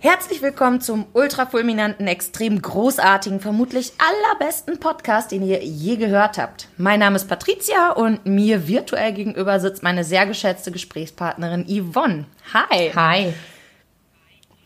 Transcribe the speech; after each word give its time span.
Herzlich 0.00 0.42
willkommen 0.42 0.80
zum 0.80 1.06
ultrafulminanten, 1.12 2.06
extrem 2.06 2.62
großartigen, 2.62 3.40
vermutlich 3.40 3.92
allerbesten 3.98 4.78
Podcast, 4.78 5.32
den 5.32 5.44
ihr 5.44 5.64
je 5.64 5.96
gehört 5.96 6.38
habt. 6.38 6.68
Mein 6.76 7.00
Name 7.00 7.16
ist 7.16 7.26
Patricia 7.26 7.90
und 7.90 8.24
mir 8.24 8.68
virtuell 8.68 9.12
gegenüber 9.12 9.58
sitzt 9.58 9.82
meine 9.82 10.04
sehr 10.04 10.24
geschätzte 10.24 10.70
Gesprächspartnerin 10.70 11.66
Yvonne. 11.66 12.26
Hi. 12.54 12.92
Hi. 12.94 13.34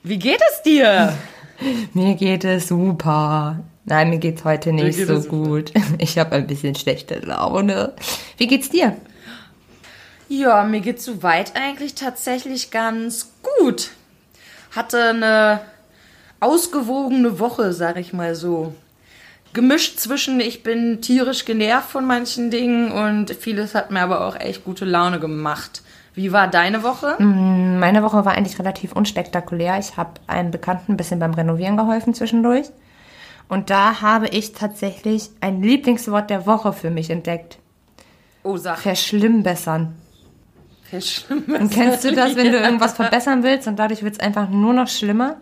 Wie 0.02 0.18
geht 0.18 0.40
es 0.52 0.62
dir? 0.64 1.16
Mir 1.94 2.14
geht 2.14 2.44
es 2.44 2.68
super. 2.68 3.60
Nein, 3.84 4.10
mir 4.10 4.18
geht's 4.18 4.44
heute 4.44 4.72
nicht 4.72 4.98
geht 4.98 5.06
so 5.06 5.20
gut. 5.22 5.72
Ich 5.98 6.18
habe 6.18 6.32
ein 6.36 6.46
bisschen 6.46 6.74
schlechte 6.74 7.20
Laune. 7.20 7.94
Wie 8.36 8.48
geht's 8.48 8.68
dir? 8.68 8.96
Ja, 10.28 10.64
mir 10.64 10.80
geht's 10.80 11.04
soweit 11.04 11.54
eigentlich 11.54 11.94
tatsächlich 11.94 12.70
ganz 12.70 13.30
gut. 13.42 13.92
Hatte 14.74 15.10
eine 15.10 15.60
ausgewogene 16.40 17.38
Woche, 17.38 17.72
sag 17.72 17.96
ich 17.98 18.12
mal 18.12 18.34
so. 18.34 18.74
Gemischt 19.52 19.98
zwischen, 19.98 20.40
ich 20.40 20.62
bin 20.62 21.02
tierisch 21.02 21.44
genervt 21.44 21.90
von 21.90 22.06
manchen 22.06 22.50
Dingen 22.50 22.90
und 22.90 23.30
vieles 23.30 23.74
hat 23.74 23.90
mir 23.90 24.00
aber 24.00 24.26
auch 24.26 24.34
echt 24.34 24.64
gute 24.64 24.86
Laune 24.86 25.20
gemacht. 25.20 25.82
Wie 26.14 26.32
war 26.32 26.48
deine 26.48 26.82
Woche? 26.82 27.16
Meine 27.22 28.02
Woche 28.02 28.24
war 28.24 28.32
eigentlich 28.32 28.58
relativ 28.58 28.92
unspektakulär. 28.92 29.78
Ich 29.78 29.96
habe 29.96 30.20
einem 30.26 30.50
Bekannten 30.50 30.92
ein 30.92 30.96
bisschen 30.96 31.20
beim 31.20 31.34
Renovieren 31.34 31.76
geholfen 31.76 32.12
zwischendurch. 32.14 32.66
Und 33.48 33.70
da 33.70 34.00
habe 34.00 34.28
ich 34.28 34.52
tatsächlich 34.52 35.30
ein 35.40 35.62
Lieblingswort 35.62 36.30
der 36.30 36.46
Woche 36.46 36.72
für 36.72 36.90
mich 36.90 37.10
entdeckt. 37.10 37.58
Oh, 38.42 38.56
sag. 38.56 38.78
Verschlimmbessern. 38.78 39.94
Verschlimmbessern. 40.92 41.62
Und 41.62 41.72
kennst 41.72 42.04
du 42.04 42.12
das, 42.12 42.36
wenn 42.36 42.52
du 42.52 42.58
irgendwas 42.58 42.92
verbessern 42.96 43.42
willst 43.42 43.66
und 43.66 43.78
dadurch 43.78 44.02
wird 44.02 44.14
es 44.14 44.20
einfach 44.20 44.50
nur 44.50 44.74
noch 44.74 44.88
schlimmer? 44.88 45.36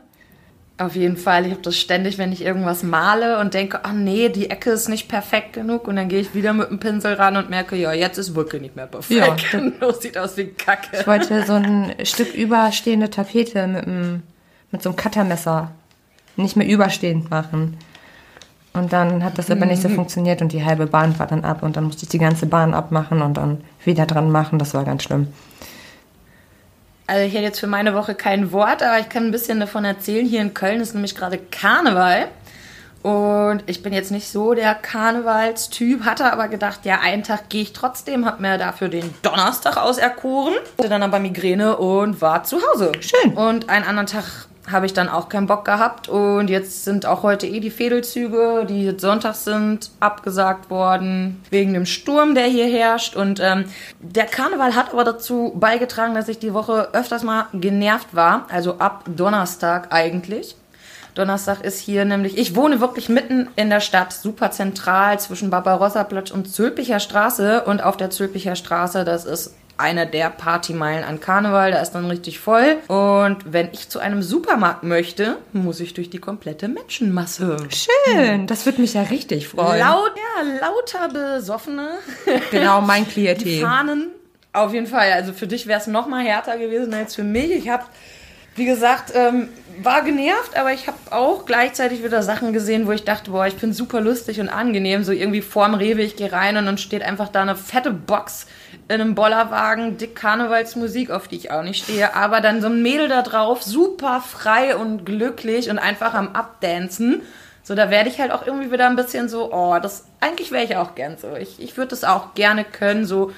Auf 0.78 0.95
jeden 0.96 1.16
Fall. 1.16 1.45
Ich 1.45 1.50
habe 1.50 1.60
das 1.60 1.77
ständig, 1.77 2.16
wenn 2.18 2.32
ich 2.32 2.42
irgendwas 2.42 2.82
male 2.82 3.38
und 3.38 3.52
denke, 3.52 3.80
oh 3.84 3.92
nee, 3.92 4.28
die 4.30 4.48
Ecke 4.48 4.70
ist 4.70 4.88
nicht 4.88 5.08
perfekt 5.08 5.52
genug. 5.52 5.88
Und 5.88 5.97
dann 5.97 6.08
gehe 6.08 6.20
ich 6.20 6.34
wieder 6.34 6.52
mit 6.52 6.70
dem 6.70 6.78
Pinsel 6.78 7.14
ran 7.14 7.36
und 7.36 7.50
merke, 7.50 7.77
ja, 7.77 7.92
jetzt 7.92 8.16
ist 8.16 8.34
wirklich 8.34 8.62
nicht 8.62 8.77
mehr 8.77 8.86
perfekt. 8.86 9.52
Ja. 9.52 9.60
das 9.80 10.00
sieht 10.00 10.16
aus 10.16 10.36
wie 10.36 10.47
Kacke. 10.47 11.00
Ich 11.00 11.06
wollte 11.06 11.44
so 11.44 11.55
ein 11.55 11.94
Stück 12.05 12.32
überstehende 12.32 13.10
Tapete 13.10 13.66
mit, 13.66 13.86
einem, 13.86 14.22
mit 14.70 14.82
so 14.82 14.91
einem 14.91 14.97
Cuttermesser 14.97 15.72
nicht 16.36 16.56
mehr 16.56 16.66
überstehend 16.66 17.28
machen. 17.28 17.77
Und 18.72 18.92
dann 18.92 19.24
hat 19.24 19.36
das 19.36 19.50
aber 19.50 19.66
nicht 19.66 19.82
so 19.82 19.88
funktioniert 19.88 20.42
und 20.42 20.52
die 20.52 20.64
halbe 20.64 20.86
Bahn 20.86 21.18
war 21.18 21.26
dann 21.26 21.44
ab 21.44 21.64
und 21.64 21.76
dann 21.76 21.84
musste 21.84 22.04
ich 22.04 22.08
die 22.08 22.18
ganze 22.18 22.46
Bahn 22.46 22.72
abmachen 22.72 23.20
und 23.20 23.34
dann 23.34 23.64
wieder 23.84 24.06
dran 24.06 24.30
machen. 24.30 24.60
Das 24.60 24.74
war 24.74 24.84
ganz 24.84 25.02
schlimm. 25.02 25.26
Also 27.08 27.26
ich 27.26 27.32
hätte 27.32 27.42
jetzt 27.42 27.58
für 27.58 27.66
meine 27.66 27.94
Woche 27.94 28.14
kein 28.14 28.52
Wort, 28.52 28.84
aber 28.84 29.00
ich 29.00 29.08
kann 29.08 29.24
ein 29.24 29.32
bisschen 29.32 29.58
davon 29.58 29.84
erzählen. 29.84 30.24
Hier 30.24 30.41
in 30.41 30.54
Köln 30.54 30.80
ist 30.80 30.94
nämlich 30.94 31.16
gerade 31.16 31.38
Karneval. 31.38 32.28
Und 33.02 33.64
ich 33.66 33.82
bin 33.82 33.92
jetzt 33.92 34.12
nicht 34.12 34.28
so 34.28 34.54
der 34.54 34.74
Karnevalstyp, 34.74 36.04
hatte 36.04 36.32
aber 36.32 36.46
gedacht, 36.48 36.80
ja, 36.84 37.00
einen 37.00 37.24
Tag 37.24 37.48
gehe 37.48 37.62
ich 37.62 37.72
trotzdem, 37.72 38.26
habe 38.26 38.42
mir 38.42 38.58
dafür 38.58 38.88
den 38.88 39.12
Donnerstag 39.22 39.78
auserkoren, 39.78 40.54
hatte 40.78 40.91
dann 40.91 41.02
aber 41.02 41.18
Migräne 41.18 41.78
und 41.78 42.20
war 42.20 42.44
zu 42.44 42.58
Hause. 42.58 42.92
Schön. 43.00 43.32
Und 43.32 43.70
einen 43.70 43.86
anderen 43.86 44.06
Tag 44.06 44.24
habe 44.70 44.86
ich 44.86 44.92
dann 44.92 45.08
auch 45.08 45.28
keinen 45.28 45.46
Bock 45.46 45.64
gehabt 45.64 46.08
und 46.08 46.48
jetzt 46.48 46.84
sind 46.84 47.06
auch 47.06 47.22
heute 47.22 47.46
eh 47.46 47.60
die 47.60 47.70
Fädelzüge, 47.70 48.66
die 48.68 48.84
jetzt 48.84 49.00
Sonntag 49.00 49.34
sind, 49.34 49.90
abgesagt 50.00 50.70
worden 50.70 51.42
wegen 51.50 51.74
dem 51.74 51.86
Sturm, 51.86 52.34
der 52.34 52.44
hier 52.44 52.66
herrscht. 52.66 53.16
Und 53.16 53.41
ähm, 53.41 53.64
der 54.00 54.26
Karneval 54.26 54.74
hat 54.74 54.92
aber 54.92 55.04
dazu 55.04 55.52
beigetragen, 55.54 56.14
dass 56.14 56.28
ich 56.28 56.38
die 56.38 56.54
Woche 56.54 56.88
öfters 56.92 57.22
mal 57.22 57.46
genervt 57.52 58.14
war, 58.14 58.46
also 58.50 58.78
ab 58.78 59.04
Donnerstag 59.06 59.92
eigentlich. 59.92 60.56
Donnerstag 61.14 61.62
ist 61.64 61.80
hier 61.80 62.04
nämlich, 62.04 62.38
ich 62.38 62.54
wohne 62.54 62.80
wirklich 62.80 63.08
mitten 63.08 63.48
in 63.56 63.68
der 63.68 63.80
Stadt, 63.80 64.12
super 64.12 64.50
zentral 64.50 65.18
zwischen 65.18 65.50
Barbarossa-Platz 65.50 66.30
und 66.30 66.52
Zülpicher 66.52 67.00
Straße. 67.00 67.64
Und 67.64 67.82
auf 67.82 67.97
der 67.97 68.10
Zülpicher 68.10 68.54
Straße, 68.54 69.04
das 69.04 69.25
ist 69.25 69.54
eine 69.80 70.06
der 70.06 70.30
Partymeilen 70.30 71.04
an 71.04 71.20
Karneval, 71.20 71.72
da 71.72 71.80
ist 71.80 71.92
dann 71.92 72.06
richtig 72.06 72.38
voll. 72.38 72.76
Und 72.88 73.38
wenn 73.52 73.70
ich 73.72 73.88
zu 73.88 73.98
einem 73.98 74.22
Supermarkt 74.22 74.84
möchte, 74.84 75.38
muss 75.52 75.80
ich 75.80 75.94
durch 75.94 76.10
die 76.10 76.18
komplette 76.18 76.68
Menschenmasse. 76.68 77.56
Schön, 77.70 78.46
das 78.46 78.66
wird 78.66 78.78
mich 78.78 78.94
ja 78.94 79.02
richtig 79.02 79.48
freuen. 79.48 79.80
Laut, 79.80 80.12
ja, 80.16 80.68
lauter 80.68 81.36
Besoffene. 81.36 81.91
Genau, 82.50 82.80
mein 82.80 83.04
Die 83.10 83.10
Klientel. 83.10 83.60
Fahnen. 83.60 84.08
Auf 84.52 84.72
jeden 84.72 84.86
Fall. 84.86 85.12
Also 85.12 85.32
für 85.32 85.46
dich 85.46 85.66
wäre 85.66 85.80
es 85.80 85.86
noch 85.86 86.06
mal 86.06 86.24
härter 86.24 86.58
gewesen 86.58 86.92
als 86.92 87.14
für 87.14 87.22
mich. 87.22 87.50
Ich 87.50 87.68
habe, 87.68 87.84
wie 88.56 88.64
gesagt, 88.64 89.12
ähm, 89.14 89.48
war 89.82 90.02
genervt, 90.02 90.56
aber 90.56 90.72
ich 90.72 90.86
habe 90.88 90.98
auch 91.10 91.47
gleichzeitig 91.47 92.02
wieder 92.04 92.22
Sachen 92.22 92.52
gesehen, 92.52 92.86
wo 92.86 92.92
ich 92.92 93.04
dachte, 93.04 93.30
boah, 93.30 93.47
ich 93.47 93.56
bin 93.56 93.72
super 93.72 94.00
lustig 94.00 94.41
und 94.41 94.48
angenehm. 94.48 95.04
So 95.04 95.12
irgendwie 95.12 95.41
vorm 95.41 95.74
Rewe, 95.74 96.02
ich 96.02 96.16
gehe 96.16 96.32
rein 96.32 96.56
und 96.56 96.66
dann 96.66 96.78
steht 96.78 97.02
einfach 97.02 97.28
da 97.28 97.42
eine 97.42 97.56
fette 97.56 97.92
Box 97.92 98.47
in 98.91 99.01
einem 99.01 99.15
Bollerwagen, 99.15 99.99
dick 99.99 100.17
Karnevalsmusik, 100.17 101.12
auf 101.12 101.28
die 101.28 101.37
ich 101.37 101.53
auch 101.53 101.62
nicht 101.62 101.84
stehe, 101.84 102.17
aber 102.17 102.41
dann 102.41 102.61
so 102.61 102.67
ein 102.67 102.83
Mädel 102.83 103.06
da 103.06 103.23
drauf, 103.23 103.62
super 103.62 104.21
frei 104.21 104.75
und 104.75 105.06
glücklich 105.06 105.71
und 105.71 105.78
einfach 105.78 106.12
am 106.12 106.34
Abdancen. 106.34 107.23
So, 107.62 107.77
da 107.77 107.89
werde 107.89 108.09
ich 108.11 108.19
halt 108.19 108.33
auch 108.33 108.45
irgendwie 108.45 108.73
wieder 108.73 108.89
ein 108.89 108.97
bisschen 108.97 109.28
so, 109.28 109.53
oh, 109.53 109.78
das, 109.81 110.06
eigentlich 110.21 110.51
wäre 110.51 110.65
ich 110.65 110.75
auch 110.75 110.97
gern 110.97 111.19
so. 111.19 111.37
Ich, 111.37 111.62
ich 111.62 111.77
würde 111.77 111.91
das 111.91 112.03
auch 112.03 112.34
gerne 112.34 112.65
können, 112.65 113.05
so 113.05 113.31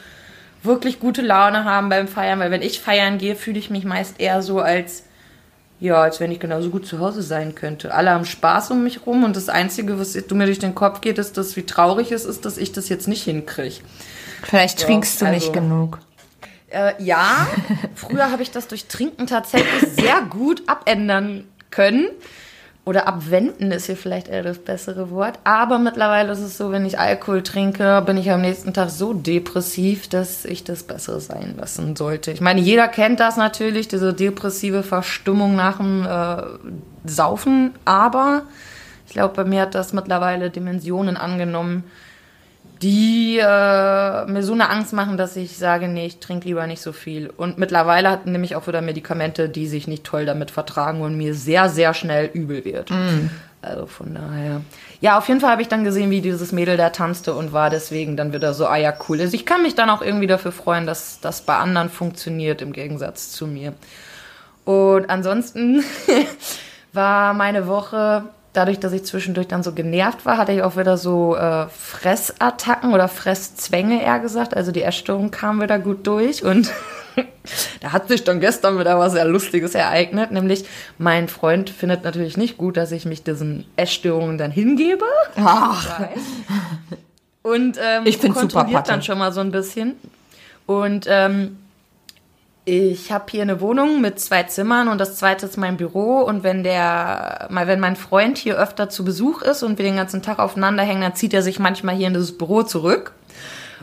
wirklich 0.63 1.01
gute 1.01 1.21
Laune 1.21 1.65
haben 1.65 1.91
beim 1.91 2.09
Feiern, 2.09 2.39
weil 2.39 2.51
wenn 2.51 2.63
ich 2.63 2.81
feiern 2.81 3.19
gehe, 3.19 3.37
fühle 3.37 3.59
ich 3.59 3.69
mich 3.69 3.85
meist 3.85 4.21
eher 4.21 4.41
so 4.41 4.61
als, 4.61 5.05
ja, 5.81 6.01
als 6.01 6.19
wenn 6.19 6.33
ich 6.33 6.41
genauso 6.41 6.71
gut 6.71 6.87
zu 6.87 6.99
Hause 6.99 7.21
sein 7.21 7.55
könnte. 7.55 7.93
Alle 7.93 8.09
haben 8.09 8.25
Spaß 8.25 8.71
um 8.71 8.85
mich 8.85 9.05
rum 9.05 9.23
und 9.23 9.37
das 9.37 9.51
Einzige, 9.51 9.99
was 9.99 10.15
mir 10.15 10.47
durch 10.47 10.61
den 10.61 10.75
Kopf 10.75 11.03
geht, 11.03 11.19
ist, 11.19 11.37
dass 11.37 11.57
wie 11.57 11.67
traurig 11.67 12.11
es 12.11 12.25
ist, 12.25 12.47
dass 12.47 12.57
ich 12.57 12.73
das 12.73 12.89
jetzt 12.89 13.07
nicht 13.07 13.25
hinkriege. 13.25 13.83
Vielleicht 14.43 14.81
Ja, 14.81 14.87
trinkst 14.87 15.21
du 15.21 15.27
nicht 15.27 15.49
also- 15.49 15.53
genug. 15.53 15.99
Äh, 16.71 16.95
ja, 17.03 17.47
früher 17.95 18.31
habe 18.31 18.43
ich 18.43 18.51
das 18.51 18.67
durch 18.69 18.87
Trinken 18.87 19.27
tatsächlich 19.27 19.91
sehr 19.93 20.23
gut 20.29 20.63
abändern 20.67 21.45
können. 21.71 22.07
Oder 22.85 23.07
abwenden 23.07 23.71
ist 23.71 23.87
hier 23.87 23.97
vielleicht 23.97 24.27
eher 24.27 24.43
das 24.43 24.59
bessere 24.59 25.11
Wort. 25.11 25.39
Aber 25.45 25.79
mittlerweile 25.79 26.33
ist 26.33 26.41
es 26.41 26.57
so, 26.59 26.73
wenn 26.73 26.85
ich 26.85 26.99
Alkohol 26.99 27.45
trinke, 27.45 28.03
bin 28.05 28.17
ich 28.17 28.29
am 28.33 28.41
nächsten 28.41 28.75
Tag 28.75 28.91
so 28.91 29.13
depressiv, 29.13 30.09
dass 30.09 30.45
ich 30.45 30.65
das 30.65 30.83
Bessere 30.83 31.21
sein 31.21 31.55
lassen 31.57 31.95
sollte. 31.95 32.33
Ich 32.33 32.41
meine, 32.41 32.61
jeder 32.61 32.89
kennt 32.89 33.21
das 33.21 33.37
natürlich, 33.37 33.87
diese 33.87 34.13
depressive 34.13 34.83
Verstimmung 34.83 35.55
nach 35.55 35.77
dem 35.77 36.05
äh, 36.05 36.43
Saufen. 37.09 37.73
Aber 37.85 38.43
ich 39.07 39.13
glaube, 39.13 39.35
bei 39.35 39.45
mir 39.45 39.63
hat 39.63 39.77
das 39.77 39.93
mittlerweile 39.93 40.51
Dimensionen 40.51 41.17
angenommen, 41.17 41.85
die 42.83 43.39
äh, 43.39 44.25
mir 44.27 44.43
so 44.43 44.53
eine 44.53 44.69
Angst 44.69 44.93
machen, 44.93 45.17
dass 45.17 45.37
ich 45.37 45.57
sage, 45.57 45.87
nee, 45.87 46.07
ich 46.07 46.19
trinke 46.19 46.49
lieber 46.49 46.67
nicht 46.67 46.83
so 46.83 46.93
viel. 46.93 47.31
Und 47.31 47.57
mittlerweile 47.57 48.11
hat 48.11 48.27
nämlich 48.27 48.57
auch 48.57 48.67
wieder 48.67 48.83
Medikamente, 48.83 49.49
die 49.49 49.69
sich 49.69 49.87
nicht 49.87 50.05
toll 50.05 50.27
damit 50.27 50.51
vertragen 50.51 51.01
und 51.01 51.17
mir 51.17 51.35
sehr, 51.35 51.69
sehr 51.69 51.95
schnell 51.95 52.29
übel 52.33 52.65
wird. 52.65 52.91
Also 53.63 53.87
von 53.87 54.13
daher. 54.15 54.63
Ja, 55.01 55.19
auf 55.19 55.29
jeden 55.29 55.41
Fall 55.41 55.53
habe 55.53 55.63
ich 55.63 55.69
dann 55.69 55.85
gesehen, 55.85 56.11
wie 56.11 56.21
dieses 56.21 56.51
Mädel 56.51 56.77
da 56.77 56.91
tanzte 56.91 57.35
und 57.35 57.53
war 57.53 57.71
deswegen 57.71 58.17
dann 58.17 58.33
wieder 58.33 58.53
so, 58.55 58.67
ah 58.67 58.77
ja, 58.77 58.93
cool. 59.09 59.21
Also 59.21 59.35
ich 59.35 59.47
kann 59.47 59.63
mich 59.63 59.77
dann 59.77 59.89
auch 59.89 60.03
irgendwie 60.03 60.27
dafür 60.27 60.51
freuen, 60.51 60.85
dass 60.85 61.21
das 61.21 61.43
bei 61.43 61.57
anderen 61.57 61.89
funktioniert 61.89 62.61
im 62.61 62.73
Gegensatz 62.73 63.31
zu 63.31 63.47
mir. 63.47 63.75
Und 64.65 65.09
ansonsten 65.09 65.85
war 66.93 67.35
meine 67.35 67.69
Woche, 67.69 68.25
dadurch, 68.53 68.79
dass 68.81 68.93
ich 68.93 69.05
zwischendurch 69.05 69.49
dann 69.49 69.63
so 69.63 69.73
genervt 69.73 70.25
war, 70.27 70.37
hatte 70.37 70.53
ich 70.53 70.63
auch 70.63 70.77
wieder 70.77 70.97
so 70.97 71.37
äh, 71.37 71.67
Fressattacken 71.69 72.93
oder 72.93 73.09
Fresszwänge 73.09 74.03
eher 74.03 74.21
gesagt. 74.21 74.57
Also 74.57 74.73
die 74.73 74.83
Essstörung 74.83 75.31
kam 75.31 75.61
wieder 75.61 75.79
gut 75.79 76.07
durch 76.07 76.45
und 76.45 76.71
da 77.81 77.93
hat 77.93 78.09
sich 78.09 78.25
dann 78.25 78.41
gestern 78.41 78.79
wieder 78.79 78.99
was 78.99 79.13
sehr 79.13 79.25
Lustiges 79.25 79.75
ereignet. 79.75 80.31
Nämlich 80.33 80.65
mein 80.99 81.29
Freund 81.29 81.71
findet 81.71 82.05
natürlich 82.05 82.37
nicht 82.37 82.59
gut, 82.59 82.77
dass 82.77 82.93
ich 82.93 83.05
mich 83.05 83.23
diesen 83.23 83.65
Essstörungen 83.77 84.39
dann 84.39 84.51
hingebe. 84.51 85.05
Ach, 85.37 86.01
Und 87.43 87.79
ähm, 87.83 88.03
Ich 88.05 88.21
super, 88.21 88.35
kontrolliert 88.35 88.75
Patte. 88.75 88.91
dann 88.93 89.03
schon 89.03 89.19
mal 89.19 89.33
so 89.33 89.41
ein 89.41 89.51
bisschen. 89.51 89.95
Und 90.67 91.07
ähm, 91.09 91.59
ich 92.65 93.11
habe 93.11 93.25
hier 93.31 93.43
eine 93.43 93.61
Wohnung 93.61 94.01
mit 94.01 94.21
zwei 94.21 94.45
Zimmern 94.45 94.87
und 94.87 94.99
das 94.99 95.17
zweite 95.17 95.47
ist 95.47 95.57
mein 95.57 95.77
Büro. 95.77 96.21
Und 96.21 96.45
wenn 96.45 96.63
der, 96.63 97.49
mal 97.51 97.67
wenn 97.67 97.81
mein 97.81 97.97
Freund 97.97 98.39
hier 98.39 98.57
öfter 98.57 98.89
zu 98.89 99.05
Besuch 99.05 99.43
ist 99.43 99.63
und 99.63 99.79
wir 99.79 99.85
den 99.85 99.97
ganzen 99.97 100.23
Tag 100.23 100.39
aufeinander 100.39 100.85
hängen, 100.85 101.01
dann 101.03 101.17
zieht 101.17 101.35
er 101.35 101.43
sich 101.43 101.59
manchmal 101.59 101.97
hier 101.97 102.07
in 102.07 102.15
das 102.15 102.39
Büro 102.39 102.63
zurück. 102.63 103.13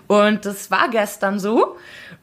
Und 0.07 0.45
das 0.45 0.71
war 0.71 0.89
gestern 0.89 1.39
so. 1.39 1.75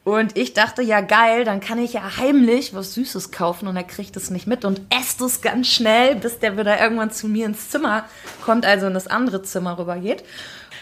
Und 0.03 0.37
ich 0.37 0.53
dachte, 0.53 0.81
ja 0.81 1.01
geil, 1.01 1.43
dann 1.43 1.59
kann 1.59 1.79
ich 1.79 1.93
ja 1.93 2.17
heimlich 2.17 2.73
was 2.73 2.93
Süßes 2.95 3.31
kaufen 3.31 3.67
und 3.67 3.75
er 3.75 3.83
kriegt 3.83 4.17
es 4.17 4.29
nicht 4.29 4.47
mit 4.47 4.65
und 4.65 4.81
esst 4.89 5.21
es 5.21 5.41
ganz 5.41 5.67
schnell, 5.67 6.15
bis 6.15 6.39
der 6.39 6.57
wieder 6.57 6.81
irgendwann 6.81 7.11
zu 7.11 7.27
mir 7.27 7.45
ins 7.45 7.69
Zimmer 7.69 8.05
kommt, 8.43 8.65
also 8.65 8.87
in 8.87 8.93
das 8.93 9.07
andere 9.07 9.43
Zimmer 9.43 9.77
rübergeht. 9.77 10.23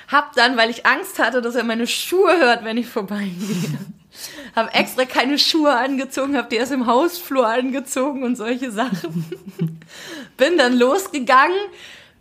Hab 0.08 0.34
dann, 0.34 0.58
weil 0.58 0.70
ich 0.70 0.86
Angst 0.86 1.20
hatte, 1.20 1.42
dass 1.42 1.56
er 1.56 1.64
meine 1.64 1.88
Schuhe 1.88 2.40
hört, 2.40 2.64
wenn 2.64 2.78
ich 2.78 2.88
vorbeigehe, 2.88 3.80
Habe 4.56 4.74
extra 4.74 5.06
keine 5.06 5.38
Schuhe 5.38 5.76
angezogen, 5.76 6.38
habe 6.38 6.50
die 6.50 6.56
erst 6.56 6.72
im 6.72 6.88
Hausflur 6.88 7.48
angezogen 7.48 8.24
und 8.24 8.36
solche 8.36 8.72
Sachen. 8.72 9.26
Bin 10.38 10.58
dann 10.58 10.78
losgegangen, 10.78 11.58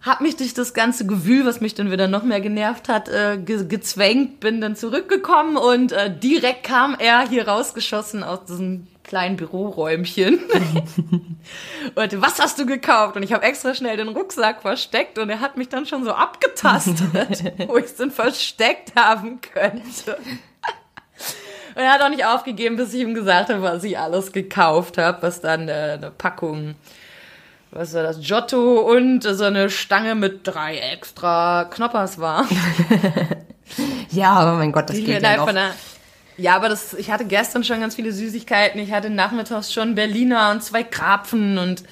habe 0.01 0.25
mich 0.25 0.37
durch 0.37 0.55
das 0.55 0.75
ganze 0.75 1.07
Gewühl, 1.07 1.47
was 1.47 1.61
mich 1.61 1.75
dann 1.75 1.91
wieder 1.91 2.09
noch 2.09 2.23
mehr 2.23 2.41
genervt 2.41 2.89
hat, 2.89 3.09
äh, 3.09 3.39
ge 3.39 3.67
gezwängt, 3.67 4.41
bin 4.41 4.61
dann 4.61 4.77
zurückgekommen 4.77 5.57
und 5.57 5.93
äh, 5.93 6.15
direkt 6.15 6.65
kam 6.65 6.95
er 6.99 7.27
hier 7.29 7.49
rausgeschossen 7.49 8.23
aus 8.23 8.45
diesem 8.45 8.87
kleinen 9.05 9.37
Büroräumchen. 9.37 10.41
und 11.95 12.23
was 12.23 12.39
hast 12.41 12.59
du 12.59 12.67
gekauft? 12.67 13.17
Und 13.17 13.23
ich 13.23 13.33
habe 13.33 13.45
extra 13.45 13.75
schnell 13.75 13.97
den 13.97 14.09
Rucksack 14.09 14.63
versteckt 14.63 15.19
und 15.19 15.31
er 15.31 15.41
hat 15.41 15.57
mich 15.57 15.69
dann 15.69 15.87
schon 15.87 16.05
so 16.05 16.13
abgetastet, 16.13 16.99
wo 17.69 17.77
ich 17.77 17.85
es 17.85 17.97
denn 17.97 18.11
versteckt 18.11 18.97
haben 18.97 19.41
könnte. 19.41 20.19
Und 21.75 21.83
er 21.83 21.93
hat 21.93 22.03
auch 22.03 22.09
nicht 22.09 22.25
aufgegeben, 22.25 22.77
bis 22.77 22.95
ich 22.95 23.01
ihm 23.01 23.15
gesagt 23.15 23.49
habe, 23.49 23.63
was 23.63 23.83
ich 23.83 23.99
alles 23.99 24.33
gekauft 24.33 24.97
habe, 24.99 25.23
was 25.23 25.41
dann 25.41 25.69
äh, 25.69 25.99
eine 25.99 26.11
Packung, 26.11 26.77
was 27.73 27.95
war 27.95 28.05
das, 28.05 28.21
Giotto 28.21 28.81
und 28.81 29.23
so 29.23 29.45
eine 29.45 29.69
Stange 29.71 30.15
mit 30.15 30.47
drei 30.47 30.79
extra 30.79 31.65
Knoppers 31.65 32.19
war. 32.19 32.47
ja, 34.11 34.31
aber 34.31 34.55
mein 34.55 34.71
Gott, 34.71 34.89
das 34.89 34.97
Die 34.97 35.05
geht 35.05 35.23
ja 35.23 35.37
noch. 35.37 35.53
ja, 36.37 36.55
aber 36.55 36.69
das, 36.69 36.95
ich 36.95 37.11
hatte 37.11 37.25
gestern 37.25 37.65
schon 37.65 37.81
ganz 37.81 37.97
viele 37.97 38.13
Süßigkeiten. 38.13 38.81
Ich 38.81 38.93
hatte 38.93 39.11
nachmittags 39.11 39.73
schon 39.73 39.97
Berliner 39.97 40.53
und 40.53 40.63
zwei 40.63 40.85
Krapfen 40.85 41.59
und 41.59 41.83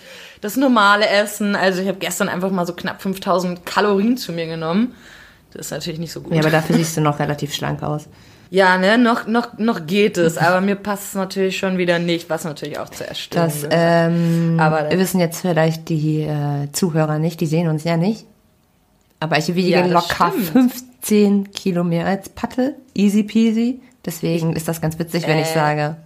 das 0.40 0.56
normale 0.56 1.08
Essen. 1.08 1.56
Also 1.56 1.82
ich 1.82 1.88
habe 1.88 1.98
gestern 1.98 2.28
einfach 2.28 2.50
mal 2.50 2.66
so 2.66 2.74
knapp 2.74 3.02
5000 3.02 3.66
Kalorien 3.66 4.16
zu 4.16 4.30
mir 4.32 4.46
genommen. 4.46 4.94
Das 5.52 5.66
ist 5.66 5.72
natürlich 5.72 5.98
nicht 5.98 6.12
so 6.12 6.20
gut. 6.20 6.34
Ja, 6.34 6.40
aber 6.40 6.50
dafür 6.50 6.76
siehst 6.76 6.96
du 6.96 7.00
noch 7.00 7.18
relativ 7.18 7.52
schlank 7.52 7.82
aus. 7.82 8.08
Ja, 8.54 8.76
ne, 8.76 8.98
noch, 8.98 9.26
noch, 9.26 9.56
noch 9.56 9.86
geht 9.86 10.18
es, 10.18 10.36
aber 10.36 10.60
mir 10.60 10.74
passt 10.76 11.04
es 11.08 11.14
natürlich 11.14 11.56
schon 11.56 11.78
wieder 11.78 11.98
nicht, 11.98 12.28
was 12.28 12.44
natürlich 12.44 12.78
auch 12.78 12.90
zu 12.90 13.06
erstellen 13.06 13.46
Das 13.46 13.62
gehört. 13.62 13.74
ähm, 13.74 14.58
Aber 14.60 14.82
das- 14.82 14.98
wissen 14.98 15.20
jetzt 15.20 15.40
vielleicht 15.40 15.88
die 15.88 16.20
äh, 16.24 16.70
Zuhörer 16.72 17.18
nicht, 17.18 17.40
die 17.40 17.46
sehen 17.46 17.68
uns 17.68 17.84
ja 17.84 17.96
nicht. 17.96 18.26
Aber 19.20 19.38
ich 19.38 19.54
wiege 19.54 19.70
Ja, 19.70 19.86
locker 19.86 20.32
stimmt. 20.52 20.72
15 20.74 21.50
Kilo 21.52 21.82
mehr 21.82 22.04
als 22.04 22.28
Patte. 22.28 22.74
Easy 22.94 23.22
peasy. 23.22 23.80
Deswegen 24.04 24.52
ist 24.54 24.68
das 24.68 24.82
ganz 24.82 24.98
witzig, 24.98 25.26
wenn 25.26 25.38
ich 25.38 25.48
Äh, 25.50 25.54
sage. 25.54 25.96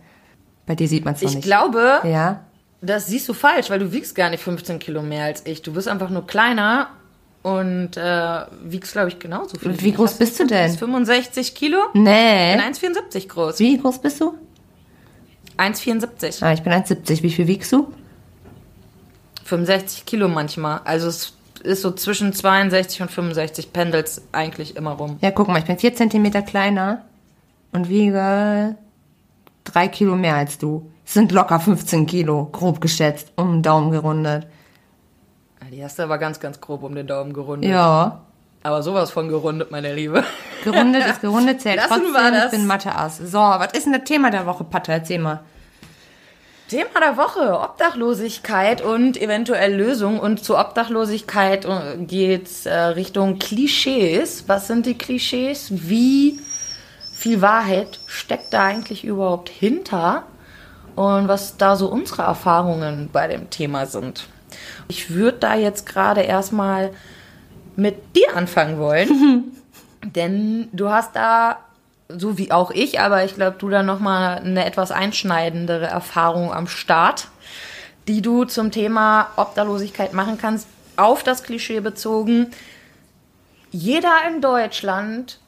Bei 0.66 0.76
dir 0.76 0.86
sieht 0.86 1.04
man 1.04 1.14
es 1.14 1.22
noch 1.22 1.30
Ich 1.30 1.34
nicht. 1.36 1.44
glaube, 1.46 2.00
Ja. 2.04 2.44
das 2.80 3.06
siehst 3.08 3.28
du 3.28 3.32
falsch, 3.34 3.70
weil 3.70 3.80
du 3.80 3.90
wiegst 3.90 4.14
gar 4.14 4.30
nicht 4.30 4.44
15 4.44 4.78
Kilo 4.78 5.02
mehr 5.02 5.24
als 5.24 5.42
ich. 5.46 5.62
Du 5.62 5.72
bist 5.72 5.88
einfach 5.88 6.10
nur 6.10 6.26
kleiner 6.28 6.90
und 7.46 7.96
äh, 7.96 8.40
wiegst, 8.64 8.90
glaube 8.90 9.06
ich, 9.06 9.20
genauso 9.20 9.56
viel. 9.56 9.80
Wie 9.80 9.92
groß 9.92 10.14
bist 10.14 10.40
du 10.40 10.48
denn? 10.48 10.76
65 10.76 11.54
Kilo? 11.54 11.78
Nee. 11.94 12.56
Ich 12.56 12.80
bin 12.80 12.92
1,74 12.92 13.28
groß. 13.28 13.60
Wie 13.60 13.78
groß 13.78 14.00
bist 14.00 14.20
du? 14.20 14.34
1,74. 15.56 16.42
Ah, 16.44 16.52
ich 16.52 16.64
bin 16.64 16.72
1,70. 16.72 17.22
Wie 17.22 17.30
viel 17.30 17.46
wiegst 17.46 17.70
du? 17.70 17.86
65 19.44 20.04
Kilo 20.06 20.26
manchmal. 20.26 20.80
Also 20.82 21.06
es 21.06 21.34
ist 21.62 21.82
so 21.82 21.92
zwischen 21.92 22.32
62 22.32 23.02
und 23.02 23.12
65 23.12 23.72
pendelt 23.72 24.10
eigentlich 24.32 24.74
immer 24.74 24.94
rum. 24.94 25.18
Ja, 25.20 25.30
guck 25.30 25.46
mal, 25.46 25.60
ich 25.60 25.66
bin 25.66 25.78
4 25.78 25.94
Zentimeter 25.94 26.42
kleiner 26.42 27.04
und 27.70 27.88
wiege 27.88 28.74
3 29.62 29.86
Kilo 29.86 30.16
mehr 30.16 30.34
als 30.34 30.58
du. 30.58 30.90
Es 31.06 31.14
sind 31.14 31.30
locker 31.30 31.60
15 31.60 32.06
Kilo, 32.06 32.48
grob 32.50 32.80
geschätzt, 32.80 33.30
um 33.36 33.52
den 33.52 33.62
Daumen 33.62 33.92
gerundet. 33.92 34.48
Die 35.72 35.82
hast 35.82 35.98
du 35.98 36.04
aber 36.04 36.18
ganz, 36.18 36.38
ganz 36.38 36.60
grob 36.60 36.82
um 36.82 36.94
den 36.94 37.06
Daumen 37.06 37.32
gerundet. 37.32 37.70
Ja. 37.70 38.20
Aber 38.62 38.82
sowas 38.82 39.10
von 39.10 39.28
gerundet, 39.28 39.70
meine 39.70 39.94
Liebe. 39.94 40.24
Gerundet 40.64 41.06
ist 41.06 41.20
gerundet, 41.20 41.60
zählt 41.60 41.76
Lassen 41.76 41.88
trotzdem. 41.88 42.12
wir 42.12 42.30
das. 42.30 42.44
Ich 42.46 42.58
bin 42.58 42.66
Mathe-Ass. 42.66 43.18
So, 43.18 43.38
was 43.38 43.72
ist 43.72 43.86
denn 43.86 43.92
das 43.92 44.04
Thema 44.04 44.30
der 44.30 44.46
Woche, 44.46 44.64
Patte? 44.64 44.92
Erzähl 44.92 45.18
mal. 45.18 45.40
Thema 46.68 47.00
der 47.00 47.16
Woche, 47.16 47.60
Obdachlosigkeit 47.60 48.82
und 48.82 49.20
eventuell 49.20 49.74
Lösung. 49.74 50.18
Und 50.18 50.42
zur 50.42 50.58
Obdachlosigkeit 50.58 51.64
äh, 51.64 51.96
geht's 51.98 52.66
äh, 52.66 52.74
Richtung 52.74 53.38
Klischees. 53.38 54.48
Was 54.48 54.66
sind 54.66 54.86
die 54.86 54.98
Klischees? 54.98 55.68
Wie 55.70 56.40
viel 57.14 57.40
Wahrheit 57.40 58.00
steckt 58.06 58.52
da 58.52 58.64
eigentlich 58.64 59.04
überhaupt 59.04 59.48
hinter? 59.48 60.24
Und 60.96 61.28
was 61.28 61.56
da 61.56 61.76
so 61.76 61.88
unsere 61.88 62.22
Erfahrungen 62.22 63.10
bei 63.12 63.28
dem 63.28 63.50
Thema 63.50 63.86
sind. 63.86 64.26
Ich 64.88 65.10
würde 65.10 65.38
da 65.38 65.54
jetzt 65.54 65.86
gerade 65.86 66.22
erstmal 66.22 66.92
mit 67.76 68.16
dir 68.16 68.36
anfangen 68.36 68.78
wollen. 68.78 69.44
Denn 70.04 70.68
du 70.72 70.90
hast 70.90 71.16
da, 71.16 71.58
so 72.08 72.38
wie 72.38 72.52
auch 72.52 72.70
ich, 72.70 73.00
aber 73.00 73.24
ich 73.24 73.34
glaube, 73.34 73.56
du 73.58 73.68
da 73.68 73.82
nochmal 73.82 74.38
eine 74.38 74.64
etwas 74.64 74.90
einschneidendere 74.90 75.86
Erfahrung 75.86 76.52
am 76.52 76.68
Start, 76.68 77.28
die 78.08 78.22
du 78.22 78.44
zum 78.44 78.70
Thema 78.70 79.28
Obdachlosigkeit 79.36 80.12
machen 80.12 80.38
kannst, 80.38 80.68
auf 80.96 81.22
das 81.22 81.42
Klischee 81.42 81.80
bezogen. 81.80 82.52
Jeder 83.70 84.14
in 84.28 84.40
Deutschland 84.40 85.38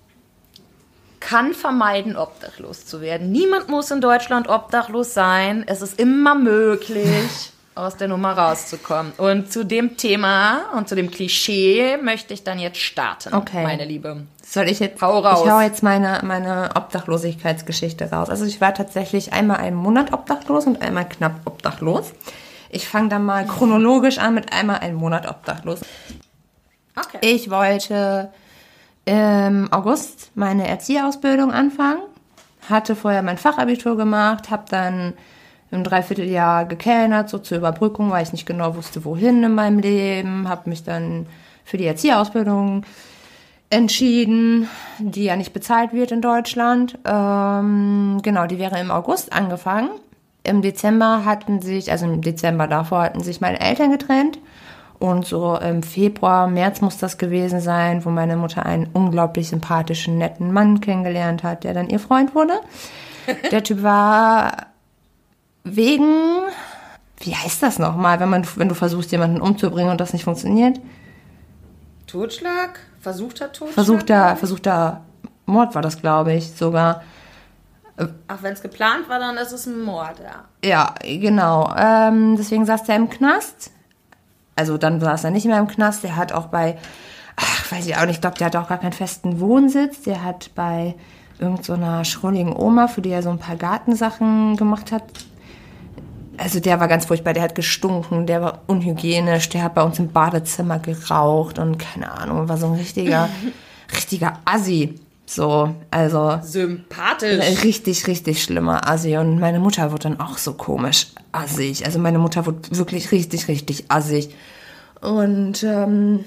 kann 1.20 1.54
vermeiden, 1.54 2.16
obdachlos 2.16 2.86
zu 2.86 3.00
werden. 3.00 3.32
Niemand 3.32 3.68
muss 3.68 3.90
in 3.90 4.00
Deutschland 4.00 4.48
obdachlos 4.48 5.14
sein. 5.14 5.64
Es 5.66 5.82
ist 5.82 5.98
immer 5.98 6.34
möglich, 6.34 7.52
aus 7.78 7.96
der 7.96 8.08
Nummer 8.08 8.32
rauszukommen. 8.32 9.12
Und 9.16 9.52
zu 9.52 9.64
dem 9.64 9.96
Thema 9.96 10.70
und 10.76 10.88
zu 10.88 10.94
dem 10.94 11.10
Klischee 11.10 11.96
möchte 12.02 12.34
ich 12.34 12.44
dann 12.44 12.58
jetzt 12.58 12.78
starten, 12.78 13.34
Okay. 13.34 13.62
meine 13.62 13.84
Liebe. 13.84 14.26
Soll 14.44 14.68
ich 14.68 14.80
jetzt? 14.80 15.00
Hau 15.02 15.18
raus. 15.18 15.42
Ich 15.44 15.50
hau 15.50 15.60
jetzt 15.60 15.82
meine, 15.82 16.20
meine 16.24 16.70
Obdachlosigkeitsgeschichte 16.74 18.10
raus. 18.10 18.30
Also 18.30 18.44
ich 18.46 18.60
war 18.60 18.74
tatsächlich 18.74 19.32
einmal 19.32 19.58
einen 19.58 19.76
Monat 19.76 20.12
obdachlos 20.12 20.66
und 20.66 20.80
einmal 20.82 21.08
knapp 21.08 21.40
obdachlos. 21.44 22.12
Ich 22.70 22.88
fange 22.88 23.08
dann 23.08 23.24
mal 23.24 23.46
chronologisch 23.46 24.18
an 24.18 24.34
mit 24.34 24.52
einmal 24.52 24.78
einen 24.78 24.96
Monat 24.96 25.28
obdachlos. 25.28 25.80
Okay. 26.96 27.18
Ich 27.20 27.50
wollte 27.50 28.30
im 29.04 29.72
August 29.72 30.30
meine 30.34 30.66
Erzieherausbildung 30.68 31.52
anfangen, 31.52 32.00
hatte 32.68 32.96
vorher 32.96 33.22
mein 33.22 33.38
Fachabitur 33.38 33.96
gemacht, 33.96 34.50
habe 34.50 34.64
dann 34.68 35.14
im 35.70 35.84
Dreivierteljahr 35.84 36.64
gekellnert, 36.64 37.28
so 37.28 37.38
zur 37.38 37.58
Überbrückung, 37.58 38.10
weil 38.10 38.22
ich 38.22 38.32
nicht 38.32 38.46
genau 38.46 38.74
wusste, 38.76 39.04
wohin 39.04 39.42
in 39.42 39.54
meinem 39.54 39.78
Leben, 39.78 40.48
habe 40.48 40.68
mich 40.70 40.84
dann 40.84 41.26
für 41.64 41.76
die 41.76 41.86
Erzieherausbildung 41.86 42.84
entschieden, 43.70 44.68
die 44.98 45.24
ja 45.24 45.36
nicht 45.36 45.52
bezahlt 45.52 45.92
wird 45.92 46.10
in 46.10 46.22
Deutschland. 46.22 46.98
Ähm, 47.04 48.20
genau, 48.22 48.46
die 48.46 48.58
wäre 48.58 48.80
im 48.80 48.90
August 48.90 49.32
angefangen. 49.32 49.90
Im 50.42 50.62
Dezember 50.62 51.26
hatten 51.26 51.60
sich, 51.60 51.90
also 51.90 52.06
im 52.06 52.22
Dezember 52.22 52.66
davor 52.66 53.02
hatten 53.02 53.22
sich 53.22 53.42
meine 53.42 53.60
Eltern 53.60 53.90
getrennt. 53.90 54.38
Und 54.98 55.26
so 55.26 55.56
im 55.56 55.82
Februar, 55.82 56.48
März 56.48 56.80
muss 56.80 56.98
das 56.98 57.18
gewesen 57.18 57.60
sein, 57.60 58.04
wo 58.04 58.10
meine 58.10 58.36
Mutter 58.36 58.66
einen 58.66 58.88
unglaublich 58.92 59.48
sympathischen, 59.48 60.18
netten 60.18 60.52
Mann 60.52 60.80
kennengelernt 60.80 61.42
hat, 61.44 61.62
der 61.62 61.74
dann 61.74 61.88
ihr 61.88 62.00
Freund 62.00 62.34
wurde. 62.34 62.54
Der 63.52 63.62
Typ 63.62 63.82
war 63.82 64.66
wegen, 65.76 66.42
wie 67.18 67.34
heißt 67.34 67.62
das 67.62 67.78
nochmal, 67.78 68.20
wenn 68.20 68.28
man, 68.28 68.46
wenn 68.56 68.68
du 68.68 68.74
versuchst, 68.74 69.12
jemanden 69.12 69.40
umzubringen 69.40 69.90
und 69.90 70.00
das 70.00 70.12
nicht 70.12 70.24
funktioniert? 70.24 70.80
Totschlag? 72.06 72.80
Versuchter 73.00 73.52
Totschlag? 73.52 73.74
Versuchter, 73.74 74.36
versuchter 74.36 75.00
Mord 75.46 75.74
war 75.74 75.82
das, 75.82 76.00
glaube 76.00 76.34
ich, 76.34 76.50
sogar. 76.50 77.02
Ach, 78.28 78.42
wenn 78.42 78.52
es 78.52 78.62
geplant 78.62 79.08
war, 79.08 79.18
dann 79.18 79.36
ist 79.36 79.52
es 79.52 79.66
ein 79.66 79.82
Mord, 79.82 80.20
ja. 80.20 80.44
Ja, 80.64 80.94
genau. 81.02 81.74
Ähm, 81.76 82.36
deswegen 82.36 82.64
saß 82.64 82.84
der 82.84 82.96
im 82.96 83.10
Knast. 83.10 83.72
Also 84.54 84.78
dann 84.78 85.00
saß 85.00 85.24
er 85.24 85.30
nicht 85.30 85.46
mehr 85.46 85.58
im 85.58 85.66
Knast. 85.66 86.04
Der 86.04 86.16
hat 86.16 86.32
auch 86.32 86.46
bei, 86.46 86.78
ach, 87.36 87.72
weiß 87.72 87.86
ich 87.86 87.96
auch 87.96 88.06
nicht, 88.06 88.16
ich 88.16 88.20
glaube, 88.20 88.38
der 88.38 88.46
hat 88.48 88.56
auch 88.56 88.68
gar 88.68 88.78
keinen 88.78 88.92
festen 88.92 89.40
Wohnsitz. 89.40 90.02
Der 90.02 90.22
hat 90.22 90.50
bei 90.54 90.94
irgendeiner 91.40 92.04
so 92.04 92.10
schrulligen 92.10 92.54
Oma, 92.54 92.88
für 92.88 93.00
die 93.00 93.10
er 93.10 93.22
so 93.22 93.30
ein 93.30 93.38
paar 93.38 93.56
Gartensachen 93.56 94.56
gemacht 94.56 94.92
hat. 94.92 95.04
Also 96.38 96.60
der 96.60 96.80
war 96.80 96.88
ganz 96.88 97.06
furchtbar, 97.06 97.34
der 97.34 97.42
hat 97.42 97.54
gestunken, 97.54 98.26
der 98.26 98.40
war 98.40 98.62
unhygienisch, 98.68 99.48
der 99.48 99.64
hat 99.64 99.74
bei 99.74 99.82
uns 99.82 99.98
im 99.98 100.08
Badezimmer 100.12 100.78
geraucht 100.78 101.58
und 101.58 101.78
keine 101.78 102.12
Ahnung, 102.12 102.48
war 102.48 102.56
so 102.56 102.66
ein 102.66 102.74
richtiger, 102.74 103.28
richtiger 103.94 104.38
Assi. 104.44 104.94
So, 105.26 105.74
also 105.90 106.38
Sympathisch. 106.42 107.62
richtig, 107.62 108.06
richtig 108.06 108.42
schlimmer 108.42 108.88
Assi. 108.88 109.18
Und 109.18 109.38
meine 109.38 109.60
Mutter 109.60 109.92
wurde 109.92 110.04
dann 110.04 110.20
auch 110.20 110.38
so 110.38 110.54
komisch 110.54 111.08
assig. 111.32 111.84
Also 111.84 111.98
meine 111.98 112.18
Mutter 112.18 112.46
wurde 112.46 112.60
wirklich 112.70 113.12
richtig, 113.12 113.46
richtig 113.48 113.90
assig. 113.90 114.34
Und 115.02 115.62
ähm, 115.64 116.24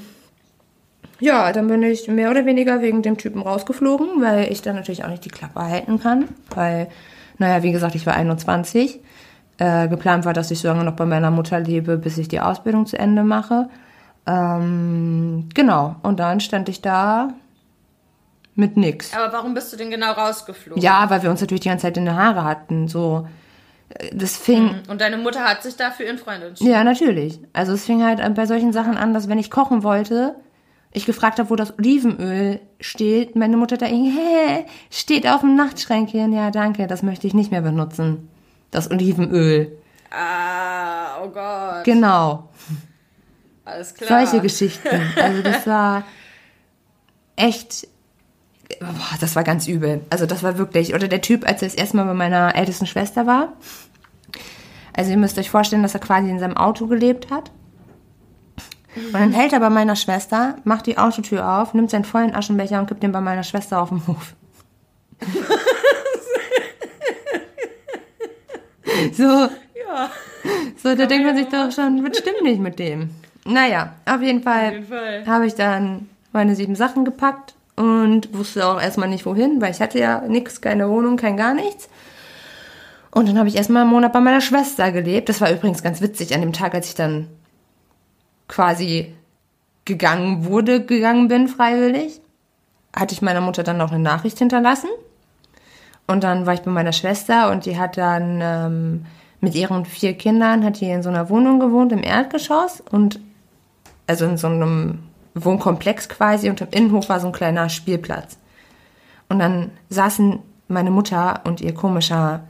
ja, 1.19 1.51
dann 1.51 1.67
bin 1.67 1.81
ich 1.83 2.07
mehr 2.07 2.29
oder 2.29 2.45
weniger 2.45 2.81
wegen 2.81 3.01
dem 3.01 3.17
Typen 3.17 3.41
rausgeflogen, 3.41 4.21
weil 4.21 4.51
ich 4.51 4.61
dann 4.61 4.75
natürlich 4.75 5.03
auch 5.03 5.09
nicht 5.09 5.25
die 5.25 5.29
Klappe 5.29 5.61
halten 5.61 5.99
kann. 5.99 6.27
Weil, 6.53 6.87
naja, 7.39 7.63
wie 7.63 7.71
gesagt, 7.71 7.95
ich 7.95 8.05
war 8.05 8.13
21. 8.13 8.99
Äh, 9.57 9.87
geplant 9.89 10.25
war, 10.25 10.33
dass 10.33 10.49
ich 10.49 10.59
so 10.59 10.67
lange 10.69 10.83
noch 10.83 10.95
bei 10.95 11.05
meiner 11.05 11.29
Mutter 11.29 11.59
lebe, 11.59 11.97
bis 11.97 12.17
ich 12.17 12.27
die 12.27 12.39
Ausbildung 12.39 12.85
zu 12.87 12.97
Ende 12.97 13.23
mache. 13.23 13.69
Ähm, 14.25 15.49
genau. 15.53 15.95
Und 16.03 16.19
dann 16.19 16.39
stand 16.39 16.67
ich 16.69 16.81
da 16.81 17.29
mit 18.55 18.75
nix. 18.77 19.13
Aber 19.15 19.31
warum 19.33 19.53
bist 19.53 19.71
du 19.71 19.77
denn 19.77 19.91
genau 19.91 20.11
rausgeflogen? 20.13 20.81
Ja, 20.81 21.09
weil 21.09 21.21
wir 21.23 21.29
uns 21.29 21.41
natürlich 21.41 21.61
die 21.61 21.69
ganze 21.69 21.83
Zeit 21.83 21.97
in 21.97 22.05
die 22.05 22.11
Haare 22.11 22.43
hatten. 22.43 22.87
So, 22.87 23.27
Äh, 23.89 24.15
das 24.15 24.37
fing. 24.37 24.75
Und 24.89 25.01
deine 25.01 25.17
Mutter 25.17 25.41
hat 25.43 25.63
sich 25.63 25.75
dafür 25.75 26.05
ihren 26.07 26.17
Freund 26.17 26.43
entschieden. 26.43 26.71
Ja, 26.71 26.83
natürlich. 26.83 27.39
Also 27.53 27.73
es 27.73 27.85
fing 27.85 28.03
halt 28.03 28.21
bei 28.35 28.45
solchen 28.45 28.73
Sachen 28.73 28.97
an, 28.97 29.13
dass 29.13 29.27
wenn 29.29 29.37
ich 29.39 29.51
kochen 29.51 29.83
wollte, 29.83 30.35
ich 30.93 31.05
gefragt 31.05 31.39
habe, 31.39 31.49
wo 31.49 31.55
das 31.55 31.77
Olivenöl 31.77 32.59
steht, 32.79 33.35
meine 33.35 33.57
Mutter 33.57 33.77
da 33.77 33.85
hä, 33.87 34.65
steht 34.89 35.27
auf 35.27 35.41
dem 35.41 35.55
Nachtschränkchen. 35.55 36.33
Ja, 36.33 36.51
danke, 36.51 36.87
das 36.87 37.03
möchte 37.03 37.27
ich 37.27 37.33
nicht 37.33 37.51
mehr 37.51 37.61
benutzen. 37.61 38.27
Das 38.71 38.89
Olivenöl. 38.89 39.77
Ah, 40.09 41.21
oh 41.23 41.29
Gott. 41.29 41.83
Genau. 41.83 42.49
Alles 43.65 43.93
klar. 43.93 44.25
Solche 44.25 44.41
Geschichten. 44.41 44.89
Also 45.15 45.41
das 45.41 45.67
war 45.67 46.03
echt, 47.35 47.87
boah, 48.79 49.17
das 49.19 49.35
war 49.35 49.43
ganz 49.43 49.67
übel. 49.67 50.01
Also 50.09 50.25
das 50.25 50.43
war 50.43 50.57
wirklich, 50.57 50.93
oder 50.93 51.07
der 51.07 51.21
Typ, 51.21 51.47
als 51.47 51.61
er 51.61 51.67
das 51.67 51.75
erste 51.75 51.97
Mal 51.97 52.05
bei 52.05 52.13
meiner 52.13 52.55
ältesten 52.55 52.87
Schwester 52.87 53.27
war. 53.27 53.53
Also 54.93 55.11
ihr 55.11 55.17
müsst 55.17 55.37
euch 55.37 55.49
vorstellen, 55.49 55.83
dass 55.83 55.93
er 55.93 56.01
quasi 56.01 56.29
in 56.29 56.39
seinem 56.39 56.57
Auto 56.57 56.87
gelebt 56.87 57.29
hat. 57.31 57.51
Und 58.95 59.13
dann 59.13 59.31
hält 59.31 59.53
er 59.53 59.61
bei 59.61 59.69
meiner 59.69 59.95
Schwester, 59.95 60.57
macht 60.65 60.85
die 60.85 60.97
Autotür 60.97 61.47
auf, 61.47 61.73
nimmt 61.73 61.89
seinen 61.89 62.03
vollen 62.03 62.35
Aschenbecher 62.35 62.79
und 62.79 62.87
gibt 62.87 63.03
den 63.03 63.13
bei 63.13 63.21
meiner 63.21 63.43
Schwester 63.43 63.81
auf 63.81 63.89
dem 63.89 64.05
Hof. 64.07 64.33
so, 69.13 69.23
Ja, 69.23 70.09
so, 70.81 70.95
da 70.95 71.05
denkt 71.05 71.25
man 71.25 71.35
sich 71.35 71.47
doch 71.47 71.71
schon, 71.71 72.03
was 72.03 72.17
stimmt 72.17 72.41
nicht 72.43 72.59
mit 72.59 72.79
dem? 72.79 73.09
Naja, 73.45 73.93
auf 74.05 74.21
jeden 74.21 74.43
Fall, 74.43 74.83
Fall. 74.83 75.25
habe 75.25 75.47
ich 75.47 75.55
dann 75.55 76.09
meine 76.31 76.55
sieben 76.55 76.75
Sachen 76.75 77.05
gepackt 77.05 77.55
und 77.75 78.33
wusste 78.33 78.65
auch 78.67 78.81
erstmal 78.81 79.09
nicht 79.09 79.25
wohin, 79.25 79.61
weil 79.61 79.71
ich 79.71 79.81
hatte 79.81 79.99
ja 79.99 80.21
nichts, 80.27 80.61
keine 80.61 80.89
Wohnung, 80.89 81.17
kein 81.17 81.37
gar 81.37 81.53
nichts. 81.53 81.89
Und 83.11 83.27
dann 83.27 83.37
habe 83.37 83.49
ich 83.49 83.55
erstmal 83.57 83.81
einen 83.81 83.91
Monat 83.91 84.13
bei 84.13 84.21
meiner 84.21 84.41
Schwester 84.41 84.91
gelebt. 84.91 85.27
Das 85.27 85.41
war 85.41 85.51
übrigens 85.51 85.83
ganz 85.83 86.01
witzig 86.01 86.33
an 86.33 86.41
dem 86.41 86.53
Tag, 86.53 86.73
als 86.73 86.87
ich 86.87 86.95
dann 86.95 87.27
quasi 88.47 89.13
gegangen 89.85 90.45
wurde, 90.45 90.85
gegangen 90.85 91.27
bin 91.27 91.47
freiwillig, 91.47 92.21
hatte 92.95 93.13
ich 93.13 93.21
meiner 93.21 93.41
Mutter 93.41 93.63
dann 93.63 93.77
noch 93.77 93.91
eine 93.91 94.01
Nachricht 94.01 94.37
hinterlassen. 94.39 94.89
Und 96.07 96.23
dann 96.23 96.45
war 96.45 96.53
ich 96.53 96.61
bei 96.61 96.71
meiner 96.71 96.93
Schwester 96.93 97.51
und 97.51 97.65
die 97.65 97.77
hat 97.77 97.97
dann 97.97 98.39
ähm, 98.41 99.05
mit 99.39 99.55
ihren 99.55 99.85
vier 99.85 100.13
Kindern, 100.13 100.63
hat 100.63 100.79
die 100.79 100.89
in 100.89 101.03
so 101.03 101.09
einer 101.09 101.29
Wohnung 101.29 101.59
gewohnt 101.59 101.91
im 101.91 102.03
Erdgeschoss 102.03 102.81
und 102.91 103.19
also 104.07 104.25
in 104.25 104.37
so 104.37 104.47
einem 104.47 104.99
Wohnkomplex 105.33 106.09
quasi 106.09 106.49
und 106.49 106.61
im 106.61 106.69
Innenhof 106.71 107.09
war 107.09 107.19
so 107.19 107.27
ein 107.27 107.33
kleiner 107.33 107.69
Spielplatz. 107.69 108.37
Und 109.29 109.39
dann 109.39 109.71
saßen 109.89 110.39
meine 110.67 110.91
Mutter 110.91 111.41
und 111.45 111.61
ihr 111.61 111.73
komischer 111.73 112.41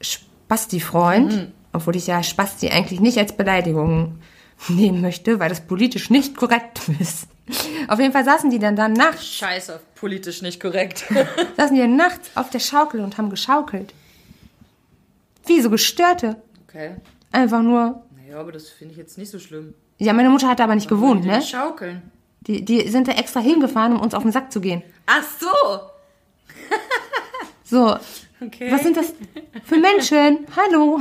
Spasti-Freund, 0.00 1.52
obwohl 1.72 1.96
ich 1.96 2.06
ja 2.06 2.22
Spasti 2.22 2.70
eigentlich 2.70 3.00
nicht 3.00 3.18
als 3.18 3.32
Beleidigung 3.32 4.18
nehmen 4.68 5.00
möchte, 5.00 5.38
weil 5.40 5.48
das 5.48 5.60
politisch 5.60 6.10
nicht 6.10 6.36
korrekt 6.36 6.80
ist. 7.00 7.26
Auf 7.88 8.00
jeden 8.00 8.12
Fall 8.12 8.24
saßen 8.24 8.50
die 8.50 8.58
dann 8.58 8.74
da 8.76 8.88
nachts, 8.88 9.26
scheiße, 9.26 9.80
politisch 9.94 10.42
nicht 10.42 10.60
korrekt. 10.60 11.04
saßen 11.56 11.74
die 11.76 11.80
dann 11.82 11.96
nachts 11.96 12.30
auf 12.34 12.50
der 12.50 12.58
Schaukel 12.58 13.00
und 13.00 13.18
haben 13.18 13.30
geschaukelt. 13.30 13.94
Wie 15.46 15.60
so 15.60 15.70
Gestörte. 15.70 16.36
Okay. 16.68 16.96
Einfach 17.30 17.62
nur. 17.62 18.02
Naja, 18.16 18.40
aber 18.40 18.50
das 18.50 18.68
finde 18.68 18.92
ich 18.92 18.98
jetzt 18.98 19.16
nicht 19.16 19.30
so 19.30 19.38
schlimm. 19.38 19.74
Ja, 19.98 20.12
meine 20.12 20.28
Mutter 20.30 20.48
hat 20.48 20.58
da 20.58 20.64
aber 20.64 20.74
nicht 20.74 20.88
gewohnt, 20.88 21.24
Die 21.24 21.28
ne? 21.28 21.40
Schaukeln. 21.40 22.02
Die, 22.40 22.64
die 22.64 22.88
sind 22.88 23.06
da 23.08 23.12
extra 23.12 23.40
hingefahren, 23.40 23.92
um 23.94 24.00
uns 24.00 24.14
auf 24.14 24.22
den 24.24 24.32
Sack 24.32 24.52
zu 24.52 24.60
gehen. 24.60 24.82
Ach 25.06 25.22
so. 25.40 25.80
So, 27.64 27.96
Okay. 28.44 28.70
was 28.70 28.82
sind 28.82 28.96
das 28.96 29.12
für 29.64 29.76
Menschen? 29.78 30.46
Hallo. 30.56 31.00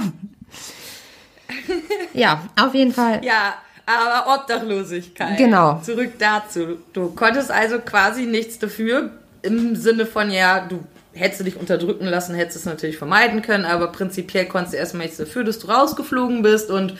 Ja, 2.14 2.42
auf 2.60 2.74
jeden 2.74 2.94
Fall. 2.94 3.24
Ja, 3.24 3.56
aber 3.86 4.36
Obdachlosigkeit. 4.36 5.38
Genau. 5.38 5.80
Zurück 5.84 6.14
dazu. 6.18 6.80
Du 6.94 7.10
konntest 7.12 7.52
also 7.52 7.80
quasi 7.80 8.26
nichts 8.26 8.58
dafür 8.58 9.12
im 9.42 9.76
Sinne 9.76 10.06
von, 10.06 10.32
ja, 10.32 10.62
du 10.62 10.84
hättest 11.14 11.42
du 11.42 11.44
dich 11.46 11.58
unterdrücken 11.58 12.06
lassen, 12.06 12.36
hättest 12.36 12.58
es 12.58 12.66
natürlich 12.66 12.98
vermeiden 12.98 13.42
können, 13.42 13.66
aber 13.66 13.88
prinzipiell 13.88 14.46
konntest 14.46 14.74
du 14.74 14.78
erstmal 14.78 15.04
nichts 15.04 15.18
dafür, 15.18 15.44
dass 15.44 15.60
du 15.60 15.68
rausgeflogen 15.68 16.42
bist 16.42 16.70
und 16.70 16.96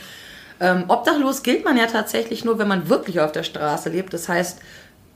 ähm, 0.60 0.86
obdachlos 0.88 1.44
gilt 1.44 1.66
man 1.66 1.78
ja 1.78 1.88
tatsächlich 1.88 2.46
nur, 2.46 2.58
wenn 2.60 2.68
man 2.68 2.88
wirklich 2.88 3.20
auf 3.20 3.34
der 3.34 3.44
Straße 3.44 3.90
lebt. 3.90 4.14
Das 4.14 4.30
heißt, 4.30 4.60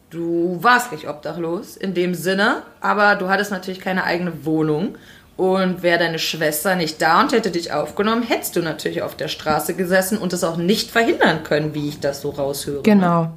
du 0.10 0.58
warst 0.62 0.91
nicht 0.91 1.08
obdachlos 1.08 1.77
in 1.77 1.93
dem 1.93 2.13
Sinne, 2.13 2.63
aber 2.81 3.15
du 3.15 3.29
hattest 3.29 3.51
natürlich 3.51 3.79
keine 3.79 4.03
eigene 4.03 4.46
Wohnung. 4.46 4.98
Und 5.39 5.84
wäre 5.84 5.98
deine 6.00 6.19
Schwester 6.19 6.75
nicht 6.75 7.01
da 7.01 7.22
und 7.22 7.31
hätte 7.31 7.50
dich 7.50 7.72
aufgenommen, 7.72 8.24
hättest 8.24 8.58
du 8.58 8.62
natürlich 8.62 9.03
auf 9.03 9.15
der 9.15 9.29
Straße 9.29 9.74
gesessen 9.74 10.17
und 10.17 10.34
es 10.34 10.43
auch 10.43 10.58
nicht 10.58 10.91
verhindern 10.91 11.43
können, 11.46 11.74
wie 11.74 11.88
ich 11.88 12.01
das 12.01 12.19
so 12.19 12.31
raushöre. 12.31 12.84
Genau. 12.84 13.29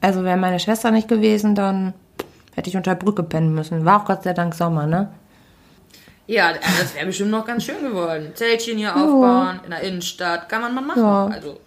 Also 0.00 0.24
wäre 0.24 0.36
meine 0.36 0.58
Schwester 0.58 0.90
nicht 0.90 1.06
gewesen, 1.06 1.54
dann 1.54 1.94
hätte 2.56 2.68
ich 2.68 2.76
unter 2.76 2.96
Brücke 2.96 3.22
pennen 3.22 3.54
müssen. 3.54 3.84
War 3.84 4.00
auch 4.00 4.06
Gott 4.06 4.24
sei 4.24 4.32
Dank 4.32 4.56
Sommer, 4.56 4.88
ne? 4.88 5.08
Ja, 6.26 6.52
das 6.52 6.96
wäre 6.96 7.06
bestimmt 7.06 7.30
noch 7.30 7.46
ganz 7.46 7.62
schön 7.62 7.80
geworden. 7.80 8.32
Zeltchen 8.34 8.76
hier 8.76 8.96
aufbauen, 8.96 9.60
in 9.62 9.70
der 9.70 9.82
Innenstadt, 9.82 10.48
kann 10.48 10.62
man 10.62 10.74
mal 10.74 10.80
machen. 10.80 11.00
Ja. 11.00 11.26
Also, 11.28 11.60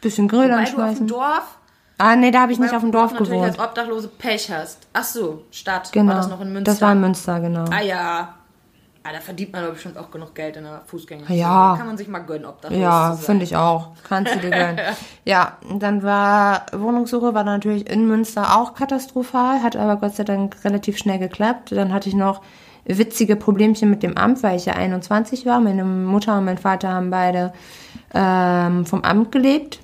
Bisschen 0.00 0.28
Grill 0.28 0.46
du 0.46 0.54
auf 0.54 0.58
dem 0.60 0.60
anschmeißen. 0.60 1.06
Dorf, 1.08 1.56
Ah, 2.00 2.14
nee, 2.14 2.30
da 2.30 2.42
habe 2.42 2.52
ich 2.52 2.60
nicht 2.60 2.72
auf 2.72 2.82
dem 2.82 2.92
Dorf 2.92 3.10
natürlich 3.10 3.30
gewohnt. 3.32 3.58
als 3.58 3.68
Obdachlose 3.68 4.06
Pech 4.06 4.48
hast. 4.52 4.86
Ach 4.92 5.02
so, 5.02 5.42
Stadt. 5.50 5.90
Genau. 5.90 6.12
War 6.12 6.18
das 6.18 6.28
noch 6.28 6.40
in 6.40 6.52
Münster? 6.52 6.70
Das 6.70 6.80
war 6.80 6.92
in 6.92 7.00
Münster, 7.00 7.40
genau. 7.40 7.64
Ah 7.72 7.82
ja. 7.82 8.34
Ah, 9.08 9.12
da 9.12 9.20
verdient 9.20 9.52
man 9.52 9.62
aber 9.62 9.72
bestimmt 9.72 9.96
auch 9.96 10.10
genug 10.10 10.34
Geld 10.34 10.56
in 10.56 10.64
der 10.64 10.82
Fußgänger. 10.86 11.30
Ja. 11.32 11.76
Kann 11.78 11.86
man 11.86 11.96
sich 11.96 12.08
mal 12.08 12.18
gönnen, 12.18 12.44
obdachlos 12.44 12.78
Ja, 12.78 13.12
zu 13.12 13.16
sein. 13.16 13.24
finde 13.26 13.44
ich 13.44 13.56
auch. 13.56 13.92
Kannst 14.06 14.34
du 14.34 14.38
dir 14.40 14.50
gönnen. 14.50 14.78
ja, 15.24 15.56
dann 15.78 16.02
war 16.02 16.66
Wohnungssuche 16.72 17.32
war 17.32 17.44
natürlich 17.44 17.88
in 17.88 18.06
Münster 18.06 18.58
auch 18.58 18.74
katastrophal, 18.74 19.62
hat 19.62 19.76
aber 19.76 19.96
Gott 19.96 20.14
sei 20.14 20.24
Dank 20.24 20.56
relativ 20.64 20.98
schnell 20.98 21.18
geklappt. 21.18 21.72
Dann 21.72 21.92
hatte 21.94 22.08
ich 22.10 22.14
noch 22.14 22.42
witzige 22.84 23.36
Problemchen 23.36 23.88
mit 23.88 24.02
dem 24.02 24.16
Amt, 24.18 24.42
weil 24.42 24.56
ich 24.56 24.66
ja 24.66 24.74
21 24.74 25.46
war. 25.46 25.60
Meine 25.60 25.84
Mutter 25.84 26.36
und 26.36 26.44
mein 26.44 26.58
Vater 26.58 26.90
haben 26.90 27.10
beide 27.10 27.52
ähm, 28.12 28.84
vom 28.84 29.02
Amt 29.04 29.32
gelebt. 29.32 29.80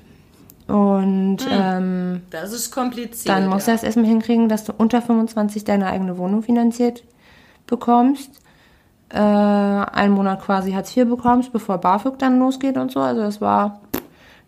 Und 0.67 1.39
ähm, 1.51 2.23
Das 2.31 2.53
ist 2.53 2.71
kompliziert. 2.71 3.29
dann 3.35 3.49
musst 3.49 3.67
du 3.67 3.71
ja. 3.71 3.77
das 3.77 3.85
erstmal 3.85 4.07
hinkriegen, 4.07 4.49
dass 4.49 4.65
du 4.65 4.73
unter 4.77 5.01
25 5.01 5.65
deine 5.65 5.87
eigene 5.87 6.19
Wohnung 6.19 6.43
finanziert 6.43 7.05
bekommst. 7.67 8.44
Äh, 9.11 9.19
einen 9.19 10.13
Monat 10.13 10.43
quasi 10.43 10.73
Hartz 10.73 10.97
IV 10.97 11.09
bekommst, 11.09 11.53
bevor 11.53 11.79
BAföG 11.79 12.19
dann 12.19 12.39
losgeht 12.39 12.77
und 12.77 12.91
so. 12.91 13.01
Also 13.01 13.23
das 13.23 13.41
war, 13.41 13.81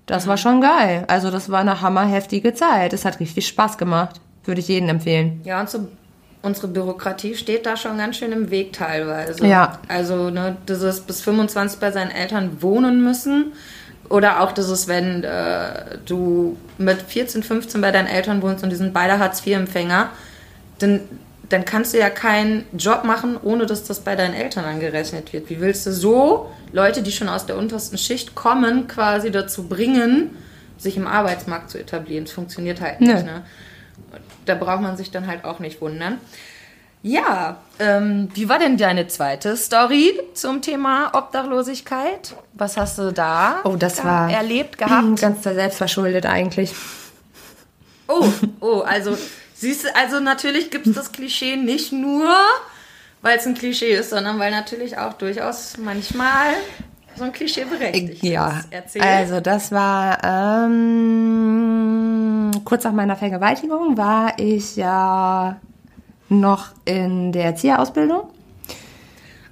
das 0.06 0.26
war 0.26 0.36
schon 0.36 0.60
geil. 0.60 1.04
Also 1.08 1.30
das 1.30 1.50
war 1.50 1.60
eine 1.60 1.80
hammerheftige 1.82 2.54
Zeit. 2.54 2.92
Es 2.92 3.04
hat 3.04 3.20
richtig 3.20 3.46
Spaß 3.46 3.78
gemacht. 3.78 4.20
Würde 4.44 4.60
ich 4.60 4.68
jedem 4.68 4.88
empfehlen. 4.88 5.40
Ja, 5.44 5.60
und 5.60 5.68
so, 5.68 5.88
unsere 6.42 6.68
Bürokratie 6.68 7.34
steht 7.34 7.66
da 7.66 7.76
schon 7.76 7.98
ganz 7.98 8.16
schön 8.16 8.32
im 8.32 8.50
Weg 8.50 8.72
teilweise. 8.72 9.46
Ja. 9.46 9.78
Also, 9.88 10.30
ne, 10.30 10.56
dieses 10.68 11.00
bis 11.00 11.20
25 11.20 11.80
bei 11.80 11.90
seinen 11.90 12.10
Eltern 12.10 12.62
wohnen 12.62 13.02
müssen. 13.02 13.52
Oder 14.08 14.40
auch 14.40 14.52
dieses, 14.52 14.86
wenn 14.86 15.24
äh, 15.24 15.98
du 16.06 16.56
mit 16.78 17.02
14, 17.02 17.42
15 17.42 17.80
bei 17.80 17.90
deinen 17.90 18.06
Eltern 18.06 18.40
wohnst 18.40 18.62
und 18.62 18.70
die 18.70 18.76
sind 18.76 18.94
beide 18.94 19.18
Hartz-IV-Empfänger, 19.18 20.10
dann, 20.78 21.00
dann 21.48 21.64
kannst 21.64 21.94
du 21.94 21.98
ja 21.98 22.10
keinen 22.10 22.64
Job 22.76 23.04
machen, 23.04 23.38
ohne 23.42 23.66
dass 23.66 23.84
das 23.84 24.00
bei 24.00 24.16
deinen 24.16 24.34
Eltern 24.34 24.64
angerechnet 24.64 25.32
wird. 25.32 25.48
Wie 25.50 25.60
willst 25.60 25.86
du 25.86 25.92
so 25.92 26.50
Leute, 26.72 27.02
die 27.02 27.12
schon 27.12 27.28
aus 27.28 27.46
der 27.46 27.56
untersten 27.56 27.98
Schicht 27.98 28.34
kommen, 28.34 28.88
quasi 28.88 29.30
dazu 29.30 29.68
bringen, 29.68 30.36
sich 30.78 30.96
im 30.96 31.06
Arbeitsmarkt 31.06 31.70
zu 31.70 31.78
etablieren? 31.78 32.24
Das 32.24 32.32
funktioniert 32.34 32.80
halt 32.80 33.00
nicht. 33.00 33.14
Nö. 33.14 33.22
Ne? 33.22 33.42
Da 34.44 34.54
braucht 34.56 34.80
man 34.82 34.96
sich 34.96 35.10
dann 35.10 35.26
halt 35.26 35.44
auch 35.44 35.58
nicht 35.60 35.80
wundern. 35.80 36.18
Ja, 37.02 37.58
ähm, 37.78 38.28
wie 38.34 38.48
war 38.48 38.58
denn 38.58 38.76
deine 38.76 39.06
zweite 39.06 39.56
Story 39.56 40.18
zum 40.34 40.60
Thema 40.62 41.10
Obdachlosigkeit? 41.14 42.34
Was 42.54 42.76
hast 42.76 42.98
du 42.98 43.12
da 43.12 43.60
Oh, 43.62 43.76
das 43.76 44.02
war- 44.04 44.28
erlebt 44.32 44.78
gehabt? 44.78 45.16
Ganz 45.20 45.44
selbstverschuldet 45.44 46.26
eigentlich. 46.26 46.74
Oh, 48.08 48.24
oh, 48.60 48.80
also 48.80 49.16
siehst 49.56 49.84
du, 49.84 49.94
also 49.96 50.20
natürlich 50.20 50.70
gibt 50.70 50.86
es 50.86 50.94
das 50.94 51.10
Klischee 51.12 51.56
nicht 51.56 51.92
nur, 51.92 52.28
weil 53.22 53.38
es 53.38 53.46
ein 53.46 53.54
Klischee 53.54 53.94
ist, 53.94 54.10
sondern 54.10 54.38
weil 54.38 54.50
natürlich 54.50 54.98
auch 54.98 55.14
durchaus 55.14 55.76
manchmal 55.78 56.54
so 57.16 57.24
ein 57.24 57.32
Klischee 57.32 57.64
berechtigt 57.64 58.22
Ja, 58.22 58.58
ist. 58.58 58.68
Erzähl. 58.70 59.02
also 59.02 59.40
das 59.40 59.72
war 59.72 60.22
ähm, 60.66 62.50
kurz 62.64 62.84
nach 62.84 62.92
meiner 62.92 63.16
Vergewaltigung 63.16 63.96
war 63.96 64.38
ich 64.38 64.76
ja 64.76 65.58
noch 66.28 66.68
in 66.84 67.32
der 67.32 67.44
Erzieherausbildung. 67.46 68.28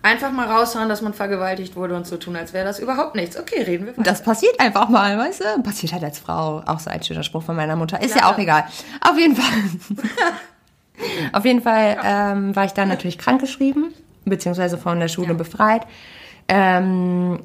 Einfach 0.05 0.33
mal 0.33 0.47
raushauen, 0.47 0.91
dass 0.91 1.01
man 1.01 1.15
vergewaltigt 1.15 1.77
wurde 1.77 1.97
und 1.97 2.07
so 2.07 2.19
tun, 2.19 2.37
als 2.37 2.53
wäre 2.53 2.67
das 2.67 2.79
überhaupt 2.79 3.15
nichts. 3.15 3.39
Okay, 3.41 3.63
reden 3.63 3.87
wir 3.87 3.93
weiter. 3.93 4.03
Das 4.03 4.23
passiert 4.23 4.61
einfach 4.61 4.91
mal, 4.91 5.17
weißt 5.17 5.41
du? 5.41 5.63
Passiert 5.63 5.95
halt 5.95 6.05
als 6.05 6.19
Frau. 6.19 6.63
Auch 6.67 6.79
so 6.79 6.91
ein 6.91 7.03
schöner 7.03 7.23
Spruch 7.23 7.43
von 7.43 7.57
meiner 7.57 7.75
Mutter. 7.75 8.03
Ist 8.03 8.15
ja, 8.15 8.21
Ja. 8.21 8.31
auch 8.31 8.37
egal. 8.37 8.65
Auf 9.01 9.17
jeden 9.19 9.35
Fall. 9.35 9.63
Auf 11.33 11.47
jeden 11.47 11.63
Fall 11.63 11.97
ähm, 12.05 12.55
war 12.55 12.67
ich 12.67 12.73
dann 12.73 12.89
natürlich 12.89 13.17
krankgeschrieben, 13.17 13.95
beziehungsweise 14.27 14.77
von 14.77 15.01
der 15.01 15.09
Schule 15.09 15.33
befreit. 15.35 15.87
Ähm, 16.49 17.41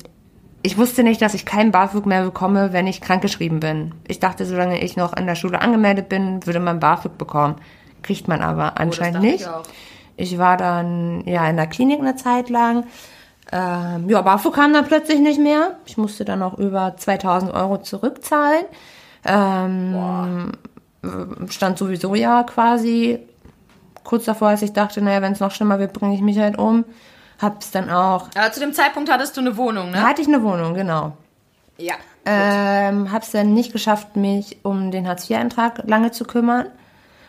ich 0.62 0.78
wusste 0.78 1.04
nicht, 1.04 1.22
dass 1.22 1.34
ich 1.36 1.46
keinen 1.46 1.72
BAföG 1.72 2.06
mehr 2.06 2.25
bekomme, 2.25 2.74
wenn 2.74 2.88
ich 2.88 3.00
krankgeschrieben 3.00 3.62
bin. 3.62 3.96
Ich 4.06 4.20
dachte, 4.20 4.46
solange 4.46 4.82
ich 4.84 4.98
noch 4.98 5.13
an 5.13 5.25
der 5.28 5.36
Schule 5.36 5.62
angemeldet 5.62 6.10
bin, 6.10 6.46
würde 6.46 6.60
man 6.60 6.82
BAföG 6.82 7.18
bekommen. 7.18 7.56
Kriegt 8.04 8.28
man 8.28 8.42
aber 8.42 8.78
anscheinend 8.80 9.16
dachte 9.24 9.28
ich 9.28 9.34
nicht. 9.39 9.50
Ich 10.20 10.38
war 10.38 10.58
dann 10.58 11.24
ja 11.26 11.50
in 11.50 11.56
der 11.56 11.68
Klinik 11.68 12.00
eine 12.00 12.16
Zeit 12.16 12.50
lang. 12.50 12.84
Ähm, 13.52 14.10
ja, 14.10 14.22
BAföG 14.22 14.54
kam 14.54 14.74
dann 14.74 14.86
plötzlich 14.86 15.20
nicht 15.20 15.40
mehr. 15.40 15.78
Ich 15.86 15.98
musste 15.98 16.26
dann 16.26 16.44
auch 16.44 16.58
über 16.58 16.96
2000 16.98 17.54
Euro 17.54 17.78
zurückzahlen. 17.78 18.66
Ähm, 19.24 20.52
stand 21.50 21.78
sowieso 21.78 22.16
ja 22.16 22.44
quasi 22.44 23.20
kurz 24.04 24.26
davor, 24.26 24.50
als 24.50 24.62
ich 24.62 24.74
dachte, 24.74 25.02
naja, 25.02 25.22
wenn 25.22 25.32
es 25.32 25.40
noch 25.40 25.52
schlimmer 25.52 25.80
wird, 25.80 25.94
bringe 25.94 26.16
ich 26.16 26.22
mich 26.22 26.38
halt 26.38 26.58
um. 26.58 26.84
Hab's 27.42 27.72
dann 27.72 27.90
auch. 27.90 28.28
Aber 28.36 28.52
zu 28.52 28.60
dem 28.60 28.74
Zeitpunkt 28.74 29.10
hattest 29.10 29.38
du 29.38 29.42
eine 29.42 29.56
Wohnung, 29.56 29.92
ne? 29.92 30.04
hatte 30.04 30.22
ich 30.22 30.28
eine 30.28 30.44
Wohnung, 30.44 30.74
genau. 30.74 31.14
Ja. 31.78 31.96
Ähm, 32.26 33.10
hab's 33.12 33.32
dann 33.32 33.54
nicht 33.54 33.72
geschafft, 33.72 34.18
mich 34.18 34.58
um 34.64 34.92
den 34.92 35.08
Hartz-IV-Antrag 35.08 35.84
lange 35.88 36.12
zu 36.12 36.26
kümmern. 36.26 36.66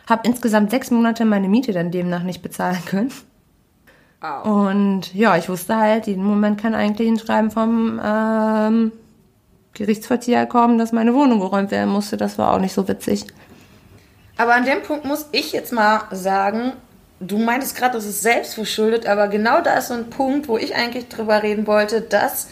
Hab 0.07 0.25
insgesamt 0.25 0.71
sechs 0.71 0.91
Monate 0.91 1.25
meine 1.25 1.47
Miete 1.47 1.71
dann 1.71 1.91
demnach 1.91 2.23
nicht 2.23 2.41
bezahlen 2.41 2.83
können. 2.85 3.11
Au. 4.21 4.67
Und 4.67 5.13
ja, 5.13 5.35
ich 5.37 5.49
wusste 5.49 5.77
halt, 5.77 6.07
jeden 6.07 6.23
Moment 6.23 6.61
kann 6.61 6.75
eigentlich 6.75 7.07
ein 7.07 7.17
Schreiben 7.17 7.49
vom 7.49 7.99
ähm, 8.03 8.91
Gerichtsvollzieher 9.73 10.45
kommen, 10.45 10.77
dass 10.77 10.91
meine 10.91 11.13
Wohnung 11.13 11.39
geräumt 11.39 11.71
werden 11.71 11.91
musste. 11.91 12.17
Das 12.17 12.37
war 12.37 12.53
auch 12.53 12.59
nicht 12.59 12.73
so 12.73 12.87
witzig. 12.87 13.25
Aber 14.37 14.53
an 14.53 14.65
dem 14.65 14.83
Punkt 14.83 15.05
muss 15.05 15.27
ich 15.31 15.51
jetzt 15.51 15.73
mal 15.73 16.03
sagen, 16.11 16.73
du 17.19 17.37
meintest 17.37 17.75
gerade, 17.75 17.93
das 17.93 18.05
ist 18.05 18.21
selbstverschuldet, 18.21 19.05
aber 19.07 19.27
genau 19.27 19.61
da 19.61 19.75
ist 19.75 19.87
so 19.87 19.93
ein 19.93 20.09
Punkt, 20.09 20.47
wo 20.47 20.57
ich 20.57 20.75
eigentlich 20.75 21.07
drüber 21.09 21.43
reden 21.43 21.67
wollte, 21.67 22.01
dass 22.01 22.47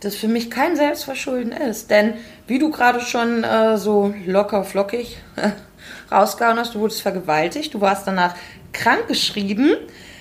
das 0.00 0.14
für 0.14 0.28
mich 0.28 0.50
kein 0.50 0.76
Selbstverschulden 0.76 1.52
ist. 1.52 1.90
Denn 1.90 2.14
wie 2.46 2.58
du 2.58 2.70
gerade 2.70 3.00
schon 3.00 3.42
äh, 3.44 3.76
so 3.76 4.14
locker 4.26 4.64
flockig 4.64 5.18
rausgehauen 6.10 6.58
hast, 6.58 6.74
du 6.74 6.80
wurdest 6.80 7.02
vergewaltigt, 7.02 7.74
du 7.74 7.80
warst 7.80 8.06
danach 8.06 8.34
krankgeschrieben. 8.72 9.76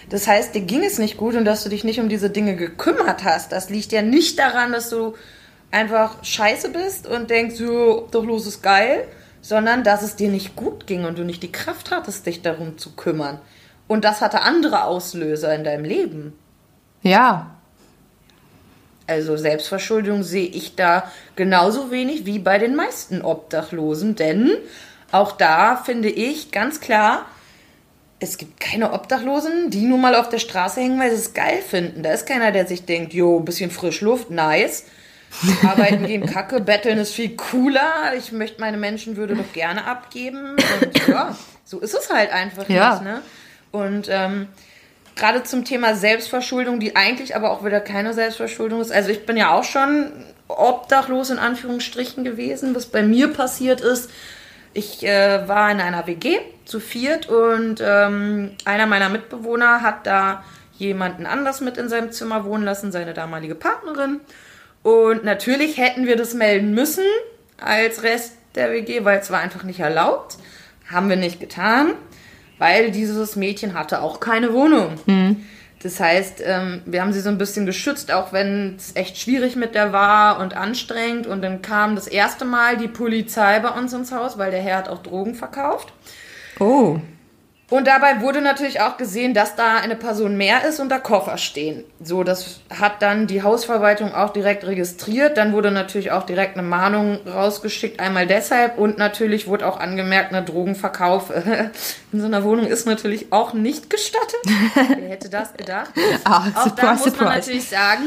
Das 0.09 0.27
heißt, 0.27 0.55
dir 0.55 0.61
ging 0.61 0.83
es 0.83 0.99
nicht 0.99 1.17
gut 1.17 1.35
und 1.35 1.45
dass 1.45 1.63
du 1.63 1.69
dich 1.69 1.83
nicht 1.83 1.99
um 1.99 2.09
diese 2.09 2.29
Dinge 2.29 2.55
gekümmert 2.55 3.23
hast. 3.23 3.51
Das 3.51 3.69
liegt 3.69 3.91
ja 3.91 4.01
nicht 4.01 4.39
daran, 4.39 4.71
dass 4.71 4.89
du 4.89 5.15
einfach 5.71 6.23
scheiße 6.23 6.69
bist 6.69 7.07
und 7.07 7.29
denkst, 7.29 7.55
so, 7.55 7.99
obdachlos 8.03 8.47
ist 8.47 8.61
geil, 8.61 9.07
sondern 9.41 9.83
dass 9.83 10.01
es 10.03 10.15
dir 10.15 10.29
nicht 10.29 10.55
gut 10.55 10.87
ging 10.87 11.05
und 11.05 11.17
du 11.17 11.23
nicht 11.23 11.43
die 11.43 11.51
Kraft 11.51 11.91
hattest, 11.91 12.25
dich 12.25 12.41
darum 12.41 12.77
zu 12.77 12.95
kümmern. 12.95 13.39
Und 13.87 14.05
das 14.05 14.21
hatte 14.21 14.41
andere 14.41 14.83
Auslöser 14.83 15.53
in 15.55 15.63
deinem 15.63 15.85
Leben. 15.85 16.33
Ja, 17.01 17.57
Also 19.07 19.37
Selbstverschuldung 19.37 20.23
sehe 20.23 20.47
ich 20.47 20.75
da 20.75 21.09
genauso 21.37 21.91
wenig 21.91 22.25
wie 22.25 22.39
bei 22.39 22.59
den 22.59 22.75
meisten 22.75 23.21
Obdachlosen, 23.21 24.15
denn 24.15 24.51
auch 25.11 25.31
da 25.33 25.77
finde 25.77 26.09
ich 26.09 26.51
ganz 26.51 26.79
klar, 26.81 27.25
es 28.19 28.37
gibt 28.37 28.59
keine 28.59 28.93
Obdachlosen, 28.93 29.69
die 29.69 29.85
nun 29.85 30.01
mal 30.01 30.15
auf 30.15 30.29
der 30.29 30.39
Straße 30.39 30.81
hängen, 30.81 30.99
weil 30.99 31.11
sie 31.11 31.17
es 31.17 31.33
geil 31.33 31.61
finden. 31.61 32.01
Da 32.03 32.11
ist 32.11 32.25
keiner, 32.25 32.51
der 32.51 32.65
sich 32.65 32.85
denkt, 32.85 33.13
jo, 33.13 33.37
ein 33.39 33.45
bisschen 33.45 33.69
Frischluft, 33.71 34.31
nice. 34.31 34.85
Arbeiten 35.67 36.05
gehen 36.07 36.25
kacke, 36.25 36.61
betteln 36.61 36.97
ist 36.97 37.13
viel 37.13 37.35
cooler. 37.35 38.13
Ich 38.17 38.31
möchte 38.31 38.59
meine 38.61 38.77
Menschenwürde 38.77 39.35
doch 39.35 39.53
gerne 39.53 39.85
abgeben. 39.85 40.55
Und 40.81 41.07
ja, 41.07 41.35
so 41.63 41.79
ist 41.79 41.93
es 41.93 42.09
halt 42.09 42.31
einfach 42.31 42.67
Ja. 42.69 42.93
nicht. 42.93 43.03
Ne? 43.03 43.21
Und 43.71 44.07
ähm, 44.09 44.47
gerade 45.15 45.43
zum 45.43 45.65
Thema 45.65 45.95
Selbstverschuldung, 45.95 46.79
die 46.79 46.95
eigentlich 46.95 47.35
aber 47.35 47.51
auch 47.51 47.63
wieder 47.63 47.81
keine 47.81 48.13
Selbstverschuldung 48.13 48.81
ist. 48.81 48.91
Also 48.91 49.09
ich 49.09 49.25
bin 49.25 49.35
ja 49.37 49.51
auch 49.51 49.65
schon 49.65 50.11
obdachlos 50.47 51.29
in 51.29 51.39
Anführungsstrichen 51.39 52.23
gewesen, 52.23 52.73
was 52.73 52.85
bei 52.85 53.03
mir 53.03 53.27
passiert 53.33 53.81
ist. 53.81 54.09
Ich 54.73 55.05
äh, 55.05 55.47
war 55.47 55.71
in 55.71 55.79
einer 55.79 56.05
WG 56.07 56.37
zu 56.65 56.79
viert 56.79 57.29
und 57.29 57.81
ähm, 57.83 58.51
einer 58.65 58.85
meiner 58.85 59.09
Mitbewohner 59.09 59.81
hat 59.81 60.05
da 60.05 60.43
jemanden 60.77 61.25
anders 61.25 61.61
mit 61.61 61.77
in 61.77 61.89
seinem 61.89 62.11
Zimmer 62.11 62.45
wohnen 62.45 62.63
lassen, 62.63 62.91
seine 62.91 63.13
damalige 63.13 63.55
Partnerin. 63.55 64.19
Und 64.83 65.23
natürlich 65.23 65.77
hätten 65.77 66.05
wir 66.05 66.15
das 66.15 66.33
melden 66.33 66.73
müssen 66.73 67.03
als 67.59 68.03
Rest 68.03 68.33
der 68.55 68.71
WG, 68.71 69.03
weil 69.03 69.19
es 69.19 69.31
war 69.31 69.39
einfach 69.39 69.63
nicht 69.63 69.79
erlaubt. 69.79 70.37
Haben 70.89 71.09
wir 71.09 71.15
nicht 71.15 71.39
getan, 71.39 71.93
weil 72.59 72.91
dieses 72.91 73.35
Mädchen 73.35 73.73
hatte 73.73 74.01
auch 74.01 74.19
keine 74.19 74.53
Wohnung. 74.53 74.97
Das 75.83 75.99
heißt, 75.99 76.41
ähm, 76.43 76.81
wir 76.85 77.01
haben 77.01 77.13
sie 77.13 77.21
so 77.21 77.29
ein 77.29 77.37
bisschen 77.37 77.65
geschützt, 77.65 78.11
auch 78.11 78.33
wenn 78.33 78.75
es 78.77 78.95
echt 78.95 79.17
schwierig 79.17 79.55
mit 79.55 79.75
der 79.75 79.93
war 79.93 80.39
und 80.39 80.55
anstrengend. 80.55 81.27
Und 81.27 81.43
dann 81.43 81.61
kam 81.61 81.95
das 81.95 82.07
erste 82.07 82.45
Mal 82.45 82.77
die 82.77 82.87
Polizei 82.87 83.59
bei 83.59 83.69
uns 83.69 83.93
ins 83.93 84.11
Haus, 84.11 84.37
weil 84.37 84.51
der 84.51 84.61
Herr 84.61 84.77
hat 84.77 84.89
auch 84.89 85.03
Drogen 85.03 85.35
verkauft. 85.35 85.93
Oh. 86.59 86.99
Und 87.69 87.85
dabei 87.85 88.21
wurde 88.21 88.39
natürlich 88.39 88.79
auch 88.79 88.95
gesehen, 88.95 89.33
dass 89.33 89.55
da 89.55 89.75
eine 89.75 89.97
Person 89.97 90.37
mehr 90.37 90.63
ist 90.63 90.79
und 90.79 90.87
da 90.87 90.99
Koffer 90.99 91.37
stehen. 91.37 91.83
So, 92.01 92.23
das 92.23 92.61
hat 92.69 93.01
dann 93.01 93.27
die 93.27 93.43
Hausverwaltung 93.43 94.13
auch 94.15 94.29
direkt 94.31 94.65
registriert. 94.65 95.35
Dann 95.35 95.51
wurde 95.51 95.71
natürlich 95.71 96.11
auch 96.11 96.23
direkt 96.23 96.57
eine 96.57 96.65
Mahnung 96.65 97.19
rausgeschickt. 97.27 97.99
Einmal 97.99 98.25
deshalb 98.25 98.77
und 98.77 98.97
natürlich 98.97 99.47
wurde 99.47 99.67
auch 99.67 99.81
angemerkt, 99.81 100.33
eine 100.33 100.45
Drogenverkauf 100.45 101.29
in 102.13 102.19
so 102.21 102.25
einer 102.25 102.45
Wohnung 102.45 102.67
ist 102.67 102.85
natürlich 102.85 103.33
auch 103.33 103.51
nicht 103.51 103.89
gestattet. 103.89 104.39
Wer 104.97 105.09
hätte 105.09 105.29
das 105.29 105.53
gedacht? 105.53 105.91
Ah, 106.23 106.45
Auch 106.55 106.69
da 106.71 106.93
muss 106.93 107.01
man 107.01 107.13
surprise. 107.13 107.25
natürlich 107.25 107.67
sagen, 107.67 108.03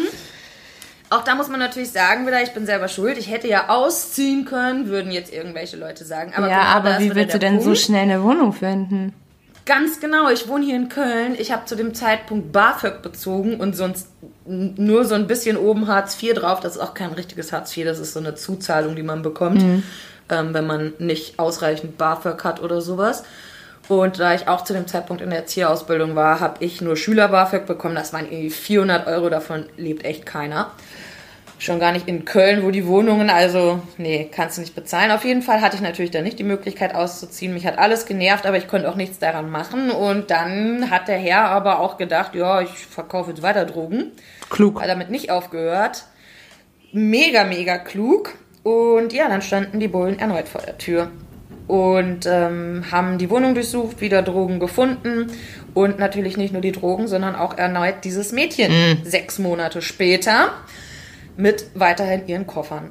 auch 1.11 1.23
da 1.23 1.35
muss 1.35 1.49
man 1.49 1.61
natürlich 1.61 1.91
sagen, 1.91 2.27
wieder, 2.27 2.43
ich 2.43 2.53
bin 2.55 2.65
selber 2.65 2.89
schuld. 2.89 3.19
Ich 3.19 3.31
hätte 3.31 3.49
ja 3.49 3.69
ausziehen 3.69 4.47
können, 4.47 4.87
würden 4.87 5.11
jetzt 5.13 5.31
irgendwelche 5.31 5.77
Leute 5.77 6.07
sagen. 6.07 6.33
Aber 6.35 6.49
ja, 6.49 6.61
genau 6.61 6.89
aber 6.89 6.99
wie 7.01 7.15
willst 7.15 7.35
du 7.35 7.39
denn 7.39 7.59
so 7.59 7.67
Punkt. 7.67 7.79
schnell 7.81 8.03
eine 8.05 8.23
Wohnung 8.23 8.55
finden? 8.55 9.13
Ganz 9.71 10.01
genau, 10.01 10.29
ich 10.29 10.49
wohne 10.49 10.65
hier 10.65 10.75
in 10.75 10.89
Köln. 10.89 11.37
Ich 11.39 11.53
habe 11.53 11.65
zu 11.65 11.77
dem 11.77 11.95
Zeitpunkt 11.95 12.51
BAföG 12.51 13.03
bezogen 13.03 13.61
und 13.61 13.77
sonst 13.77 14.09
nur 14.45 15.05
so 15.05 15.15
ein 15.15 15.29
bisschen 15.29 15.57
oben 15.57 15.87
Hartz 15.87 16.21
IV 16.21 16.35
drauf. 16.35 16.59
Das 16.59 16.75
ist 16.75 16.83
auch 16.83 16.93
kein 16.93 17.13
richtiges 17.13 17.53
Hartz 17.53 17.77
IV, 17.77 17.85
das 17.85 18.01
ist 18.01 18.13
so 18.13 18.19
eine 18.19 18.35
Zuzahlung, 18.35 18.97
die 18.97 19.05
man 19.05 19.23
bekommt, 19.23 19.63
ähm, 20.29 20.55
wenn 20.55 20.67
man 20.67 20.95
nicht 20.99 21.39
ausreichend 21.39 21.99
BAföG 21.99 22.43
hat 22.43 22.61
oder 22.61 22.81
sowas. 22.81 23.23
Und 23.87 24.19
da 24.19 24.35
ich 24.35 24.49
auch 24.49 24.65
zu 24.65 24.73
dem 24.73 24.89
Zeitpunkt 24.89 25.23
in 25.23 25.31
der 25.31 25.39
Erzieherausbildung 25.39 26.17
war, 26.17 26.41
habe 26.41 26.65
ich 26.65 26.81
nur 26.81 26.97
Schüler-BAföG 26.97 27.65
bekommen. 27.65 27.95
Das 27.95 28.13
waren 28.13 28.25
irgendwie 28.25 28.51
400 28.51 29.07
Euro, 29.07 29.31
davon 29.31 29.67
lebt 29.77 30.05
echt 30.05 30.27
keiner. 30.27 30.73
Schon 31.61 31.79
gar 31.79 31.93
nicht 31.93 32.09
in 32.09 32.25
Köln, 32.25 32.63
wo 32.63 32.71
die 32.71 32.87
Wohnungen, 32.87 33.29
also, 33.29 33.83
nee, 33.99 34.31
kannst 34.35 34.57
du 34.57 34.63
nicht 34.63 34.75
bezahlen. 34.75 35.11
Auf 35.11 35.27
jeden 35.27 35.43
Fall 35.43 35.61
hatte 35.61 35.77
ich 35.77 35.83
natürlich 35.83 36.11
dann 36.11 36.25
nicht 36.25 36.39
die 36.39 36.45
Möglichkeit 36.45 36.95
auszuziehen. 36.95 37.53
Mich 37.53 37.67
hat 37.67 37.79
alles 37.79 38.07
genervt, 38.07 38.47
aber 38.47 38.57
ich 38.57 38.67
konnte 38.67 38.89
auch 38.89 38.95
nichts 38.95 39.19
daran 39.19 39.51
machen. 39.51 39.91
Und 39.91 40.31
dann 40.31 40.91
hat 40.91 41.07
der 41.07 41.19
Herr 41.19 41.51
aber 41.51 41.81
auch 41.81 41.99
gedacht, 41.99 42.35
ja, 42.35 42.63
ich 42.63 42.71
verkaufe 42.71 43.33
jetzt 43.33 43.43
weiter 43.43 43.67
Drogen. 43.67 44.13
Klug. 44.49 44.81
Hat 44.81 44.89
damit 44.89 45.11
nicht 45.11 45.31
aufgehört. 45.31 46.05
Mega, 46.93 47.45
mega 47.45 47.77
klug. 47.77 48.39
Und 48.63 49.13
ja, 49.13 49.29
dann 49.29 49.43
standen 49.43 49.81
die 49.81 49.89
Bullen 49.89 50.19
erneut 50.19 50.49
vor 50.49 50.63
der 50.63 50.79
Tür. 50.79 51.11
Und 51.67 52.25
ähm, 52.25 52.87
haben 52.91 53.19
die 53.19 53.29
Wohnung 53.29 53.55
durchsucht, 53.55 54.01
wieder 54.01 54.23
Drogen 54.23 54.61
gefunden. 54.61 55.27
Und 55.75 55.99
natürlich 55.99 56.39
nicht 56.39 56.55
nur 56.55 56.63
die 56.63 56.73
Drogen, 56.73 57.07
sondern 57.07 57.37
auch 57.37 57.59
erneut 57.59 57.97
dieses 58.05 58.33
Mädchen. 58.33 58.73
Sechs 59.05 59.39
Monate 59.39 59.83
später 59.83 60.55
mit 61.41 61.67
weiterhin 61.75 62.27
ihren 62.29 62.47
Koffern. 62.47 62.91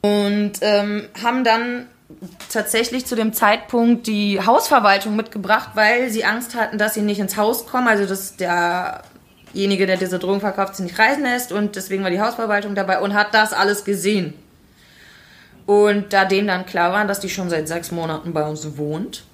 Und 0.00 0.52
ähm, 0.62 1.08
haben 1.22 1.44
dann 1.44 1.86
tatsächlich 2.48 3.04
zu 3.04 3.16
dem 3.16 3.32
Zeitpunkt 3.32 4.06
die 4.06 4.40
Hausverwaltung 4.40 5.16
mitgebracht, 5.16 5.70
weil 5.74 6.10
sie 6.10 6.24
Angst 6.24 6.54
hatten, 6.54 6.78
dass 6.78 6.94
sie 6.94 7.02
nicht 7.02 7.18
ins 7.18 7.36
Haus 7.36 7.66
kommen, 7.66 7.88
also 7.88 8.06
dass 8.06 8.36
derjenige, 8.36 9.86
der 9.86 9.96
diese 9.96 10.18
Drogen 10.18 10.40
verkauft, 10.40 10.76
sie 10.76 10.84
nicht 10.84 10.98
reisen 10.98 11.24
lässt 11.24 11.52
und 11.52 11.76
deswegen 11.76 12.02
war 12.02 12.10
die 12.10 12.20
Hausverwaltung 12.20 12.74
dabei 12.74 13.00
und 13.00 13.14
hat 13.14 13.34
das 13.34 13.52
alles 13.52 13.84
gesehen. 13.84 14.34
Und 15.66 16.14
da 16.14 16.24
denen 16.24 16.48
dann 16.48 16.64
klar 16.64 16.92
war, 16.92 17.04
dass 17.04 17.20
die 17.20 17.28
schon 17.28 17.50
seit 17.50 17.68
sechs 17.68 17.90
Monaten 17.90 18.32
bei 18.32 18.42
uns 18.42 18.78
wohnt, 18.78 19.24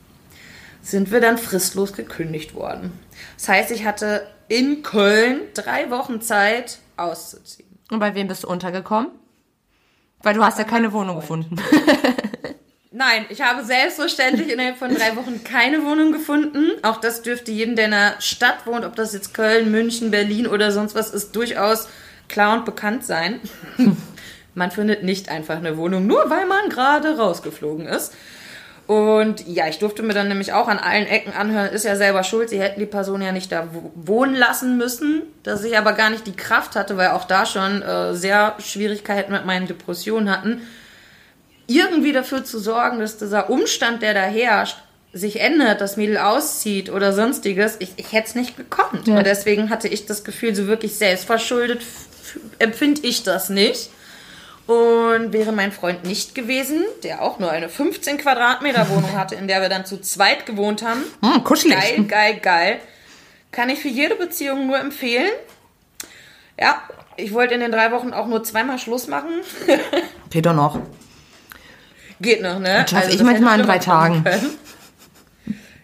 sind 0.83 1.13
wir 1.13 1.21
dann 1.21 1.39
fristlos 1.39 1.93
gekündigt 1.93 2.55
worden. 2.55 2.93
Das 3.37 3.49
heißt, 3.49 3.71
ich 3.71 3.85
hatte 3.85 4.27
in 4.49 4.83
Köln 4.83 5.43
drei 5.55 5.91
Wochen 5.91 6.21
Zeit 6.21 6.79
auszuziehen. 6.97 7.74
Und 7.91 7.99
bei 7.99 8.15
wem 8.15 8.29
bist 8.29 8.45
du 8.45 8.49
untergekommen? 8.49 9.11
Weil 10.23 10.35
du 10.35 10.45
hast 10.45 10.59
ja 10.59 10.65
keine 10.65 10.93
Wohnung 10.93 11.17
gefunden. 11.17 11.57
Nein, 12.97 13.27
ich 13.29 13.43
habe 13.43 13.65
selbstverständlich 13.65 14.53
innerhalb 14.53 14.79
von 14.79 14.95
drei 14.95 15.17
Wochen 15.17 15.43
keine 15.43 15.85
Wohnung 15.85 16.13
gefunden. 16.13 16.71
Auch 16.83 16.99
das 16.99 17.23
dürfte 17.23 17.51
jedem, 17.51 17.75
der 17.75 17.87
in 17.87 17.93
einer 17.93 18.21
Stadt 18.21 18.67
wohnt, 18.67 18.85
ob 18.85 18.95
das 18.95 19.13
jetzt 19.13 19.35
Köln, 19.35 19.73
München, 19.73 20.13
Berlin 20.13 20.47
oder 20.47 20.71
sonst 20.71 20.95
was 20.95 21.11
ist, 21.11 21.35
durchaus 21.35 21.89
klar 22.29 22.57
und 22.57 22.65
bekannt 22.65 23.05
sein. 23.05 23.41
man 24.55 24.71
findet 24.71 25.03
nicht 25.03 25.29
einfach 25.29 25.57
eine 25.57 25.77
Wohnung, 25.77 26.07
nur 26.07 26.31
weil 26.31 26.47
man 26.47 26.69
gerade 26.69 27.19
rausgeflogen 27.19 27.87
ist. 27.87 28.15
Und 28.87 29.47
ja, 29.49 29.67
ich 29.67 29.79
durfte 29.79 30.03
mir 30.03 30.13
dann 30.13 30.29
nämlich 30.29 30.53
auch 30.53 30.69
an 30.69 30.79
allen 30.79 31.07
Ecken 31.07 31.33
anhören, 31.33 31.73
ist 31.73 31.87
ja 31.87 31.97
selber 31.97 32.23
schuld, 32.23 32.51
sie 32.51 32.61
hätten 32.61 32.81
die 32.81 32.87
Person 32.87 33.23
ja 33.23 33.33
nicht 33.33 33.51
da 33.51 33.69
wohnen 33.95 34.35
lassen 34.35 34.77
müssen, 34.77 35.23
dass 35.43 35.65
ich 35.65 35.79
aber 35.79 35.95
gar 35.95 36.11
nicht 36.11 36.27
die 36.27 36.37
Kraft 36.37 36.77
hatte, 36.77 36.99
weil 36.99 37.09
auch 37.09 37.25
da 37.25 37.47
schon 37.47 37.81
äh, 37.81 38.15
sehr 38.15 38.57
Schwierigkeiten 38.59 39.33
mit 39.33 39.47
meinen 39.47 39.67
Depressionen 39.67 40.31
hatten, 40.31 40.61
irgendwie 41.67 42.13
dafür 42.13 42.45
zu 42.45 42.59
sorgen, 42.59 43.01
dass 43.01 43.17
dieser 43.17 43.49
Umstand, 43.49 44.03
der 44.03 44.13
da 44.13 44.25
herrscht, 44.25 44.77
sich 45.15 45.41
ändert, 45.41 45.81
das 45.81 45.97
Mädel 45.97 46.19
auszieht 46.19 46.91
oder 46.91 47.13
sonstiges, 47.13 47.77
ich, 47.79 47.93
ich 47.97 48.13
hätte 48.13 48.29
es 48.29 48.35
nicht 48.35 48.57
gekonnt. 48.57 49.07
Ja. 49.07 49.19
Und 49.19 49.27
deswegen 49.27 49.71
hatte 49.71 49.89
ich 49.89 50.07
das 50.07 50.25
Gefühl, 50.25 50.55
so 50.55 50.67
wirklich 50.67 50.97
selbstverschuldet 50.97 51.81
empfinde 52.59 53.01
ich 53.05 53.23
das 53.23 53.49
nicht. 53.49 53.91
Und 54.67 55.35
wäre 55.35 55.53
mein 55.53 55.73
Freund 55.73 56.05
nicht 56.05 56.35
gewesen, 56.35 56.85
der 57.03 57.21
auch 57.21 57.39
nur 57.39 57.51
eine 57.51 57.69
15 57.69 58.17
Quadratmeter 58.19 58.89
Wohnung 58.89 59.13
hatte, 59.19 59.35
in 59.35 59.47
der 59.47 59.61
wir 59.61 59.69
dann 59.69 59.85
zu 59.85 60.01
zweit 60.01 60.47
gewohnt 60.47 60.83
haben. 60.83 61.03
Mm, 61.21 61.45
kuschelig. 61.45 61.77
Geil, 61.77 62.05
geil, 62.05 62.41
geil. 62.41 62.81
Kann 63.53 63.69
ich 63.69 63.81
für 63.81 63.89
jede 63.89 64.17
Beziehung 64.17 64.67
nur 64.67 64.79
empfehlen. 64.79 65.31
Ja, 66.59 66.83
ich 67.17 67.33
wollte 67.33 67.55
in 67.55 67.61
den 67.61 67.73
drei 67.73 67.93
Wochen 67.93 68.13
auch 68.13 68.27
nur 68.27 68.43
zweimal 68.43 68.79
Schluss 68.79 69.07
machen. 69.07 69.43
Doch 70.43 70.55
noch. 70.55 70.81
Geht 72.21 72.43
noch, 72.43 72.59
ne? 72.59 72.81
Das 72.81 72.91
schaffe 72.91 73.07
also, 73.07 73.19
ich 73.19 73.23
manchmal 73.23 73.61
in 73.61 73.67
drei 73.67 73.79
Tagen. 73.79 74.25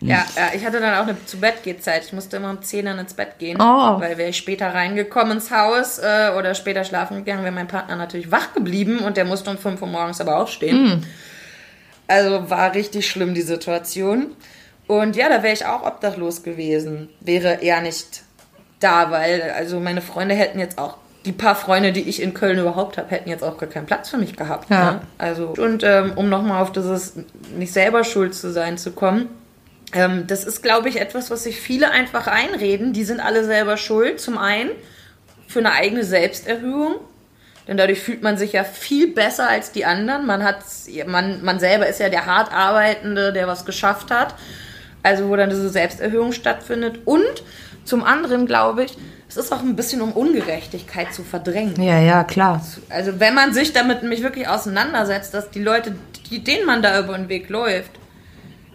Ja, 0.01 0.25
ja, 0.35 0.51
ich 0.55 0.65
hatte 0.65 0.81
dann 0.81 0.95
auch 0.95 1.07
eine 1.07 1.25
zu 1.27 1.39
Bett 1.39 1.57
Zeit. 1.83 2.05
Ich 2.05 2.13
musste 2.13 2.39
immer 2.39 2.51
um 2.51 2.63
10 2.63 2.87
dann 2.87 2.99
ins 2.99 3.13
Bett 3.13 3.39
gehen, 3.39 3.59
oh. 3.61 4.01
weil 4.01 4.17
wäre 4.17 4.31
ich 4.31 4.37
später 4.39 4.73
reingekommen 4.73 5.35
ins 5.35 5.51
Haus 5.51 5.99
äh, 5.99 6.31
oder 6.39 6.55
später 6.55 6.85
schlafen 6.85 7.19
gegangen, 7.19 7.43
wäre 7.43 7.53
mein 7.53 7.69
Partner 7.69 7.97
natürlich 7.97 8.31
wach 8.31 8.55
geblieben 8.55 9.01
und 9.01 9.19
der 9.19 9.27
musste 9.27 9.51
um 9.51 9.59
5 9.59 9.83
Uhr 9.83 9.89
morgens 9.89 10.21
aber 10.21 10.39
aufstehen. 10.39 11.01
Mm. 11.01 11.03
Also 12.09 12.49
war 12.49 12.75
richtig 12.75 13.09
schlimm 13.09 13.35
die 13.35 13.43
Situation. 13.43 14.29
Und 14.87 15.17
ja, 15.17 15.29
da 15.29 15.43
wäre 15.43 15.53
ich 15.53 15.67
auch 15.67 15.87
obdachlos 15.87 16.43
gewesen. 16.43 17.11
Wäre 17.21 17.63
er 17.63 17.83
nicht 17.83 18.23
da, 18.81 19.11
weil 19.11 19.53
also 19.57 19.79
meine 19.79 20.01
Freunde 20.01 20.35
hätten 20.35 20.59
jetzt 20.59 20.79
auch 20.79 20.97
die 21.27 21.33
paar 21.33 21.55
Freunde, 21.55 21.93
die 21.93 22.01
ich 22.01 22.23
in 22.23 22.33
Köln 22.33 22.59
überhaupt 22.59 22.97
habe, 22.97 23.11
hätten 23.11 23.29
jetzt 23.29 23.45
auch 23.45 23.59
gar 23.59 23.69
keinen 23.69 23.87
Platz 23.87 24.09
für 24.09 24.17
mich 24.17 24.37
gehabt. 24.37 24.71
Ja. 24.71 24.93
Ne? 24.93 25.01
Also 25.19 25.55
und 25.59 25.85
ähm, 25.85 26.13
um 26.17 26.29
nochmal 26.29 26.63
auf 26.63 26.73
dieses 26.73 27.15
nicht 27.57 27.73
selber 27.73 28.05
schuld 28.05 28.35
zu 28.35 28.51
sein 28.51 28.79
zu 28.79 28.93
kommen, 28.93 29.29
ähm, 29.93 30.27
das 30.27 30.45
ist, 30.45 30.63
glaube 30.63 30.89
ich, 30.89 31.01
etwas, 31.01 31.31
was 31.31 31.45
sich 31.45 31.61
viele 31.61 31.91
einfach 31.91 32.27
einreden. 32.27 32.93
Die 32.93 33.05
sind 33.05 33.21
alle 33.21 33.45
selber 33.45 33.77
schuld. 33.77 34.21
Zum 34.21 34.39
einen 34.39 34.71
für 35.49 35.59
eine 35.59 35.73
eigene 35.73 36.05
Selbsterhöhung. 36.05 36.97
Denn 37.67 37.77
dadurch 37.77 38.01
fühlt 38.01 38.23
man 38.23 38.37
sich 38.37 38.53
ja 38.53 38.65
viel 38.65 39.13
besser 39.13 39.49
als 39.49 39.73
die 39.73 39.85
anderen. 39.85 40.27
Man, 40.27 40.43
hat, 40.43 40.59
man, 41.07 41.43
man 41.45 41.61
selber 41.61 41.87
ist 41.87 42.01
ja 42.01 42.09
der 42.09 42.27
hart 42.27 42.53
Arbeitende, 42.53 43.33
der 43.33 43.47
was 43.47 43.65
geschafft 43.65 44.11
hat. 44.11 44.35
Also 45.03 45.29
wo 45.29 45.37
dann 45.37 45.51
diese 45.51 45.69
Selbsterhöhung 45.69 46.33
stattfindet. 46.33 47.01
Und 47.05 47.43
zum 47.85 48.05
anderen 48.05 48.47
glaube 48.47 48.85
ich, 48.85 48.97
es 49.29 49.37
ist 49.37 49.53
auch 49.53 49.61
ein 49.61 49.77
bisschen 49.77 50.03
um 50.03 50.13
Ungerechtigkeit 50.13 51.15
zu 51.15 51.23
verdrängen. 51.23 51.81
Ja, 51.81 52.01
ja, 52.01 52.25
klar. 52.25 52.65
Also 52.89 53.21
wenn 53.21 53.35
man 53.35 53.55
sich 53.55 53.73
damit 53.73 54.03
nämlich 54.03 54.23
wirklich 54.23 54.49
auseinandersetzt, 54.49 55.33
dass 55.35 55.51
die 55.51 55.63
Leute, 55.63 55.95
die, 56.31 56.43
denen 56.43 56.67
man 56.67 56.83
da 56.83 56.99
über 56.99 57.17
den 57.17 57.29
Weg 57.29 57.49
läuft, 57.49 58.00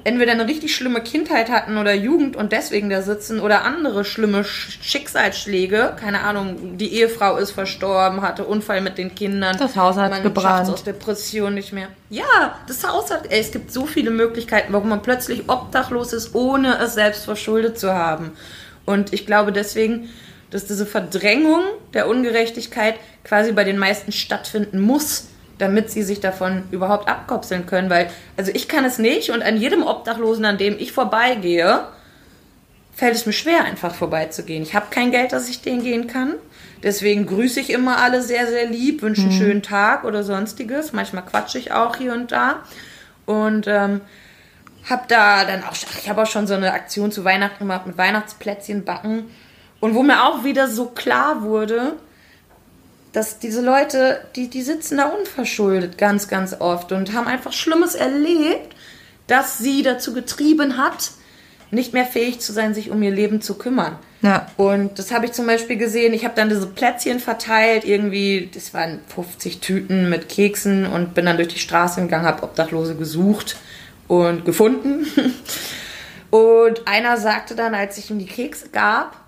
entweder 0.05 0.33
eine 0.33 0.47
richtig 0.47 0.75
schlimme 0.75 1.01
Kindheit 1.01 1.49
hatten 1.49 1.77
oder 1.77 1.93
Jugend 1.93 2.35
und 2.35 2.51
deswegen 2.51 2.91
da 2.91 3.01
sitzen 3.01 3.39
oder 3.39 3.63
andere 3.63 4.05
schlimme 4.05 4.43
Schicksalsschläge. 4.43 5.95
Keine 5.99 6.21
Ahnung, 6.21 6.77
die 6.77 6.93
Ehefrau 6.93 7.37
ist 7.37 7.51
verstorben, 7.51 8.21
hatte 8.21 8.45
Unfall 8.45 8.81
mit 8.81 8.99
den 8.99 9.15
Kindern. 9.15 9.57
Das 9.57 9.75
Haus 9.75 9.97
hat 9.97 10.11
man 10.11 10.21
gebrannt. 10.21 10.69
aus 10.69 10.83
Depression 10.83 11.55
nicht 11.55 11.73
mehr. 11.73 11.87
Ja, 12.11 12.59
das 12.67 12.87
Haus 12.87 13.09
hat. 13.09 13.31
Ey, 13.31 13.41
es 13.41 13.51
gibt 13.51 13.71
so 13.71 13.87
viele 13.87 14.11
Möglichkeiten, 14.11 14.71
warum 14.73 14.89
man 14.89 15.01
plötzlich 15.01 15.49
obdachlos 15.49 16.13
ist, 16.13 16.35
ohne 16.35 16.77
es 16.77 16.93
selbst 16.93 17.25
verschuldet 17.25 17.79
zu 17.79 17.91
haben. 17.91 18.31
Und 18.85 19.11
ich 19.11 19.25
glaube 19.25 19.51
deswegen, 19.51 20.09
dass 20.51 20.67
diese 20.67 20.85
Verdrängung 20.85 21.63
der 21.95 22.07
Ungerechtigkeit 22.07 22.93
quasi 23.23 23.53
bei 23.53 23.63
den 23.63 23.79
meisten 23.79 24.11
stattfinden 24.11 24.79
muss 24.79 25.29
damit 25.57 25.89
sie 25.89 26.03
sich 26.03 26.19
davon 26.19 26.63
überhaupt 26.71 27.07
abkopseln 27.07 27.65
können. 27.65 27.89
Weil, 27.89 28.09
also 28.37 28.51
ich 28.53 28.67
kann 28.67 28.85
es 28.85 28.97
nicht 28.97 29.29
und 29.29 29.41
an 29.41 29.57
jedem 29.57 29.83
Obdachlosen, 29.83 30.45
an 30.45 30.57
dem 30.57 30.77
ich 30.77 30.91
vorbeigehe, 30.91 31.87
fällt 32.93 33.15
es 33.15 33.25
mir 33.25 33.33
schwer, 33.33 33.65
einfach 33.65 33.93
vorbeizugehen. 33.93 34.63
Ich 34.63 34.73
habe 34.73 34.87
kein 34.89 35.11
Geld, 35.11 35.33
dass 35.33 35.49
ich 35.49 35.61
den 35.61 35.83
gehen 35.83 36.07
kann. 36.07 36.33
Deswegen 36.81 37.25
grüße 37.25 37.59
ich 37.59 37.71
immer 37.71 37.97
alle 37.97 38.21
sehr, 38.21 38.47
sehr 38.47 38.67
lieb, 38.67 39.01
wünsche 39.01 39.21
einen 39.21 39.31
mhm. 39.31 39.37
schönen 39.37 39.63
Tag 39.63 40.03
oder 40.03 40.23
sonstiges. 40.23 40.93
Manchmal 40.93 41.25
quatsche 41.25 41.57
ich 41.57 41.71
auch 41.71 41.95
hier 41.97 42.13
und 42.13 42.31
da. 42.31 42.63
Und 43.25 43.67
ähm, 43.67 44.01
habe 44.89 45.03
da 45.07 45.45
dann 45.45 45.63
auch, 45.63 45.73
ich 45.73 46.09
habe 46.09 46.21
auch 46.21 46.27
schon 46.27 46.47
so 46.47 46.53
eine 46.53 46.73
Aktion 46.73 47.11
zu 47.11 47.25
Weihnachten 47.25 47.59
gemacht 47.59 47.87
mit 47.87 47.97
Weihnachtsplätzchen 47.97 48.85
backen. 48.85 49.25
Und 49.79 49.95
wo 49.95 50.03
mir 50.03 50.25
auch 50.25 50.43
wieder 50.43 50.67
so 50.67 50.87
klar 50.87 51.41
wurde, 51.41 51.93
dass 53.15 53.39
diese 53.39 53.61
Leute, 53.61 54.19
die, 54.35 54.49
die 54.49 54.61
sitzen 54.61 54.97
da 54.97 55.05
unverschuldet 55.05 55.97
ganz, 55.97 56.27
ganz 56.27 56.53
oft 56.59 56.91
und 56.91 57.13
haben 57.13 57.27
einfach 57.27 57.53
Schlimmes 57.53 57.95
erlebt, 57.95 58.75
das 59.27 59.57
sie 59.57 59.83
dazu 59.83 60.13
getrieben 60.13 60.77
hat, 60.77 61.11
nicht 61.71 61.93
mehr 61.93 62.05
fähig 62.05 62.39
zu 62.39 62.51
sein, 62.51 62.73
sich 62.73 62.91
um 62.91 63.01
ihr 63.01 63.11
Leben 63.11 63.41
zu 63.41 63.57
kümmern. 63.57 63.97
Ja. 64.21 64.47
Und 64.57 64.99
das 64.99 65.13
habe 65.13 65.25
ich 65.25 65.31
zum 65.31 65.45
Beispiel 65.45 65.77
gesehen. 65.77 66.13
Ich 66.13 66.25
habe 66.25 66.35
dann 66.35 66.49
diese 66.49 66.67
Plätzchen 66.67 67.21
verteilt, 67.21 67.85
irgendwie, 67.85 68.49
das 68.53 68.73
waren 68.73 68.99
50 69.07 69.61
Tüten 69.61 70.09
mit 70.09 70.27
Keksen 70.27 70.85
und 70.85 71.13
bin 71.13 71.25
dann 71.25 71.37
durch 71.37 71.49
die 71.49 71.59
Straße 71.59 72.01
gegangen, 72.01 72.25
habe 72.25 72.43
Obdachlose 72.43 72.95
gesucht 72.95 73.55
und 74.09 74.45
gefunden. 74.45 75.07
Und 76.31 76.85
einer 76.85 77.15
sagte 77.15 77.55
dann, 77.55 77.73
als 77.73 77.97
ich 77.97 78.09
ihm 78.09 78.19
die 78.19 78.25
Kekse 78.25 78.67
gab, 78.67 79.24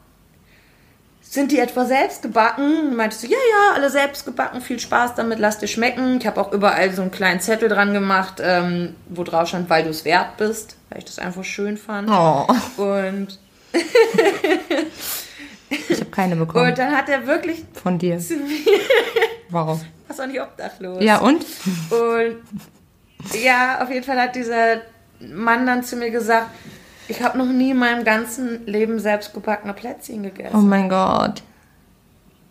sind 1.29 1.51
die 1.51 1.59
etwa 1.59 1.85
selbst 1.85 2.21
gebacken? 2.21 2.95
Meintest 2.95 3.23
du, 3.23 3.27
ja, 3.27 3.37
ja, 3.37 3.75
alle 3.75 3.89
selbst 3.89 4.25
gebacken, 4.25 4.61
viel 4.61 4.79
Spaß 4.79 5.15
damit, 5.15 5.39
lass 5.39 5.59
dir 5.59 5.67
schmecken. 5.67 6.19
Ich 6.19 6.27
habe 6.27 6.39
auch 6.39 6.53
überall 6.53 6.91
so 6.93 7.01
einen 7.01 7.11
kleinen 7.11 7.41
Zettel 7.41 7.69
dran 7.69 7.93
gemacht, 7.93 8.41
ähm, 8.41 8.95
wo 9.09 9.23
drauf 9.23 9.49
stand, 9.49 9.69
weil 9.69 9.83
du 9.83 9.89
es 9.89 10.05
wert 10.05 10.37
bist, 10.37 10.77
weil 10.89 10.99
ich 10.99 11.05
das 11.05 11.19
einfach 11.19 11.43
schön 11.43 11.77
fand. 11.77 12.09
Oh. 12.09 12.47
Und 12.81 13.39
ich 15.69 15.99
habe 15.99 16.11
keine 16.11 16.35
bekommen. 16.35 16.69
Und 16.69 16.77
dann 16.77 16.95
hat 16.95 17.09
er 17.09 17.27
wirklich 17.27 17.65
von 17.73 17.99
dir. 17.99 18.21
Warum? 19.49 19.81
Warst 20.07 20.21
auch 20.21 20.27
nicht 20.27 20.41
obdachlos. 20.41 21.03
Ja 21.03 21.17
und? 21.19 21.45
Und 21.89 22.37
ja, 23.43 23.83
auf 23.83 23.89
jeden 23.89 24.05
Fall 24.05 24.19
hat 24.19 24.35
dieser 24.35 24.81
Mann 25.19 25.65
dann 25.65 25.83
zu 25.83 25.97
mir 25.97 26.11
gesagt, 26.11 26.47
ich 27.07 27.21
habe 27.23 27.37
noch 27.37 27.45
nie 27.45 27.71
in 27.71 27.77
meinem 27.77 28.03
ganzen 28.03 28.65
Leben 28.65 28.99
selbst 28.99 29.33
gebackene 29.33 29.73
Plätzchen 29.73 30.23
gegessen. 30.23 30.55
Oh 30.55 30.61
mein 30.61 30.89
Gott. 30.89 31.41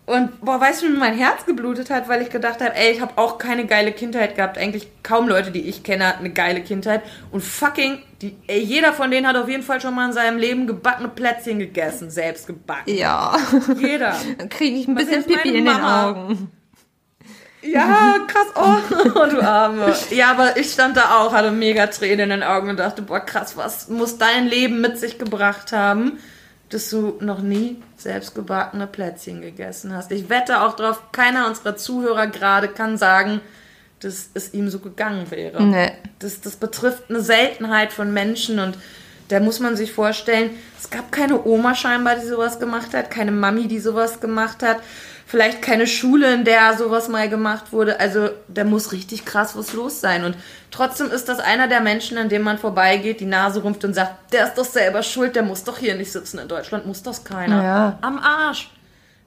Und 0.06 0.40
boah, 0.40 0.60
weißt 0.60 0.82
du, 0.82 0.86
wie 0.86 0.96
mein 0.96 1.18
Herz 1.18 1.44
geblutet 1.46 1.90
hat, 1.90 2.08
weil 2.08 2.22
ich 2.22 2.30
gedacht 2.30 2.60
habe, 2.60 2.76
ey, 2.76 2.92
ich 2.92 3.00
habe 3.00 3.14
auch 3.16 3.38
keine 3.38 3.66
geile 3.66 3.90
Kindheit 3.90 4.36
gehabt. 4.36 4.56
Eigentlich 4.56 4.86
kaum 5.02 5.28
Leute, 5.28 5.50
die 5.50 5.62
ich 5.62 5.82
kenne, 5.82 6.06
hatten 6.06 6.20
eine 6.20 6.32
geile 6.32 6.60
Kindheit. 6.60 7.02
Und 7.32 7.42
fucking, 7.42 7.98
die, 8.22 8.36
ey, 8.46 8.62
jeder 8.62 8.92
von 8.92 9.10
denen 9.10 9.26
hat 9.26 9.34
auf 9.34 9.48
jeden 9.48 9.64
Fall 9.64 9.80
schon 9.80 9.96
mal 9.96 10.06
in 10.06 10.12
seinem 10.12 10.38
Leben 10.38 10.68
gebackene 10.68 11.08
Plätzchen 11.08 11.58
gegessen, 11.58 12.10
selbst 12.10 12.46
gebacken. 12.46 12.94
Ja. 12.94 13.36
Jeder. 13.80 14.14
Dann 14.38 14.48
kriege 14.48 14.76
ich 14.76 14.86
ein 14.86 14.94
bisschen 14.94 15.24
Pipi 15.24 15.48
in 15.48 15.64
den 15.64 15.80
Augen. 15.80 16.52
Ja, 17.66 18.16
krass. 18.26 18.46
Oh, 18.54 19.28
du 19.30 19.40
Arme. 19.40 19.94
Ja, 20.10 20.30
aber 20.30 20.56
ich 20.56 20.72
stand 20.72 20.96
da 20.96 21.18
auch, 21.18 21.32
hatte 21.32 21.50
mega 21.50 21.86
Tränen 21.86 22.30
in 22.30 22.40
den 22.40 22.42
Augen 22.42 22.70
und 22.70 22.78
dachte, 22.78 23.02
boah, 23.02 23.20
krass, 23.20 23.56
was 23.56 23.88
muss 23.88 24.18
dein 24.18 24.46
Leben 24.46 24.80
mit 24.80 24.98
sich 24.98 25.18
gebracht 25.18 25.72
haben, 25.72 26.18
dass 26.68 26.90
du 26.90 27.16
noch 27.20 27.40
nie 27.40 27.82
selbstgebackene 27.96 28.86
Plätzchen 28.86 29.40
gegessen 29.40 29.94
hast. 29.94 30.10
Ich 30.12 30.28
wette 30.28 30.62
auch 30.62 30.76
drauf, 30.76 31.12
keiner 31.12 31.46
unserer 31.46 31.76
Zuhörer 31.76 32.26
gerade 32.26 32.68
kann 32.68 32.98
sagen, 32.98 33.40
dass 34.00 34.30
es 34.34 34.52
ihm 34.52 34.68
so 34.68 34.80
gegangen 34.80 35.30
wäre. 35.30 35.62
Nee. 35.62 35.92
Das, 36.18 36.40
das 36.40 36.56
betrifft 36.56 37.04
eine 37.08 37.20
Seltenheit 37.20 37.92
von 37.92 38.12
Menschen 38.12 38.58
und 38.58 38.76
da 39.28 39.40
muss 39.40 39.58
man 39.58 39.76
sich 39.76 39.92
vorstellen, 39.92 40.50
es 40.78 40.90
gab 40.90 41.10
keine 41.10 41.44
Oma 41.44 41.74
scheinbar, 41.74 42.16
die 42.16 42.26
sowas 42.26 42.60
gemacht 42.60 42.94
hat, 42.94 43.10
keine 43.10 43.32
Mami, 43.32 43.66
die 43.66 43.80
sowas 43.80 44.20
gemacht 44.20 44.62
hat 44.62 44.78
vielleicht 45.26 45.60
keine 45.60 45.86
Schule, 45.88 46.32
in 46.32 46.44
der 46.44 46.78
sowas 46.78 47.08
mal 47.08 47.28
gemacht 47.28 47.72
wurde. 47.72 48.00
Also 48.00 48.30
da 48.48 48.64
muss 48.64 48.92
richtig 48.92 49.24
krass 49.24 49.56
was 49.56 49.74
los 49.74 50.00
sein. 50.00 50.24
Und 50.24 50.36
trotzdem 50.70 51.10
ist 51.10 51.28
das 51.28 51.40
einer 51.40 51.66
der 51.66 51.80
Menschen, 51.80 52.16
an 52.16 52.28
dem 52.28 52.42
man 52.42 52.58
vorbeigeht, 52.58 53.20
die 53.20 53.26
Nase 53.26 53.60
rumpft 53.60 53.84
und 53.84 53.92
sagt, 53.92 54.32
der 54.32 54.46
ist 54.46 54.54
doch 54.54 54.64
selber 54.64 55.02
schuld, 55.02 55.34
der 55.36 55.42
muss 55.42 55.64
doch 55.64 55.78
hier 55.78 55.96
nicht 55.96 56.12
sitzen. 56.12 56.38
In 56.38 56.48
Deutschland 56.48 56.86
muss 56.86 57.02
das 57.02 57.24
keiner. 57.24 57.62
Ja. 57.62 57.98
Am 58.00 58.18
Arsch. 58.18 58.70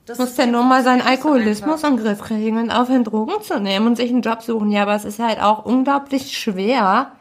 Das 0.05 0.17
muss 0.17 0.37
ja 0.37 0.47
nur 0.47 0.63
mal 0.63 0.83
seinen 0.83 1.03
Alkoholismus 1.03 1.81
den 1.81 1.97
Griff 1.97 2.21
kriegen 2.21 2.57
und 2.57 2.71
aufhören, 2.71 3.03
Drogen 3.03 3.43
zu 3.43 3.59
nehmen 3.59 3.85
und 3.85 3.95
sich 3.95 4.09
einen 4.09 4.23
Job 4.23 4.41
suchen. 4.41 4.71
Ja, 4.71 4.83
aber 4.83 4.95
es 4.95 5.05
ist 5.05 5.19
halt 5.19 5.39
auch 5.39 5.65
unglaublich 5.65 6.35
schwer, 6.35 7.11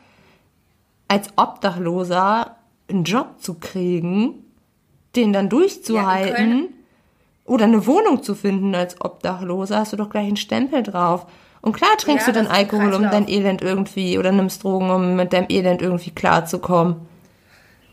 als 1.09 1.29
Obdachloser 1.37 2.57
einen 2.89 3.05
Job 3.05 3.41
zu 3.41 3.55
kriegen, 3.55 4.45
den 5.17 5.35
dann 5.35 5.51
durchzuhalten. 5.51 6.61
Ja, 6.61 6.78
oder 7.49 7.65
eine 7.65 7.87
Wohnung 7.87 8.23
zu 8.23 8.35
finden 8.35 8.75
als 8.75 9.01
Obdachloser, 9.01 9.79
hast 9.79 9.93
du 9.93 9.97
doch 9.97 10.11
gleich 10.11 10.27
einen 10.27 10.37
Stempel 10.37 10.83
drauf. 10.83 11.27
Und 11.61 11.73
klar 11.73 11.91
trinkst 11.99 12.27
Ja, 12.27 12.33
du 12.33 12.39
dann 12.39 12.47
Alkohol, 12.47 12.95
um 12.95 13.03
dein 13.03 13.29
Elend 13.29 13.63
irgendwie, 13.63 14.19
oder 14.19 14.31
nimmst 14.31 14.63
Drogen, 14.63 14.91
um 14.91 15.17
mit 15.17 15.33
deinem 15.33 15.47
Elend 15.49 15.83
irgendwie 15.83 16.11
klarzukommen. 16.13 16.97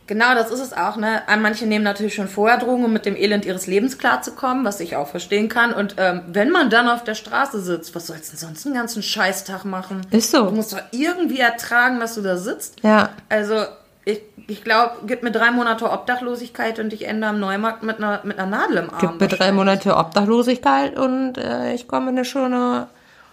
Genau, 0.07 0.35
das 0.35 0.51
ist 0.51 0.59
es 0.59 0.73
auch. 0.73 0.97
Ne? 0.97 1.23
Manche 1.39 1.65
nehmen 1.65 1.83
natürlich 1.83 2.13
schon 2.13 2.27
vorher 2.27 2.59
Drogen, 2.59 2.85
um 2.85 2.93
mit 2.93 3.07
dem 3.07 3.15
Elend 3.15 3.43
ihres 3.43 3.65
Lebens 3.65 3.97
klarzukommen, 3.97 4.63
was 4.63 4.79
ich 4.79 4.95
auch 4.95 5.07
verstehen 5.07 5.49
kann. 5.49 5.73
Und 5.73 5.95
ähm, 5.97 6.21
wenn 6.27 6.51
man 6.51 6.69
dann 6.69 6.87
auf 6.87 7.03
der 7.03 7.15
Straße 7.15 7.59
sitzt, 7.59 7.95
was 7.95 8.05
sollst 8.07 8.27
du 8.27 8.31
denn 8.31 8.39
sonst 8.39 8.65
einen 8.67 8.75
ganzen 8.75 9.01
Scheißtag 9.01 9.65
machen? 9.65 10.01
Ist 10.11 10.29
so. 10.29 10.45
Du 10.45 10.51
musst 10.51 10.73
doch 10.73 10.81
irgendwie 10.91 11.39
ertragen, 11.39 11.99
dass 11.99 12.13
du 12.15 12.21
da 12.21 12.37
sitzt. 12.37 12.81
Ja. 12.83 13.09
Also 13.29 13.65
ich, 14.05 14.21
ich 14.47 14.63
glaube, 14.63 14.97
gib 15.07 15.23
mir 15.23 15.31
drei 15.31 15.49
Monate 15.49 15.89
Obdachlosigkeit 15.91 16.77
und 16.79 16.93
ich 16.93 17.07
ende 17.07 17.25
am 17.25 17.39
Neumarkt 17.39 17.81
mit 17.81 17.97
einer, 17.97 18.21
mit 18.23 18.37
einer 18.37 18.49
Nadel 18.49 18.77
im 18.77 18.89
Arm. 18.91 18.99
Gib 19.01 19.19
mir 19.19 19.27
drei 19.27 19.51
Monate 19.51 19.97
Obdachlosigkeit 19.97 20.97
und 20.97 21.39
äh, 21.39 21.73
ich 21.73 21.87
komme 21.87 22.11
in 22.11 22.17
eine 22.17 22.25
schöne 22.25 22.87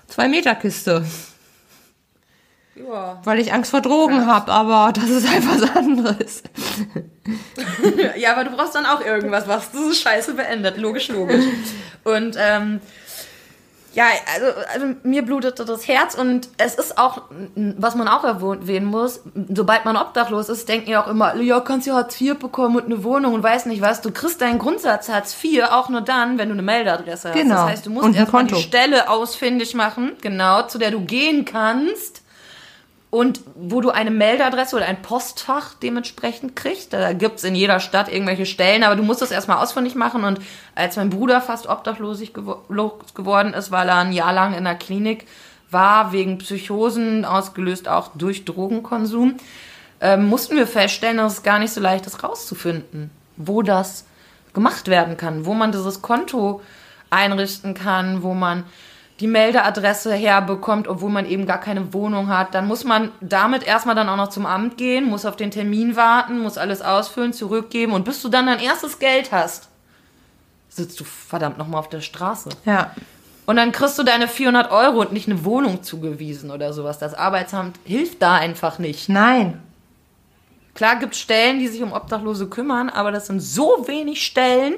Zwei-Meter-Kiste. 0.09 1.05
Ja. 2.75 3.21
Weil 3.23 3.39
ich 3.39 3.53
Angst 3.53 3.71
vor 3.71 3.83
Drogen 3.83 4.27
habe, 4.27 4.51
aber 4.51 4.93
das 4.95 5.11
ist 5.11 5.29
einfach 5.29 5.61
was 5.61 5.77
anderes. 5.77 6.43
ja, 8.17 8.33
aber 8.33 8.45
du 8.45 8.57
brauchst 8.57 8.75
dann 8.75 8.87
auch 8.87 9.05
irgendwas, 9.05 9.47
was 9.47 9.71
diese 9.71 9.95
Scheiße 9.95 10.33
beendet. 10.33 10.79
Logisch, 10.79 11.09
logisch. 11.09 11.45
Und 12.05 12.37
ähm, 12.39 12.81
ja, 13.95 14.07
also, 14.35 14.47
also 14.73 14.87
mir 15.03 15.23
blutete 15.23 15.65
das 15.65 15.87
Herz 15.87 16.15
und 16.15 16.49
es 16.57 16.75
ist 16.75 16.99
auch, 16.99 17.23
was 17.55 17.95
man 17.95 18.09
auch 18.09 18.25
erwähnen 18.25 18.87
muss, 18.87 19.21
sobald 19.53 19.85
man 19.85 19.97
obdachlos 19.97 20.49
ist, 20.49 20.69
denken 20.69 20.91
ja 20.91 21.03
auch 21.03 21.09
immer, 21.09 21.35
ja, 21.37 21.61
kannst 21.61 21.87
du 21.87 21.93
Hartz 21.93 22.21
IV 22.21 22.39
bekommen 22.39 22.77
und 22.77 22.87
eine 22.87 23.05
Wohnung 23.05 23.35
und 23.35 23.43
weiß 23.43 23.67
nicht 23.67 23.83
was. 23.83 24.01
Du 24.01 24.11
kriegst 24.11 24.41
deinen 24.41 24.59
Grundsatz 24.59 25.09
Hartz 25.09 25.37
IV 25.43 25.65
auch 25.71 25.89
nur 25.89 26.01
dann, 26.01 26.39
wenn 26.39 26.49
du 26.49 26.55
eine 26.55 26.63
Meldeadresse 26.63 27.31
hast. 27.31 27.37
Genau. 27.37 27.55
Das 27.55 27.67
heißt, 27.67 27.87
du 27.87 27.91
musst 27.91 28.17
erstmal 28.17 28.45
die 28.45 28.55
Stelle 28.57 29.11
ausfindig 29.11 29.75
machen, 29.75 30.13
genau, 30.23 30.63
zu 30.63 30.79
der 30.79 30.91
du 30.91 31.01
gehen 31.01 31.45
kannst. 31.45 32.22
Und 33.13 33.41
wo 33.55 33.83
du 33.83 33.91
eine 33.91 34.11
Meldeadresse 34.11 34.75
oder 34.75 34.87
ein 34.87 35.03
Postfach 35.03 35.75
dementsprechend 35.75 36.57
kriegst. 36.57 36.95
Da 36.95 37.13
gibt's 37.13 37.45
in 37.45 37.55
jeder 37.55 37.79
Stadt 37.79 38.11
irgendwelche 38.11 38.47
Stellen, 38.47 38.83
aber 38.83 38.97
du 38.97 39.03
musst 39.03 39.21
das 39.21 39.31
erstmal 39.31 39.59
ausfindig 39.59 39.95
machen. 39.95 40.25
Und 40.25 40.41
als 40.75 40.97
mein 40.97 41.11
Bruder 41.11 41.43
fast 41.43 41.67
obdachlos 41.67 42.23
gewo 42.33 42.63
los 42.71 43.13
geworden 43.13 43.53
ist, 43.53 43.71
weil 43.71 43.91
er 43.91 43.97
ein 43.97 44.13
Jahr 44.13 44.33
lang 44.33 44.55
in 44.55 44.65
der 44.65 44.77
Klinik 44.77 45.27
war, 45.71 46.13
wegen 46.13 46.39
Psychosen, 46.39 47.27
ausgelöst 47.27 47.87
auch 47.87 48.13
durch 48.15 48.47
Drogenkonsum, 48.47 49.37
ähm, 50.01 50.27
mussten 50.27 50.57
wir 50.57 50.67
feststellen, 50.67 51.19
dass 51.19 51.35
es 51.35 51.43
gar 51.43 51.59
nicht 51.59 51.75
so 51.75 51.83
leicht 51.83 52.07
ist 52.07 52.25
rauszufinden, 52.25 53.11
wo 53.37 53.61
das 53.61 54.07
gemacht 54.55 54.89
werden 54.89 55.19
kann, 55.19 55.45
wo 55.45 55.53
man 55.53 55.71
dieses 55.71 56.01
Konto 56.01 56.63
einrichten 57.11 57.75
kann, 57.75 58.23
wo 58.23 58.33
man 58.33 58.65
die 59.23 59.29
Meldeadresse 59.29 60.13
herbekommt, 60.13 60.89
obwohl 60.89 61.09
man 61.09 61.27
eben 61.27 61.47
gar 61.47 61.61
keine 61.61 61.95
Wohnung 61.95 62.27
hat. 62.27 62.57
Dann 62.57 62.67
muss 62.67 62.83
man 62.83 63.13
damit 63.21 63.63
erstmal 63.65 63.95
dann 63.95 64.09
auch 64.09 64.17
noch 64.17 64.31
zum 64.31 64.47
Amt 64.47 64.77
gehen, 64.77 65.09
muss 65.09 65.25
auf 65.25 65.37
den 65.37 65.53
Termin 65.53 65.95
warten, 65.95 66.41
muss 66.41 66.59
alles 66.59 66.83
ausfüllen, 66.83 67.33
zurückgeben 67.33 67.93
und 67.93 68.05
bis 68.05 68.21
du 68.21 68.29
dann 68.29 68.47
dein 68.47 68.59
erstes 68.59 68.99
Geld 68.99 69.31
hast, 69.31 69.69
sitzt 70.69 70.99
du 70.99 71.05
verdammt 71.05 71.57
nochmal 71.57 71.79
auf 71.79 71.89
der 71.89 72.01
Straße. 72.01 72.49
Ja. 72.65 72.91
Und 73.47 73.55
dann 73.55 73.71
kriegst 73.71 73.97
du 73.97 74.03
deine 74.03 74.27
400 74.27 74.73
Euro 74.73 75.03
und 75.03 75.13
nicht 75.13 75.29
eine 75.29 75.45
Wohnung 75.45 75.85
zugewiesen 75.85 76.51
oder 76.51 76.73
sowas. 76.73 76.99
Das 76.99 77.15
Arbeitsamt 77.15 77.79
hilft 77.85 78.23
da 78.23 78.35
einfach 78.35 78.81
nicht. 78.81 79.09
Nein. 79.09 79.63
Klar 80.75 80.97
gibt 80.97 81.15
es 81.15 81.21
Stellen, 81.21 81.61
die 81.61 81.69
sich 81.69 81.83
um 81.83 81.93
Obdachlose 81.93 82.49
kümmern, 82.49 82.89
aber 82.91 83.13
das 83.13 83.29
sind 83.29 83.39
so 83.39 83.85
wenig 83.87 84.27
Stellen, 84.27 84.75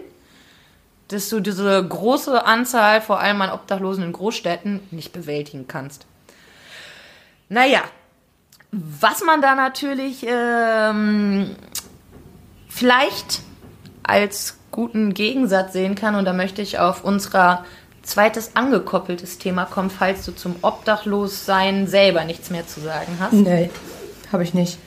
dass 1.08 1.28
du 1.28 1.40
diese 1.40 1.86
große 1.86 2.44
Anzahl, 2.44 3.00
vor 3.00 3.20
allem 3.20 3.40
an 3.42 3.50
Obdachlosen 3.50 4.04
in 4.04 4.12
Großstädten, 4.12 4.80
nicht 4.90 5.12
bewältigen 5.12 5.68
kannst. 5.68 6.06
Naja, 7.48 7.82
was 8.72 9.22
man 9.24 9.40
da 9.40 9.54
natürlich 9.54 10.26
ähm, 10.26 11.54
vielleicht 12.68 13.40
als 14.02 14.58
guten 14.70 15.14
Gegensatz 15.14 15.72
sehen 15.72 15.94
kann, 15.94 16.14
und 16.14 16.24
da 16.24 16.32
möchte 16.32 16.62
ich 16.62 16.78
auf 16.78 17.04
unser 17.04 17.64
zweites 18.02 18.56
angekoppeltes 18.56 19.38
Thema 19.38 19.64
kommen, 19.64 19.90
falls 19.90 20.24
du 20.24 20.32
zum 20.32 20.56
Obdachlossein 20.62 21.86
selber 21.86 22.24
nichts 22.24 22.50
mehr 22.50 22.66
zu 22.66 22.80
sagen 22.80 23.16
hast. 23.20 23.32
Nee, 23.32 23.70
habe 24.32 24.42
ich 24.42 24.54
nicht. 24.54 24.78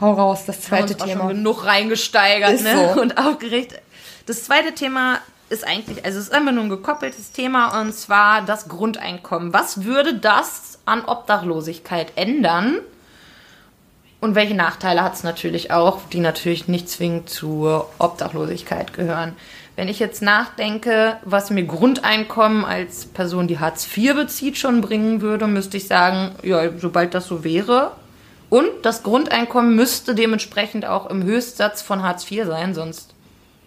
Hau 0.00 0.12
raus, 0.12 0.44
das 0.46 0.60
zweite 0.62 0.94
uns 0.94 1.02
auch 1.02 1.06
Thema. 1.06 1.20
schon 1.20 1.28
genug 1.28 1.64
reingesteigert 1.64 2.52
Ist 2.52 2.64
ne? 2.64 2.92
so. 2.94 3.00
und 3.00 3.18
aufgeregt. 3.18 3.80
Das 4.28 4.44
zweite 4.44 4.74
Thema 4.74 5.20
ist 5.48 5.66
eigentlich, 5.66 6.04
also 6.04 6.18
es 6.18 6.26
ist 6.26 6.34
einfach 6.34 6.52
nur 6.52 6.64
ein 6.64 6.68
gekoppeltes 6.68 7.32
Thema 7.32 7.80
und 7.80 7.94
zwar 7.94 8.42
das 8.42 8.68
Grundeinkommen. 8.68 9.54
Was 9.54 9.84
würde 9.84 10.12
das 10.12 10.80
an 10.84 11.02
Obdachlosigkeit 11.06 12.12
ändern? 12.14 12.80
Und 14.20 14.34
welche 14.34 14.54
Nachteile 14.54 15.02
hat 15.02 15.14
es 15.14 15.22
natürlich 15.22 15.70
auch, 15.70 16.02
die 16.12 16.20
natürlich 16.20 16.68
nicht 16.68 16.90
zwingend 16.90 17.30
zur 17.30 17.88
Obdachlosigkeit 17.98 18.92
gehören. 18.92 19.34
Wenn 19.76 19.88
ich 19.88 19.98
jetzt 19.98 20.20
nachdenke, 20.20 21.16
was 21.24 21.48
mir 21.48 21.64
Grundeinkommen 21.64 22.66
als 22.66 23.06
Person, 23.06 23.48
die 23.48 23.60
Hartz 23.60 23.88
IV 23.96 24.14
bezieht, 24.14 24.58
schon 24.58 24.82
bringen 24.82 25.22
würde, 25.22 25.46
müsste 25.46 25.78
ich 25.78 25.86
sagen, 25.86 26.34
ja, 26.42 26.68
sobald 26.76 27.14
das 27.14 27.28
so 27.28 27.44
wäre. 27.44 27.92
Und 28.50 28.68
das 28.82 29.02
Grundeinkommen 29.02 29.74
müsste 29.74 30.14
dementsprechend 30.14 30.84
auch 30.84 31.08
im 31.08 31.22
Höchstsatz 31.22 31.80
von 31.80 32.02
Hartz 32.02 32.30
IV 32.30 32.44
sein, 32.44 32.74
sonst 32.74 33.14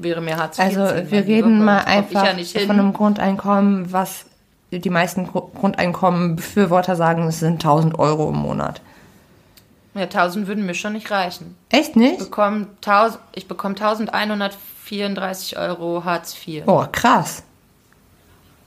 wäre 0.04 0.22
mir 0.22 0.38
Hartz 0.38 0.58
IV 0.60 0.66
Also 0.66 0.82
wir 1.12 1.26
reden 1.26 1.60
weil 1.60 1.66
mal 1.66 1.80
ich 1.82 1.88
einfach 1.88 2.26
ja 2.38 2.60
von 2.66 2.80
einem 2.80 2.94
Grundeinkommen, 2.94 3.92
was 3.92 4.26
die 4.72 4.90
meisten 4.90 5.28
Gru- 5.28 5.50
Grundeinkommenbefürworter 5.54 6.96
sagen, 6.96 7.28
es 7.28 7.40
sind 7.40 7.54
1000 7.64 8.00
Euro 8.00 8.30
im 8.30 8.38
Monat. 8.38 8.82
Ja, 9.94 10.04
1000 10.04 10.48
würden 10.48 10.66
mir 10.66 10.74
schon 10.74 10.94
nicht 10.94 11.12
reichen. 11.12 11.56
Echt 11.70 11.96
nicht? 11.98 12.20
Bekomme 12.20 12.68
1000, 12.86 13.20
ich 13.36 13.48
bekomme 13.50 13.76
1134 13.76 15.58
Euro 15.58 16.04
Hartz 16.06 16.36
IV. 16.48 16.64
Oh, 16.68 16.86
krass. 16.92 17.44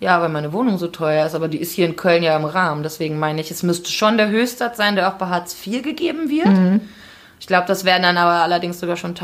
Ja, 0.01 0.20
weil 0.20 0.29
meine 0.29 0.53
Wohnung 0.53 0.77
so 0.77 0.88
teuer 0.88 1.25
ist, 1.25 1.35
aber 1.35 1.49
die 1.49 1.57
ist 1.59 1.73
hier 1.73 1.87
in 1.87 1.97
Köln 1.97 2.23
ja 2.23 2.37
im 2.37 2.44
Rahmen. 2.44 2.83
Deswegen 2.83 3.18
meine 3.18 3.40
ich, 3.40 3.51
es 3.51 3.62
müsste 3.62 3.90
schon 3.90 4.18
der 4.18 4.29
Höchstsatz 4.29 4.77
sein, 4.77 4.97
der 4.97 5.09
auch 5.09 5.14
bei 5.14 5.27
Hartz 5.29 5.57
IV 5.66 5.83
gegeben 5.83 6.29
wird. 6.29 6.81
Ich 7.40 7.47
glaube, 7.47 7.66
das 7.66 7.85
wären 7.87 8.03
dann 8.03 8.18
aber 8.18 8.42
allerdings 8.42 8.79
sogar 8.81 8.97
schon 8.97 9.14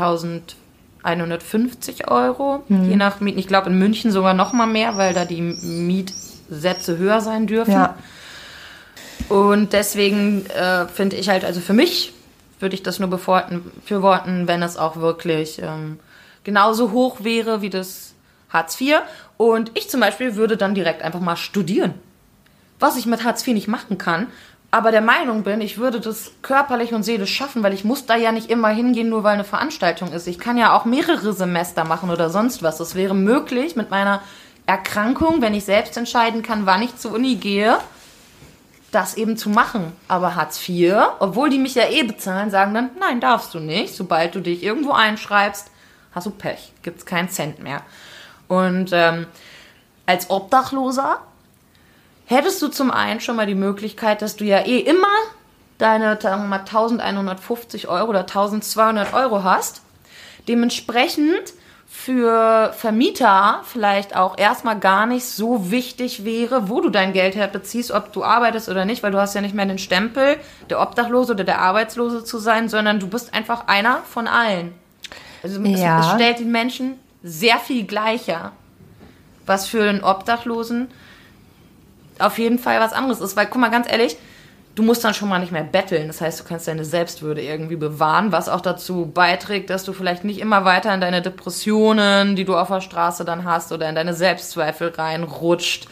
1150 1.03 2.09
Euro, 2.09 2.63
je 2.69 2.95
nach 2.95 3.19
Mieten. 3.19 3.39
Ich 3.39 3.47
glaube, 3.47 3.69
in 3.69 3.77
München 3.79 4.11
sogar 4.11 4.33
noch 4.33 4.53
mal 4.53 4.67
mehr, 4.67 4.97
weil 4.97 5.13
da 5.13 5.25
die 5.25 5.41
Mietsätze 5.41 6.97
höher 6.97 7.21
sein 7.21 7.47
dürfen. 7.47 7.71
Ja. 7.71 7.95
Und 9.29 9.73
deswegen 9.73 10.45
äh, 10.47 10.87
finde 10.87 11.15
ich 11.15 11.29
halt, 11.29 11.45
also 11.45 11.59
für 11.59 11.73
mich 11.73 12.13
würde 12.59 12.75
ich 12.75 12.83
das 12.83 12.99
nur 12.99 13.09
bevorten- 13.09 13.63
befürworten, 13.81 14.47
wenn 14.47 14.61
es 14.61 14.77
auch 14.77 14.97
wirklich 14.97 15.59
ähm, 15.61 15.99
genauso 16.43 16.91
hoch 16.91 17.23
wäre 17.23 17.61
wie 17.61 17.69
das 17.69 18.13
Hartz 18.49 18.79
IV. 18.79 18.97
Und 19.37 19.71
ich 19.73 19.89
zum 19.89 19.99
Beispiel 20.01 20.35
würde 20.35 20.57
dann 20.57 20.75
direkt 20.75 21.01
einfach 21.01 21.19
mal 21.19 21.37
studieren. 21.37 21.93
Was 22.79 22.97
ich 22.97 23.05
mit 23.05 23.23
Hartz 23.23 23.45
IV 23.47 23.53
nicht 23.53 23.67
machen 23.67 23.97
kann, 23.97 24.27
aber 24.73 24.91
der 24.91 25.01
Meinung 25.01 25.43
bin, 25.43 25.59
ich 25.59 25.77
würde 25.77 25.99
das 25.99 26.31
körperlich 26.41 26.93
und 26.93 27.03
seelisch 27.03 27.35
schaffen, 27.35 27.61
weil 27.61 27.73
ich 27.73 27.83
muss 27.83 28.05
da 28.05 28.15
ja 28.15 28.31
nicht 28.31 28.49
immer 28.49 28.69
hingehen, 28.69 29.09
nur 29.09 29.23
weil 29.23 29.33
eine 29.33 29.43
Veranstaltung 29.43 30.13
ist. 30.13 30.27
Ich 30.27 30.39
kann 30.39 30.57
ja 30.57 30.73
auch 30.73 30.85
mehrere 30.85 31.33
Semester 31.33 31.83
machen 31.83 32.09
oder 32.09 32.29
sonst 32.29 32.63
was. 32.63 32.79
Es 32.79 32.95
wäre 32.95 33.13
möglich 33.13 33.75
mit 33.75 33.91
meiner 33.91 34.21
Erkrankung, 34.65 35.41
wenn 35.41 35.53
ich 35.53 35.65
selbst 35.65 35.97
entscheiden 35.97 36.41
kann, 36.41 36.65
wann 36.65 36.81
ich 36.81 36.95
zur 36.95 37.11
Uni 37.11 37.35
gehe, 37.35 37.77
das 38.91 39.15
eben 39.15 39.35
zu 39.35 39.49
machen. 39.49 39.91
Aber 40.07 40.35
Hartz 40.35 40.67
IV, 40.67 40.95
obwohl 41.19 41.49
die 41.49 41.57
mich 41.57 41.75
ja 41.75 41.89
eh 41.89 42.03
bezahlen, 42.03 42.49
sagen 42.49 42.73
dann, 42.73 42.91
nein, 42.97 43.19
darfst 43.19 43.53
du 43.53 43.59
nicht. 43.59 43.93
Sobald 43.93 44.35
du 44.35 44.39
dich 44.39 44.63
irgendwo 44.63 44.93
einschreibst, 44.93 45.69
hast 46.15 46.27
du 46.27 46.31
Pech. 46.31 46.71
Gibt's 46.81 47.05
keinen 47.05 47.27
Cent 47.27 47.59
mehr. 47.61 47.81
Und 48.47 48.91
ähm, 48.93 49.27
als 50.05 50.29
Obdachloser 50.29 51.19
hättest 52.31 52.61
du 52.61 52.67
zum 52.69 52.91
einen 52.91 53.19
schon 53.19 53.35
mal 53.35 53.45
die 53.45 53.55
Möglichkeit, 53.55 54.21
dass 54.21 54.35
du 54.35 54.43
ja 54.45 54.59
eh 54.65 54.79
immer 54.79 55.07
deine 55.77 56.17
mal, 56.47 56.59
1150 56.59 57.87
Euro 57.87 58.09
oder 58.09 58.21
1200 58.21 59.13
Euro 59.13 59.43
hast. 59.43 59.81
Dementsprechend 60.47 61.53
für 61.87 62.71
Vermieter 62.77 63.61
vielleicht 63.65 64.15
auch 64.15 64.37
erstmal 64.37 64.79
gar 64.79 65.05
nicht 65.05 65.25
so 65.25 65.71
wichtig 65.71 66.23
wäre, 66.23 66.69
wo 66.69 66.81
du 66.81 66.89
dein 66.89 67.13
Geld 67.13 67.35
herbeziehst, 67.35 67.91
ob 67.91 68.13
du 68.13 68.23
arbeitest 68.23 68.69
oder 68.69 68.85
nicht, 68.85 69.03
weil 69.03 69.11
du 69.11 69.19
hast 69.19 69.35
ja 69.35 69.41
nicht 69.41 69.53
mehr 69.53 69.65
den 69.65 69.77
Stempel, 69.77 70.37
der 70.69 70.81
Obdachlose 70.81 71.33
oder 71.33 71.43
der 71.43 71.59
Arbeitslose 71.59 72.23
zu 72.23 72.37
sein, 72.37 72.69
sondern 72.69 72.99
du 72.99 73.07
bist 73.07 73.33
einfach 73.33 73.67
einer 73.67 73.97
von 74.09 74.27
allen. 74.27 74.73
Also 75.43 75.61
es- 75.61 75.79
Ja. 75.81 75.99
es 75.99 76.11
stellt 76.15 76.39
den 76.39 76.51
Menschen 76.51 76.97
sehr 77.23 77.57
viel 77.59 77.85
gleicher, 77.85 78.51
was 79.45 79.67
für 79.67 79.83
einen 79.87 80.03
Obdachlosen 80.03 80.89
auf 82.21 82.37
jeden 82.37 82.59
Fall 82.59 82.79
was 82.79 82.93
anderes 82.93 83.21
ist. 83.21 83.35
Weil, 83.35 83.47
guck 83.47 83.59
mal, 83.59 83.71
ganz 83.71 83.91
ehrlich, 83.91 84.17
du 84.75 84.83
musst 84.83 85.03
dann 85.03 85.13
schon 85.13 85.29
mal 85.29 85.39
nicht 85.39 85.51
mehr 85.51 85.63
betteln. 85.63 86.07
Das 86.07 86.21
heißt, 86.21 86.39
du 86.39 86.43
kannst 86.43 86.67
deine 86.67 86.85
Selbstwürde 86.85 87.41
irgendwie 87.41 87.75
bewahren, 87.75 88.31
was 88.31 88.49
auch 88.49 88.61
dazu 88.61 89.05
beiträgt, 89.13 89.69
dass 89.69 89.83
du 89.83 89.93
vielleicht 89.93 90.23
nicht 90.23 90.39
immer 90.39 90.65
weiter 90.65 90.93
in 90.93 91.01
deine 91.01 91.21
Depressionen, 91.21 92.35
die 92.35 92.45
du 92.45 92.55
auf 92.55 92.69
der 92.69 92.81
Straße 92.81 93.25
dann 93.25 93.45
hast, 93.45 93.71
oder 93.71 93.89
in 93.89 93.95
deine 93.95 94.13
Selbstzweifel 94.13 94.89
reinrutscht. 94.89 95.87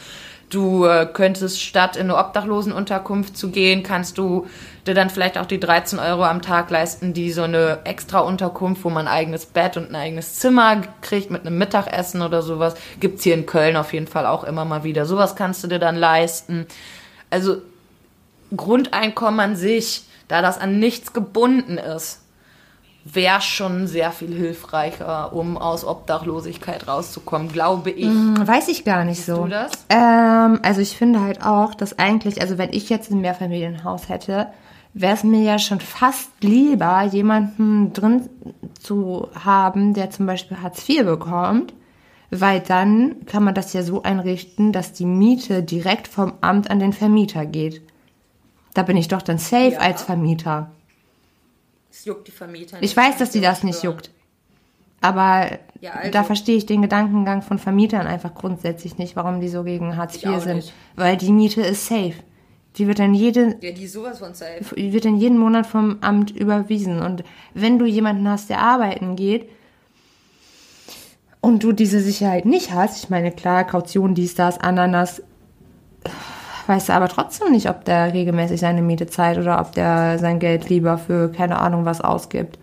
Du 0.49 0.85
äh, 0.85 1.07
könntest 1.11 1.61
statt 1.61 1.95
in 1.95 2.09
eine 2.09 2.17
Obdachlosenunterkunft 2.17 3.37
zu 3.37 3.51
gehen, 3.51 3.83
kannst 3.83 4.17
du 4.17 4.47
dir 4.87 4.93
dann 4.93 5.09
vielleicht 5.09 5.37
auch 5.37 5.45
die 5.45 5.59
13 5.59 5.99
Euro 5.99 6.23
am 6.23 6.41
Tag 6.41 6.69
leisten, 6.69 7.13
die 7.13 7.31
so 7.31 7.43
eine 7.43 7.79
extra 7.83 8.19
Unterkunft, 8.19 8.83
wo 8.83 8.89
man 8.89 9.07
ein 9.07 9.13
eigenes 9.13 9.45
Bett 9.45 9.77
und 9.77 9.89
ein 9.89 9.95
eigenes 9.95 10.35
Zimmer 10.35 10.81
kriegt 11.01 11.31
mit 11.31 11.45
einem 11.45 11.57
Mittagessen 11.57 12.21
oder 12.21 12.41
sowas, 12.41 12.75
gibt's 12.99 13.23
hier 13.23 13.33
in 13.33 13.45
Köln 13.45 13.75
auf 13.75 13.93
jeden 13.93 14.07
Fall 14.07 14.25
auch 14.25 14.43
immer 14.43 14.65
mal 14.65 14.83
wieder. 14.83 15.05
Sowas 15.05 15.35
kannst 15.35 15.63
du 15.63 15.67
dir 15.67 15.79
dann 15.79 15.95
leisten. 15.95 16.65
Also 17.29 17.61
Grundeinkommen 18.55 19.39
an 19.39 19.55
sich, 19.55 20.03
da 20.27 20.41
das 20.41 20.59
an 20.59 20.79
nichts 20.79 21.13
gebunden 21.13 21.77
ist, 21.77 22.21
wäre 23.05 23.41
schon 23.41 23.87
sehr 23.87 24.11
viel 24.11 24.33
hilfreicher, 24.33 25.33
um 25.33 25.57
aus 25.57 25.85
Obdachlosigkeit 25.85 26.87
rauszukommen, 26.87 27.51
glaube 27.51 27.91
ich. 27.91 28.05
Hm, 28.05 28.47
Weiß 28.47 28.67
ich 28.67 28.83
gar 28.85 29.05
nicht 29.05 29.25
so. 29.25 29.43
du 29.43 29.49
das? 29.49 29.71
Ähm, 29.89 30.59
also 30.63 30.81
ich 30.81 30.97
finde 30.97 31.21
halt 31.21 31.43
auch, 31.43 31.73
dass 31.73 31.97
eigentlich, 31.97 32.41
also 32.41 32.57
wenn 32.57 32.73
ich 32.73 32.89
jetzt 32.89 33.11
ein 33.11 33.21
Mehrfamilienhaus 33.21 34.09
hätte, 34.09 34.47
wäre 34.93 35.13
es 35.13 35.23
mir 35.23 35.41
ja 35.43 35.59
schon 35.59 35.79
fast 35.79 36.31
lieber, 36.41 37.03
jemanden 37.03 37.93
drin 37.93 38.29
zu 38.79 39.27
haben, 39.43 39.93
der 39.93 40.09
zum 40.09 40.25
Beispiel 40.25 40.61
Hartz 40.61 40.87
IV 40.87 41.05
bekommt, 41.05 41.73
weil 42.31 42.59
dann 42.59 43.25
kann 43.25 43.43
man 43.43 43.55
das 43.55 43.73
ja 43.73 43.83
so 43.83 44.03
einrichten, 44.03 44.71
dass 44.71 44.93
die 44.93 45.05
Miete 45.05 45.63
direkt 45.63 46.07
vom 46.07 46.33
Amt 46.41 46.69
an 46.69 46.79
den 46.79 46.93
Vermieter 46.93 47.45
geht. 47.45 47.81
Da 48.73 48.83
bin 48.83 48.97
ich 48.97 49.07
doch 49.07 49.21
dann 49.21 49.37
safe 49.39 49.73
Ja. 49.73 49.79
als 49.79 50.03
Vermieter. 50.03 50.71
Es 51.91 52.05
juckt 52.05 52.27
die 52.27 52.31
Vermieter 52.31 52.77
Ich 52.81 52.95
weiß, 52.95 53.17
dass 53.17 53.31
die 53.31 53.41
das 53.41 53.63
nicht 53.63 53.83
juckt. 53.83 54.11
Aber 55.01 55.49
Ja, 55.81 55.91
also- 55.93 56.11
da 56.11 56.23
verstehe 56.23 56.57
ich 56.57 56.65
den 56.65 56.81
Gedankengang 56.81 57.41
von 57.41 57.57
Vermietern 57.57 58.05
einfach 58.05 58.33
grundsätzlich 58.35 58.97
nicht, 58.97 59.15
warum 59.15 59.39
die 59.39 59.47
so 59.47 59.63
gegen 59.63 59.95
Hartz 59.97 60.15
IV 60.23 60.39
sind. 60.39 60.55
nicht. 60.57 60.73
Weil 60.95 61.17
die 61.17 61.31
Miete 61.31 61.61
ist 61.61 61.87
safe. 61.87 62.13
Die 62.77 62.87
wird 62.87 62.99
dann 62.99 63.13
jede, 63.13 63.57
Ja, 63.61 63.71
die 63.71 63.87
sowas 63.87 64.19
von 64.19 64.33
safe. 64.33 64.75
die 64.75 64.93
wird 64.93 65.05
dann 65.05 65.17
jeden 65.17 65.37
Monat 65.37 65.65
vom 65.65 65.97
Amt 66.01 66.31
überwiesen. 66.31 67.01
Und 67.01 67.23
wenn 67.53 67.79
du 67.79 67.85
jemanden 67.85 68.27
hast, 68.29 68.49
der 68.49 68.59
arbeiten 68.59 69.15
geht 69.15 69.49
und 71.41 71.63
du 71.63 71.71
diese 71.71 71.99
Sicherheit 71.99 72.45
nicht 72.45 72.73
hast, 72.73 73.03
ich 73.03 73.09
meine, 73.09 73.31
klar, 73.31 73.63
Kaution, 73.65 74.13
dies, 74.15 74.35
das, 74.35 74.59
Ananas, 74.59 75.21
weißt 76.67 76.89
du 76.89 76.93
aber 76.93 77.07
trotzdem 77.09 77.51
nicht, 77.51 77.69
ob 77.69 77.85
der 77.85 78.13
regelmäßig 78.13 78.59
seine 78.59 78.81
Miete 78.81 79.07
zahlt 79.07 79.37
oder 79.39 79.59
ob 79.59 79.71
der 79.73 80.19
sein 80.19 80.39
Geld 80.39 80.69
lieber 80.69 80.97
für 80.97 81.31
keine 81.31 81.59
Ahnung 81.59 81.85
was 81.85 82.01
ausgibt. 82.01 82.59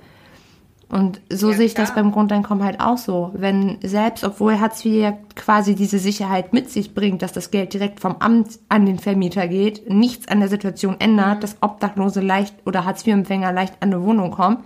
Und 0.88 1.20
so 1.28 1.50
Ja, 1.50 1.56
sehe 1.56 1.66
ich 1.66 1.74
das 1.74 1.92
klar. 1.92 2.04
beim 2.04 2.12
Grundeinkommen 2.12 2.62
halt 2.64 2.78
auch 2.80 2.96
so. 2.96 3.32
Wenn 3.34 3.78
selbst, 3.82 4.22
obwohl 4.22 4.60
Hartz 4.60 4.84
IV 4.84 4.92
ja 5.02 5.18
quasi 5.34 5.74
diese 5.74 5.98
Sicherheit 5.98 6.52
mit 6.52 6.70
sich 6.70 6.94
bringt, 6.94 7.22
dass 7.22 7.32
das 7.32 7.50
Geld 7.50 7.74
direkt 7.74 7.98
vom 7.98 8.16
Amt 8.20 8.60
an 8.68 8.86
den 8.86 9.00
Vermieter 9.00 9.48
geht, 9.48 9.90
nichts 9.90 10.28
an 10.28 10.38
der 10.38 10.48
Situation 10.48 10.92
Mhm. 10.92 11.00
ändert, 11.00 11.42
dass 11.42 11.56
Obdachlose 11.60 12.20
leicht 12.20 12.54
oder 12.66 12.84
Hartz 12.84 13.04
IV-Empfänger 13.04 13.50
leicht 13.52 13.74
an 13.80 13.92
eine 13.92 14.02
Wohnung 14.04 14.30
kommen, 14.30 14.58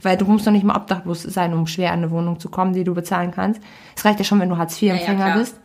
weil 0.00 0.16
du 0.16 0.24
musst 0.24 0.46
doch 0.46 0.52
nicht 0.52 0.64
mal 0.64 0.76
obdachlos 0.76 1.22
sein, 1.24 1.52
um 1.52 1.66
schwer 1.66 1.92
an 1.92 1.98
eine 1.98 2.10
Wohnung 2.10 2.40
zu 2.40 2.48
kommen, 2.48 2.72
die 2.72 2.84
du 2.84 2.94
bezahlen 2.94 3.30
kannst. 3.30 3.60
Es 3.94 4.04
reicht 4.06 4.18
ja 4.18 4.24
schon, 4.24 4.40
wenn 4.40 4.48
du 4.48 4.56
Hartz 4.56 4.80
IV-Empfänger 4.80 5.24
klar. 5.26 5.38
bist. 5.38 5.60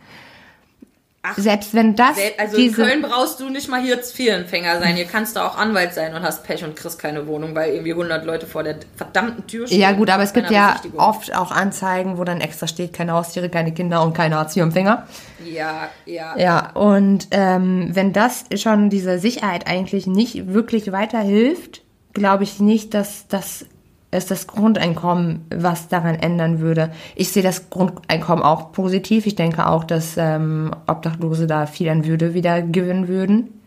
Selbst 1.36 1.72
wenn 1.72 1.94
das 1.94 2.16
Sel- 2.16 2.32
Also 2.36 2.56
in 2.56 2.72
Köln 2.72 3.02
brauchst 3.02 3.38
du 3.38 3.48
nicht 3.48 3.68
mal 3.68 3.80
hier 3.80 3.96
Empfänger 4.34 4.80
sein. 4.80 4.96
Hier 4.96 5.04
kannst 5.04 5.36
du 5.36 5.40
auch 5.40 5.56
Anwalt 5.56 5.94
sein 5.94 6.14
und 6.14 6.22
hast 6.22 6.42
Pech 6.42 6.64
und 6.64 6.74
kriegst 6.74 6.98
keine 6.98 7.26
Wohnung, 7.28 7.54
weil 7.54 7.72
irgendwie 7.74 7.92
100 7.92 8.24
Leute 8.24 8.46
vor 8.46 8.64
der 8.64 8.76
verdammten 8.96 9.46
Tür 9.46 9.66
stehen. 9.68 9.80
Ja 9.80 9.92
gut, 9.92 10.10
aber 10.10 10.24
es 10.24 10.32
gibt 10.32 10.50
ja 10.50 10.80
oft 10.96 11.32
auch 11.34 11.52
Anzeigen, 11.52 12.18
wo 12.18 12.24
dann 12.24 12.40
extra 12.40 12.66
steht, 12.66 12.92
keine 12.92 13.12
Haustiere, 13.12 13.48
keine 13.48 13.72
Kinder 13.72 14.02
und 14.02 14.14
keine 14.14 14.34
Hartz-IV-Empfänger. 14.36 15.06
Ja, 15.44 15.88
ja. 16.06 16.36
Ja, 16.36 16.70
und 16.74 17.28
ähm, 17.30 17.90
wenn 17.92 18.12
das 18.12 18.44
schon 18.56 18.90
diese 18.90 19.18
Sicherheit 19.20 19.66
eigentlich 19.68 20.06
nicht 20.08 20.52
wirklich 20.52 20.90
weiterhilft, 20.90 21.82
glaube 22.14 22.42
ich 22.44 22.58
nicht, 22.60 22.94
dass 22.94 23.28
das 23.28 23.64
es 24.12 24.26
das 24.26 24.46
Grundeinkommen 24.46 25.46
was 25.52 25.88
daran 25.88 26.14
ändern 26.14 26.60
würde. 26.60 26.92
Ich 27.16 27.32
sehe 27.32 27.42
das 27.42 27.70
Grundeinkommen 27.70 28.44
auch 28.44 28.70
positiv. 28.70 29.26
Ich 29.26 29.34
denke 29.34 29.66
auch, 29.66 29.84
dass 29.84 30.16
ähm, 30.16 30.70
Obdachlose 30.86 31.46
da 31.46 31.66
viel 31.66 31.88
an 31.88 32.06
Würde 32.06 32.34
wieder 32.34 32.62
gewinnen 32.62 33.08
würden. 33.08 33.60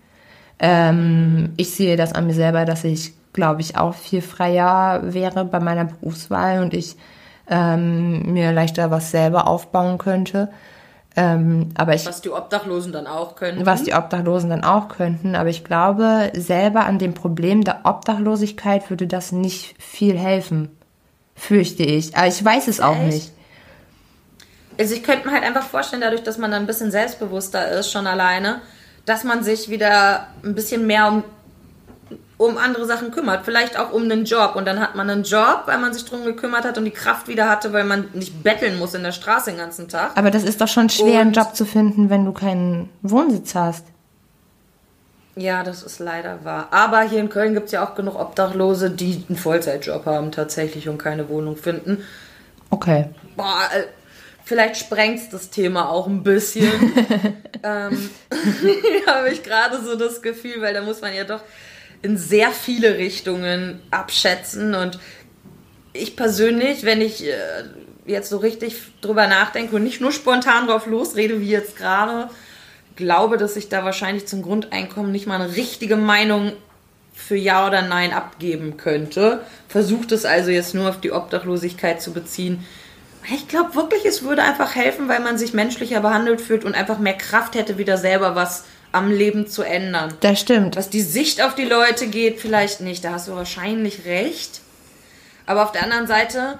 Ähm, 0.59 1.49
ich 1.57 1.71
sehe 1.71 1.97
das 1.97 2.13
an 2.13 2.27
mir 2.27 2.35
selber, 2.35 2.63
dass 2.63 2.83
ich, 2.83 3.13
glaube 3.33 3.61
ich, 3.61 3.75
auch 3.75 3.95
viel 3.95 4.21
freier 4.21 5.01
wäre 5.03 5.45
bei 5.45 5.59
meiner 5.59 5.85
Berufswahl 5.85 6.61
und 6.61 6.73
ich 6.75 6.95
ähm, 7.49 8.31
mir 8.31 8.51
leichter 8.51 8.91
was 8.91 9.09
selber 9.11 9.47
aufbauen 9.47 9.97
könnte. 9.97 10.49
Ähm, 11.17 11.69
aber 11.75 11.95
ich 11.95 12.05
Was 12.05 12.21
die 12.21 12.29
Obdachlosen 12.29 12.91
dann 12.91 13.07
auch 13.07 13.35
können. 13.35 13.65
was 13.65 13.83
die 13.83 13.93
Obdachlosen 13.93 14.49
dann 14.49 14.63
auch 14.63 14.89
könnten. 14.89 15.35
Aber 15.35 15.49
ich 15.49 15.63
glaube, 15.63 16.31
selber 16.35 16.85
an 16.85 16.99
dem 16.99 17.13
Problem 17.13 17.63
der 17.63 17.81
Obdachlosigkeit 17.85 18.89
würde 18.89 19.07
das 19.07 19.31
nicht 19.31 19.75
viel 19.81 20.17
helfen. 20.17 20.69
Fürchte 21.35 21.83
ich. 21.83 22.15
Aber 22.17 22.27
ich 22.27 22.43
weiß 22.43 22.67
es 22.67 22.81
auch 22.81 22.97
Echt? 22.97 23.13
nicht. 23.13 23.31
Also 24.77 24.93
ich 24.93 25.03
könnte 25.03 25.27
mir 25.27 25.33
halt 25.33 25.43
einfach 25.43 25.63
vorstellen, 25.63 26.01
dadurch, 26.01 26.23
dass 26.23 26.37
man 26.37 26.51
dann 26.51 26.63
ein 26.63 26.67
bisschen 26.67 26.91
selbstbewusster 26.91 27.71
ist, 27.71 27.91
schon 27.91 28.07
alleine, 28.07 28.61
dass 29.05 29.23
man 29.23 29.43
sich 29.43 29.69
wieder 29.69 30.27
ein 30.43 30.53
bisschen 30.53 30.85
mehr 30.85 31.07
um, 31.07 31.23
um 32.37 32.57
andere 32.57 32.85
Sachen 32.85 33.11
kümmert. 33.11 33.45
Vielleicht 33.45 33.79
auch 33.79 33.91
um 33.91 34.03
einen 34.03 34.25
Job. 34.25 34.55
Und 34.55 34.65
dann 34.65 34.79
hat 34.79 34.95
man 34.95 35.09
einen 35.09 35.23
Job, 35.23 35.63
weil 35.65 35.77
man 35.77 35.93
sich 35.93 36.03
drum 36.05 36.25
gekümmert 36.25 36.65
hat 36.65 36.77
und 36.77 36.85
die 36.85 36.91
Kraft 36.91 37.27
wieder 37.27 37.49
hatte, 37.49 37.71
weil 37.71 37.85
man 37.85 38.09
nicht 38.13 38.43
betteln 38.43 38.77
muss 38.77 38.93
in 38.93 39.03
der 39.03 39.11
Straße 39.13 39.51
den 39.51 39.57
ganzen 39.59 39.87
Tag. 39.87 40.11
Aber 40.15 40.31
das 40.31 40.43
ist 40.43 40.59
doch 40.59 40.67
schon 40.67 40.89
schwer, 40.89 41.21
einen 41.21 41.29
Und- 41.29 41.37
Job 41.37 41.55
zu 41.55 41.65
finden, 41.65 42.09
wenn 42.09 42.25
du 42.25 42.33
keinen 42.33 42.89
Wohnsitz 43.01 43.55
hast. 43.55 43.85
Ja, 45.37 45.63
das 45.63 45.83
ist 45.83 45.99
leider 45.99 46.45
wahr. 46.45 46.67
Aber 46.71 47.01
hier 47.01 47.19
in 47.19 47.29
Köln 47.29 47.53
gibt 47.53 47.65
es 47.65 47.73
ja 47.73 47.85
auch 47.85 47.93
genug 47.95 48.17
Obdachlose, 48.17 48.89
die 48.89 49.25
einen 49.27 49.37
Vollzeitjob 49.37 50.05
haben 50.05 50.31
tatsächlich 50.31 50.87
und 50.87 50.97
keine 50.97 51.27
Wohnung 51.27 51.57
finden. 51.57 52.03
Okay. 52.69 53.09
Boah, 53.35 53.59
äh, 53.75 53.83
vielleicht 54.45 54.77
sprengt 54.77 55.33
das 55.33 55.49
Thema 55.49 55.89
auch 55.89 56.07
ein 56.07 56.23
bisschen. 56.23 56.71
ähm, 57.63 58.09
habe 59.07 59.29
ich 59.29 59.43
gerade 59.43 59.81
so 59.83 59.97
das 59.97 60.21
Gefühl, 60.21 60.61
weil 60.61 60.73
da 60.73 60.81
muss 60.81 61.01
man 61.01 61.13
ja 61.13 61.25
doch 61.25 61.41
in 62.05 62.17
sehr 62.17 62.51
viele 62.51 62.99
Richtungen 62.99 63.81
abschätzen. 63.89 64.75
Und 64.75 64.99
ich 65.91 66.15
persönlich, 66.15 66.83
wenn 66.83 67.01
ich 67.01 67.25
äh, 67.25 67.33
jetzt 68.05 68.29
so 68.29 68.37
richtig 68.37 68.75
drüber 69.01 69.27
nachdenke 69.27 69.75
und 69.75 69.83
nicht 69.83 70.01
nur 70.01 70.11
spontan 70.11 70.67
drauf 70.67 70.85
losrede, 70.85 71.41
wie 71.41 71.49
jetzt 71.49 71.75
gerade, 71.75 72.29
glaube, 72.95 73.37
dass 73.37 73.55
ich 73.55 73.69
da 73.69 73.83
wahrscheinlich 73.83 74.27
zum 74.27 74.43
Grundeinkommen 74.43 75.11
nicht 75.11 75.25
mal 75.25 75.41
eine 75.41 75.55
richtige 75.55 75.97
Meinung 75.97 76.53
für 77.15 77.35
Ja 77.35 77.65
oder 77.65 77.81
Nein 77.81 78.13
abgeben 78.13 78.77
könnte. 78.77 79.41
Versucht 79.67 80.11
es 80.11 80.25
also 80.25 80.51
jetzt 80.51 80.75
nur 80.75 80.89
auf 80.89 81.01
die 81.01 81.11
Obdachlosigkeit 81.11 82.03
zu 82.03 82.13
beziehen. 82.13 82.63
Ich 83.33 83.47
glaube 83.47 83.73
wirklich, 83.73 84.05
es 84.05 84.21
würde 84.21 84.43
einfach 84.43 84.75
helfen, 84.75 85.09
weil 85.09 85.21
man 85.21 85.39
sich 85.39 85.53
menschlicher 85.53 86.01
behandelt 86.01 86.39
fühlt 86.39 86.65
und 86.65 86.75
einfach 86.75 86.99
mehr 86.99 87.17
Kraft 87.17 87.55
hätte, 87.55 87.79
wieder 87.79 87.97
selber 87.97 88.35
was 88.35 88.65
am 88.95 89.11
Leben 89.11 89.47
zu 89.47 89.61
ändern. 89.61 90.13
Das 90.21 90.39
stimmt. 90.39 90.75
Was 90.75 90.89
die 90.89 91.01
Sicht 91.01 91.41
auf 91.41 91.55
die 91.55 91.65
Leute 91.65 92.07
geht, 92.07 92.39
vielleicht 92.39 92.81
nicht. 92.81 93.03
Da 93.03 93.11
hast 93.11 93.27
du 93.27 93.35
wahrscheinlich 93.35 94.05
recht. 94.05 94.61
Aber 95.45 95.63
auf 95.63 95.71
der 95.71 95.83
anderen 95.83 96.07
Seite 96.07 96.59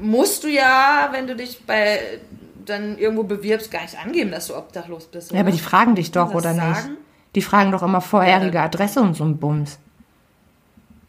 musst 0.00 0.44
du 0.44 0.48
ja, 0.48 1.08
wenn 1.12 1.26
du 1.26 1.34
dich 1.34 1.64
bei 1.66 1.98
dann 2.64 2.98
irgendwo 2.98 3.24
bewirbst, 3.24 3.70
gar 3.70 3.82
nicht 3.82 3.98
angeben, 3.98 4.30
dass 4.30 4.46
du 4.46 4.56
obdachlos 4.56 5.06
bist. 5.06 5.32
Ja, 5.32 5.40
aber 5.40 5.50
die 5.50 5.58
fragen 5.58 5.94
dich 5.94 6.12
doch, 6.12 6.32
oder 6.34 6.54
das 6.54 6.56
nicht? 6.56 6.76
sagen? 6.76 6.96
Die 7.34 7.42
fragen 7.42 7.72
doch 7.72 7.82
immer 7.82 8.00
vorherige. 8.00 8.60
Adresse 8.60 9.00
und 9.00 9.14
so 9.14 9.24
ein 9.24 9.36
Bums. 9.36 9.78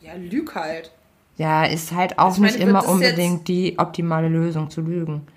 Ja, 0.02 0.14
lüg 0.16 0.54
halt. 0.56 0.92
Ja, 1.38 1.66
ist 1.66 1.92
halt 1.92 2.18
auch 2.18 2.34
Ich 2.34 2.40
meine, 2.40 2.54
nicht 2.54 2.60
wird 2.60 2.70
immer 2.70 2.88
unbedingt 2.88 3.48
die 3.48 3.78
optimale 3.78 4.28
Lösung 4.28 4.70
zu 4.70 4.82
lügen. 4.82 5.28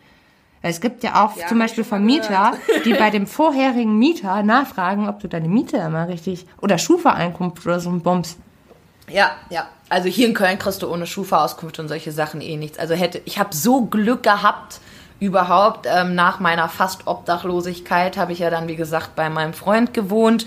Es 0.62 0.80
gibt 0.80 1.04
ja 1.04 1.24
auch 1.24 1.36
Ja, 1.36 1.46
zum 1.46 1.58
Beispiel 1.58 1.84
Vermieter, 1.84 2.54
die 2.84 2.94
bei 2.94 3.10
dem 3.10 3.26
vorherigen 3.26 3.98
Mieter 3.98 4.42
nachfragen, 4.42 5.08
ob 5.08 5.20
du 5.20 5.28
deine 5.28 5.48
Miete 5.48 5.76
immer 5.76 6.08
richtig 6.08 6.46
oder 6.60 6.78
Schufa-Einkunft 6.78 7.64
oder 7.64 7.80
so 7.80 7.90
ein 7.90 8.00
Bums. 8.00 8.36
Ja, 9.08 9.32
ja. 9.50 9.66
Also 9.88 10.08
hier 10.08 10.28
in 10.28 10.34
Köln 10.34 10.58
kriegst 10.58 10.82
du 10.82 10.92
ohne 10.92 11.06
Schufa-Auskunft 11.06 11.78
und 11.78 11.88
solche 11.88 12.12
Sachen 12.12 12.40
eh 12.40 12.56
nichts. 12.56 12.78
Also 12.78 12.94
hätte 12.94 13.22
ich 13.24 13.38
habe 13.38 13.54
so 13.54 13.86
Glück 13.86 14.22
gehabt 14.22 14.80
überhaupt. 15.20 15.86
Ähm, 15.90 16.14
nach 16.14 16.40
meiner 16.40 16.68
fast 16.68 17.06
Obdachlosigkeit 17.06 18.16
habe 18.16 18.32
ich 18.32 18.40
ja 18.40 18.50
dann 18.50 18.68
wie 18.68 18.76
gesagt 18.76 19.16
bei 19.16 19.30
meinem 19.30 19.54
Freund 19.54 19.94
gewohnt 19.94 20.46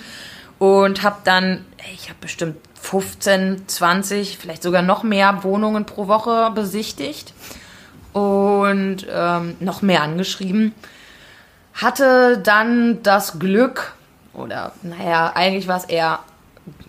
und 0.59 1.01
habe 1.01 1.17
dann, 1.23 1.65
ich 1.95 2.09
habe 2.09 2.19
bestimmt 2.21 2.57
15, 2.79 3.67
20, 3.67 4.37
vielleicht 4.37 4.63
sogar 4.63 4.81
noch 4.81 5.03
mehr 5.03 5.43
Wohnungen 5.43 5.85
pro 5.85 6.07
Woche 6.07 6.51
besichtigt 6.53 7.33
und 8.13 9.05
ähm, 9.09 9.55
noch 9.59 9.81
mehr 9.81 10.03
angeschrieben. 10.03 10.73
Hatte 11.73 12.37
dann 12.37 13.01
das 13.03 13.39
Glück, 13.39 13.93
oder 14.33 14.73
naja, 14.83 15.31
eigentlich 15.35 15.67
war 15.67 15.77
es 15.77 15.85
eher 15.85 16.19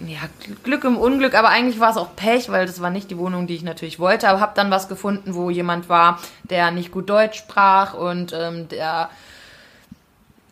ja, 0.01 0.19
Glück 0.65 0.85
im 0.85 0.97
Unglück, 0.97 1.35
aber 1.35 1.49
eigentlich 1.49 1.81
war 1.81 1.91
es 1.91 1.97
auch 1.97 2.15
Pech, 2.15 2.51
weil 2.51 2.67
das 2.67 2.81
war 2.83 2.91
nicht 2.91 3.11
die 3.11 3.19
Wohnung, 3.19 3.47
die 3.47 3.55
ich 3.55 3.63
natürlich 3.63 3.99
wollte. 3.99 4.29
Aber 4.29 4.41
habe 4.41 4.53
dann 4.55 4.71
was 4.71 4.89
gefunden, 4.89 5.35
wo 5.35 5.51
jemand 5.51 5.89
war, 5.89 6.19
der 6.45 6.71
nicht 6.71 6.91
gut 6.91 7.09
Deutsch 7.09 7.39
sprach 7.39 7.95
und 7.95 8.33
ähm, 8.33 8.69
der 8.69 9.09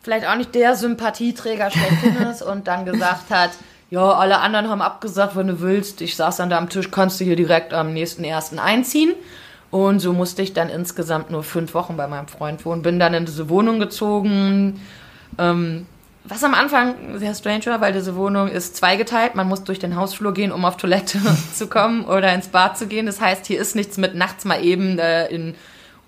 vielleicht 0.01 0.25
auch 0.25 0.35
nicht 0.35 0.55
der 0.55 0.75
Sympathieträger 0.75 1.69
schlechthin 1.69 2.15
ist 2.31 2.41
und 2.41 2.67
dann 2.67 2.85
gesagt 2.85 3.29
hat, 3.29 3.51
ja, 3.89 4.09
alle 4.11 4.39
anderen 4.39 4.69
haben 4.69 4.81
abgesagt, 4.81 5.35
wenn 5.35 5.47
du 5.47 5.59
willst. 5.59 6.01
Ich 6.01 6.15
saß 6.15 6.37
dann 6.37 6.49
da 6.49 6.57
am 6.57 6.69
Tisch, 6.69 6.89
kannst 6.91 7.19
du 7.19 7.25
hier 7.25 7.35
direkt 7.35 7.73
am 7.73 7.93
nächsten 7.93 8.23
ersten 8.23 8.57
einziehen. 8.57 9.13
Und 9.71 9.99
so 9.99 10.11
musste 10.11 10.41
ich 10.41 10.53
dann 10.53 10.69
insgesamt 10.69 11.31
nur 11.31 11.43
fünf 11.43 11.73
Wochen 11.73 11.95
bei 11.95 12.07
meinem 12.07 12.27
Freund 12.27 12.65
wohnen. 12.65 12.81
Bin 12.81 12.99
dann 12.99 13.13
in 13.13 13.25
diese 13.25 13.49
Wohnung 13.49 13.79
gezogen. 13.79 14.81
Ähm, 15.39 15.85
was 16.25 16.43
am 16.43 16.53
Anfang 16.53 17.17
sehr 17.17 17.33
strange 17.33 17.65
war, 17.67 17.81
weil 17.81 17.93
diese 17.93 18.15
Wohnung 18.15 18.49
ist 18.49 18.75
zweigeteilt. 18.75 19.33
Man 19.35 19.47
muss 19.47 19.63
durch 19.63 19.79
den 19.79 19.95
Hausflur 19.95 20.33
gehen, 20.33 20.51
um 20.51 20.65
auf 20.65 20.77
Toilette 20.77 21.19
zu 21.53 21.67
kommen 21.67 22.05
oder 22.05 22.33
ins 22.33 22.49
Bad 22.49 22.77
zu 22.77 22.87
gehen. 22.87 23.05
Das 23.05 23.21
heißt, 23.21 23.45
hier 23.45 23.59
ist 23.59 23.75
nichts 23.75 23.97
mit 23.97 24.13
nachts 24.13 24.45
mal 24.45 24.63
eben 24.63 24.99
äh, 24.99 25.27
in 25.27 25.55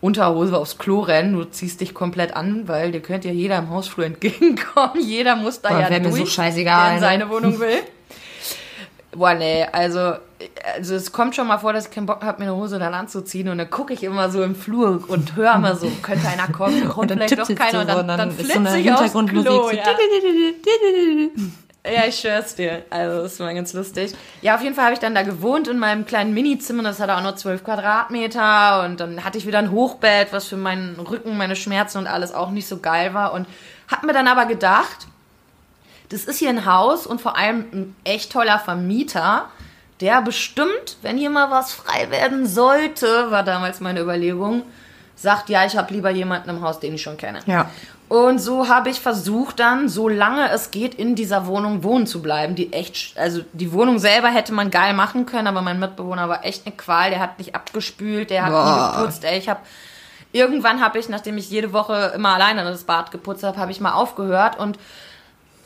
Unterhose 0.01 0.57
aufs 0.57 0.77
Klo 0.77 0.99
rennen. 0.99 1.33
Du 1.33 1.45
ziehst 1.45 1.79
dich 1.79 1.93
komplett 1.93 2.35
an, 2.35 2.67
weil 2.67 2.91
dir 2.91 2.99
könnte 2.99 3.29
ja 3.29 3.33
jeder 3.33 3.57
im 3.57 3.69
Hausflur 3.69 4.05
entgegenkommen. 4.05 5.01
Jeder 5.01 5.37
muss 5.37 5.61
da 5.61 5.69
Boah, 5.69 5.79
ja 5.79 5.89
mir 5.89 6.01
durch, 6.01 6.17
so 6.17 6.25
scheißegal, 6.25 6.81
der 6.81 6.87
in 6.89 6.95
ne? 6.95 6.99
seine 6.99 7.29
Wohnung 7.29 7.59
will. 7.61 7.79
Boah, 9.15 9.33
nee, 9.33 9.65
also, 9.71 10.15
also 10.75 10.95
es 10.95 11.11
kommt 11.11 11.35
schon 11.35 11.47
mal 11.47 11.59
vor, 11.59 11.73
dass 11.73 11.85
ich 11.85 11.91
keinen 11.91 12.05
Bock 12.05 12.23
habe, 12.23 12.43
mir 12.43 12.49
eine 12.49 12.57
Hose 12.57 12.79
dann 12.79 12.93
anzuziehen 12.93 13.49
und 13.49 13.57
dann 13.57 13.69
gucke 13.69 13.93
ich 13.93 14.03
immer 14.03 14.29
so 14.29 14.43
im 14.43 14.55
Flur 14.55 15.03
und 15.07 15.35
höre 15.35 15.57
mal 15.59 15.75
so, 15.75 15.89
könnte 16.01 16.27
einer 16.27 16.51
kommen, 16.51 16.89
kommt 16.89 17.11
dann 17.11 17.19
vielleicht 17.19 17.37
doch 17.37 17.55
keiner 17.55 17.71
so 17.71 17.79
und 17.79 17.87
dann, 17.87 18.07
dann 18.07 18.31
so 18.31 18.37
flitze 18.37 18.57
eine 18.57 18.79
ich 18.79 18.91
aufs 18.91 19.01
Hintergrundmusik 19.01 19.51
Klo, 19.51 19.63
so 19.63 19.71
ja. 19.71 19.83
Ja, 21.85 22.05
ich 22.07 22.17
schwör's 22.17 22.55
dir. 22.55 22.83
Also, 22.89 23.23
das 23.23 23.39
war 23.41 23.53
ganz 23.53 23.73
lustig. 23.73 24.13
Ja, 24.41 24.55
auf 24.55 24.61
jeden 24.61 24.73
Fall 24.73 24.85
habe 24.85 24.93
ich 24.93 25.01
dann 25.01 25.13
da 25.13 25.23
gewohnt 25.23 25.67
in 25.67 25.77
meinem 25.77 26.05
kleinen 26.05 26.33
Mini-Zimmer. 26.33 26.81
Das 26.81 27.01
hatte 27.01 27.17
auch 27.17 27.21
nur 27.21 27.35
12 27.35 27.61
Quadratmeter. 27.65 28.85
Und 28.85 29.01
dann 29.01 29.25
hatte 29.25 29.37
ich 29.37 29.45
wieder 29.45 29.59
ein 29.59 29.69
Hochbett, 29.69 30.31
was 30.31 30.47
für 30.47 30.55
meinen 30.55 30.97
Rücken, 30.97 31.35
meine 31.35 31.57
Schmerzen 31.57 31.97
und 31.97 32.07
alles 32.07 32.33
auch 32.33 32.51
nicht 32.51 32.69
so 32.69 32.77
geil 32.77 33.13
war. 33.13 33.33
Und 33.33 33.47
hab 33.89 34.03
mir 34.03 34.13
dann 34.13 34.29
aber 34.29 34.45
gedacht, 34.45 35.07
das 36.09 36.25
ist 36.25 36.39
hier 36.39 36.49
ein 36.49 36.65
Haus 36.65 37.07
und 37.07 37.21
vor 37.21 37.37
allem 37.37 37.65
ein 37.71 37.95
echt 38.03 38.31
toller 38.31 38.59
Vermieter, 38.59 39.49
der 39.99 40.21
bestimmt, 40.21 40.97
wenn 41.01 41.17
hier 41.17 41.29
mal 41.29 41.49
was 41.49 41.73
frei 41.73 42.09
werden 42.11 42.45
sollte, 42.45 43.31
war 43.31 43.43
damals 43.43 43.79
meine 43.79 44.01
Überlegung, 44.01 44.63
sagt, 45.15 45.49
ja, 45.49 45.65
ich 45.65 45.77
habe 45.77 45.93
lieber 45.93 46.09
jemanden 46.09 46.49
im 46.49 46.61
Haus, 46.61 46.79
den 46.79 46.95
ich 46.95 47.01
schon 47.01 47.17
kenne. 47.17 47.39
Ja. 47.45 47.69
Und 48.09 48.39
so 48.39 48.67
habe 48.67 48.89
ich 48.89 48.99
versucht 48.99 49.59
dann, 49.59 49.89
solange 49.89 50.49
es 50.51 50.71
geht, 50.71 50.93
in 50.93 51.15
dieser 51.15 51.47
Wohnung 51.47 51.83
wohnen 51.83 52.05
zu 52.05 52.21
bleiben. 52.21 52.53
Die 52.53 52.71
echt, 52.73 53.17
also 53.17 53.41
die 53.53 53.71
Wohnung 53.71 53.97
selber 53.97 54.27
hätte 54.27 54.53
man 54.53 54.69
geil 54.69 54.93
machen 54.93 55.25
können, 55.25 55.47
aber 55.47 55.61
mein 55.61 55.79
Mitbewohner 55.79 56.29
war 56.29 56.45
echt 56.45 56.65
eine 56.65 56.75
Qual. 56.75 57.09
Der 57.09 57.19
hat 57.19 57.39
nicht 57.39 57.55
abgespült, 57.55 58.29
der 58.29 58.45
hat 58.45 58.51
Boah. 58.51 58.91
nie 58.91 58.97
geputzt. 58.97 59.23
Ey, 59.23 59.39
ich 59.39 59.49
habe 59.49 59.61
irgendwann 60.31 60.81
habe 60.81 60.99
ich, 60.99 61.09
nachdem 61.09 61.37
ich 61.37 61.49
jede 61.49 61.73
Woche 61.73 62.11
immer 62.13 62.35
alleine 62.35 62.63
das 62.63 62.83
Bad 62.83 63.11
geputzt 63.11 63.43
habe, 63.43 63.57
habe 63.57 63.71
ich 63.71 63.79
mal 63.79 63.93
aufgehört 63.93 64.59
und 64.59 64.77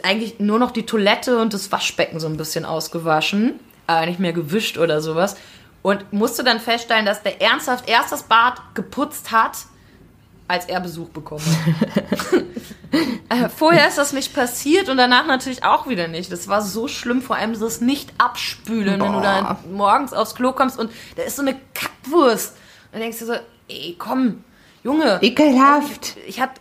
eigentlich 0.03 0.39
nur 0.39 0.59
noch 0.59 0.71
die 0.71 0.85
Toilette 0.85 1.39
und 1.39 1.53
das 1.53 1.71
Waschbecken 1.71 2.19
so 2.19 2.27
ein 2.27 2.37
bisschen 2.37 2.65
ausgewaschen, 2.65 3.59
aber 3.87 4.05
nicht 4.05 4.19
mehr 4.19 4.33
gewischt 4.33 4.77
oder 4.77 5.01
sowas. 5.01 5.37
Und 5.81 6.11
musste 6.11 6.43
dann 6.43 6.59
feststellen, 6.59 7.05
dass 7.05 7.23
der 7.23 7.41
ernsthaft 7.41 7.87
erst 7.87 8.11
das 8.11 8.23
Bad 8.23 8.59
geputzt 8.73 9.31
hat, 9.31 9.57
als 10.47 10.65
er 10.65 10.79
Besuch 10.79 11.09
bekommen 11.09 11.43
hat. 11.45 12.43
Äh, 13.29 13.49
Vorher 13.49 13.89
ist 13.89 13.97
das 13.97 14.13
nicht 14.13 14.33
passiert 14.33 14.87
und 14.87 14.95
danach 14.95 15.27
natürlich 15.27 15.65
auch 15.65 15.89
wieder 15.89 16.07
nicht. 16.07 16.31
Das 16.31 16.47
war 16.47 16.61
so 16.61 16.87
schlimm, 16.87 17.21
vor 17.21 17.35
allem 17.35 17.59
das 17.59 17.81
nicht 17.81 18.13
abspülen, 18.17 19.01
wenn 19.01 19.11
du 19.11 19.19
da 19.19 19.59
morgens 19.69 20.13
aufs 20.13 20.35
Klo 20.35 20.53
kommst 20.53 20.79
und 20.79 20.89
da 21.17 21.23
ist 21.23 21.35
so 21.35 21.41
eine 21.41 21.59
Kackwurst. 21.73 22.55
Dann 22.93 23.01
denkst 23.01 23.19
du 23.19 23.25
so, 23.25 23.33
ey, 23.67 23.97
komm, 23.99 24.45
Junge. 24.83 25.19
Ekelhaft. 25.21 26.15
Ich 26.25 26.39
hab, 26.39 26.51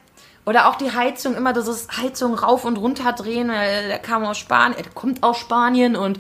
oder 0.47 0.69
auch 0.69 0.77
die 0.77 0.93
Heizung, 0.93 1.35
immer 1.37 1.53
dieses 1.53 1.89
Heizung 1.97 2.35
rauf 2.35 2.65
und 2.65 2.79
runter 2.79 3.13
drehen, 3.13 3.49
weil 3.49 3.89
der 3.89 3.99
kam 3.99 4.25
aus 4.25 4.39
Spanien, 4.39 4.77
der 4.83 4.93
kommt 4.93 5.23
aus 5.23 5.39
Spanien 5.39 5.97
und 5.97 6.19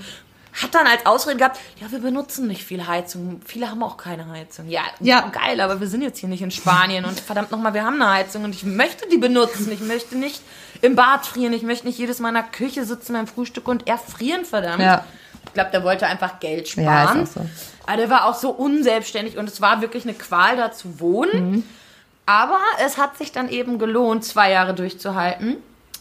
hat 0.62 0.74
dann 0.74 0.86
als 0.86 1.04
Ausrede 1.04 1.36
gehabt, 1.36 1.58
ja, 1.80 1.90
wir 1.90 1.98
benutzen 1.98 2.46
nicht 2.46 2.64
viel 2.64 2.86
Heizung. 2.86 3.40
Viele 3.44 3.70
haben 3.70 3.82
auch 3.82 3.98
keine 3.98 4.26
Heizung. 4.28 4.68
Ja, 4.68 4.80
Ja. 5.00 5.28
geil, 5.28 5.60
aber 5.60 5.80
wir 5.80 5.86
sind 5.86 6.00
jetzt 6.02 6.18
hier 6.18 6.30
nicht 6.30 6.40
in 6.42 6.50
Spanien 6.50 7.04
und 7.04 7.20
verdammt 7.20 7.50
nochmal, 7.50 7.74
wir 7.74 7.84
haben 7.84 8.00
eine 8.00 8.10
Heizung 8.10 8.44
und 8.44 8.54
ich 8.54 8.64
möchte 8.64 9.06
die 9.08 9.18
benutzen. 9.18 9.70
Ich 9.70 9.80
möchte 9.80 10.16
nicht 10.16 10.40
im 10.82 10.96
Bad 10.96 11.26
frieren. 11.26 11.52
Ich 11.52 11.62
möchte 11.62 11.86
nicht 11.86 11.98
jedes 11.98 12.20
Mal 12.20 12.28
in 12.30 12.34
der 12.36 12.44
Küche 12.44 12.84
sitzen 12.84 13.12
beim 13.12 13.26
Frühstück 13.26 13.68
und 13.68 13.86
erfrieren, 13.86 14.44
verdammt. 14.44 14.82
Ja. 14.82 15.04
Ich 15.44 15.52
glaube, 15.52 15.70
der 15.70 15.84
wollte 15.84 16.06
einfach 16.06 16.40
Geld 16.40 16.68
sparen. 16.68 16.86
Ja, 16.86 17.22
ist 17.22 17.36
auch 17.38 17.42
so. 17.42 17.48
Aber 17.86 17.96
der 17.98 18.10
war 18.10 18.24
auch 18.24 18.34
so 18.34 18.50
unselbstständig 18.50 19.36
und 19.38 19.48
es 19.48 19.60
war 19.60 19.80
wirklich 19.82 20.04
eine 20.04 20.14
Qual, 20.14 20.56
da 20.56 20.72
zu 20.72 20.98
wohnen. 21.00 21.50
Mhm. 21.50 21.64
Aber 22.26 22.58
es 22.84 22.98
hat 22.98 23.16
sich 23.18 23.32
dann 23.32 23.48
eben 23.48 23.78
gelohnt, 23.78 24.24
zwei 24.24 24.50
Jahre 24.50 24.74
durchzuhalten. 24.74 25.56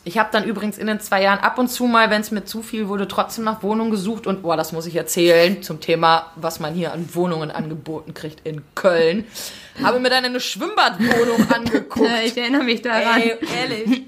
Ich 0.07 0.19
habe 0.19 0.29
dann 0.31 0.43
übrigens 0.43 0.77
in 0.77 0.85
den 0.85 0.99
zwei 0.99 1.23
Jahren 1.23 1.39
ab 1.39 1.57
und 1.57 1.67
zu 1.67 1.85
mal, 1.85 2.11
wenn 2.11 2.21
es 2.21 2.29
mir 2.29 2.45
zu 2.45 2.61
viel 2.61 2.87
wurde, 2.87 3.07
trotzdem 3.07 3.43
nach 3.43 3.63
Wohnungen 3.63 3.89
gesucht. 3.89 4.27
Und 4.27 4.43
boah, 4.43 4.55
das 4.55 4.71
muss 4.71 4.85
ich 4.85 4.95
erzählen 4.95 5.63
zum 5.63 5.81
Thema, 5.81 6.31
was 6.35 6.59
man 6.59 6.75
hier 6.75 6.93
an 6.93 7.09
Wohnungen 7.15 7.49
angeboten 7.49 8.13
kriegt 8.13 8.45
in 8.45 8.61
Köln. 8.75 9.25
Habe 9.83 9.99
mir 9.99 10.09
dann 10.11 10.23
eine 10.25 10.39
Schwimmbadwohnung 10.39 11.47
angeguckt. 11.53 12.09
Ich 12.23 12.37
erinnere 12.37 12.63
mich 12.63 12.81
daran. 12.83 13.19
Ey, 13.21 13.37
ehrlich. 13.59 14.03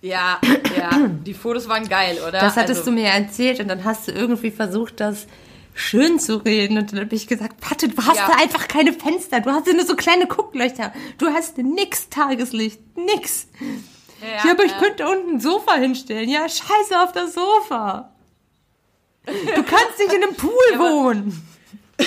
Ja, 0.00 0.38
ja, 0.78 0.90
die 1.26 1.34
Fotos 1.34 1.68
waren 1.68 1.88
geil, 1.88 2.18
oder? 2.22 2.38
Das 2.38 2.56
hattest 2.56 2.80
Also- 2.80 2.90
du 2.92 2.96
mir 2.96 3.08
erzählt 3.08 3.58
und 3.58 3.66
dann 3.66 3.82
hast 3.82 4.06
du 4.06 4.12
irgendwie 4.12 4.52
versucht, 4.52 5.00
das 5.00 5.26
schön 5.78 6.18
zu 6.18 6.36
reden. 6.44 6.76
Und 6.78 6.92
dann 6.92 7.00
habe 7.00 7.14
ich 7.14 7.26
gesagt, 7.26 7.56
warte, 7.68 7.88
du 7.88 7.96
hast 8.04 8.16
Ja. 8.16 8.26
da 8.28 8.34
einfach 8.42 8.68
keine 8.68 8.92
Fenster. 8.92 9.40
Du 9.40 9.50
hast 9.50 9.66
ja 9.66 9.72
nur 9.74 9.86
so 9.86 9.96
kleine 9.96 10.26
Gucklöcher. 10.26 10.92
Du 11.18 11.28
hast 11.28 11.58
nix 11.58 12.08
Tageslicht. 12.08 12.80
Nix. 12.96 13.46
Ja, 14.20 14.46
Ja, 14.46 14.50
aber 14.52 14.64
ich 14.64 14.76
könnte 14.78 15.08
unten 15.08 15.36
ein 15.36 15.40
Sofa 15.40 15.74
hinstellen. 15.76 16.28
Ja, 16.28 16.48
scheiße 16.48 17.00
auf 17.02 17.12
das 17.12 17.34
Sofa. 17.34 18.12
Du 19.26 19.62
kannst 19.62 19.98
nicht 19.98 20.12
in 20.12 20.22
einem 20.24 20.34
Pool 20.34 20.50
wohnen. 20.78 21.42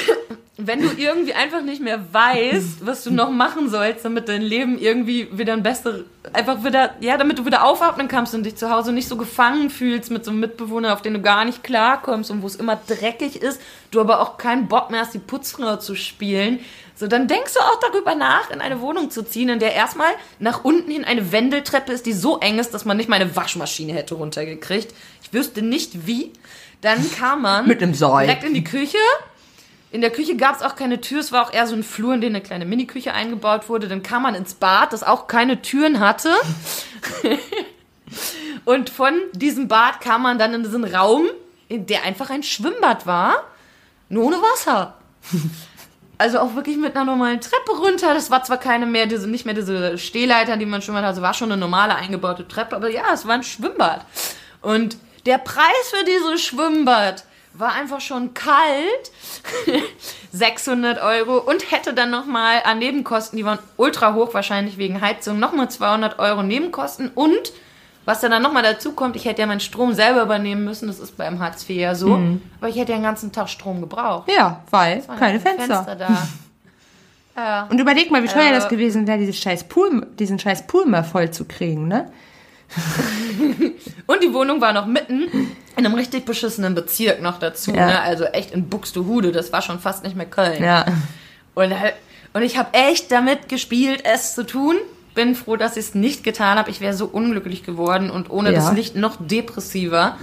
wenn 0.58 0.82
du 0.82 0.90
irgendwie 0.96 1.34
einfach 1.34 1.62
nicht 1.62 1.82
mehr 1.82 2.14
weißt, 2.14 2.86
was 2.86 3.04
du 3.04 3.12
noch 3.12 3.32
machen 3.32 3.70
sollst, 3.70 4.06
damit 4.06 4.30
dein 4.30 4.42
Leben 4.42 4.78
irgendwie 4.78 5.28
wieder 5.38 5.54
ein 5.54 5.64
besser, 5.64 6.02
einfach 6.34 6.64
wieder, 6.64 6.92
ja, 7.00 7.18
damit 7.18 7.40
du 7.40 7.46
wieder 7.46 7.66
aufatmen 7.66 8.08
kannst 8.08 8.36
und 8.36 8.44
dich 8.44 8.56
zu 8.56 8.70
Hause 8.70 8.92
nicht 8.92 9.08
so 9.08 9.18
gefangen 9.18 9.70
fühlst 9.70 10.12
mit 10.12 10.24
so 10.24 10.32
einem 10.32 10.40
Mitbewohner, 10.40 10.94
auf 10.94 11.02
den 11.02 11.16
du 11.16 11.22
gar 11.22 11.46
nicht 11.46 11.64
klarkommst 11.64 12.30
und 12.30 12.42
wo 12.44 12.48
es 12.48 12.56
immer 12.56 12.80
dreckig 12.88 13.42
ist, 13.42 13.60
du 13.90 14.00
aber 14.00 14.22
auch 14.22 14.38
keinen 14.38 14.68
Bock 14.68 14.92
mehr 14.92 15.02
hast, 15.02 15.14
die 15.14 15.20
Putzfrau 15.20 15.78
zu 15.78 15.96
spielen, 15.96 16.60
so, 17.02 17.08
dann 17.08 17.28
denkst 17.28 17.56
du 17.56 17.60
auch 17.60 17.80
darüber 17.80 18.14
nach, 18.14 18.52
in 18.52 18.62
eine 18.62 18.80
Wohnung 18.80 19.10
zu 19.10 19.24
ziehen, 19.24 19.50
in 19.50 19.58
der 19.58 19.74
erstmal 19.74 20.12
nach 20.38 20.64
unten 20.64 20.92
hin 20.92 21.04
eine 21.04 21.32
Wendeltreppe 21.32 21.92
ist, 21.92 22.06
die 22.06 22.14
so 22.14 22.38
eng 22.38 22.60
ist, 22.60 22.76
dass 22.76 22.86
man 22.86 22.96
nicht 22.96 23.10
meine 23.10 23.36
Waschmaschine 23.36 23.94
hätte 23.94 24.14
runtergekriegt. 24.14 24.94
Ich 25.24 25.34
wüsste 25.34 25.64
nicht 25.64 26.06
wie. 26.06 26.32
Dann 26.82 27.12
kam 27.18 27.42
man 27.42 27.68
Mit 27.68 27.82
einem 27.82 27.96
Seil. 27.96 28.28
direkt 28.28 28.44
in 28.44 28.54
die 28.54 28.64
Küche, 28.64 28.98
in 29.92 30.00
der 30.00 30.10
Küche 30.10 30.38
gab 30.38 30.56
es 30.56 30.62
auch 30.62 30.76
keine 30.76 31.02
Tür, 31.02 31.20
es 31.20 31.32
war 31.32 31.46
auch 31.46 31.54
eher 31.54 31.68
so 31.68 31.76
ein 31.76 31.84
Flur, 31.84 32.14
in 32.14 32.22
den 32.22 32.34
eine 32.34 32.44
kleine 32.44 32.66
Miniküche 32.66 33.14
eingebaut 33.14 33.68
wurde. 33.68 33.90
Dann 33.90 34.04
kam 34.04 34.24
man 34.24 34.36
ins 34.36 34.54
Bad, 34.54 34.94
das 34.94 35.04
auch 35.04 35.28
keine 35.28 35.62
Türen 35.62 36.00
hatte. 36.00 36.34
Und 38.66 38.90
von 38.90 39.14
diesem 39.34 39.68
Bad 39.68 40.00
kam 40.00 40.24
man 40.24 40.40
dann 40.40 40.54
in 40.54 40.64
diesen 40.64 40.86
Raum, 40.86 41.26
in 41.68 41.88
der 41.88 42.04
einfach 42.04 42.30
ein 42.30 42.44
Schwimmbad 42.44 43.06
war, 43.06 43.44
nur 44.08 44.26
ohne 44.26 44.38
Wasser. 44.38 44.96
Also 46.18 46.40
auch 46.40 46.56
wirklich 46.56 46.78
mit 46.78 46.96
einer 46.96 47.06
normalen 47.06 47.42
Treppe 47.42 47.72
runter. 47.72 48.14
Das 48.14 48.30
war 48.30 48.44
zwar 48.44 48.58
keine 48.58 48.86
mehr, 48.86 49.08
diese, 49.08 49.28
nicht 49.28 49.46
mehr 49.46 49.56
diese 49.56 49.98
Stehleiter, 49.98 50.56
die 50.56 50.66
man 50.66 50.82
schon 50.82 50.94
mal 50.94 51.04
hatte, 51.04 51.22
war 51.22 51.34
schon 51.34 51.52
eine 51.52 51.60
normale 51.60 51.96
eingebaute 51.96 52.48
Treppe, 52.48 52.76
aber 52.76 52.90
ja, 52.90 53.06
es 53.12 53.26
war 53.26 53.34
ein 53.34 53.44
Schwimmbad. 53.44 54.06
Und 54.62 54.98
der 55.26 55.40
Preis 55.40 55.66
für 55.90 56.06
dieses 56.06 56.44
Schwimmbad 56.44 57.26
war 57.54 57.74
einfach 57.74 58.02
schon 58.02 58.34
kalt. 58.34 59.12
600 60.32 61.02
Euro 61.02 61.38
und 61.38 61.72
hätte 61.72 61.94
dann 61.94 62.10
nochmal 62.10 62.62
an 62.64 62.80
Nebenkosten, 62.80 63.38
die 63.38 63.46
waren 63.46 63.60
ultra 63.78 64.14
hoch 64.14 64.34
wahrscheinlich 64.34 64.78
wegen 64.78 65.02
Heizung, 65.02 65.40
nochmal 65.40 65.70
200 65.70 66.20
Euro 66.20 66.42
Nebenkosten 66.42 67.10
und 67.14 67.52
was 68.06 68.22
dann 68.22 68.42
nochmal 68.42 68.64
dazu 68.64 68.94
kommt, 68.94 69.16
ich 69.16 69.26
hätte 69.26 69.42
ja 69.42 69.48
meinen 69.48 69.60
Strom 69.60 69.94
selber 69.94 70.24
übernehmen 70.24 70.64
müssen, 70.64 70.88
das 70.88 71.00
ist 71.00 71.18
beim 71.18 71.40
Hartz 71.40 71.70
IV 71.70 71.76
ja 71.76 71.96
so, 71.96 72.20
aber 72.60 72.70
ich 72.70 72.78
hätte 72.78 72.94
ja 72.94 72.98
den 72.98 73.04
ganzen 73.04 73.32
Tag 73.32 73.50
Strom 73.50 73.82
gebraucht. 73.82 74.30
Ja, 74.36 74.62
weil 74.72 75.02
keine 75.02 75.20
keine 75.20 75.40
Fenster. 75.40 75.96
da. 75.96 76.28
ja. 77.36 77.68
Und 77.70 77.80
überleg 77.80 78.10
mal, 78.10 78.24
wie 78.24 78.28
teuer 78.28 78.52
Äh. 78.52 78.54
das 78.54 78.70
gewesen 78.70 79.06
wäre, 79.06 79.20
dieses 79.20 79.38
scheiß 79.38 79.66
Pool, 79.66 80.08
diesen 80.18 80.40
scheiß 80.40 80.66
Pool 80.66 80.86
mal 80.86 81.04
voll 81.04 81.30
zu 81.32 81.46
kriegen, 81.46 81.88
ne? 81.88 82.12
Und 84.08 84.24
die 84.24 84.34
Wohnung 84.34 84.62
war 84.62 84.74
noch 84.74 84.86
mitten 84.86 85.24
in 85.78 85.86
einem 85.86 85.94
richtig 85.94 86.26
beschissenen 86.26 86.76
Bezirk 86.76 87.22
noch 87.22 87.40
dazu. 87.40 87.72
Ja. 87.72 87.86
Ne? 87.88 88.02
Also 88.02 88.26
echt 88.26 88.52
in 88.52 88.70
Buxtehude, 88.70 89.32
das 89.32 89.52
war 89.52 89.62
schon 89.62 89.80
fast 89.80 90.04
nicht 90.04 90.16
mehr 90.16 90.26
Köln. 90.26 90.64
Ja. 90.64 90.86
Und, 91.54 91.74
und 92.34 92.42
ich 92.42 92.58
habe 92.58 92.74
echt 92.74 93.12
damit 93.12 93.50
gespielt, 93.50 94.04
es 94.06 94.36
zu 94.36 94.46
tun. 94.46 94.76
Bin 95.14 95.36
froh, 95.36 95.58
dass 95.58 95.76
ich 95.76 95.86
es 95.88 95.96
nicht 95.96 96.24
getan 96.24 96.58
habe. 96.58 96.70
Ich 96.70 96.80
wäre 96.80 96.94
so 96.94 97.06
unglücklich 97.06 97.64
geworden 97.64 98.10
und 98.10 98.30
ohne 98.30 98.52
Ja. 98.54 98.56
das 98.56 98.74
Licht 98.74 98.96
noch 98.96 99.18
depressiver. 99.20 100.18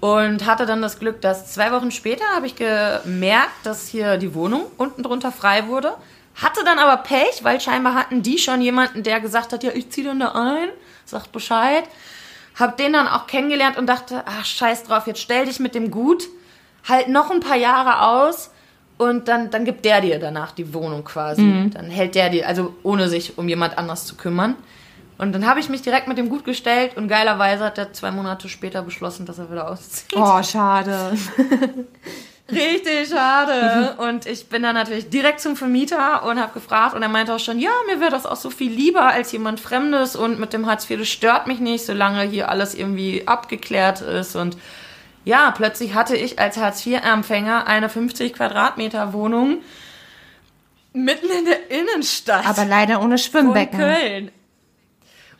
Und 0.00 0.46
hatte 0.46 0.64
dann 0.66 0.80
das 0.80 0.98
Glück, 1.00 1.20
dass 1.20 1.52
zwei 1.52 1.72
Wochen 1.72 1.90
später 1.90 2.24
habe 2.34 2.46
ich 2.46 2.54
gemerkt, 2.56 3.50
dass 3.64 3.88
hier 3.88 4.16
die 4.16 4.34
Wohnung 4.34 4.62
unten 4.76 5.02
drunter 5.02 5.32
frei 5.32 5.66
wurde. 5.66 5.92
Hatte 6.36 6.64
dann 6.64 6.78
aber 6.78 7.02
Pech, 7.02 7.42
weil 7.42 7.60
scheinbar 7.60 7.94
hatten 7.94 8.22
die 8.22 8.38
schon 8.38 8.60
jemanden, 8.60 9.02
der 9.02 9.18
gesagt 9.20 9.52
hat, 9.52 9.64
ja, 9.64 9.70
ich 9.74 9.90
ziehe 9.90 10.06
dann 10.06 10.20
da 10.20 10.32
ein. 10.32 10.68
Sagt 11.10 11.32
Bescheid. 11.32 11.84
Hab 12.58 12.76
den 12.76 12.92
dann 12.92 13.06
auch 13.06 13.26
kennengelernt 13.26 13.76
und 13.76 13.86
dachte, 13.86 14.24
ach 14.26 14.44
scheiß 14.44 14.84
drauf, 14.84 15.06
jetzt 15.06 15.20
stell 15.20 15.46
dich 15.46 15.60
mit 15.60 15.74
dem 15.74 15.90
gut, 15.90 16.28
halt 16.88 17.08
noch 17.08 17.30
ein 17.30 17.40
paar 17.40 17.56
Jahre 17.56 18.02
aus 18.02 18.50
und 18.96 19.28
dann, 19.28 19.50
dann 19.50 19.64
gibt 19.64 19.84
der 19.84 20.00
dir 20.00 20.18
danach 20.18 20.50
die 20.52 20.74
Wohnung 20.74 21.04
quasi. 21.04 21.42
Dann 21.70 21.88
hält 21.88 22.16
der 22.16 22.30
dir, 22.30 22.48
also 22.48 22.74
ohne 22.82 23.08
sich 23.08 23.38
um 23.38 23.48
jemand 23.48 23.78
anders 23.78 24.06
zu 24.06 24.16
kümmern. 24.16 24.56
Und 25.18 25.32
dann 25.32 25.46
habe 25.46 25.60
ich 25.60 25.68
mich 25.68 25.82
direkt 25.82 26.06
mit 26.08 26.18
dem 26.18 26.28
gut 26.28 26.44
gestellt 26.44 26.96
und 26.96 27.08
geilerweise 27.08 27.64
hat 27.64 27.78
er 27.78 27.92
zwei 27.92 28.10
Monate 28.10 28.48
später 28.48 28.82
beschlossen, 28.82 29.26
dass 29.26 29.38
er 29.38 29.50
wieder 29.50 29.70
auszieht. 29.70 30.16
Oh, 30.16 30.42
schade. 30.42 31.16
Richtig 32.50 33.08
schade. 33.10 33.96
Und 33.98 34.24
ich 34.24 34.48
bin 34.48 34.62
dann 34.62 34.74
natürlich 34.74 35.10
direkt 35.10 35.40
zum 35.40 35.54
Vermieter 35.54 36.24
und 36.24 36.40
habe 36.40 36.54
gefragt 36.54 36.94
und 36.94 37.02
er 37.02 37.08
meinte 37.08 37.34
auch 37.34 37.38
schon, 37.38 37.58
ja, 37.58 37.70
mir 37.86 38.00
wäre 38.00 38.10
das 38.10 38.24
auch 38.24 38.36
so 38.36 38.48
viel 38.48 38.72
lieber 38.72 39.06
als 39.06 39.32
jemand 39.32 39.60
Fremdes 39.60 40.16
und 40.16 40.40
mit 40.40 40.54
dem 40.54 40.66
Hartz 40.66 40.88
IV, 40.88 40.98
das 41.00 41.08
stört 41.08 41.46
mich 41.46 41.60
nicht, 41.60 41.84
solange 41.84 42.22
hier 42.22 42.48
alles 42.48 42.74
irgendwie 42.74 43.26
abgeklärt 43.26 44.00
ist. 44.00 44.34
Und 44.34 44.56
ja, 45.24 45.50
plötzlich 45.50 45.92
hatte 45.92 46.16
ich 46.16 46.38
als 46.38 46.56
Hartz 46.56 46.86
IV-Empfänger 46.86 47.66
eine 47.66 47.90
50 47.90 48.32
Quadratmeter 48.32 49.12
Wohnung 49.12 49.58
mitten 50.94 51.30
in 51.30 51.44
der 51.44 51.70
Innenstadt 51.70 52.46
Aber 52.46 52.64
leider 52.64 53.02
ohne 53.02 53.18
von 53.18 53.18
Schwimmbecken. 53.18 53.78
Köln. 53.78 54.30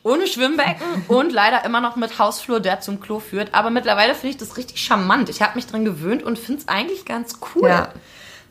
Ohne 0.04 0.26
Schwimmbecken 0.26 0.86
und 1.08 1.32
leider 1.32 1.64
immer 1.64 1.80
noch 1.80 1.96
mit 1.96 2.18
Hausflur, 2.18 2.60
der 2.60 2.80
zum 2.80 3.00
Klo 3.00 3.18
führt. 3.20 3.52
Aber 3.54 3.70
mittlerweile 3.70 4.14
finde 4.14 4.30
ich 4.30 4.36
das 4.36 4.56
richtig 4.56 4.80
charmant. 4.80 5.28
Ich 5.28 5.42
habe 5.42 5.56
mich 5.56 5.66
dran 5.66 5.84
gewöhnt 5.84 6.22
und 6.22 6.38
finde 6.38 6.62
es 6.62 6.68
eigentlich 6.68 7.04
ganz 7.04 7.38
cool. 7.54 7.68
Ja. 7.68 7.92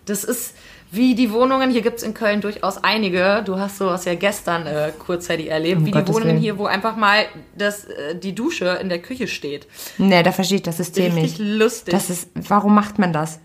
Das 0.05 0.23
ist 0.23 0.55
wie 0.91 1.15
die 1.15 1.31
Wohnungen, 1.31 1.69
hier 1.69 1.81
gibt 1.81 1.97
es 1.97 2.03
in 2.03 2.13
Köln 2.13 2.39
durchaus 2.41 2.81
einige. 2.83 3.43
Du 3.45 3.59
hast 3.59 3.77
sowas 3.77 4.05
ja 4.05 4.15
gestern 4.15 4.65
äh, 4.65 4.91
kurzzeitig 4.97 5.49
erlebt, 5.49 5.79
Um 5.79 5.85
wie 5.85 5.91
die 5.91 5.97
Gottes 5.97 6.15
Wohnungen 6.15 6.31
Willen. 6.33 6.41
hier, 6.41 6.57
wo 6.57 6.65
einfach 6.65 6.95
mal 6.95 7.25
das, 7.57 7.85
äh, 7.85 8.15
die 8.15 8.33
Dusche 8.33 8.77
in 8.81 8.87
der 8.87 9.01
Küche 9.01 9.27
steht. 9.27 9.67
Nee, 9.97 10.23
da 10.23 10.31
verstehe 10.31 10.57
ich 10.57 10.63
das 10.63 10.77
System 10.77 11.13
Richtig 11.13 11.39
nicht. 11.39 11.57
lustig. 11.57 11.91
Das 11.93 12.09
ist, 12.09 12.29
warum 12.35 12.73
macht 12.75 12.99
man 12.99 13.11
das? 13.13 13.39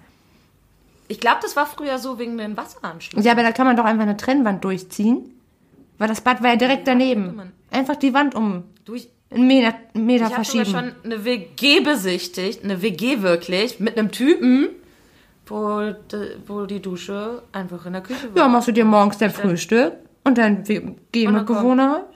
ich 1.08 1.20
glaube, 1.20 1.38
das 1.42 1.56
war 1.56 1.66
früher 1.66 1.98
so 1.98 2.18
wegen 2.18 2.38
den 2.38 2.56
Wasseranschlüssen. 2.56 3.22
Ja, 3.26 3.32
aber 3.32 3.42
da 3.42 3.52
kann 3.52 3.66
man 3.66 3.76
doch 3.76 3.84
einfach 3.84 4.04
eine 4.04 4.16
Trennwand 4.16 4.64
durchziehen. 4.64 5.30
Weil 5.98 6.08
das 6.08 6.22
Bad 6.22 6.42
war 6.42 6.50
ja 6.50 6.56
direkt 6.56 6.88
daneben. 6.88 7.52
Einfach 7.72 7.96
die 7.96 8.14
Wand 8.14 8.34
um 8.34 8.64
Du, 8.84 8.94
ich, 8.94 9.08
einen 9.30 9.46
Meter, 9.46 9.74
einen 9.94 10.06
Meter 10.06 10.26
Ich 10.26 10.34
habe 10.34 10.44
sogar 10.44 10.64
verschieben. 10.64 10.92
schon 11.04 11.04
eine 11.04 11.24
WG 11.24 11.80
besichtigt, 11.80 12.64
eine 12.64 12.82
WG 12.82 13.22
wirklich, 13.22 13.78
mit 13.78 13.96
einem 13.96 14.10
Typen, 14.10 14.70
wo, 15.46 15.92
de, 16.10 16.36
wo 16.46 16.66
die 16.66 16.80
Dusche 16.80 17.42
einfach 17.52 17.86
in 17.86 17.92
der 17.92 18.02
Küche 18.02 18.34
war. 18.34 18.42
Ja, 18.42 18.48
machst 18.48 18.68
du 18.68 18.72
dir 18.72 18.84
morgens 18.84 19.18
dein 19.18 19.30
Frühstück 19.30 19.92
und 20.24 20.38
dein 20.38 20.66
WG-Mitbewohner 20.66 22.06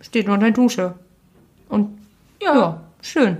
steht 0.00 0.26
nur 0.26 0.38
deine 0.38 0.52
Dusche. 0.52 0.94
Und 1.68 1.98
ja, 2.42 2.80
schön. 3.02 3.38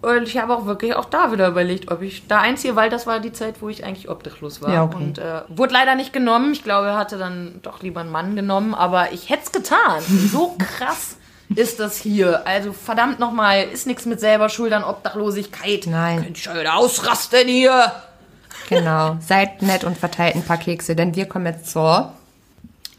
Und 0.00 0.28
ich 0.28 0.38
habe 0.38 0.54
auch 0.54 0.64
wirklich 0.64 0.94
auch 0.94 1.06
da 1.06 1.32
wieder 1.32 1.48
überlegt, 1.48 1.90
ob 1.90 2.02
ich 2.02 2.28
da 2.28 2.40
einziehe, 2.40 2.76
weil 2.76 2.88
das 2.88 3.06
war 3.06 3.18
die 3.18 3.32
Zeit, 3.32 3.60
wo 3.60 3.68
ich 3.68 3.84
eigentlich 3.84 4.08
obdachlos 4.08 4.62
war. 4.62 4.72
Ja, 4.72 4.84
okay. 4.84 4.96
Und 4.96 5.18
äh, 5.18 5.42
wurde 5.48 5.72
leider 5.72 5.96
nicht 5.96 6.12
genommen. 6.12 6.52
Ich 6.52 6.62
glaube, 6.62 6.88
er 6.88 6.96
hatte 6.96 7.18
dann 7.18 7.58
doch 7.62 7.82
lieber 7.82 8.00
einen 8.00 8.10
Mann 8.10 8.36
genommen, 8.36 8.74
aber 8.74 9.12
ich 9.12 9.28
hätte 9.28 9.42
es 9.44 9.52
getan. 9.52 10.02
So 10.28 10.56
krass 10.58 11.16
ist 11.54 11.80
das 11.80 11.96
hier. 11.96 12.46
Also 12.46 12.72
verdammt 12.72 13.18
nochmal, 13.18 13.64
ist 13.64 13.86
nichts 13.86 14.04
mit 14.04 14.20
selber 14.20 14.48
Schuld 14.48 14.72
an 14.72 14.84
Obdachlosigkeit. 14.84 15.86
Nein. 15.86 16.22
Könnt 16.22 16.46
ihr 16.46 16.60
wieder 16.60 16.76
ausrasten 16.76 17.48
hier. 17.48 17.92
Genau. 18.68 19.16
Seid 19.26 19.62
nett 19.62 19.84
und 19.84 19.96
verteilt 19.96 20.36
ein 20.36 20.44
paar 20.44 20.58
Kekse, 20.58 20.94
denn 20.94 21.16
wir 21.16 21.26
kommen 21.26 21.46
jetzt 21.46 21.70
zur. 21.70 22.12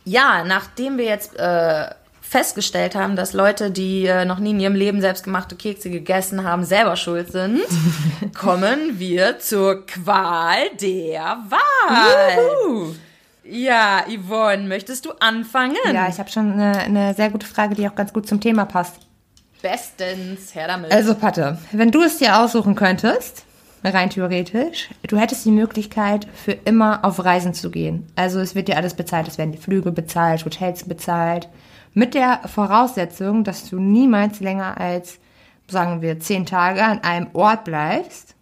Ja, 0.04 0.44
nachdem 0.44 0.98
wir 0.98 1.06
jetzt 1.06 1.38
äh, 1.38 1.90
festgestellt 2.30 2.94
haben, 2.94 3.16
dass 3.16 3.34
Leute, 3.34 3.72
die 3.72 4.06
äh, 4.06 4.24
noch 4.24 4.38
nie 4.38 4.52
in 4.52 4.60
ihrem 4.60 4.76
Leben 4.76 5.02
selbstgemachte 5.02 5.56
Kekse 5.56 5.90
gegessen 5.90 6.44
haben, 6.44 6.64
selber 6.64 6.96
schuld 6.96 7.32
sind, 7.32 7.62
kommen 8.38 9.00
wir 9.00 9.40
zur 9.40 9.88
Qual 9.88 10.70
der 10.80 11.40
Wahl. 11.50 12.96
Ja, 13.44 14.04
Yvonne, 14.08 14.68
möchtest 14.68 15.06
du 15.06 15.12
anfangen? 15.20 15.76
Ja, 15.92 16.08
ich 16.08 16.20
habe 16.20 16.30
schon 16.30 16.52
eine, 16.54 16.78
eine 16.78 17.14
sehr 17.16 17.32
gute 17.32 17.48
Frage, 17.48 17.74
die 17.74 17.90
auch 17.90 17.96
ganz 17.96 18.14
gut 18.14 18.28
zum 18.28 18.40
Thema 18.40 18.66
passt. 18.66 18.98
Bestens, 19.64 20.54
her 20.54 20.68
damit. 20.68 20.92
Also, 20.92 21.16
Patte, 21.16 21.58
wenn 21.72 21.90
du 21.90 22.04
es 22.04 22.20
dir 22.20 22.40
aussuchen 22.40 22.76
könntest, 22.76 23.44
rein 23.84 24.12
theoretisch, 24.12 24.90
du 25.08 25.18
hättest 25.18 25.46
die 25.46 25.52
Möglichkeit, 25.52 26.28
für 26.36 26.52
immer 26.52 27.04
auf 27.04 27.26
Reisen 27.26 27.56
zu 27.56 27.72
gehen. 27.72 28.06
Also, 28.16 28.40
es 28.40 28.54
wird 28.54 28.68
dir 28.68 28.78
alles 28.78 28.94
bezahlt. 28.94 29.28
Es 29.28 29.40
werden 29.40 29.52
die 29.52 29.58
Flüge 29.58 29.92
bezahlt, 29.92 30.46
Hotels 30.46 30.84
bezahlt. 30.84 31.50
Mit 31.94 32.14
der 32.14 32.42
Voraussetzung, 32.46 33.44
dass 33.44 33.70
du 33.70 33.80
niemals 33.80 34.40
länger 34.40 34.80
als, 34.80 35.20
sagen 35.68 36.02
wir, 36.02 36.20
zehn 36.20 36.46
Tage 36.46 36.84
an 36.84 37.04
einem 37.04 37.28
Ort 37.34 37.64
bleibst. 37.64 38.36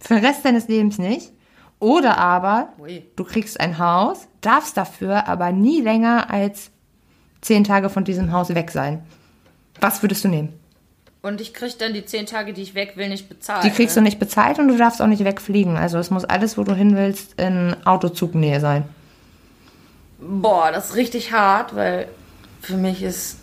Für 0.00 0.14
den 0.14 0.24
Rest 0.24 0.44
deines 0.44 0.68
Lebens 0.68 0.98
nicht. 0.98 1.32
Oder 1.78 2.18
aber, 2.18 2.70
Ui. 2.78 3.04
du 3.16 3.24
kriegst 3.24 3.60
ein 3.60 3.78
Haus, 3.78 4.26
darfst 4.40 4.76
dafür 4.76 5.28
aber 5.28 5.52
nie 5.52 5.80
länger 5.80 6.30
als 6.30 6.70
zehn 7.40 7.64
Tage 7.64 7.90
von 7.90 8.04
diesem 8.04 8.32
Haus 8.32 8.54
weg 8.54 8.70
sein. 8.70 9.04
Was 9.80 10.02
würdest 10.02 10.24
du 10.24 10.28
nehmen? 10.28 10.58
Und 11.22 11.40
ich 11.40 11.54
krieg 11.54 11.78
dann 11.78 11.94
die 11.94 12.04
zehn 12.04 12.26
Tage, 12.26 12.52
die 12.52 12.62
ich 12.62 12.74
weg 12.74 12.96
will, 12.96 13.08
nicht 13.08 13.28
bezahlt. 13.28 13.64
Die 13.64 13.70
kriegst 13.70 13.96
ne? 13.96 14.02
du 14.02 14.04
nicht 14.04 14.18
bezahlt 14.18 14.58
und 14.58 14.68
du 14.68 14.76
darfst 14.76 15.00
auch 15.00 15.06
nicht 15.06 15.24
wegfliegen. 15.24 15.76
Also 15.76 15.98
es 15.98 16.10
muss 16.10 16.24
alles, 16.24 16.58
wo 16.58 16.64
du 16.64 16.74
hin 16.74 16.96
willst, 16.96 17.40
in 17.40 17.74
Autozugnähe 17.86 18.60
sein. 18.60 18.84
Boah, 20.18 20.70
das 20.70 20.90
ist 20.90 20.96
richtig 20.96 21.32
hart, 21.32 21.74
weil 21.74 22.08
für 22.64 22.76
mich 22.76 23.02
ist 23.02 23.36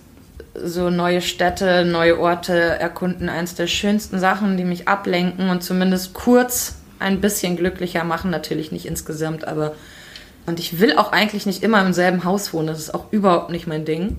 so 0.56 0.90
neue 0.90 1.22
Städte, 1.22 1.86
neue 1.86 2.20
Orte 2.20 2.54
erkunden 2.54 3.30
eins 3.30 3.56
der 3.56 3.68
schönsten 3.68 4.20
Sachen, 4.20 4.58
die 4.58 4.66
mich 4.66 4.88
ablenken 4.88 5.50
und 5.50 5.64
zumindest 5.64 6.14
kurz 6.14 6.76
ein 7.00 7.22
bisschen 7.22 7.56
glücklicher 7.56 8.04
machen. 8.04 8.32
Natürlich 8.32 8.72
nicht 8.72 8.86
insgesamt, 8.86 9.48
aber. 9.48 9.76
Und 10.48 10.60
ich 10.60 10.80
will 10.80 10.98
auch 10.98 11.12
eigentlich 11.12 11.46
nicht 11.46 11.62
immer 11.62 11.86
im 11.86 11.94
selben 11.94 12.24
Haus 12.24 12.52
wohnen. 12.52 12.68
Das 12.68 12.80
ist 12.80 12.94
auch 12.94 13.12
überhaupt 13.12 13.52
nicht 13.52 13.68
mein 13.68 13.86
Ding. 13.86 14.18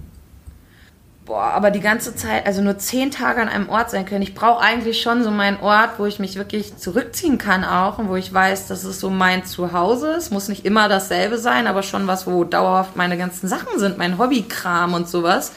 Boah, 1.25 1.53
aber 1.53 1.71
die 1.71 1.81
ganze 1.81 2.17
Zeit, 2.17 2.47
also 2.47 2.63
nur 2.63 2.79
zehn 2.79 3.13
Tage 3.13 3.41
an 3.41 3.49
einem 3.49 3.69
Ort 3.69 3.91
sein 3.91 4.05
können. 4.07 4.23
Ich 4.23 4.35
brauche 4.35 4.61
eigentlich 4.61 5.01
schon 5.01 5.23
so 5.23 5.31
meinen 5.31 5.61
Ort, 5.61 5.99
wo 5.99 6.07
ich 6.07 6.19
mich 6.19 6.35
wirklich 6.35 6.77
zurückziehen 6.77 7.39
kann 7.39 7.65
auch 7.65 7.99
und 7.99 8.09
wo 8.09 8.17
ich 8.17 8.33
weiß, 8.33 8.67
dass 8.67 8.83
es 8.83 8.99
so 8.99 9.09
mein 9.09 9.45
Zuhause 9.45 10.15
ist. 10.15 10.33
Muss 10.33 10.49
nicht 10.49 10.65
immer 10.65 10.89
dasselbe 10.89 11.39
sein, 11.39 11.69
aber 11.69 11.85
schon 11.85 12.09
was, 12.09 12.27
wo 12.27 12.43
dauerhaft 12.43 12.97
meine 12.97 13.17
ganzen 13.17 13.47
Sachen 13.47 13.79
sind, 13.79 13.99
mein 13.99 14.19
Hobbykram 14.19 14.95
und 14.95 15.09
sowas. 15.09 15.53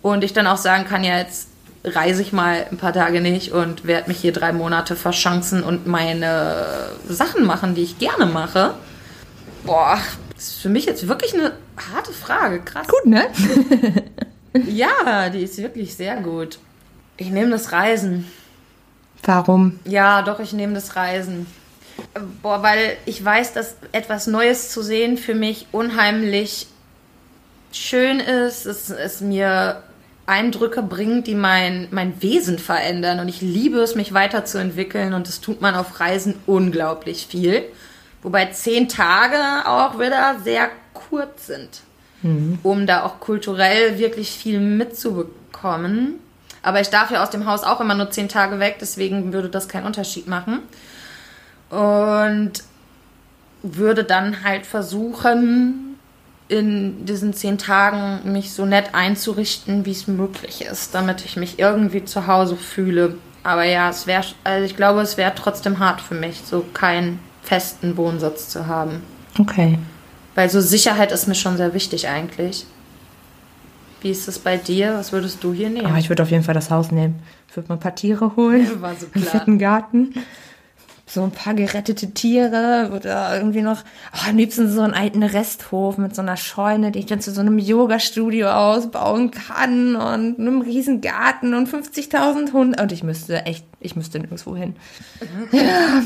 Und 0.00 0.22
ich 0.22 0.32
dann 0.32 0.46
auch 0.46 0.58
sagen 0.58 0.84
kann, 0.84 1.02
ja, 1.02 1.18
jetzt 1.18 1.48
reise 1.82 2.22
ich 2.22 2.32
mal 2.32 2.64
ein 2.70 2.76
paar 2.76 2.92
Tage 2.92 3.20
nicht 3.20 3.50
und 3.50 3.86
werde 3.86 4.08
mich 4.08 4.18
hier 4.18 4.32
drei 4.32 4.52
Monate 4.52 4.94
verschanzen 4.94 5.64
und 5.64 5.88
meine 5.88 6.66
Sachen 7.08 7.44
machen, 7.44 7.74
die 7.74 7.82
ich 7.82 7.98
gerne 7.98 8.26
mache. 8.26 8.74
Boah, 9.64 9.98
das 10.36 10.48
ist 10.48 10.62
für 10.62 10.68
mich 10.68 10.86
jetzt 10.86 11.08
wirklich 11.08 11.34
eine 11.34 11.52
harte 11.92 12.12
Frage. 12.12 12.60
Krass. 12.60 12.86
Gut, 12.86 13.06
ne? 13.06 13.26
Ja, 14.54 15.30
die 15.30 15.42
ist 15.42 15.58
wirklich 15.58 15.96
sehr 15.96 16.16
gut. 16.16 16.58
Ich 17.16 17.30
nehme 17.30 17.50
das 17.50 17.72
Reisen. 17.72 18.30
Warum? 19.22 19.80
Ja, 19.84 20.22
doch, 20.22 20.38
ich 20.38 20.52
nehme 20.52 20.74
das 20.74 20.96
Reisen. 20.96 21.46
Boah, 22.42 22.62
weil 22.62 22.96
ich 23.04 23.24
weiß, 23.24 23.52
dass 23.52 23.76
etwas 23.92 24.26
Neues 24.26 24.70
zu 24.70 24.82
sehen 24.82 25.16
für 25.16 25.34
mich 25.34 25.66
unheimlich 25.72 26.66
schön 27.72 28.20
ist. 28.20 28.66
Es, 28.66 28.90
es 28.90 29.20
mir 29.20 29.82
Eindrücke 30.26 30.82
bringt, 30.82 31.26
die 31.26 31.34
mein, 31.34 31.88
mein 31.90 32.22
Wesen 32.22 32.58
verändern. 32.58 33.20
Und 33.20 33.28
ich 33.28 33.40
liebe 33.40 33.78
es, 33.78 33.94
mich 33.94 34.12
weiterzuentwickeln. 34.12 35.14
Und 35.14 35.26
das 35.26 35.40
tut 35.40 35.60
man 35.60 35.74
auf 35.74 35.98
Reisen 36.00 36.34
unglaublich 36.46 37.26
viel. 37.26 37.64
Wobei 38.22 38.46
zehn 38.46 38.88
Tage 38.88 39.68
auch 39.68 39.98
wieder 39.98 40.36
sehr 40.44 40.70
kurz 40.92 41.46
sind 41.46 41.82
um 42.62 42.86
da 42.86 43.04
auch 43.04 43.20
kulturell 43.20 43.98
wirklich 43.98 44.30
viel 44.30 44.60
mitzubekommen. 44.60 46.14
Aber 46.62 46.80
ich 46.80 46.88
darf 46.88 47.10
ja 47.10 47.22
aus 47.22 47.30
dem 47.30 47.46
Haus 47.46 47.62
auch 47.62 47.80
immer 47.80 47.94
nur 47.94 48.10
zehn 48.10 48.28
Tage 48.28 48.58
weg, 48.58 48.76
deswegen 48.80 49.32
würde 49.32 49.50
das 49.50 49.68
keinen 49.68 49.84
Unterschied 49.84 50.26
machen. 50.26 50.60
Und 51.68 52.52
würde 53.62 54.04
dann 54.04 54.44
halt 54.44 54.66
versuchen, 54.66 55.96
in 56.48 57.06
diesen 57.06 57.32
zehn 57.32 57.58
Tagen 57.58 58.32
mich 58.32 58.52
so 58.52 58.66
nett 58.66 58.94
einzurichten, 58.94 59.86
wie 59.86 59.92
es 59.92 60.06
möglich 60.06 60.62
ist, 60.64 60.94
damit 60.94 61.24
ich 61.24 61.36
mich 61.36 61.58
irgendwie 61.58 62.04
zu 62.04 62.26
Hause 62.26 62.56
fühle. 62.56 63.16
Aber 63.42 63.64
ja, 63.64 63.90
es 63.90 64.06
wäre, 64.06 64.24
also 64.44 64.64
ich 64.64 64.76
glaube, 64.76 65.00
es 65.00 65.16
wäre 65.16 65.34
trotzdem 65.34 65.78
hart 65.78 66.00
für 66.00 66.14
mich, 66.14 66.42
so 66.44 66.64
keinen 66.72 67.18
festen 67.42 67.96
Wohnsitz 67.96 68.48
zu 68.48 68.66
haben. 68.66 69.02
Okay. 69.38 69.78
Weil 70.34 70.50
so 70.50 70.60
Sicherheit 70.60 71.12
ist 71.12 71.26
mir 71.28 71.34
schon 71.34 71.56
sehr 71.56 71.74
wichtig 71.74 72.08
eigentlich. 72.08 72.66
Wie 74.00 74.10
ist 74.10 74.28
es 74.28 74.38
bei 74.38 74.56
dir? 74.56 74.94
Was 74.94 75.12
würdest 75.12 75.42
du 75.42 75.52
hier 75.52 75.70
nehmen? 75.70 75.86
Aber 75.86 75.98
ich 75.98 76.08
würde 76.08 76.22
auf 76.22 76.30
jeden 76.30 76.44
Fall 76.44 76.54
das 76.54 76.70
Haus 76.70 76.90
nehmen. 76.90 77.20
Ich 77.48 77.56
würde 77.56 77.68
mal 77.68 77.76
ein 77.76 77.80
paar 77.80 77.94
Tiere 77.94 78.36
holen. 78.36 78.68
War 78.82 78.94
so 78.96 79.06
Einen 79.06 79.24
klar. 79.24 79.40
fetten 79.40 79.58
Garten. 79.58 80.14
so 81.06 81.22
ein 81.22 81.30
paar 81.30 81.54
gerettete 81.54 82.10
Tiere 82.10 82.90
oder 82.94 83.36
irgendwie 83.36 83.62
noch, 83.62 83.82
oh, 84.12 84.28
am 84.28 84.36
liebsten 84.36 84.70
so 84.70 84.80
einen 84.82 84.92
alten 84.94 85.22
Resthof 85.22 85.96
mit 85.96 86.14
so 86.14 86.22
einer 86.22 86.36
Scheune, 86.36 86.90
die 86.90 86.98
ich 86.98 87.06
dann 87.06 87.20
zu 87.20 87.30
so 87.30 87.40
einem 87.40 87.58
Yoga-Studio 87.58 88.50
ausbauen 88.50 89.30
kann 89.30 89.94
und 89.96 90.38
einem 90.40 90.60
riesen 90.62 91.00
Garten 91.00 91.54
und 91.54 91.68
50.000 91.68 92.52
Hunde. 92.52 92.82
Und 92.82 92.90
ich 92.92 93.04
müsste 93.04 93.46
echt, 93.46 93.64
ich 93.80 93.96
müsste 93.96 94.18
nirgendwo 94.18 94.56
hin. 94.56 94.74
Ja, 95.52 96.02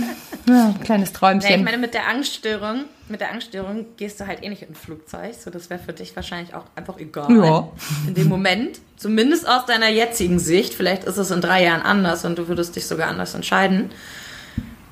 ja 0.47 0.75
kleines 0.85 1.13
Träumchen. 1.13 1.51
Ja, 1.51 1.57
ich 1.57 1.65
meine, 1.65 1.79
mit 1.79 1.95
der 1.95 2.07
Angststörung, 2.09 2.85
mit 3.11 3.21
der 3.21 3.31
Angststörung 3.33 3.87
gehst 3.97 4.21
du 4.21 4.27
halt 4.27 4.43
eh 4.43 4.49
nicht 4.49 4.63
in 4.63 4.69
ein 4.71 4.75
Flugzeug. 4.75 5.35
So, 5.35 5.51
das 5.51 5.71
wäre 5.71 5.81
für 5.81 5.93
dich 5.93 6.15
wahrscheinlich 6.17 6.55
auch 6.55 6.65
einfach 6.77 6.99
egal. 6.99 7.31
Ja. 7.35 7.69
In 8.07 8.15
dem 8.15 8.29
Moment. 8.29 8.81
Zumindest 8.97 9.49
aus 9.49 9.67
deiner 9.67 9.89
jetzigen 9.89 10.39
Sicht. 10.39 10.75
Vielleicht 10.75 11.05
ist 11.05 11.17
es 11.17 11.31
in 11.31 11.41
drei 11.41 11.65
Jahren 11.65 11.83
anders 11.83 12.25
und 12.25 12.39
du 12.39 12.49
würdest 12.49 12.77
dich 12.77 12.87
sogar 12.87 13.09
anders 13.09 13.35
entscheiden. 13.35 13.91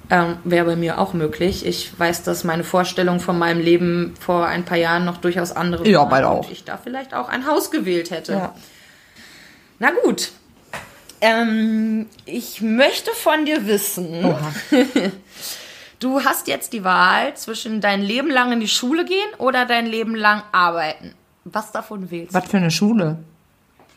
Ähm, 0.09 0.37
Wäre 0.45 0.67
bei 0.67 0.77
mir 0.77 0.99
auch 1.01 1.14
möglich. 1.14 1.67
Ich 1.67 1.99
weiß, 1.99 2.23
dass 2.23 2.45
meine 2.45 2.62
Vorstellung 2.62 3.19
von 3.19 3.37
meinem 3.39 3.61
Leben 3.61 4.14
vor 4.21 4.47
ein 4.47 4.64
paar 4.64 4.79
Jahren 4.79 5.05
noch 5.05 5.17
durchaus 5.17 5.51
andere 5.53 5.89
Ja, 5.89 6.05
bald 6.05 6.25
und 6.25 6.31
auch. 6.31 6.51
ich 6.51 6.64
da 6.64 6.79
vielleicht 6.79 7.12
auch 7.14 7.29
ein 7.29 7.47
Haus 7.47 7.71
gewählt 7.73 8.11
hätte. 8.12 8.33
Ja. 8.33 8.55
Na 9.81 9.91
gut. 10.05 10.31
Ähm, 11.21 12.07
ich 12.25 12.61
möchte 12.61 13.11
von 13.12 13.47
dir 13.47 13.67
wissen, 13.67 14.25
Oha. 14.25 14.53
du 16.01 16.21
hast 16.25 16.47
jetzt 16.49 16.73
die 16.73 16.85
Wahl 16.85 17.35
zwischen 17.37 17.81
dein 17.81 18.03
Leben 18.03 18.31
lang 18.31 18.53
in 18.53 18.61
die 18.61 18.69
Schule 18.69 19.05
gehen 19.05 19.29
oder 19.39 19.67
dein 19.67 19.87
Leben 19.87 20.15
lang 20.15 20.43
arbeiten. 20.53 21.15
Was 21.45 21.73
davon 21.73 22.11
wählst 22.11 22.35
du? 22.35 22.39
Was 22.39 22.49
für 22.49 22.57
eine 22.57 22.71
Schule? 22.71 23.19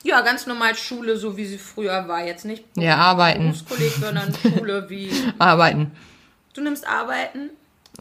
Ja, 0.04 0.22
ganz 0.22 0.48
normal 0.48 0.76
Schule, 0.76 1.18
so 1.18 1.36
wie 1.36 1.46
sie 1.46 1.58
früher 1.58 2.08
war. 2.08 2.24
Jetzt 2.26 2.46
nicht 2.46 2.64
Ja, 2.76 2.96
arbeiten. 2.98 3.44
Berufskolleg, 3.44 3.92
sondern 3.92 4.34
Schule 4.42 4.90
wie... 4.90 5.12
Arbeiten. 5.40 5.92
Du 6.54 6.62
nimmst 6.62 6.88
Arbeiten? 6.88 7.50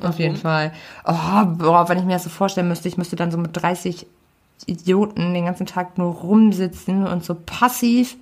Auf 0.01 0.19
jeden 0.19 0.37
Fall. 0.37 0.73
Oh, 1.05 1.45
boah, 1.45 1.89
wenn 1.89 1.99
ich 1.99 2.05
mir 2.05 2.13
das 2.13 2.25
so 2.25 2.31
vorstellen 2.31 2.69
müsste, 2.69 2.87
ich 2.89 2.97
müsste 2.99 3.17
dann 3.17 3.33
so 3.33 3.39
mit 3.39 3.51
30 3.57 4.07
Idioten 4.67 5.35
den 5.35 5.47
ganzen 5.47 5.67
Tag 5.67 5.99
nur 5.99 6.15
rumsitzen 6.15 7.07
und 7.07 7.25
so 7.25 7.35
passiv 7.35 8.17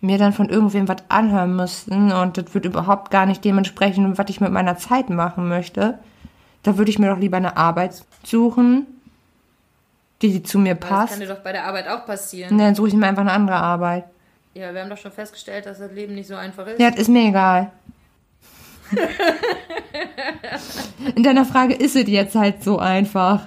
mir 0.00 0.18
dann 0.18 0.32
von 0.32 0.48
irgendwem 0.48 0.88
was 0.88 0.98
anhören 1.08 1.54
müssten 1.56 2.12
und 2.12 2.38
das 2.38 2.54
wird 2.54 2.64
überhaupt 2.64 3.10
gar 3.10 3.26
nicht 3.26 3.44
dementsprechend, 3.44 4.16
was 4.18 4.30
ich 4.30 4.40
mit 4.40 4.50
meiner 4.50 4.78
Zeit 4.78 5.10
machen 5.10 5.48
möchte. 5.48 5.98
Da 6.62 6.78
würde 6.78 6.90
ich 6.90 6.98
mir 6.98 7.10
doch 7.10 7.18
lieber 7.18 7.36
eine 7.36 7.56
Arbeit 7.56 8.02
suchen, 8.24 8.86
die 10.22 10.42
zu 10.42 10.58
mir 10.58 10.74
Das 10.74 10.88
passt. 10.88 11.12
kann 11.12 11.20
dir 11.20 11.28
doch 11.28 11.40
bei 11.40 11.52
der 11.52 11.66
Arbeit 11.66 11.88
auch 11.88 12.06
passieren. 12.06 12.52
Und 12.52 12.58
dann 12.58 12.74
suche 12.74 12.88
ich 12.88 12.94
mir 12.94 13.06
einfach 13.06 13.22
eine 13.22 13.32
andere 13.32 13.56
Arbeit. 13.56 14.04
Ja, 14.54 14.74
wir 14.74 14.80
haben 14.82 14.90
doch 14.90 14.98
schon 14.98 15.12
festgestellt, 15.12 15.66
dass 15.66 15.78
das 15.78 15.92
Leben 15.92 16.14
nicht 16.14 16.26
so 16.28 16.34
einfach 16.34 16.66
ist. 16.66 16.80
Ja, 16.80 16.90
das 16.90 17.00
ist 17.00 17.08
mir 17.08 17.28
egal. 17.28 17.70
In 21.14 21.22
deiner 21.22 21.44
Frage 21.44 21.74
ist 21.74 21.94
es 21.96 22.08
jetzt 22.08 22.34
halt 22.34 22.62
so 22.64 22.78
einfach. 22.78 23.42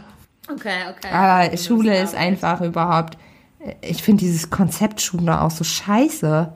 Okay, 0.49 0.69
okay. 0.89 1.13
Aber 1.13 1.57
Schule 1.57 2.01
ist 2.01 2.15
einfach 2.15 2.61
überhaupt. 2.61 3.17
Ich 3.81 4.03
finde 4.03 4.21
dieses 4.21 4.49
Konzept 4.49 5.01
Schule 5.01 5.41
auch 5.41 5.51
so 5.51 5.63
scheiße. 5.63 6.51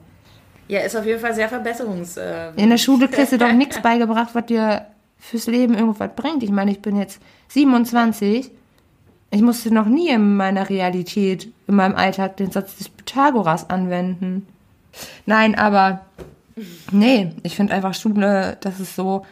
Ja, 0.67 0.79
ist 0.81 0.95
auf 0.95 1.05
jeden 1.05 1.19
Fall 1.21 1.33
sehr 1.33 1.47
verbesserungs... 1.47 2.17
Äh, 2.17 2.51
In 2.57 2.69
der 2.69 2.77
Schule 2.77 3.07
kriegst 3.07 3.31
du 3.31 3.37
doch 3.37 3.51
nichts 3.53 3.81
beigebracht, 3.81 4.29
was 4.33 4.45
dir 4.45 4.85
fürs 5.17 5.47
Leben 5.47 5.73
irgendwas 5.73 6.09
bringt. 6.15 6.43
Ich 6.43 6.51
meine, 6.51 6.71
ich 6.71 6.81
bin 6.81 6.97
jetzt 6.97 7.21
27. 7.49 8.51
Ich 9.31 9.41
musste 9.41 9.73
noch 9.73 9.85
nie 9.85 10.09
in 10.09 10.35
meiner 10.35 10.69
Realität, 10.69 11.51
in 11.67 11.75
meinem 11.75 11.95
Alltag 11.95 12.37
den 12.37 12.51
Satz 12.51 12.77
des 12.77 12.89
Pythagoras 12.89 13.69
anwenden. 13.69 14.47
Nein, 15.25 15.55
aber 15.55 16.01
nee, 16.91 17.33
ich 17.43 17.55
finde 17.55 17.73
einfach 17.73 17.93
Schule, 17.93 18.57
das 18.61 18.79
ist 18.79 18.95
so, 18.95 19.25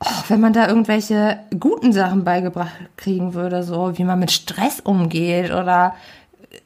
oh, 0.00 0.22
wenn 0.28 0.40
man 0.40 0.52
da 0.52 0.68
irgendwelche 0.68 1.40
guten 1.58 1.92
Sachen 1.92 2.24
beigebracht 2.24 2.72
kriegen 2.96 3.34
würde, 3.34 3.62
so 3.62 3.96
wie 3.98 4.04
man 4.04 4.18
mit 4.18 4.30
Stress 4.30 4.80
umgeht 4.80 5.52
oder 5.52 5.94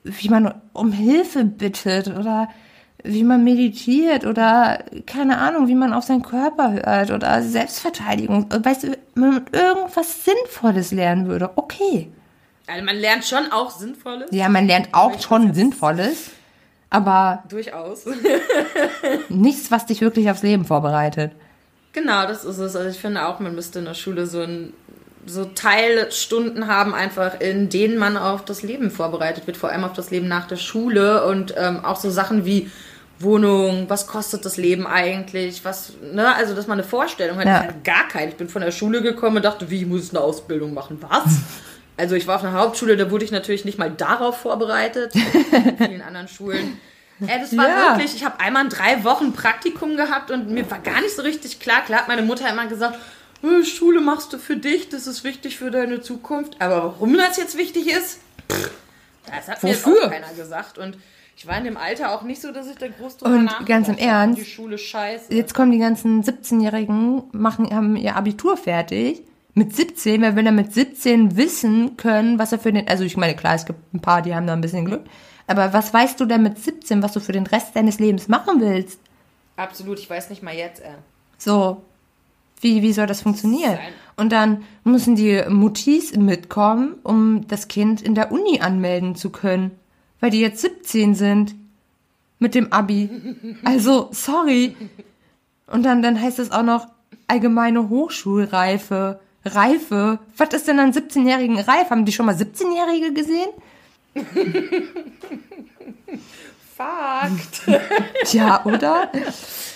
wie 0.05 0.29
man 0.29 0.55
um 0.73 0.93
Hilfe 0.93 1.45
bittet 1.45 2.09
oder 2.09 2.49
wie 3.05 3.23
man 3.25 3.45
meditiert 3.45 4.27
oder 4.27 4.83
keine 5.07 5.39
Ahnung, 5.39 5.69
wie 5.69 5.75
man 5.75 5.93
auf 5.93 6.05
seinen 6.05 6.23
Körper 6.23 6.73
hört 6.73 7.11
oder 7.11 7.43
Selbstverteidigung. 7.43 8.47
Weißt 8.51 8.85
du, 8.85 8.99
wenn 9.15 9.31
man 9.31 9.47
irgendwas 9.53 10.25
Sinnvolles 10.25 10.93
lernen 10.93 11.29
würde, 11.29 11.51
okay. 11.57 12.11
Also 12.67 12.85
man 12.85 12.97
lernt 12.97 13.25
schon 13.25 13.53
auch 13.53 13.71
Sinnvolles. 13.71 14.31
Ja, 14.33 14.49
man 14.49 14.67
lernt 14.67 14.89
auch 14.93 15.21
schon 15.21 15.55
Sinnvolles, 15.55 16.31
aber 16.91 17.45
Durchaus. 17.49 18.07
nichts, 19.29 19.71
was 19.71 19.87
dich 19.87 20.01
wirklich 20.01 20.29
aufs 20.31 20.43
Leben 20.43 20.65
vorbereitet. 20.65 21.31
genau, 21.93 22.27
das 22.27 22.45
ist 22.45 22.59
es. 22.59 22.75
Also 22.75 22.89
ich 22.89 22.99
finde 22.99 23.29
auch, 23.29 23.39
man 23.39 23.55
müsste 23.55 23.79
in 23.79 23.85
der 23.85 23.95
Schule 23.95 24.27
so 24.27 24.41
ein 24.41 24.73
so 25.27 25.45
Teilstunden 25.45 26.67
haben, 26.69 26.95
einfach 26.95 27.41
in 27.41 27.69
denen 27.69 27.99
man 27.99 28.17
auf 28.17 28.45
das 28.45 28.63
Leben 28.63 28.91
vorbereitet 28.91 29.47
wird, 29.47 29.57
vor 29.57 29.71
allem 29.71 29.85
auf 29.85 29.93
das 29.93 30.11
Leben 30.11 30.29
nach 30.29 30.47
der 30.47 30.57
Schule 30.57 31.25
und 31.27 31.55
ähm, 31.57 31.85
auch 31.85 31.97
so 32.01 32.11
Sachen 32.11 32.45
wie 32.45 32.71
Wohnung, 33.19 33.87
was 33.89 34.07
kostet 34.07 34.45
das 34.45 34.57
Leben 34.59 34.87
eigentlich, 34.87 35.65
was, 35.65 35.95
ne, 36.13 36.35
also 36.35 36.55
dass 36.55 36.67
man 36.67 36.79
eine 36.79 36.87
Vorstellung 36.87 37.39
hat, 37.39 37.47
Ja. 37.47 37.61
ich 37.63 37.69
hatte 37.69 37.75
gar 37.83 38.09
keine. 38.09 38.29
Ich 38.31 38.37
bin 38.37 38.49
von 38.49 38.61
der 38.63 38.73
Schule 38.73 39.01
gekommen 39.03 39.37
und 39.37 39.45
dachte, 39.45 39.71
wie, 39.71 39.81
ich 39.81 39.87
muss 39.87 40.11
eine 40.11 40.21
Ausbildung 40.21 40.75
machen, 40.75 40.99
was? 41.01 41.25
Also 41.99 42.15
ich 42.15 42.27
war 42.27 42.37
auf 42.37 42.45
einer 42.45 42.53
Hauptschule, 42.53 42.99
da 42.99 43.11
wurde 43.11 43.25
ich 43.25 43.31
natürlich 43.31 43.65
nicht 43.65 43.79
mal 43.79 43.91
darauf 43.91 44.37
vorbereitet, 44.43 45.15
in 45.15 45.79
vielen 45.79 46.03
anderen 46.03 46.29
Schulen. 46.29 46.77
Ey, 47.27 47.41
das 47.41 47.57
war 47.57 47.67
Ja. 47.67 47.89
wirklich, 47.97 48.15
ich 48.15 48.23
habe 48.23 48.39
einmal 48.39 48.65
in 48.65 48.69
drei 48.69 49.03
Wochen 49.03 49.33
Praktikum 49.33 49.97
gehabt 49.97 50.31
und 50.31 50.51
mir 50.51 50.71
war 50.71 50.79
gar 50.81 51.01
nicht 51.01 51.17
so 51.17 51.23
richtig 51.23 51.59
klar. 51.59 51.81
Klar 51.87 52.01
hat 52.01 52.09
meine 52.09 52.21
Mutter 52.21 52.51
immer 52.51 52.67
gesagt, 52.67 52.97
"Äh, 52.97 52.99
Schule 53.65 54.01
machst 54.01 54.33
du 54.33 54.39
für 54.39 54.57
dich, 54.57 54.89
das 54.89 55.07
ist 55.07 55.25
wichtig 55.25 55.57
für 55.57 55.71
deine 55.71 56.01
Zukunft. 56.01 56.61
Aber 56.61 56.85
warum 56.85 57.17
das 57.17 57.37
jetzt 57.37 57.57
wichtig 57.57 57.89
ist, 57.89 58.21
das 59.27 59.49
hat 59.49 59.63
mir 59.63 59.71
Wofür? 59.71 60.07
auch 60.07 60.11
keiner 60.11 60.33
gesagt. 60.35 60.79
Und 60.79 60.97
ich 61.37 61.47
war 61.47 61.59
in 61.59 61.65
dem 61.65 61.77
Alter 61.77 62.13
auch 62.13 62.23
nicht 62.23 62.41
so, 62.41 62.51
dass 62.51 62.69
ich 62.69 62.77
da 62.77 62.89
groß 62.89 63.19
drüber 63.19 63.35
Und 63.35 63.67
ganz 63.67 63.89
im. 63.89 63.99
Ernst, 63.99 64.41
Die 64.41 64.45
Schule 64.45 64.79
scheiße. 64.79 65.33
Jetzt 65.35 65.55
kommen 65.55 65.71
die 65.73 65.79
ganzen 65.79 66.23
17-Jährigen, 66.23 67.25
machen, 67.33 67.75
haben 67.75 67.97
ihr 67.97 68.17
Abitur 68.17 68.57
fertig. 68.57 69.23
Mit 69.55 69.75
17, 69.75 70.21
wer 70.21 70.37
will 70.37 70.45
denn 70.45 70.55
mit 70.55 70.75
17 70.75 71.37
wissen 71.37 71.97
können, 71.97 72.39
was 72.39 72.53
er 72.53 72.59
für 72.59 72.73
den, 72.75 72.87
also 72.89 73.05
ich 73.05 73.17
meine, 73.17 73.35
klar, 73.35 73.55
es 73.55 73.65
gibt 73.65 73.95
ein 73.95 74.01
paar, 74.01 74.21
die 74.21 74.35
haben 74.35 74.47
da 74.47 74.53
ein 74.53 74.61
bisschen 74.61 74.85
Glück. 74.85 75.05
Aber 75.47 75.73
was 75.73 75.95
weißt 75.95 76.21
du 76.21 76.27
denn 76.27 76.43
mit 76.43 76.59
17, 76.59 77.03
was 77.03 77.13
du 77.13 77.21
für 77.21 77.33
den 77.33 77.47
Rest 77.47 77.75
deines 77.75 77.99
Lebens 77.99 78.29
machen 78.29 78.61
willst? 78.61 79.01
Absolut, 79.57 79.99
ich 79.99 80.11
weiß 80.11 80.29
nicht 80.29 80.43
mal 80.43 80.55
jetzt, 80.55 80.83
ey. 80.83 80.91
So, 81.39 81.83
wie, 82.61 82.83
wie 82.83 82.93
soll 82.93 83.07
das 83.07 83.23
funktionieren? 83.23 83.79
Und 84.17 84.33
dann 84.33 84.65
müssen 84.85 85.15
die 85.15 85.43
Muttis 85.49 86.17
mitkommen, 86.17 86.95
um 87.03 87.47
das 87.49 87.69
Kind 87.69 88.01
in 88.01 88.15
der 88.15 88.33
Uni 88.33 88.61
anmelden 88.61 89.15
zu 89.15 89.31
können. 89.31 89.73
Weil 90.21 90.31
die 90.31 90.41
jetzt 90.41 90.63
17 90.63 91.15
sind. 91.15 91.55
Mit 92.39 92.55
dem 92.55 92.71
Abi. 92.71 93.09
Also, 93.65 94.09
sorry. 94.13 94.77
Und 95.67 95.85
dann, 95.85 96.03
dann 96.03 96.21
heißt 96.21 96.39
es 96.39 96.51
auch 96.51 96.63
noch 96.63 96.87
allgemeine 97.29 97.89
Hochschulreife. 97.89 99.21
Reife. 99.45 100.19
Was 100.37 100.49
ist 100.51 100.69
denn 100.69 100.79
an 100.81 100.93
17-Jährigen 100.93 101.59
reif? 101.59 101.91
Haben 101.91 102.05
die 102.05 102.13
schon 102.13 102.27
mal 102.27 102.35
17-Jährige 102.35 103.13
gesehen? 103.15 103.49
Fakt. 106.77 107.63
Tja, 108.25 108.65
oder? 108.65 109.11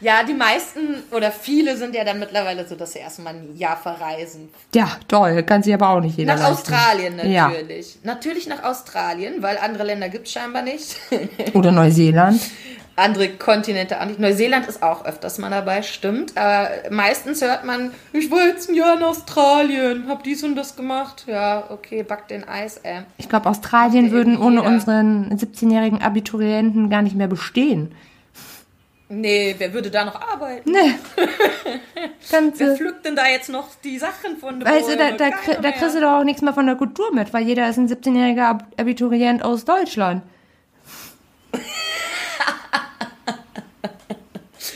ja, 0.00 0.22
die 0.22 0.34
meisten 0.34 1.02
oder 1.10 1.30
viele 1.30 1.76
sind 1.76 1.94
ja 1.94 2.04
dann 2.04 2.18
mittlerweile 2.18 2.66
so, 2.66 2.74
dass 2.74 2.92
sie 2.92 2.98
erstmal 3.00 3.34
ein 3.34 3.56
Jahr 3.56 3.76
verreisen. 3.76 4.48
Ja, 4.74 4.90
toll. 5.08 5.42
Kann 5.42 5.62
sich 5.62 5.74
aber 5.74 5.90
auch 5.90 6.00
nicht 6.00 6.16
jeder 6.16 6.34
Nach 6.36 6.48
leisten. 6.48 6.72
Australien 6.72 7.30
Ja. 7.30 7.48
natürlich. 7.48 7.98
Natürlich 8.04 8.46
nach 8.46 8.62
Australien, 8.64 9.42
weil 9.42 9.58
andere 9.58 9.84
Länder 9.84 10.08
gibt 10.08 10.26
es 10.26 10.32
scheinbar 10.32 10.62
nicht. 10.62 10.96
Oder 11.54 11.72
Neuseeland. 11.72 12.40
andere 12.96 13.28
Kontinente 13.30 14.00
auch 14.00 14.06
nicht. 14.06 14.18
Neuseeland 14.18 14.66
ist 14.66 14.82
auch 14.82 15.04
öfters 15.04 15.38
mal 15.38 15.50
dabei, 15.50 15.82
stimmt. 15.82 16.36
Aber 16.36 16.68
meistens 16.90 17.42
hört 17.42 17.64
man, 17.64 17.92
ich 18.12 18.28
war 18.30 18.46
jetzt 18.46 18.68
ein 18.68 18.74
Jahr 18.74 18.96
in 18.96 19.02
Australien, 19.04 20.06
hab 20.08 20.24
dies 20.24 20.42
und 20.42 20.56
das 20.56 20.74
gemacht. 20.76 21.24
Ja, 21.28 21.64
okay, 21.70 22.02
back 22.02 22.26
den 22.28 22.42
Eis, 22.48 22.78
ey. 22.82 23.02
Ich 23.18 23.28
glaube, 23.28 23.48
Australien 23.48 24.10
würden 24.10 24.36
ohne 24.36 24.56
jeder. 24.60 24.66
unseren 24.72 25.30
17-jährigen 25.38 26.02
Abiturienten 26.02 26.90
gar 26.90 27.02
nicht 27.02 27.14
mehr 27.16 27.28
bestehen. 27.28 27.94
Nee, 29.10 29.54
wer 29.56 29.72
würde 29.72 29.90
da 29.90 30.04
noch 30.04 30.20
arbeiten? 30.20 30.70
Ne. 30.70 30.98
Wer 32.30 32.40
Ganze, 32.42 32.76
pflückt 32.76 33.06
denn 33.06 33.16
da 33.16 33.26
jetzt 33.26 33.48
noch 33.48 33.68
die 33.82 33.98
Sachen 33.98 34.36
von 34.38 34.60
der 34.60 34.70
weißt 34.70 34.90
du, 34.90 34.96
da, 34.98 35.12
da, 35.12 35.26
kri- 35.28 35.58
da 35.60 35.70
kriegst 35.72 35.96
du 35.96 36.00
doch 36.00 36.18
auch 36.20 36.24
nichts 36.24 36.42
mehr 36.42 36.52
von 36.52 36.66
der 36.66 36.74
Kultur 36.76 37.14
mit, 37.14 37.32
weil 37.32 37.44
jeder 37.44 37.70
ist 37.70 37.78
ein 37.78 37.88
17-jähriger 37.88 38.44
Ab 38.48 38.64
Abiturient 38.76 39.42
aus 39.44 39.64
Deutschland. 39.64 40.22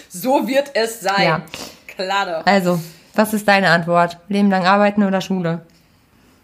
So 0.09 0.47
wird 0.47 0.71
es 0.75 1.01
sein. 1.01 1.23
Ja. 1.25 1.43
Klar 1.89 2.27
doch. 2.27 2.47
Also, 2.47 2.81
was 3.15 3.35
ist 3.35 3.49
deine 3.49 3.71
Antwort? 3.71 4.19
Leben 4.29 4.51
lang 4.51 4.65
arbeiten 4.67 5.03
oder 5.03 5.21
Schule? 5.21 5.63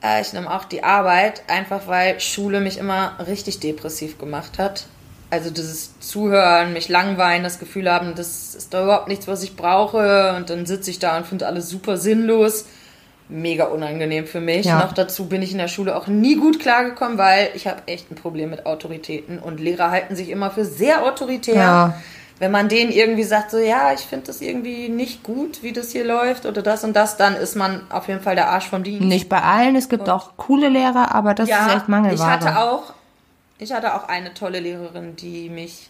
Äh, 0.03 0.21
ich 0.21 0.33
nehme 0.33 0.51
auch 0.53 0.65
die 0.65 0.83
Arbeit, 0.83 1.43
einfach 1.49 1.87
weil 1.87 2.19
Schule 2.21 2.61
mich 2.61 2.79
immer 2.79 3.13
richtig 3.27 3.61
depressiv 3.61 4.19
gemacht 4.19 4.59
hat. 4.59 4.87
Also 5.31 5.51
dieses 5.51 5.99
Zuhören, 6.01 6.73
mich 6.73 6.89
langweilen, 6.89 7.43
das 7.43 7.59
Gefühl 7.59 7.91
haben, 7.91 8.15
das 8.15 8.55
ist 8.55 8.73
doch 8.73 8.85
überhaupt 8.85 9.09
nichts, 9.09 9.29
was 9.29 9.43
ich 9.43 9.57
brauche. 9.57 10.35
Und 10.37 10.49
dann 10.49 10.65
sitze 10.65 10.91
ich 10.91 10.99
da 10.99 11.19
und 11.19 11.27
finde 11.27 11.47
alles 11.47 11.69
super 11.69 11.99
sinnlos. 11.99 12.65
Mega 13.29 13.65
unangenehm 13.65 14.27
für 14.27 14.41
mich. 14.41 14.65
Ja. 14.65 14.79
Noch 14.79 14.95
dazu 14.95 15.27
bin 15.27 15.43
ich 15.43 15.53
in 15.53 15.59
der 15.59 15.69
Schule 15.69 15.95
auch 15.97 16.07
nie 16.07 16.37
gut 16.37 16.59
klargekommen, 16.61 17.19
weil 17.19 17.51
ich 17.55 17.67
habe 17.67 17.83
echt 17.85 18.11
ein 18.11 18.15
Problem 18.15 18.49
mit 18.49 18.65
Autoritäten. 18.65 19.39
Und 19.39 19.61
Lehrer 19.61 19.91
halten 19.91 20.17
sich 20.17 20.31
immer 20.31 20.51
für 20.51 20.65
sehr 20.65 21.05
autoritär. 21.05 21.55
Ja. 21.55 21.95
Wenn 22.39 22.51
man 22.53 22.69
denen 22.69 22.91
irgendwie 22.93 23.25
sagt, 23.25 23.51
so 23.51 23.59
ja, 23.59 23.93
ich 23.93 24.01
finde 24.01 24.29
das 24.29 24.41
irgendwie 24.41 24.89
nicht 24.89 25.25
gut, 25.25 25.63
wie 25.63 25.73
das 25.73 25.91
hier 25.91 26.05
läuft 26.05 26.47
oder 26.47 26.63
das 26.63 26.85
und 26.85 26.95
das, 26.95 27.17
dann 27.17 27.35
ist 27.35 27.57
man 27.57 27.83
auf 27.91 28.09
jeden 28.09 28.21
Fall 28.21 28.37
der 28.37 28.49
Arsch 28.49 28.69
vom 28.69 28.85
Dienst. 28.85 29.05
Nicht 29.05 29.29
bei 29.29 29.43
allen, 29.43 29.75
es 29.77 29.89
gibt 29.89 30.09
auch 30.09 30.37
coole 30.37 30.69
Lehrer, 30.69 31.15
aber 31.15 31.35
das 31.35 31.49
ist 31.49 31.75
echt 31.75 31.89
Mangelware. 31.89 32.15
ich 32.15 32.23
hatte 32.23 32.61
auch, 32.61 32.95
ich 33.59 33.73
hatte 33.73 33.95
auch 33.95 34.09
eine 34.09 34.35
tolle 34.35 34.61
Lehrerin, 34.61 35.17
die 35.17 35.49
mich 35.49 35.89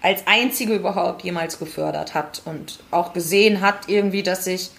als 0.00 0.26
einzige 0.26 0.74
überhaupt 0.74 1.22
jemals 1.22 1.58
gefördert 1.58 2.14
hat 2.14 2.42
und 2.44 2.78
auch 2.90 3.12
gesehen 3.12 3.60
hat 3.60 3.88
irgendwie, 3.88 4.22
dass 4.22 4.46
ich 4.46 4.70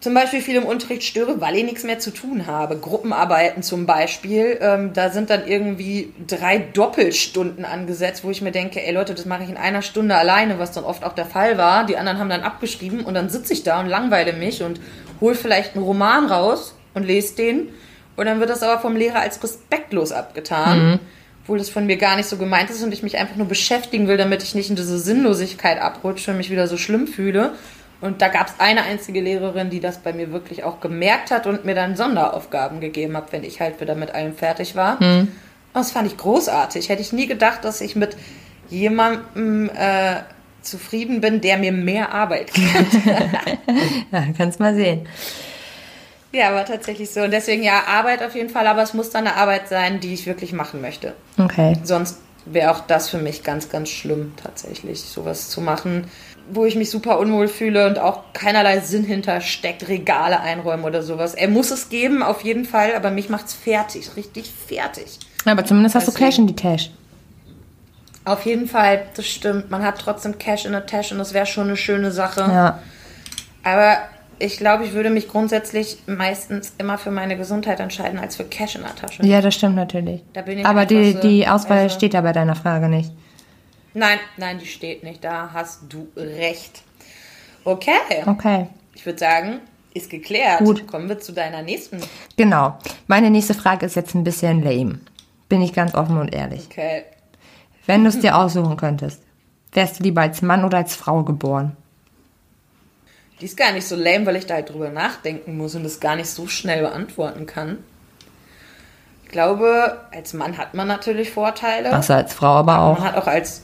zum 0.00 0.14
Beispiel 0.14 0.40
viel 0.40 0.54
im 0.54 0.64
Unterricht 0.64 1.02
störe, 1.02 1.40
weil 1.40 1.56
ich 1.56 1.64
nichts 1.64 1.82
mehr 1.82 1.98
zu 1.98 2.12
tun 2.12 2.46
habe. 2.46 2.78
Gruppenarbeiten 2.78 3.64
zum 3.64 3.84
Beispiel, 3.84 4.56
ähm, 4.60 4.92
da 4.92 5.10
sind 5.10 5.28
dann 5.28 5.46
irgendwie 5.46 6.14
drei 6.26 6.58
Doppelstunden 6.58 7.64
angesetzt, 7.64 8.22
wo 8.22 8.30
ich 8.30 8.40
mir 8.40 8.52
denke, 8.52 8.80
ey 8.80 8.94
Leute, 8.94 9.14
das 9.14 9.26
mache 9.26 9.42
ich 9.42 9.50
in 9.50 9.56
einer 9.56 9.82
Stunde 9.82 10.14
alleine, 10.14 10.60
was 10.60 10.70
dann 10.70 10.84
oft 10.84 11.04
auch 11.04 11.14
der 11.14 11.26
Fall 11.26 11.58
war. 11.58 11.84
Die 11.84 11.96
anderen 11.96 12.18
haben 12.18 12.30
dann 12.30 12.42
abgeschrieben 12.42 13.00
und 13.04 13.14
dann 13.14 13.28
sitze 13.28 13.52
ich 13.52 13.64
da 13.64 13.80
und 13.80 13.86
langweile 13.88 14.32
mich 14.32 14.62
und 14.62 14.80
hole 15.20 15.34
vielleicht 15.34 15.74
einen 15.74 15.84
Roman 15.84 16.26
raus 16.26 16.76
und 16.94 17.04
lese 17.04 17.34
den. 17.34 17.68
Und 18.16 18.26
dann 18.26 18.38
wird 18.38 18.50
das 18.50 18.62
aber 18.62 18.80
vom 18.80 18.96
Lehrer 18.96 19.20
als 19.20 19.42
respektlos 19.42 20.12
abgetan, 20.12 21.00
obwohl 21.48 21.56
das 21.56 21.70
von 21.70 21.86
mir 21.86 21.96
gar 21.96 22.14
nicht 22.16 22.28
so 22.28 22.36
gemeint 22.36 22.68
ist 22.68 22.82
und 22.82 22.92
ich 22.92 23.02
mich 23.02 23.16
einfach 23.16 23.36
nur 23.36 23.48
beschäftigen 23.48 24.06
will, 24.06 24.18
damit 24.18 24.42
ich 24.42 24.54
nicht 24.54 24.68
in 24.68 24.76
diese 24.76 24.98
Sinnlosigkeit 24.98 25.80
abrutsche 25.80 26.32
und 26.32 26.36
mich 26.36 26.50
wieder 26.50 26.66
so 26.66 26.76
schlimm 26.76 27.06
fühle. 27.06 27.54
Und 28.02 28.20
da 28.20 28.28
gab 28.28 28.48
es 28.48 28.54
eine 28.58 28.82
einzige 28.82 29.22
Lehrerin, 29.22 29.70
die 29.70 29.80
das 29.80 29.96
bei 29.96 30.12
mir 30.12 30.30
wirklich 30.30 30.64
auch 30.64 30.80
gemerkt 30.80 31.30
hat 31.30 31.46
und 31.46 31.64
mir 31.64 31.74
dann 31.74 31.96
Sonderaufgaben 31.96 32.80
gegeben 32.80 33.16
hat, 33.16 33.32
wenn 33.32 33.44
ich 33.44 33.62
halt 33.62 33.80
wieder 33.80 33.94
mit 33.94 34.10
allem 34.14 34.34
fertig 34.34 34.76
war. 34.76 35.00
Und 35.00 35.30
das 35.72 35.92
fand 35.92 36.06
ich 36.06 36.18
großartig. 36.18 36.90
Hätte 36.90 37.00
ich 37.00 37.14
nie 37.14 37.26
gedacht, 37.26 37.64
dass 37.64 37.80
ich 37.80 37.96
mit 37.96 38.18
jemandem 38.68 39.70
äh, 39.70 40.16
zufrieden 40.60 41.22
bin, 41.22 41.40
der 41.40 41.56
mir 41.56 41.72
mehr 41.72 42.12
Arbeit 42.12 42.52
gibt. 42.52 42.68
Ja, 44.12 44.24
kannst 44.36 44.60
mal 44.60 44.74
sehen. 44.74 45.08
Ja, 46.32 46.48
aber 46.50 46.64
tatsächlich 46.64 47.10
so. 47.10 47.22
Und 47.22 47.30
deswegen 47.30 47.62
ja, 47.62 47.84
Arbeit 47.86 48.22
auf 48.22 48.34
jeden 48.34 48.50
Fall, 48.50 48.66
aber 48.66 48.82
es 48.82 48.94
muss 48.94 49.10
dann 49.10 49.26
eine 49.26 49.36
Arbeit 49.36 49.68
sein, 49.68 50.00
die 50.00 50.12
ich 50.12 50.26
wirklich 50.26 50.52
machen 50.52 50.80
möchte. 50.80 51.14
Okay. 51.38 51.76
Sonst 51.82 52.18
wäre 52.44 52.70
auch 52.70 52.80
das 52.80 53.08
für 53.08 53.18
mich 53.18 53.42
ganz, 53.42 53.68
ganz 53.68 53.88
schlimm, 53.88 54.32
tatsächlich, 54.42 55.02
sowas 55.02 55.48
zu 55.48 55.60
machen, 55.60 56.06
wo 56.50 56.64
ich 56.64 56.76
mich 56.76 56.90
super 56.90 57.18
unwohl 57.18 57.48
fühle 57.48 57.86
und 57.86 57.98
auch 57.98 58.32
keinerlei 58.32 58.80
Sinn 58.80 59.04
hintersteckt, 59.04 59.88
Regale 59.88 60.40
einräumen 60.40 60.84
oder 60.84 61.02
sowas. 61.02 61.34
Er 61.34 61.48
muss 61.48 61.70
es 61.70 61.88
geben, 61.88 62.22
auf 62.22 62.42
jeden 62.42 62.64
Fall, 62.64 62.94
aber 62.94 63.10
mich 63.10 63.28
macht's 63.28 63.54
fertig, 63.54 64.16
richtig 64.16 64.50
fertig. 64.66 65.18
Aber 65.44 65.64
zumindest 65.64 65.94
hast 65.94 66.08
du 66.08 66.12
Deswegen. 66.12 66.26
Cash 66.26 66.38
in 66.38 66.46
die 66.46 66.56
Tasche. 66.56 66.90
Auf 68.24 68.44
jeden 68.44 68.68
Fall, 68.68 69.06
das 69.14 69.26
stimmt. 69.26 69.70
Man 69.70 69.82
hat 69.82 69.98
trotzdem 69.98 70.38
Cash 70.38 70.66
in 70.66 70.72
der 70.72 70.84
Tasche 70.84 71.14
und 71.14 71.18
das 71.18 71.32
wäre 71.32 71.46
schon 71.46 71.68
eine 71.68 71.76
schöne 71.76 72.10
Sache. 72.10 72.40
Ja. 72.40 72.82
Aber 73.62 73.98
ich 74.38 74.56
glaube, 74.56 74.84
ich 74.84 74.92
würde 74.92 75.10
mich 75.10 75.28
grundsätzlich 75.28 75.98
meistens 76.06 76.72
immer 76.78 76.98
für 76.98 77.10
meine 77.10 77.36
Gesundheit 77.36 77.80
entscheiden, 77.80 78.18
als 78.18 78.36
für 78.36 78.44
Cash 78.44 78.76
in 78.76 78.82
der 78.82 78.94
Tasche. 78.94 79.24
Ja, 79.24 79.40
das 79.40 79.54
stimmt 79.54 79.76
natürlich. 79.76 80.22
Da 80.32 80.42
Aber 80.64 80.86
die, 80.86 81.12
so, 81.12 81.20
die 81.20 81.46
Auswahl 81.48 81.78
also- 81.78 81.96
steht 81.96 82.14
ja 82.14 82.20
bei 82.20 82.32
deiner 82.32 82.54
Frage 82.54 82.88
nicht. 82.88 83.10
Nein, 83.94 84.18
nein, 84.36 84.58
die 84.58 84.66
steht 84.66 85.02
nicht. 85.02 85.24
Da 85.24 85.50
hast 85.52 85.82
du 85.88 86.08
recht. 86.16 86.82
Okay. 87.64 87.92
Okay. 88.26 88.66
Ich 88.94 89.04
würde 89.04 89.18
sagen, 89.18 89.60
ist 89.94 90.10
geklärt. 90.10 90.58
Gut. 90.60 90.86
Kommen 90.86 91.08
wir 91.08 91.18
zu 91.18 91.32
deiner 91.32 91.62
nächsten. 91.62 92.00
Genau. 92.36 92.78
Meine 93.06 93.30
nächste 93.30 93.54
Frage 93.54 93.86
ist 93.86 93.96
jetzt 93.96 94.14
ein 94.14 94.24
bisschen 94.24 94.62
lame. 94.62 95.00
Bin 95.48 95.62
ich 95.62 95.72
ganz 95.72 95.94
offen 95.94 96.18
und 96.18 96.34
ehrlich. 96.34 96.66
Okay. 96.70 97.04
Wenn 97.86 98.04
du 98.04 98.10
es 98.10 98.20
dir 98.20 98.36
aussuchen 98.36 98.76
könntest, 98.76 99.22
wärst 99.72 99.98
du 99.98 100.04
lieber 100.04 100.20
als 100.20 100.42
Mann 100.42 100.64
oder 100.64 100.78
als 100.78 100.94
Frau 100.94 101.24
geboren? 101.24 101.76
Die 103.40 103.44
ist 103.44 103.56
gar 103.56 103.72
nicht 103.72 103.86
so 103.86 103.94
lame, 103.96 104.26
weil 104.26 104.36
ich 104.36 104.46
da 104.46 104.54
halt 104.54 104.70
drüber 104.70 104.90
nachdenken 104.90 105.56
muss 105.56 105.74
und 105.74 105.84
das 105.84 106.00
gar 106.00 106.16
nicht 106.16 106.28
so 106.28 106.46
schnell 106.48 106.82
beantworten 106.82 107.46
kann. 107.46 107.78
Ich 109.24 109.30
glaube, 109.30 110.00
als 110.10 110.32
Mann 110.32 110.56
hat 110.58 110.74
man 110.74 110.88
natürlich 110.88 111.30
Vorteile. 111.30 111.92
Achso, 111.92 112.14
als 112.14 112.32
Frau 112.32 112.54
aber 112.54 112.72
Man 112.72 112.96
auch. 112.96 113.00
hat 113.00 113.16
auch 113.16 113.26
als, 113.26 113.62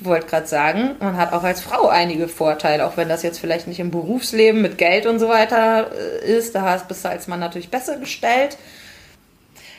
wollte 0.00 0.26
gerade 0.26 0.46
sagen, 0.46 0.96
man 0.98 1.16
hat 1.16 1.32
auch 1.32 1.44
als 1.44 1.60
Frau 1.60 1.88
einige 1.88 2.26
Vorteile, 2.26 2.86
auch 2.86 2.96
wenn 2.96 3.08
das 3.08 3.22
jetzt 3.22 3.38
vielleicht 3.38 3.68
nicht 3.68 3.80
im 3.80 3.90
Berufsleben 3.90 4.62
mit 4.62 4.78
Geld 4.78 5.06
und 5.06 5.18
so 5.18 5.28
weiter 5.28 5.90
äh, 5.92 6.36
ist. 6.36 6.54
Da 6.54 6.76
bist 6.88 7.04
du 7.04 7.08
als 7.08 7.28
Mann 7.28 7.38
natürlich 7.40 7.70
besser 7.70 7.98
gestellt. 7.98 8.56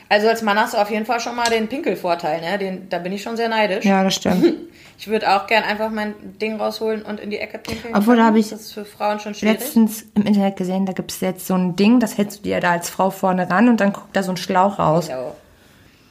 Also 0.08 0.28
als 0.28 0.42
Mann 0.42 0.58
hast 0.58 0.74
du 0.74 0.78
auf 0.78 0.90
jeden 0.90 1.04
Fall 1.04 1.20
schon 1.20 1.34
mal 1.34 1.48
den 1.50 1.68
Pinkelvorteil, 1.68 2.40
ne? 2.40 2.58
Den, 2.58 2.88
da 2.88 2.98
bin 2.98 3.12
ich 3.12 3.22
schon 3.22 3.36
sehr 3.36 3.48
neidisch. 3.48 3.84
Ja, 3.84 4.04
das 4.04 4.14
stimmt. 4.14 4.54
Ich 4.98 5.08
würde 5.08 5.30
auch 5.30 5.46
gern 5.46 5.62
einfach 5.62 5.90
mein 5.90 6.14
Ding 6.40 6.56
rausholen 6.58 7.02
und 7.02 7.20
in 7.20 7.28
die 7.28 7.38
Ecke 7.38 7.58
pinkeln. 7.58 7.94
Obwohl, 7.94 8.16
da 8.16 8.24
habe 8.24 8.38
ich 8.38 8.48
Das 8.48 8.62
ist 8.62 8.72
für 8.72 8.86
Frauen 8.86 9.20
schon 9.20 9.34
schwierig. 9.34 9.60
Letztens 9.60 10.06
im 10.14 10.24
Internet 10.24 10.56
gesehen, 10.56 10.86
da 10.86 10.94
gibt 10.94 11.10
es 11.12 11.20
jetzt 11.20 11.46
so 11.46 11.54
ein 11.54 11.76
Ding, 11.76 12.00
das 12.00 12.16
hältst 12.16 12.38
du 12.38 12.42
dir 12.44 12.60
da 12.60 12.72
als 12.72 12.88
Frau 12.88 13.10
vorne 13.10 13.50
ran 13.50 13.68
und 13.68 13.78
dann 13.78 13.92
guckt 13.92 14.16
da 14.16 14.22
so 14.22 14.32
ein 14.32 14.38
Schlauch 14.38 14.78
raus. 14.78 15.08
Ja, 15.08 15.32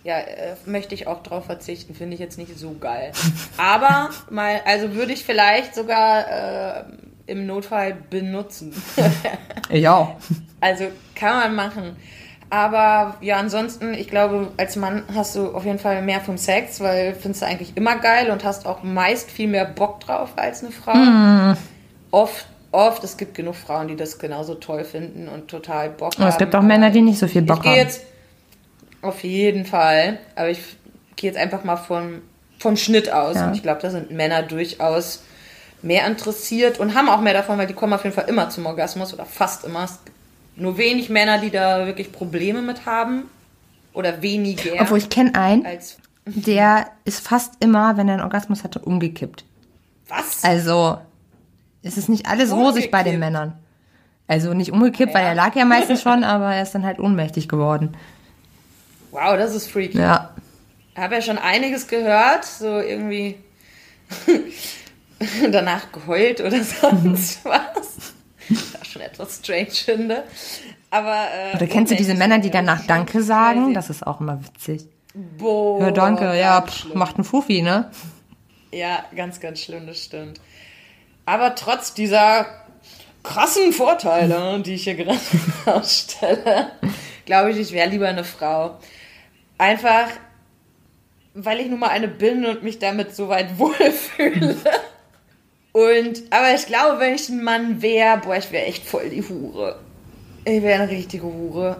ja 0.03 0.19
äh, 0.19 0.55
möchte 0.67 0.93
ich 0.93 1.07
auch 1.07 1.23
drauf 1.23 1.45
verzichten, 1.45 1.95
finde 1.95 2.13
ich 2.13 2.19
jetzt 2.19 2.37
nicht 2.37 2.57
so 2.59 2.75
geil. 2.79 3.11
Aber 3.57 4.11
mal, 4.29 4.61
also 4.65 4.93
würde 4.93 5.13
ich 5.13 5.25
vielleicht 5.25 5.73
sogar 5.73 6.81
äh, 6.81 6.83
im 7.25 7.47
Notfall 7.47 7.97
benutzen. 8.09 8.71
Ja. 9.71 10.15
also 10.61 10.85
kann 11.15 11.39
man 11.39 11.55
machen. 11.55 11.95
Aber 12.55 13.17
ja, 13.19 13.35
ansonsten, 13.35 13.93
ich 13.93 14.07
glaube, 14.07 14.47
als 14.55 14.77
Mann 14.77 15.03
hast 15.13 15.35
du 15.35 15.53
auf 15.53 15.65
jeden 15.65 15.77
Fall 15.77 16.01
mehr 16.01 16.21
vom 16.21 16.37
Sex, 16.37 16.79
weil 16.79 17.13
findest 17.13 17.41
du 17.41 17.47
eigentlich 17.47 17.75
immer 17.75 17.97
geil 17.97 18.31
und 18.31 18.45
hast 18.45 18.65
auch 18.65 18.81
meist 18.81 19.29
viel 19.29 19.49
mehr 19.49 19.65
Bock 19.65 19.99
drauf 19.99 20.29
als 20.37 20.63
eine 20.63 20.71
Frau. 20.71 20.93
Oft, 22.11 22.47
oft, 22.71 23.03
es 23.03 23.17
gibt 23.17 23.35
genug 23.35 23.55
Frauen, 23.55 23.89
die 23.89 23.97
das 23.97 24.19
genauso 24.19 24.55
toll 24.55 24.85
finden 24.85 25.27
und 25.27 25.49
total 25.49 25.89
Bock 25.89 26.15
haben. 26.15 26.23
Und 26.23 26.29
es 26.29 26.37
gibt 26.37 26.55
auch 26.55 26.61
Männer, 26.61 26.91
die 26.91 27.01
nicht 27.01 27.19
so 27.19 27.27
viel 27.27 27.41
Bock 27.41 27.57
ich 27.57 27.63
gehe 27.63 27.71
haben. 27.73 27.79
jetzt 27.79 28.03
auf 29.01 29.21
jeden 29.25 29.65
Fall, 29.65 30.19
aber 30.37 30.47
ich 30.49 30.61
gehe 31.17 31.29
jetzt 31.29 31.37
einfach 31.37 31.65
mal 31.65 31.75
vom, 31.75 32.21
vom 32.57 32.77
Schnitt 32.77 33.11
aus. 33.11 33.35
Ja. 33.35 33.47
Und 33.47 33.55
ich 33.55 33.63
glaube, 33.63 33.81
da 33.81 33.89
sind 33.89 34.11
Männer 34.11 34.43
durchaus 34.43 35.23
mehr 35.81 36.07
interessiert 36.07 36.79
und 36.79 36.95
haben 36.95 37.09
auch 37.09 37.19
mehr 37.19 37.33
davon, 37.33 37.57
weil 37.57 37.67
die 37.67 37.73
kommen 37.73 37.91
auf 37.91 38.05
jeden 38.05 38.15
Fall 38.15 38.29
immer 38.29 38.49
zum 38.49 38.65
Orgasmus 38.65 39.13
oder 39.13 39.25
fast 39.25 39.65
immer. 39.65 39.83
Es 39.83 39.99
gibt 40.05 40.15
nur 40.55 40.77
wenig 40.77 41.09
Männer, 41.09 41.37
die 41.39 41.49
da 41.49 41.85
wirklich 41.85 42.11
Probleme 42.11 42.61
mit 42.61 42.85
haben 42.85 43.23
oder 43.93 44.21
weniger 44.21 44.81
Obwohl 44.81 44.97
ich 44.99 45.09
kenne 45.09 45.35
einen, 45.35 45.65
der 46.25 46.87
ist 47.05 47.25
fast 47.25 47.53
immer, 47.59 47.97
wenn 47.97 48.07
er 48.07 48.15
einen 48.15 48.23
Orgasmus 48.23 48.63
hatte, 48.63 48.79
umgekippt. 48.79 49.45
was? 50.07 50.43
Also, 50.43 50.97
es 51.83 51.97
ist 51.97 52.09
nicht 52.09 52.27
alles 52.27 52.51
rosig 52.51 52.89
bei 52.91 53.03
den 53.03 53.15
Umgekippt. 53.15 53.19
Männern. 53.19 53.53
Also 54.27 54.53
nicht 54.55 54.71
umgekippt, 54.71 55.13
weil 55.13 55.21
Ja. 55.23 55.29
er 55.29 55.35
lag 55.35 55.55
ja 55.55 55.65
meistens 55.65 56.01
schon, 56.01 56.23
aber 56.23 56.55
er 56.55 56.63
ist 56.63 56.73
dann 56.73 56.83
halt 56.85 56.99
ohnmächtig 56.99 57.47
geworden. 57.47 57.95
Wow, 59.11 59.37
das 59.37 59.53
ist 59.55 59.69
freaky. 59.69 59.99
Ja. 59.99 60.31
habe 60.97 61.15
ja 61.15 61.21
schon 61.21 61.37
einiges 61.37 61.87
gehört, 61.87 62.43
so 62.45 62.79
irgendwie 62.79 63.35
danach 65.51 65.91
geheult 65.91 66.41
oder 66.41 66.63
sonst 66.63 67.43
was. 67.45 67.74
Etwas 69.15 69.37
strange 69.37 69.71
finde. 69.71 70.23
Aber. 70.91 71.27
Äh, 71.53 71.55
Oder 71.55 71.67
kennst 71.67 71.91
du 71.91 71.95
diese 71.95 72.13
Männer, 72.13 72.39
die 72.39 72.51
danach 72.51 72.85
Danke 72.85 73.21
sagen? 73.23 73.73
Das 73.73 73.89
ist 73.89 74.05
auch 74.05 74.19
immer 74.19 74.39
witzig. 74.43 74.85
Boah, 75.13 75.81
Ja, 75.81 75.91
danke, 75.91 76.37
ja, 76.37 76.61
pff, 76.61 76.93
macht 76.93 77.15
einen 77.15 77.23
Fufi, 77.23 77.61
ne? 77.61 77.89
Ja, 78.71 79.05
ganz, 79.15 79.39
ganz 79.39 79.61
schlimm, 79.61 79.87
das 79.87 80.03
stimmt. 80.03 80.41
Aber 81.25 81.55
trotz 81.55 81.93
dieser 81.93 82.45
krassen 83.23 83.71
Vorteile, 83.71 84.59
die 84.59 84.73
ich 84.73 84.83
hier 84.83 84.95
gerade 84.95 85.17
ausstelle, 85.65 86.71
glaube 87.25 87.51
ich, 87.51 87.57
ich 87.57 87.71
wäre 87.71 87.89
lieber 87.89 88.09
eine 88.09 88.25
Frau. 88.25 88.77
Einfach, 89.57 90.07
weil 91.33 91.61
ich 91.61 91.69
nun 91.69 91.79
mal 91.79 91.89
eine 91.89 92.09
bin 92.09 92.45
und 92.45 92.63
mich 92.63 92.79
damit 92.79 93.15
so 93.15 93.29
weit 93.29 93.57
wohlfühle. 93.57 94.57
Und, 95.75 96.23
aber 96.29 96.55
ich 96.55 96.67
glaube, 96.67 97.01
wenn 97.01 97.15
ich 97.15 97.27
ein 97.27 97.43
Mann 97.43 97.81
wäre, 97.81 98.17
boah, 98.19 98.37
ich 98.37 98.49
wäre 98.49 98.65
echt 98.65 98.85
voll 98.85 99.09
die 99.09 99.21
Hure. 99.21 99.75
Ich 100.45 100.61
wäre 100.63 100.83
eine 100.83 100.89
richtige 100.89 101.25
Hure. 101.25 101.75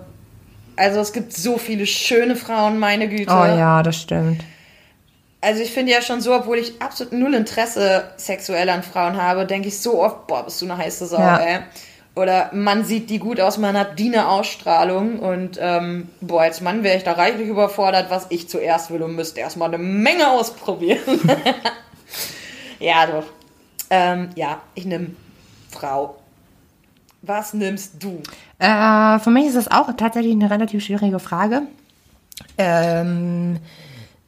Also 0.76 1.00
es 1.00 1.14
gibt 1.14 1.32
so 1.32 1.58
viele 1.58 1.86
schöne 1.86 2.36
Frauen, 2.36 2.78
meine 2.78 3.08
Güte. 3.08 3.32
Oh 3.32 3.46
ja, 3.46 3.82
das 3.84 4.02
stimmt. 4.02 4.44
Also 5.40 5.62
ich 5.64 5.72
finde 5.72 5.94
ja 5.94 6.02
schon 6.02 6.20
so, 6.20 6.36
obwohl 6.36 6.58
ich 6.58 6.74
absolut 6.82 7.14
null 7.14 7.36
Interesse 7.36 8.04
sexuell 8.18 8.68
an 8.70 8.84
Frauen 8.84 9.16
habe, 9.16 9.46
denke 9.46 9.70
ich 9.70 9.80
so 9.80 10.04
oft, 10.04 10.28
boah, 10.28 10.44
bist 10.44 10.62
du 10.62 10.66
eine 10.66 10.76
heiße 10.76 11.06
Sau, 11.08 11.18
Ja. 11.18 11.38
ey. 11.38 11.60
Oder 12.16 12.50
man 12.52 12.84
sieht 12.84 13.10
die 13.10 13.20
gut 13.20 13.40
aus, 13.40 13.58
man 13.58 13.80
hat 13.80 13.98
die 13.98 14.08
eine 14.08 14.28
Ausstrahlung 14.28 15.20
und 15.20 15.58
ähm, 15.62 16.10
boah, 16.20 16.42
als 16.42 16.60
Mann 16.60 16.84
wäre 16.84 16.98
ich 16.98 17.04
da 17.06 17.14
reichlich 17.14 17.48
überfordert, 17.48 18.08
was 18.10 18.26
ich 18.28 18.50
zuerst 18.50 18.92
will 18.92 19.04
und 19.04 19.16
müsste 19.16 19.40
erstmal 19.40 19.70
eine 19.70 19.78
Menge 19.78 20.30
ausprobieren. 20.32 21.00
ja, 22.80 23.06
doch. 23.08 23.24
Ähm, 23.90 24.30
ja, 24.36 24.62
ich 24.74 24.86
nehme 24.86 25.12
Frau. 25.72 26.18
Was 27.22 27.54
nimmst 27.54 28.04
du? 28.04 28.22
Äh, 28.60 29.20
für 29.20 29.32
mich 29.32 29.48
ist 29.48 29.56
das 29.56 29.72
auch 29.72 29.92
tatsächlich 29.98 30.34
eine 30.34 30.50
relativ 30.50 30.84
schwierige 30.84 31.20
Frage. 31.20 31.64
Ähm, 32.58 33.60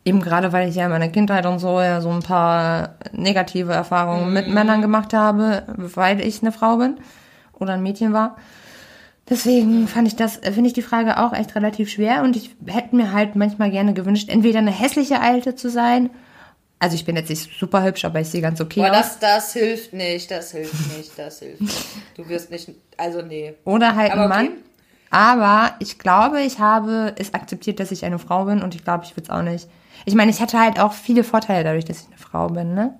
eben 0.06 0.22
gerade, 0.22 0.54
weil 0.54 0.70
ich 0.70 0.76
ja 0.76 0.86
in 0.86 0.92
meiner 0.92 1.10
Kindheit 1.10 1.46
und 1.46 1.60
so 1.60 1.80
ja 1.82 2.02
so 2.02 2.10
ein 2.10 2.24
paar 2.24 2.96
negative 3.12 3.74
Erfahrungen 3.74 4.34
mit 4.34 4.48
Männern 4.48 4.82
gemacht 4.82 5.14
habe, 5.14 5.64
weil 5.78 6.22
ich 6.22 6.42
eine 6.42 6.52
Frau 6.52 6.78
bin 6.78 6.96
oder 7.54 7.74
ein 7.74 7.84
Mädchen 7.84 8.14
war. 8.14 8.38
Deswegen 9.30 9.88
fand 9.88 10.08
ich 10.08 10.16
das, 10.16 10.38
äh, 10.38 10.52
finde 10.54 10.68
ich 10.68 10.74
die 10.74 10.82
Frage 10.82 11.20
auch 11.20 11.34
echt 11.34 11.56
relativ 11.56 11.90
schwer 11.90 12.24
und 12.24 12.36
ich 12.36 12.56
hätte 12.66 12.96
mir 12.96 13.12
halt 13.12 13.36
manchmal 13.36 13.70
gerne 13.70 13.94
gewünscht, 13.94 14.30
entweder 14.30 14.60
eine 14.60 14.72
hässliche 14.72 15.20
Alte 15.20 15.56
zu 15.56 15.70
sein. 15.70 16.10
Also 16.80 16.96
ich 16.96 17.06
bin 17.06 17.16
jetzt 17.16 17.30
nicht 17.30 17.50
super 17.60 17.84
hübsch, 17.84 18.06
aber 18.06 18.20
ich 18.20 18.30
sehe 18.30 18.42
ganz 18.42 18.62
okay 18.62 18.82
Boah, 18.82 18.92
aus. 18.92 18.98
das, 18.98 19.20
das 19.20 19.54
hilft 19.54 19.94
nicht, 19.94 20.30
das 20.30 20.52
hilft 20.52 20.96
nicht, 20.98 21.18
das 21.18 21.40
hilft 21.40 21.62
nicht. 21.62 21.88
Du 22.16 22.28
wirst 22.30 22.52
nicht, 22.52 22.70
also 22.98 23.22
nee. 23.24 23.56
Oder 23.66 23.96
halt 23.96 24.12
Aber 24.12 24.24
ein 24.24 24.30
Mann. 24.30 24.48
okay. 24.48 24.58
Aber 25.10 25.74
ich 25.80 25.98
glaube, 26.00 26.42
ich 26.42 26.60
habe 26.60 27.16
es 27.18 27.34
akzeptiert, 27.34 27.80
dass 27.80 27.92
ich 27.92 28.06
eine 28.06 28.20
Frau 28.20 28.46
bin 28.46 28.62
und 28.62 28.76
ich 28.76 28.84
glaube, 28.84 29.06
ich 29.06 29.12
würde 29.12 29.24
es 29.24 29.30
auch 29.30 29.42
nicht. 29.42 29.68
Ich 30.06 30.14
meine, 30.16 30.30
ich 30.32 30.42
hatte 30.42 30.60
halt 30.60 30.80
auch 30.80 30.94
viele 30.94 31.24
Vorteile 31.24 31.64
dadurch, 31.64 31.86
dass 31.86 32.02
ich 32.02 32.08
eine 32.08 32.18
Frau 32.18 32.48
bin, 32.50 32.74
ne? 32.74 32.94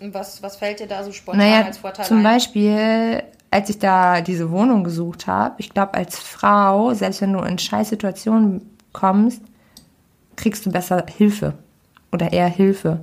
Was, 0.00 0.42
was 0.42 0.56
fällt 0.56 0.80
dir 0.80 0.86
da 0.86 1.04
so 1.04 1.12
spontan 1.12 1.38
Naja, 1.48 1.64
als 1.66 1.78
Vorteil 1.78 2.06
zum 2.06 2.18
ein? 2.18 2.22
Beispiel, 2.22 3.22
als 3.50 3.68
ich 3.70 3.78
da 3.78 4.20
diese 4.20 4.50
Wohnung 4.50 4.84
gesucht 4.84 5.26
habe, 5.26 5.54
ich 5.58 5.70
glaube, 5.70 5.94
als 5.94 6.18
Frau, 6.18 6.94
selbst 6.94 7.20
wenn 7.20 7.32
du 7.32 7.40
in 7.40 7.58
scheiß 7.58 7.90
Situationen 7.90 8.76
kommst, 8.92 9.42
kriegst 10.36 10.64
du 10.66 10.72
besser 10.72 11.04
Hilfe. 11.08 11.54
Oder 12.12 12.32
eher 12.32 12.48
Hilfe. 12.48 13.00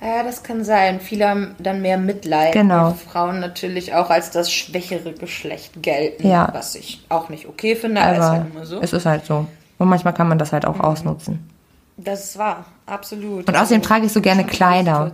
Ja, 0.00 0.22
das 0.22 0.42
kann 0.44 0.62
sein. 0.62 1.00
Viele 1.00 1.28
haben 1.28 1.56
dann 1.58 1.82
mehr 1.82 1.98
Mitleid. 1.98 2.52
Genau. 2.52 2.92
Frauen 2.92 3.40
natürlich 3.40 3.94
auch 3.94 4.10
als 4.10 4.30
das 4.30 4.52
schwächere 4.52 5.12
Geschlecht 5.12 5.82
gelten. 5.82 6.28
Ja. 6.28 6.48
Was 6.52 6.76
ich 6.76 7.04
auch 7.08 7.28
nicht 7.30 7.46
okay 7.48 7.74
finde, 7.74 8.00
aber, 8.00 8.12
ist 8.12 8.22
Aber 8.22 8.30
halt 8.30 8.54
immer 8.54 8.66
so. 8.66 8.80
es 8.80 8.92
ist 8.92 9.06
halt 9.06 9.26
so. 9.26 9.46
Und 9.78 9.88
manchmal 9.88 10.14
kann 10.14 10.28
man 10.28 10.38
das 10.38 10.52
halt 10.52 10.66
auch 10.66 10.78
ausnutzen. 10.78 11.50
Das 11.96 12.24
ist 12.24 12.38
wahr, 12.38 12.64
absolut. 12.86 13.48
Und 13.48 13.56
außerdem 13.56 13.82
trage 13.82 14.06
ich 14.06 14.12
so 14.12 14.20
gerne 14.20 14.44
Kleider. 14.44 15.10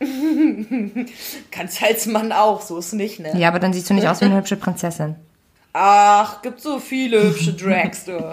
Kannst 1.52 1.80
als 1.80 2.06
Mann 2.06 2.32
auch, 2.32 2.60
so 2.60 2.78
ist 2.78 2.92
nicht, 2.92 3.20
ne? 3.20 3.38
Ja, 3.38 3.46
aber 3.48 3.60
dann 3.60 3.72
siehst 3.72 3.88
du 3.88 3.94
nicht 3.94 4.08
aus 4.08 4.20
wie 4.20 4.24
eine 4.24 4.36
hübsche 4.36 4.56
Prinzessin. 4.56 5.14
Ach, 5.74 6.42
gibt 6.42 6.60
so 6.60 6.80
viele 6.80 7.22
hübsche 7.22 7.52
Drags, 7.52 8.04
du. 8.04 8.18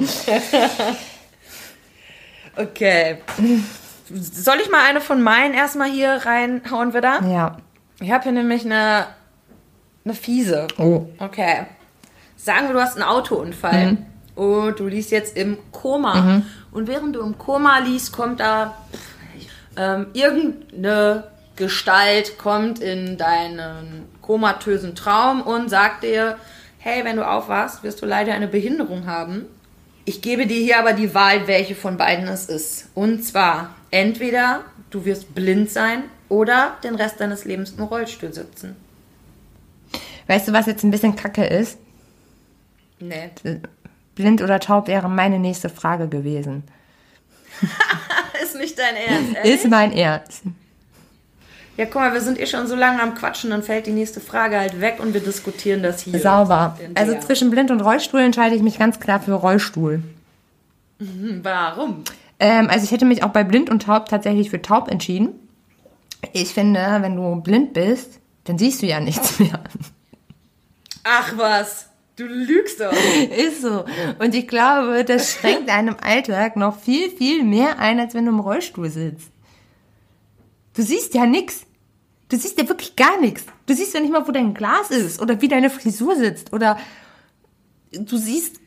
okay. 2.60 3.18
Soll 4.12 4.58
ich 4.62 4.70
mal 4.70 4.84
eine 4.88 5.02
von 5.02 5.22
meinen 5.22 5.54
erstmal 5.54 5.90
hier 5.90 6.10
reinhauen 6.26 6.94
wieder? 6.94 7.22
Ja. 7.28 7.58
Ich 8.00 8.12
habe 8.12 8.24
hier 8.24 8.32
nämlich 8.32 8.66
eine, 8.66 9.08
eine 10.06 10.14
fiese. 10.14 10.68
Oh. 10.78 11.08
Okay. 11.20 11.66
Sagen 12.38 12.68
wir, 12.68 12.74
du 12.74 12.82
hast 12.82 12.96
einen 12.96 13.04
Autounfall 13.04 13.98
und 14.36 14.80
du 14.80 14.88
liegst 14.88 15.12
jetzt 15.12 15.36
im 15.36 15.58
Koma. 15.72 16.42
Und 16.72 16.88
während 16.88 17.16
du 17.16 17.20
im 17.20 17.38
Koma 17.38 17.80
liegst, 17.80 18.14
kommt 18.14 18.40
da 18.40 18.78
ähm, 19.76 20.08
irgendeine 20.14 21.26
Gestalt, 21.56 22.38
kommt 22.38 22.80
in 22.80 23.18
deinen 23.18 24.06
komatösen 24.22 24.96
Traum 24.96 25.42
und 25.42 25.70
sagt 25.70 26.04
dir, 26.04 26.38
hey, 26.78 27.04
wenn 27.04 27.18
du 27.18 27.28
aufwachst, 27.28 27.84
wirst 27.84 28.02
du 28.02 28.06
leider 28.06 28.34
eine 28.34 28.48
Behinderung 28.48 29.06
haben. 29.06 29.46
Ich 30.10 30.24
gebe 30.24 30.48
dir 30.48 30.58
hier 30.58 30.80
aber 30.80 30.94
die 30.94 31.14
Wahl, 31.14 31.46
welche 31.46 31.76
von 31.76 31.96
beiden 31.96 32.28
es 32.28 32.46
ist. 32.46 32.88
Und 32.96 33.24
zwar, 33.24 33.76
entweder 33.92 34.64
du 34.90 35.06
wirst 35.06 35.36
blind 35.36 35.70
sein 35.70 36.06
oder 36.30 36.78
den 36.84 36.96
Rest 36.96 37.20
deines 37.20 37.46
Lebens 37.46 37.76
im 37.78 37.84
Rollstuhl 37.84 38.34
sitzen. 38.34 38.76
Weißt 40.26 40.48
du, 40.48 40.52
was 40.52 40.66
jetzt 40.66 40.84
ein 40.84 40.90
bisschen 40.90 41.16
kacke 41.16 41.46
ist? 41.46 41.78
Nee. 43.00 43.30
Blind 44.16 44.42
oder 44.42 44.60
taub 44.60 44.88
wäre 44.88 45.10
meine 45.10 45.38
nächste 45.38 45.70
Frage 45.70 46.08
gewesen. 46.08 46.64
Ist 48.44 48.56
nicht 48.56 48.80
dein 48.80 48.96
Ernst, 48.96 49.36
ehrlich? 49.36 49.54
Ist 49.54 49.70
mein 49.70 49.92
Ernst. 49.92 50.42
Ja, 51.80 51.86
guck 51.86 51.96
mal, 51.96 52.12
wir 52.12 52.20
sind 52.20 52.38
eh 52.38 52.46
schon 52.46 52.68
so 52.68 52.76
lange 52.76 53.02
am 53.02 53.16
Quatschen, 53.16 53.52
dann 53.52 53.64
fällt 53.64 53.86
die 53.86 53.94
nächste 53.94 54.20
Frage 54.20 54.60
halt 54.60 54.82
weg 54.82 54.98
und 55.00 55.14
wir 55.14 55.22
diskutieren 55.22 55.82
das 55.82 56.02
hier. 56.02 56.20
Sauber. 56.20 56.78
Also 56.94 57.18
zwischen 57.20 57.52
blind 57.52 57.72
und 57.72 57.80
Rollstuhl 57.80 58.20
entscheide 58.20 58.54
ich 58.54 58.62
mich 58.62 58.78
ganz 58.78 59.00
klar 59.00 59.22
für 59.22 59.32
Rollstuhl. 59.32 60.04
Warum? 61.00 62.04
Ähm, 62.38 62.68
also 62.70 62.84
ich 62.84 62.92
hätte 62.92 63.06
mich 63.06 63.24
auch 63.24 63.30
bei 63.30 63.46
blind 63.46 63.70
und 63.70 63.84
taub 63.84 64.10
tatsächlich 64.10 64.50
für 64.50 64.62
taub 64.62 64.92
entschieden. 64.92 65.30
Ich 66.34 66.54
finde, 66.54 66.98
wenn 67.00 67.16
du 67.16 67.38
blind 67.38 67.72
bist, 67.72 68.20
dann 68.44 68.58
siehst 68.58 68.82
du 68.82 68.86
ja 68.86 69.00
nichts 69.00 69.40
mehr. 69.40 69.62
Ach 71.06 71.32
was, 71.38 71.88
du 72.18 72.26
lügst 72.26 72.82
doch. 72.82 72.92
Ist 73.38 73.62
so. 73.62 73.86
Und 74.20 74.36
ich 74.36 74.50
glaube, 74.50 75.06
das 75.06 75.32
schränkt 75.32 75.70
einem 75.74 75.96
Alltag 76.02 76.58
noch 76.58 76.78
viel, 76.78 77.10
viel 77.10 77.46
mehr 77.46 77.80
ein, 77.80 78.02
als 78.02 78.16
wenn 78.16 78.26
du 78.26 78.34
im 78.34 78.42
Rollstuhl 78.42 78.90
sitzt. 78.90 79.32
Du 80.74 80.82
siehst 80.82 81.14
ja 81.14 81.26
nix. 81.26 81.66
Du 82.30 82.38
siehst 82.38 82.58
ja 82.60 82.68
wirklich 82.70 82.96
gar 82.96 83.20
nichts. 83.20 83.44
Du 83.66 83.74
siehst 83.74 83.94
ja 83.94 84.00
nicht 84.00 84.12
mal, 84.12 84.28
wo 84.28 84.32
dein 84.32 84.54
Glas 84.54 84.92
ist 84.92 85.20
oder 85.22 85.42
wie 85.42 85.48
deine 85.48 85.70
Frisur 85.70 86.16
sitzt 86.16 86.54
oder 86.54 86.78
du 87.92 88.18
siehst 88.18 88.58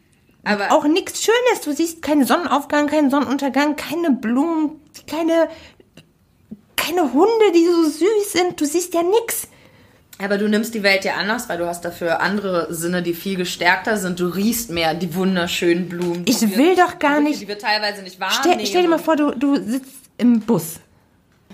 Aber 0.44 0.72
auch 0.72 0.84
nichts 0.84 1.22
Schönes. 1.22 1.60
Du 1.64 1.72
siehst 1.72 2.02
keinen 2.02 2.24
Sonnenaufgang, 2.26 2.88
keinen 2.88 3.10
Sonnenuntergang, 3.10 3.76
keine 3.76 4.10
Blumen, 4.10 4.80
keine, 5.06 5.48
keine 6.76 7.12
Hunde, 7.12 7.52
die 7.54 7.64
so 7.66 7.84
süß 7.84 8.32
sind. 8.32 8.60
Du 8.60 8.64
siehst 8.64 8.94
ja 8.94 9.02
nix. 9.04 9.46
Aber 10.18 10.38
du 10.38 10.48
nimmst 10.48 10.74
die 10.74 10.82
Welt 10.82 11.04
ja 11.04 11.14
anders, 11.14 11.48
weil 11.48 11.58
du 11.58 11.66
hast 11.66 11.84
dafür 11.84 12.20
andere 12.20 12.72
Sinne, 12.74 13.02
die 13.02 13.14
viel 13.14 13.36
gestärkter 13.36 13.96
sind. 13.96 14.18
Du 14.20 14.26
riechst 14.26 14.70
mehr 14.70 14.94
die 14.94 15.14
wunderschönen 15.14 15.88
Blumen. 15.88 16.24
Ich 16.26 16.38
die 16.38 16.50
wir- 16.50 16.56
will 16.58 16.76
doch 16.76 16.98
gar 16.98 17.20
nicht- 17.20 17.40
Die 17.40 17.48
wir 17.48 17.58
teilweise 17.58 18.02
nicht 18.02 18.18
wahrnehmen. 18.20 18.40
Stell, 18.54 18.66
stell 18.66 18.82
dir 18.82 18.88
mal 18.88 18.98
vor, 18.98 19.16
du, 19.16 19.30
du 19.32 19.56
sitzt 19.56 19.90
im 20.18 20.40
Bus. 20.40 20.80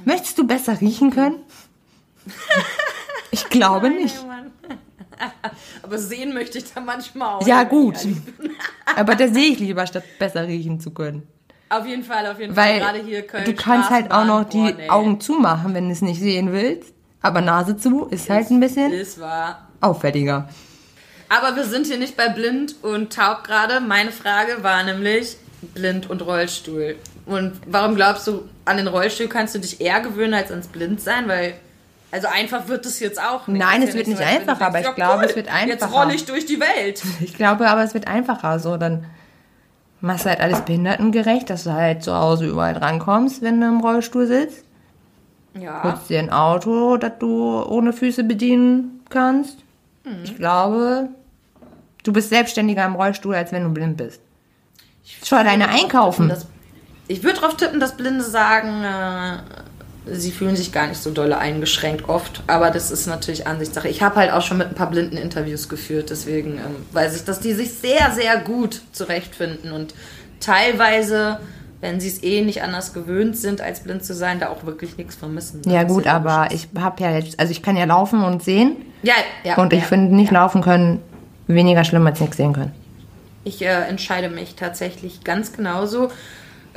Möchtest 0.05 0.39
du 0.39 0.47
besser 0.47 0.81
riechen 0.81 1.11
können? 1.11 1.37
Ich 3.31 3.49
glaube 3.49 3.91
nicht. 3.91 4.17
Aber 5.83 5.99
sehen 5.99 6.33
möchte 6.33 6.59
ich 6.59 6.73
da 6.73 6.81
manchmal 6.81 7.35
auch. 7.37 7.47
Ja, 7.47 7.65
gut. 7.65 7.97
Aber 8.97 9.15
das 9.15 9.33
sehe 9.33 9.53
ich 9.53 9.59
lieber, 9.59 9.87
statt 9.87 10.05
besser 10.19 10.47
riechen 10.47 10.81
zu 10.81 10.91
können. 10.93 11.27
Auf 11.71 11.87
jeden 11.87 12.03
Fall, 12.05 12.27
auf 12.27 12.41
jeden 12.41 12.57
Weil 12.57 12.81
Fall. 12.81 12.93
Gerade 12.95 13.05
hier 13.05 13.23
Köln. 13.27 13.45
du 13.45 13.53
kannst 13.55 13.91
halt 13.91 14.11
auch 14.11 14.25
noch 14.25 14.45
die 14.49 14.59
boah, 14.59 14.73
nee. 14.77 14.89
Augen 14.89 15.21
zumachen, 15.21 15.75
wenn 15.75 15.87
du 15.87 15.93
es 15.93 16.01
nicht 16.03 16.21
sehen 16.21 16.53
willst. 16.53 16.95
Aber 17.21 17.41
Nase 17.41 17.77
zu 17.77 18.07
ist 18.07 18.31
halt 18.31 18.51
ein 18.51 18.61
bisschen 18.61 18.93
Ist 18.93 19.21
wahr. 19.21 19.69
auffälliger. 19.81 20.49
Aber 21.29 21.57
wir 21.57 21.65
sind 21.65 21.87
hier 21.87 21.99
nicht 21.99 22.17
bei 22.17 22.29
blind 22.29 22.77
und 22.83 23.13
taub 23.13 23.45
gerade. 23.45 23.81
Meine 23.81 24.13
Frage 24.13 24.63
war 24.63 24.83
nämlich 24.85 25.37
blind 25.75 26.09
und 26.09 26.23
Rollstuhl. 26.23 26.97
Und 27.27 27.61
warum 27.67 27.97
glaubst 27.97 28.27
du, 28.29 28.49
an 28.65 28.79
den 28.79 28.87
Rollstuhl 28.87 29.27
kannst 29.29 29.55
du 29.55 29.59
dich 29.59 29.81
eher 29.81 30.01
gewöhnen 30.01 30.33
als 30.33 30.51
ans 30.51 30.69
Blindsein? 30.69 31.29
Weil, 31.29 31.55
also 32.11 32.29
einfach 32.29 32.69
wird 32.69 32.87
es 32.87 33.01
jetzt 33.01 33.21
auch 33.21 33.47
nicht. 33.49 33.59
Nein, 33.59 33.83
es 33.83 33.95
wird 33.95 34.07
so, 34.07 34.13
nicht 34.13 34.23
du 34.23 34.27
einfacher, 34.27 34.67
aber 34.67 34.81
ich 34.81 34.95
glaube, 34.95 35.25
es 35.27 35.37
wird 35.37 35.47
Jetzt 35.47 35.83
einfacher. 35.83 35.93
rolle 35.93 36.15
ich 36.15 36.25
durch 36.25 36.47
die 36.47 36.61
Welt. 36.61 37.03
Ich 37.21 37.35
glaube 37.35 37.69
aber, 37.69 37.83
es 37.83 37.95
wird 37.95 38.09
einfacher. 38.09 38.59
So, 38.59 38.77
dann 38.77 39.05
machst 40.01 40.25
du 40.25 40.31
halt 40.31 40.41
alles 40.41 40.63
behindertengerecht, 40.63 41.51
dass 41.51 41.65
du 41.65 41.73
halt 41.73 42.03
zu 42.03 42.15
Hause 42.15 42.47
überall 42.47 42.75
drankommst, 42.75 43.43
wenn 43.43 43.61
du 43.61 43.67
im 43.67 43.81
Rollstuhl 43.81 44.27
sitzt. 44.27 44.65
Ja. 45.55 45.83
Holst 45.83 46.09
dir 46.09 46.21
ein 46.21 46.31
Auto, 46.31 46.97
das 46.97 47.13
du 47.19 47.63
ohne 47.65 47.93
Füße 47.93 48.25
bedienen 48.25 49.01
kannst. 49.11 49.59
Mhm. 50.05 50.21
Ich 50.25 50.37
glaube, 50.37 51.09
du 52.05 52.13
bist 52.13 52.31
selbstständiger 52.31 52.85
im 52.85 52.95
Rollstuhl, 52.95 53.35
als 53.35 53.53
wenn 53.53 53.65
du 53.65 53.71
blind 53.71 53.97
bist. 53.97 54.21
Schau 55.25 55.43
deine 55.43 55.69
einkaufen. 55.69 56.29
Das, 56.29 56.47
ich 57.09 57.23
würde 57.23 57.41
darauf 57.41 57.57
tippen, 57.57 57.81
dass 57.81 57.97
Blinde 57.97 58.23
sagen, 58.23 58.85
äh, 58.85 59.39
sie 60.13 60.31
fühlen 60.31 60.57
sich 60.57 60.73
gar 60.73 60.87
nicht 60.87 61.03
so 61.03 61.11
dolle 61.11 61.39
eingeschränkt 61.39 62.09
oft. 62.09 62.43
Aber 62.47 62.71
das 62.71 62.91
ist 62.91 63.07
natürlich 63.07 63.47
Ansichtssache. 63.47 63.89
Ich 63.89 64.03
habe 64.03 64.17
halt 64.17 64.33
auch 64.33 64.43
schon 64.43 64.59
mit 64.59 64.69
ein 64.69 64.75
paar 64.75 64.91
Blinden 64.91 65.17
Interviews 65.17 65.69
geführt. 65.69 66.11
Deswegen 66.11 66.55
ähm, 66.59 66.77
weiß 66.93 67.17
ich, 67.17 67.25
dass 67.25 67.41
die 67.41 67.53
sich 67.53 67.73
sehr, 67.73 68.11
sehr 68.13 68.39
gut 68.39 68.83
zurechtfinden. 68.93 69.73
Und 69.73 69.95
teilweise, 70.41 71.41
wenn 71.81 72.01
sie 72.01 72.09
es 72.09 72.23
eh 72.23 72.43
nicht 72.43 72.63
anders 72.63 72.93
gewöhnt 72.93 73.37
sind, 73.37 73.61
als 73.61 73.81
blind 73.81 74.05
zu 74.05 74.15
sein, 74.15 74.41
da 74.41 74.49
auch 74.49 74.65
wirklich 74.65 74.97
nichts 74.97 75.17
vermissen. 75.17 75.63
Ja 75.67 75.85
gut, 75.85 76.07
aber 76.07 76.49
ich 76.53 76.69
habe 76.79 77.03
ja 77.03 77.13
jetzt, 77.13 77.39
also 77.39 77.51
ich 77.51 77.63
kann 77.63 77.77
ja 77.77 77.85
laufen 77.85 78.23
und 78.23 78.43
sehen. 78.43 78.77
Ja, 79.03 79.15
ja. 79.45 79.57
Und 79.57 79.73
ich 79.73 79.81
ja. 79.81 79.87
finde 79.87 80.15
nicht 80.15 80.33
laufen 80.33 80.63
können 80.63 81.01
weniger 81.47 81.85
schlimm 81.85 82.07
als 82.07 82.21
nichts 82.21 82.37
sehen 82.37 82.53
können. 82.53 82.73
Ich 83.45 83.63
äh, 83.63 83.89
entscheide 83.89 84.29
mich 84.29 84.55
tatsächlich 84.55 85.25
ganz 85.25 85.53
genauso. 85.53 86.11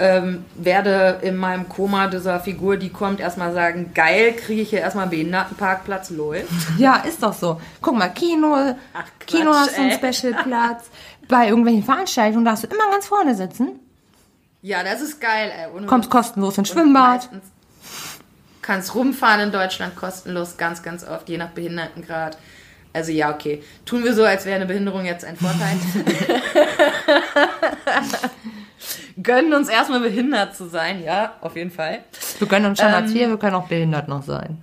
Ähm, 0.01 0.45
werde 0.55 1.19
in 1.21 1.35
meinem 1.35 1.69
Koma 1.69 2.07
dieser 2.07 2.39
Figur, 2.39 2.77
die 2.77 2.89
kommt, 2.89 3.19
erstmal 3.19 3.53
sagen, 3.53 3.91
geil, 3.93 4.33
kriege 4.33 4.63
ich 4.63 4.71
hier 4.71 4.79
erstmal 4.79 5.03
einen 5.03 5.11
Behindertenparkplatz, 5.11 6.09
lol. 6.09 6.43
Ja, 6.77 6.97
ist 6.97 7.21
doch 7.21 7.33
so. 7.33 7.61
Guck 7.81 7.95
mal, 7.95 8.09
Kino, 8.09 8.75
Ach, 8.93 9.05
Quatsch, 9.19 9.27
Kino 9.27 9.53
hast 9.53 9.77
du 9.77 9.81
einen. 9.81 9.91
Specialplatz. 9.91 10.89
Bei 11.27 11.47
irgendwelchen 11.47 11.83
Veranstaltungen 11.83 12.43
darfst 12.43 12.63
du 12.63 12.67
immer 12.67 12.89
ganz 12.91 13.05
vorne 13.05 13.35
sitzen. 13.35 13.79
Ja, 14.63 14.83
das 14.83 15.01
ist 15.01 15.21
geil, 15.21 15.51
ey. 15.55 15.67
Ohne 15.75 15.85
Kommst 15.85 16.09
kostenlos 16.09 16.57
ins 16.57 16.71
Und 16.71 16.75
Schwimmbad. 16.75 17.29
Kannst 18.63 18.95
rumfahren 18.95 19.41
in 19.41 19.51
Deutschland 19.51 19.95
kostenlos, 19.95 20.57
ganz, 20.57 20.81
ganz 20.81 21.03
oft, 21.03 21.29
je 21.29 21.37
nach 21.37 21.49
Behindertengrad. 21.49 22.37
Also 22.93 23.11
ja, 23.11 23.33
okay. 23.33 23.63
Tun 23.85 24.03
wir 24.03 24.13
so, 24.13 24.23
als 24.23 24.45
wäre 24.45 24.55
eine 24.55 24.65
Behinderung 24.65 25.05
jetzt 25.05 25.25
ein 25.25 25.37
Vorteil. 25.37 25.71
Gönnen 29.21 29.53
uns 29.53 29.69
erstmal 29.69 29.99
behindert 29.99 30.55
zu 30.55 30.67
sein, 30.67 31.03
ja, 31.03 31.33
auf 31.41 31.55
jeden 31.55 31.71
Fall. 31.71 31.99
Wir 32.39 32.47
können 32.47 32.65
uns 32.65 32.79
schon 32.79 32.89
Ähm, 32.89 32.95
als 32.95 33.13
wir, 33.13 33.29
wir 33.29 33.37
können 33.37 33.55
auch 33.55 33.67
behindert 33.67 34.07
noch 34.07 34.23
sein. 34.23 34.57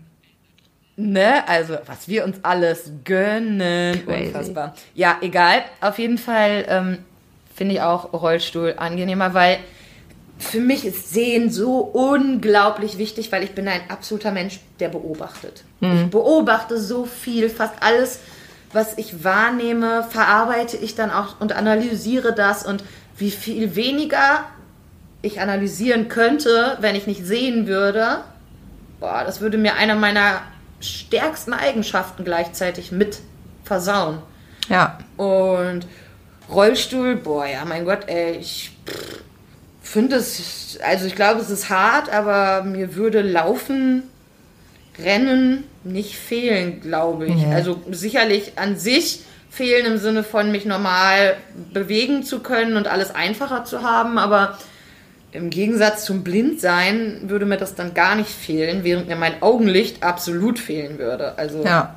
Ne, 0.97 1.47
also 1.47 1.77
was 1.87 2.09
wir 2.09 2.25
uns 2.25 2.39
alles 2.43 2.91
gönnen. 3.05 4.05
Crazy. 4.05 4.27
Unfassbar. 4.27 4.75
Ja, 4.95 5.19
egal. 5.21 5.63
Auf 5.81 5.99
jeden 5.99 6.19
Fall 6.19 6.65
ähm, 6.69 6.99
finde 7.55 7.75
ich 7.75 7.83
auch 7.83 8.13
Rollstuhl 8.13 8.75
angenehmer, 8.77 9.33
weil 9.33 9.59
für 10.39 10.61
mich 10.61 10.85
ist 10.85 11.13
Sehen 11.13 11.51
so 11.51 11.79
unglaublich 11.79 12.99
wichtig, 12.99 13.31
weil 13.33 13.43
ich 13.43 13.53
bin 13.55 13.69
ein 13.69 13.81
absoluter 13.89 14.31
Mensch, 14.31 14.61
der 14.81 14.89
beobachtet. 14.89 15.65
Ich 15.81 16.11
beobachte 16.11 16.79
so 16.79 17.05
viel, 17.05 17.51
fast 17.51 17.75
alles, 17.81 18.21
was 18.73 18.99
ich 18.99 19.25
wahrnehme, 19.25 20.05
verarbeite 20.09 20.77
ich 20.77 20.95
dann 20.95 21.11
auch 21.11 21.41
und 21.41 21.53
analysiere 21.53 22.33
das 22.33 22.65
und 22.65 22.85
wie 23.19 23.31
viel 23.31 23.75
weniger 23.75 24.45
ich 25.23 25.41
analysieren 25.41 26.09
könnte, 26.09 26.79
wenn 26.81 26.95
ich 26.95 27.07
nicht 27.07 27.25
sehen 27.25 27.67
würde, 27.67 28.19
boah, 29.01 29.25
das 29.25 29.41
würde 29.41 29.59
mir 29.59 29.75
eine 29.75 29.97
meiner 29.97 30.43
stärksten 30.81 31.53
Eigenschaften 31.53 32.25
gleichzeitig 32.25 32.93
mit 32.93 33.19
versauen. 33.65 34.19
Ja. 34.69 34.99
Und 35.17 35.87
Rollstuhl, 36.49 37.17
boah, 37.17 37.47
ja, 37.47 37.65
mein 37.65 37.85
Gott, 37.85 38.07
ey, 38.07 38.37
ich 38.37 38.73
finde 39.83 40.17
es, 40.17 40.79
also 40.87 41.07
ich 41.07 41.17
glaube, 41.17 41.41
es 41.41 41.51
ist 41.51 41.69
hart, 41.69 42.13
aber 42.13 42.63
mir 42.63 42.95
würde 42.95 43.23
Laufen, 43.23 44.05
Rennen 44.99 45.65
nicht 45.85 46.17
fehlen, 46.17 46.81
glaube 46.81 47.27
ich. 47.27 47.35
Nee. 47.35 47.55
Also 47.55 47.81
sicherlich 47.91 48.53
an 48.57 48.77
sich 48.77 49.21
fehlen 49.51 49.87
im 49.87 49.99
Sinne 49.99 50.25
von 50.25 50.53
mich 50.53 50.65
normal 50.65 51.37
bewegen 51.73 52.23
zu 52.23 52.41
können 52.41 52.77
und 52.77 52.87
alles 52.87 53.15
einfacher 53.15 53.65
zu 53.65 53.83
haben, 53.83 54.19
aber 54.19 54.59
im 55.33 55.51
Gegensatz 55.51 56.05
zum 56.05 56.25
Blindsein 56.25 57.29
würde 57.29 57.45
mir 57.45 57.59
das 57.59 57.75
dann 57.75 57.95
gar 57.95 58.15
nicht 58.15 58.31
fehlen, 58.31 58.83
während 58.83 59.09
mir 59.09 59.17
mein 59.17 59.43
Augenlicht 59.43 60.03
absolut 60.03 60.59
fehlen 60.59 60.99
würde. 60.99 61.37
Also 61.37 61.65
Ja. 61.65 61.95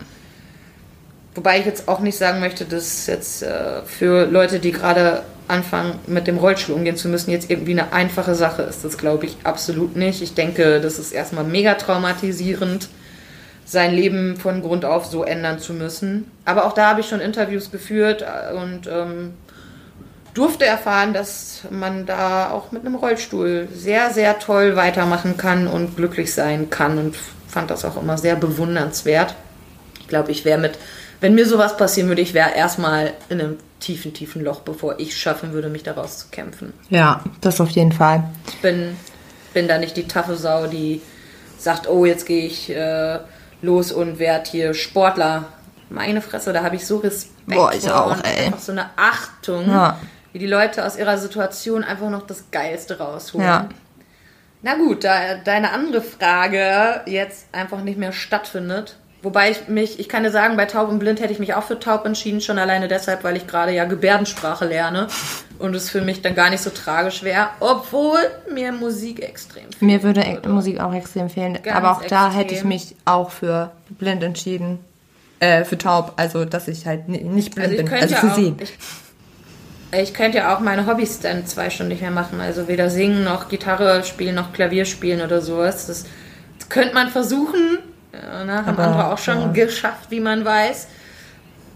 Wobei 1.33 1.59
ich 1.59 1.65
jetzt 1.65 1.87
auch 1.87 2.01
nicht 2.01 2.17
sagen 2.17 2.41
möchte, 2.41 2.65
dass 2.65 3.07
jetzt 3.07 3.41
äh, 3.41 3.83
für 3.85 4.25
Leute, 4.25 4.59
die 4.59 4.73
gerade 4.73 5.23
anfangen, 5.47 5.97
mit 6.07 6.27
dem 6.27 6.37
Rollstuhl 6.37 6.75
umgehen 6.75 6.97
zu 6.97 7.07
müssen, 7.07 7.31
jetzt 7.31 7.49
irgendwie 7.49 7.71
eine 7.71 7.93
einfache 7.93 8.35
Sache 8.35 8.63
ist. 8.63 8.83
Das 8.83 8.97
glaube 8.97 9.25
ich 9.25 9.37
absolut 9.43 9.95
nicht. 9.95 10.21
Ich 10.21 10.33
denke, 10.33 10.81
das 10.81 10.99
ist 10.99 11.13
erstmal 11.13 11.45
mega 11.45 11.75
traumatisierend, 11.75 12.89
sein 13.71 13.93
Leben 13.93 14.35
von 14.35 14.61
Grund 14.61 14.83
auf 14.83 15.05
so 15.05 15.23
ändern 15.23 15.57
zu 15.57 15.73
müssen. 15.73 16.29
Aber 16.43 16.65
auch 16.65 16.73
da 16.73 16.89
habe 16.89 16.99
ich 16.99 17.07
schon 17.07 17.21
Interviews 17.21 17.71
geführt 17.71 18.21
und 18.53 18.85
ähm, 18.87 19.33
durfte 20.33 20.65
erfahren, 20.65 21.13
dass 21.13 21.61
man 21.69 22.05
da 22.05 22.51
auch 22.51 22.73
mit 22.73 22.85
einem 22.85 22.95
Rollstuhl 22.95 23.69
sehr, 23.73 24.11
sehr 24.11 24.39
toll 24.39 24.75
weitermachen 24.75 25.37
kann 25.37 25.67
und 25.67 25.95
glücklich 25.95 26.33
sein 26.33 26.69
kann 26.69 26.97
und 26.97 27.15
fand 27.47 27.71
das 27.71 27.85
auch 27.85 27.95
immer 27.95 28.17
sehr 28.17 28.35
bewundernswert. 28.35 29.35
Ich 30.01 30.09
glaube, 30.09 30.31
ich 30.31 30.43
wäre 30.43 30.59
mit, 30.59 30.77
wenn 31.21 31.33
mir 31.33 31.45
sowas 31.45 31.77
passieren 31.77 32.09
würde, 32.09 32.21
ich 32.21 32.33
wäre 32.33 32.53
erstmal 32.53 33.13
in 33.29 33.39
einem 33.39 33.57
tiefen, 33.79 34.13
tiefen 34.13 34.43
Loch, 34.43 34.59
bevor 34.59 34.99
ich 34.99 35.15
schaffen 35.17 35.53
würde, 35.53 35.69
mich 35.69 35.83
daraus 35.83 36.19
zu 36.19 36.27
kämpfen. 36.29 36.73
Ja, 36.89 37.23
das 37.39 37.61
auf 37.61 37.69
jeden 37.69 37.93
Fall. 37.93 38.25
Ich 38.49 38.59
bin, 38.59 38.97
bin 39.53 39.69
da 39.69 39.77
nicht 39.77 39.95
die 39.95 40.09
taffe 40.09 40.35
Sau, 40.35 40.67
die 40.67 41.01
sagt, 41.57 41.87
oh, 41.87 42.05
jetzt 42.05 42.25
gehe 42.25 42.45
ich 42.45 42.69
äh, 42.69 43.19
los 43.61 43.91
und 43.91 44.19
werde 44.19 44.49
hier 44.49 44.73
Sportler. 44.73 45.45
Meine 45.89 46.21
Fresse, 46.21 46.53
da 46.53 46.63
habe 46.63 46.75
ich 46.77 46.87
so 46.87 46.97
Respekt 46.97 47.33
Boah, 47.47 47.73
ich 47.73 47.89
auch, 47.91 48.11
und 48.15 48.25
ey. 48.25 48.45
einfach 48.45 48.59
so 48.59 48.71
eine 48.71 48.89
Achtung, 48.95 49.69
Ja. 49.69 49.97
wie 50.31 50.39
die 50.39 50.47
Leute 50.47 50.85
aus 50.85 50.95
ihrer 50.97 51.17
Situation 51.17 51.83
einfach 51.83 52.09
noch 52.09 52.25
das 52.25 52.45
Geilste 52.51 52.97
rausholen. 52.97 53.45
Ja. 53.45 53.69
Na 54.61 54.75
gut, 54.75 55.03
da 55.03 55.35
deine 55.43 55.71
andere 55.71 56.01
Frage 56.01 57.01
jetzt 57.07 57.47
einfach 57.51 57.81
nicht 57.81 57.97
mehr 57.97 58.13
stattfindet. 58.13 58.95
Wobei 59.23 59.51
ich 59.51 59.67
mich, 59.67 59.99
ich 59.99 60.09
kann 60.09 60.23
dir 60.23 60.31
sagen, 60.31 60.57
bei 60.57 60.65
Taub 60.65 60.89
und 60.89 60.97
Blind 60.97 61.19
hätte 61.19 61.31
ich 61.31 61.37
mich 61.37 61.53
auch 61.53 61.61
für 61.63 61.79
Taub 61.79 62.05
entschieden, 62.07 62.41
schon 62.41 62.57
alleine 62.57 62.87
deshalb, 62.87 63.23
weil 63.23 63.37
ich 63.37 63.45
gerade 63.45 63.71
ja 63.71 63.85
Gebärdensprache 63.85 64.65
lerne 64.65 65.07
und 65.59 65.75
es 65.75 65.91
für 65.91 66.01
mich 66.01 66.23
dann 66.23 66.33
gar 66.33 66.49
nicht 66.49 66.63
so 66.63 66.71
tragisch 66.71 67.21
wäre, 67.21 67.49
obwohl 67.59 68.17
mir 68.51 68.71
Musik 68.71 69.21
extrem 69.21 69.65
fehlt. 69.65 69.81
Mir 69.81 70.01
würde 70.01 70.21
e- 70.21 70.47
Musik 70.47 70.79
auch 70.79 70.93
extrem 70.93 71.29
fehlen. 71.29 71.59
Ganz 71.61 71.77
aber 71.77 71.91
auch 71.91 72.01
da 72.05 72.25
extrem. 72.27 72.41
hätte 72.41 72.55
ich 72.55 72.63
mich 72.63 72.95
auch 73.05 73.29
für 73.29 73.71
blind 73.89 74.23
entschieden. 74.23 74.79
Äh, 75.39 75.65
für 75.65 75.77
taub. 75.77 76.13
Also, 76.17 76.45
dass 76.45 76.67
ich 76.67 76.85
halt 76.87 77.07
ni- 77.07 77.21
nicht 77.23 77.53
blind 77.55 77.71
Also 77.71 77.83
bin. 77.83 77.93
Also 77.93 78.15
für 78.15 78.31
auch, 78.31 78.35
sehen. 78.35 78.57
ich, 78.59 78.73
ich 79.99 80.13
könnte 80.15 80.37
ja 80.39 80.55
auch 80.55 80.59
meine 80.61 80.87
Hobbys 80.87 81.19
dann 81.19 81.45
zwei 81.45 81.69
Stunden 81.69 81.91
nicht 81.91 82.01
mehr 82.01 82.11
machen. 82.11 82.39
Also 82.41 82.67
weder 82.67 82.89
singen 82.89 83.23
noch 83.23 83.49
Gitarre 83.49 84.03
spielen 84.03 84.33
noch 84.35 84.53
Klavier 84.53 84.85
spielen 84.85 85.21
oder 85.21 85.41
sowas. 85.41 85.87
Das 85.87 86.05
könnte 86.69 86.93
man 86.95 87.09
versuchen. 87.09 87.79
Ja, 88.13 88.43
ne? 88.43 88.57
Haben 88.57 88.69
Aber, 88.69 88.83
andere 88.83 89.13
auch 89.13 89.17
schon 89.17 89.39
ja. 89.39 89.47
geschafft, 89.47 90.09
wie 90.09 90.19
man 90.19 90.43
weiß. 90.43 90.87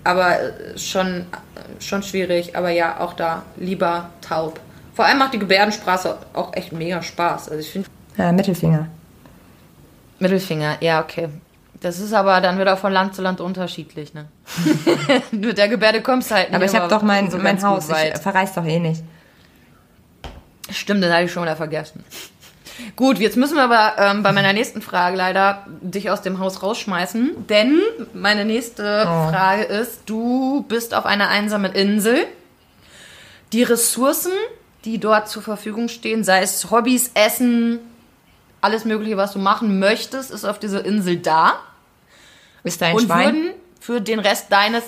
Aber 0.03 0.39
äh, 0.39 0.77
schon, 0.77 1.21
äh, 1.21 1.81
schon 1.81 2.03
schwierig. 2.03 2.55
Aber 2.55 2.69
ja, 2.69 2.99
auch 2.99 3.13
da 3.13 3.43
lieber 3.57 4.09
taub. 4.21 4.59
Vor 4.93 5.05
allem 5.05 5.17
macht 5.17 5.33
die 5.33 5.39
Gebärdensprache 5.39 6.17
auch 6.33 6.53
echt 6.53 6.71
mega 6.71 7.01
Spaß. 7.01 7.49
Also 7.49 7.59
ich 7.59 7.69
finde 7.71 7.89
Ja, 8.17 8.31
Mittelfinger. 8.31 8.87
Mittelfinger, 10.19 10.77
ja, 10.79 11.01
okay. 11.01 11.29
Das 11.81 11.99
ist 11.99 12.13
aber 12.13 12.39
dann 12.39 12.57
wieder 12.57 12.77
von 12.77 12.93
Land 12.93 13.15
zu 13.15 13.21
Land 13.21 13.41
unterschiedlich, 13.41 14.13
ne? 14.13 14.27
Mit 15.31 15.57
der 15.57 15.67
Gebärde 15.67 16.01
kommst 16.01 16.31
du 16.31 16.35
halt 16.35 16.49
nicht 16.49 16.55
Aber 16.55 16.65
ich 16.65 16.75
habe 16.75 16.87
doch 16.87 17.01
mein, 17.01 17.29
so 17.29 17.37
mein 17.37 17.61
Haus. 17.61 17.85
Ich 17.89 17.91
weit. 17.93 18.19
verreise 18.19 18.53
doch 18.55 18.65
eh 18.65 18.79
nicht. 18.79 19.03
Stimmt, 20.71 21.03
das 21.03 21.11
hatte 21.11 21.25
ich 21.25 21.31
schon 21.31 21.43
wieder 21.43 21.55
vergessen. 21.55 22.03
Gut, 22.95 23.19
jetzt 23.19 23.37
müssen 23.37 23.55
wir 23.55 23.63
aber 23.63 23.93
ähm, 23.97 24.23
bei 24.23 24.31
meiner 24.31 24.53
nächsten 24.53 24.81
Frage 24.81 25.15
leider 25.15 25.65
dich 25.81 26.09
aus 26.09 26.21
dem 26.21 26.39
Haus 26.39 26.61
rausschmeißen, 26.61 27.47
denn 27.47 27.79
meine 28.13 28.45
nächste 28.45 29.03
Oh. 29.07 29.29
Frage 29.29 29.63
ist, 29.63 30.01
du 30.05 30.65
bist 30.67 30.93
auf 30.93 31.05
einer 31.05 31.29
einsamen 31.29 31.71
Insel. 31.71 32.25
Die 33.53 33.63
Ressourcen, 33.63 34.31
die 34.83 34.97
dort 34.99 35.29
zur 35.29 35.41
Verfügung 35.41 35.87
stehen, 35.87 36.23
sei 36.23 36.41
es 36.41 36.69
Hobbys, 36.71 37.11
Essen, 37.13 37.79
alles 38.61 38.83
mögliche, 38.85 39.15
was 39.17 39.33
du 39.33 39.39
machen 39.39 39.79
möchtest, 39.79 40.31
ist 40.31 40.43
auf 40.43 40.59
dieser 40.59 40.83
Insel 40.85 41.17
da 41.17 41.59
Ist 42.63 42.81
da 42.81 42.87
ein 42.87 42.95
und 42.95 43.03
Schwein? 43.05 43.25
würden 43.35 43.51
für 43.79 44.01
den 44.01 44.19
Rest 44.19 44.51
deines 44.51 44.83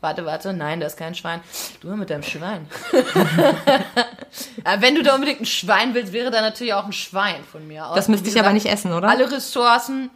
Warte, 0.00 0.26
warte, 0.26 0.52
nein, 0.52 0.80
da 0.80 0.86
ist 0.86 0.98
kein 0.98 1.14
Schwein. 1.14 1.40
Du 1.80 1.88
mit 1.96 2.10
deinem 2.10 2.22
Schwein. 2.22 2.68
Aber 4.64 4.82
Wenn 4.82 4.94
du 4.94 5.02
da 5.02 5.14
unbedingt 5.14 5.40
ein 5.40 5.46
Schwein 5.46 5.94
willst, 5.94 6.12
wäre 6.12 6.30
da 6.30 6.42
natürlich 6.42 6.74
auch 6.74 6.84
ein 6.84 6.92
Schwein 6.92 7.42
von 7.50 7.66
mir 7.66 7.86
aus. 7.86 7.96
Das 7.96 8.08
müsste 8.08 8.28
ich 8.28 8.34
aber 8.34 8.52
gesagt, 8.52 8.64
nicht 8.64 8.72
essen, 8.72 8.92
oder? 8.92 9.08
Alle 9.08 9.30
Ressourcen. 9.30 10.10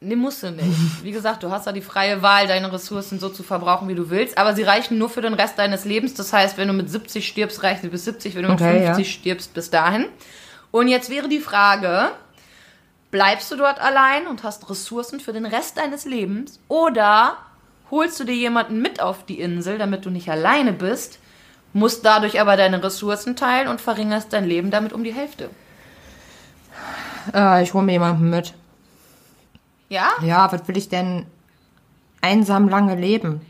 Nee, 0.00 0.14
musst 0.14 0.44
du 0.44 0.52
nicht. 0.52 1.02
Wie 1.02 1.10
gesagt, 1.10 1.42
du 1.42 1.50
hast 1.50 1.66
da 1.66 1.72
die 1.72 1.80
freie 1.80 2.22
Wahl, 2.22 2.46
deine 2.46 2.72
Ressourcen 2.72 3.18
so 3.18 3.30
zu 3.30 3.42
verbrauchen, 3.42 3.88
wie 3.88 3.96
du 3.96 4.10
willst. 4.10 4.38
Aber 4.38 4.54
sie 4.54 4.62
reichen 4.62 4.96
nur 4.96 5.08
für 5.08 5.22
den 5.22 5.34
Rest 5.34 5.58
deines 5.58 5.84
Lebens. 5.84 6.14
Das 6.14 6.32
heißt, 6.32 6.56
wenn 6.56 6.68
du 6.68 6.74
mit 6.74 6.88
70 6.88 7.26
stirbst, 7.26 7.64
reichen 7.64 7.82
sie 7.82 7.88
bis 7.88 8.04
70. 8.04 8.36
Wenn 8.36 8.44
du 8.44 8.50
mit 8.50 8.60
Okay, 8.60 8.84
50 8.84 9.12
stirbst, 9.12 9.54
bis 9.54 9.70
dahin. 9.70 10.06
Und 10.70 10.86
jetzt 10.86 11.10
wäre 11.10 11.28
die 11.28 11.40
Frage, 11.40 12.12
bleibst 13.10 13.50
du 13.50 13.56
dort 13.56 13.80
allein 13.80 14.28
und 14.28 14.44
hast 14.44 14.70
Ressourcen 14.70 15.18
für 15.18 15.32
den 15.32 15.46
Rest 15.46 15.78
deines 15.78 16.04
Lebens? 16.04 16.60
Oder 16.68 17.38
holst 17.90 18.18
du 18.20 18.24
dir 18.24 18.34
jemanden 18.34 18.80
mit 18.80 19.00
auf 19.00 19.24
die 19.24 19.40
Insel, 19.40 19.78
damit 19.78 20.04
du 20.04 20.10
nicht 20.10 20.30
alleine 20.30 20.72
bist, 20.72 21.18
musst 21.72 22.04
dadurch 22.04 22.40
aber 22.40 22.56
deine 22.56 22.82
Ressourcen 22.82 23.36
teilen 23.36 23.68
und 23.68 23.80
verringerst 23.80 24.32
dein 24.32 24.44
Leben 24.44 24.70
damit 24.70 24.92
um 24.92 25.04
die 25.04 25.12
Hälfte? 25.14 25.50
Äh, 27.34 27.62
ich 27.62 27.74
hole 27.74 27.84
mir 27.84 27.92
jemanden 27.92 28.30
mit. 28.30 28.54
Ja? 29.88 30.08
Ja, 30.22 30.50
was 30.52 30.66
will 30.68 30.76
ich 30.76 30.88
denn 30.88 31.26
einsam 32.20 32.68
lange 32.68 32.94
leben? 32.94 33.40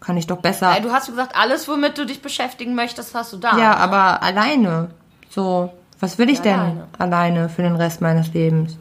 Kann 0.00 0.16
ich 0.16 0.26
doch 0.26 0.38
besser. 0.38 0.70
Weil 0.70 0.82
du 0.82 0.92
hast 0.92 1.06
gesagt, 1.06 1.34
alles, 1.36 1.66
womit 1.68 1.98
du 1.98 2.06
dich 2.06 2.22
beschäftigen 2.22 2.74
möchtest, 2.74 3.14
hast 3.14 3.32
du 3.32 3.38
da. 3.38 3.56
ja, 3.58 3.74
aber 3.76 4.22
alleine. 4.22 4.90
So, 5.30 5.72
was 6.00 6.18
will 6.18 6.30
ich 6.30 6.40
denn 6.40 6.58
Alleine. 6.58 6.88
alleine 6.98 7.48
für 7.48 7.62
den 7.62 7.76
Rest 7.76 8.00
meines 8.00 8.32
Lebens? 8.32 8.76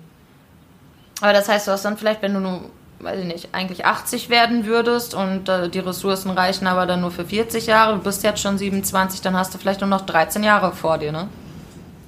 Aber 1.22 1.34
das 1.34 1.48
heißt, 1.48 1.68
du 1.68 1.72
hast 1.72 1.86
dann 1.86 1.98
vielleicht, 1.98 2.22
wenn 2.22 2.34
du 2.34 2.40
nur, 2.42 2.70
weiß 3.00 3.20
ich 3.20 3.26
nicht, 3.26 3.50
eigentlich 3.54 3.86
80 3.86 4.30
werden 4.30 4.66
würdest 4.66 5.14
und 5.14 5.50
äh, 5.50 5.70
die 5.70 5.80
Ressourcen 5.80 6.32
reichen 6.32 6.68
aber 6.68 6.86
dann 6.86 7.02
nur 7.02 7.12
für 7.12 7.26
40 7.26 7.68
Jahre, 7.68 7.96
du 7.96 8.02
bist 8.02 8.24
jetzt 8.24 8.42
schon 8.42 8.58
27, 8.58 9.22
dann 9.22 9.36
hast 9.36 9.54
du 9.54 9.58
vielleicht 9.58 9.82
nur 9.82 9.90
noch 9.90 10.06
13 10.06 10.44
Jahre 10.44 10.72
vor 10.72 10.98
dir, 10.98 11.12
ne? 11.12 11.28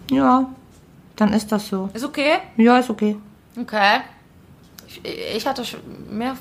Ja, 0.09 0.45
dann 1.15 1.33
ist 1.33 1.51
das 1.51 1.67
so. 1.67 1.89
Ist 1.93 2.05
okay? 2.05 2.37
Ja, 2.55 2.77
ist 2.77 2.89
okay. 2.89 3.17
Okay. 3.59 4.01
Ich, 4.87 5.01
ich 5.35 5.45
hatte 5.47 5.63
mehr 6.09 6.35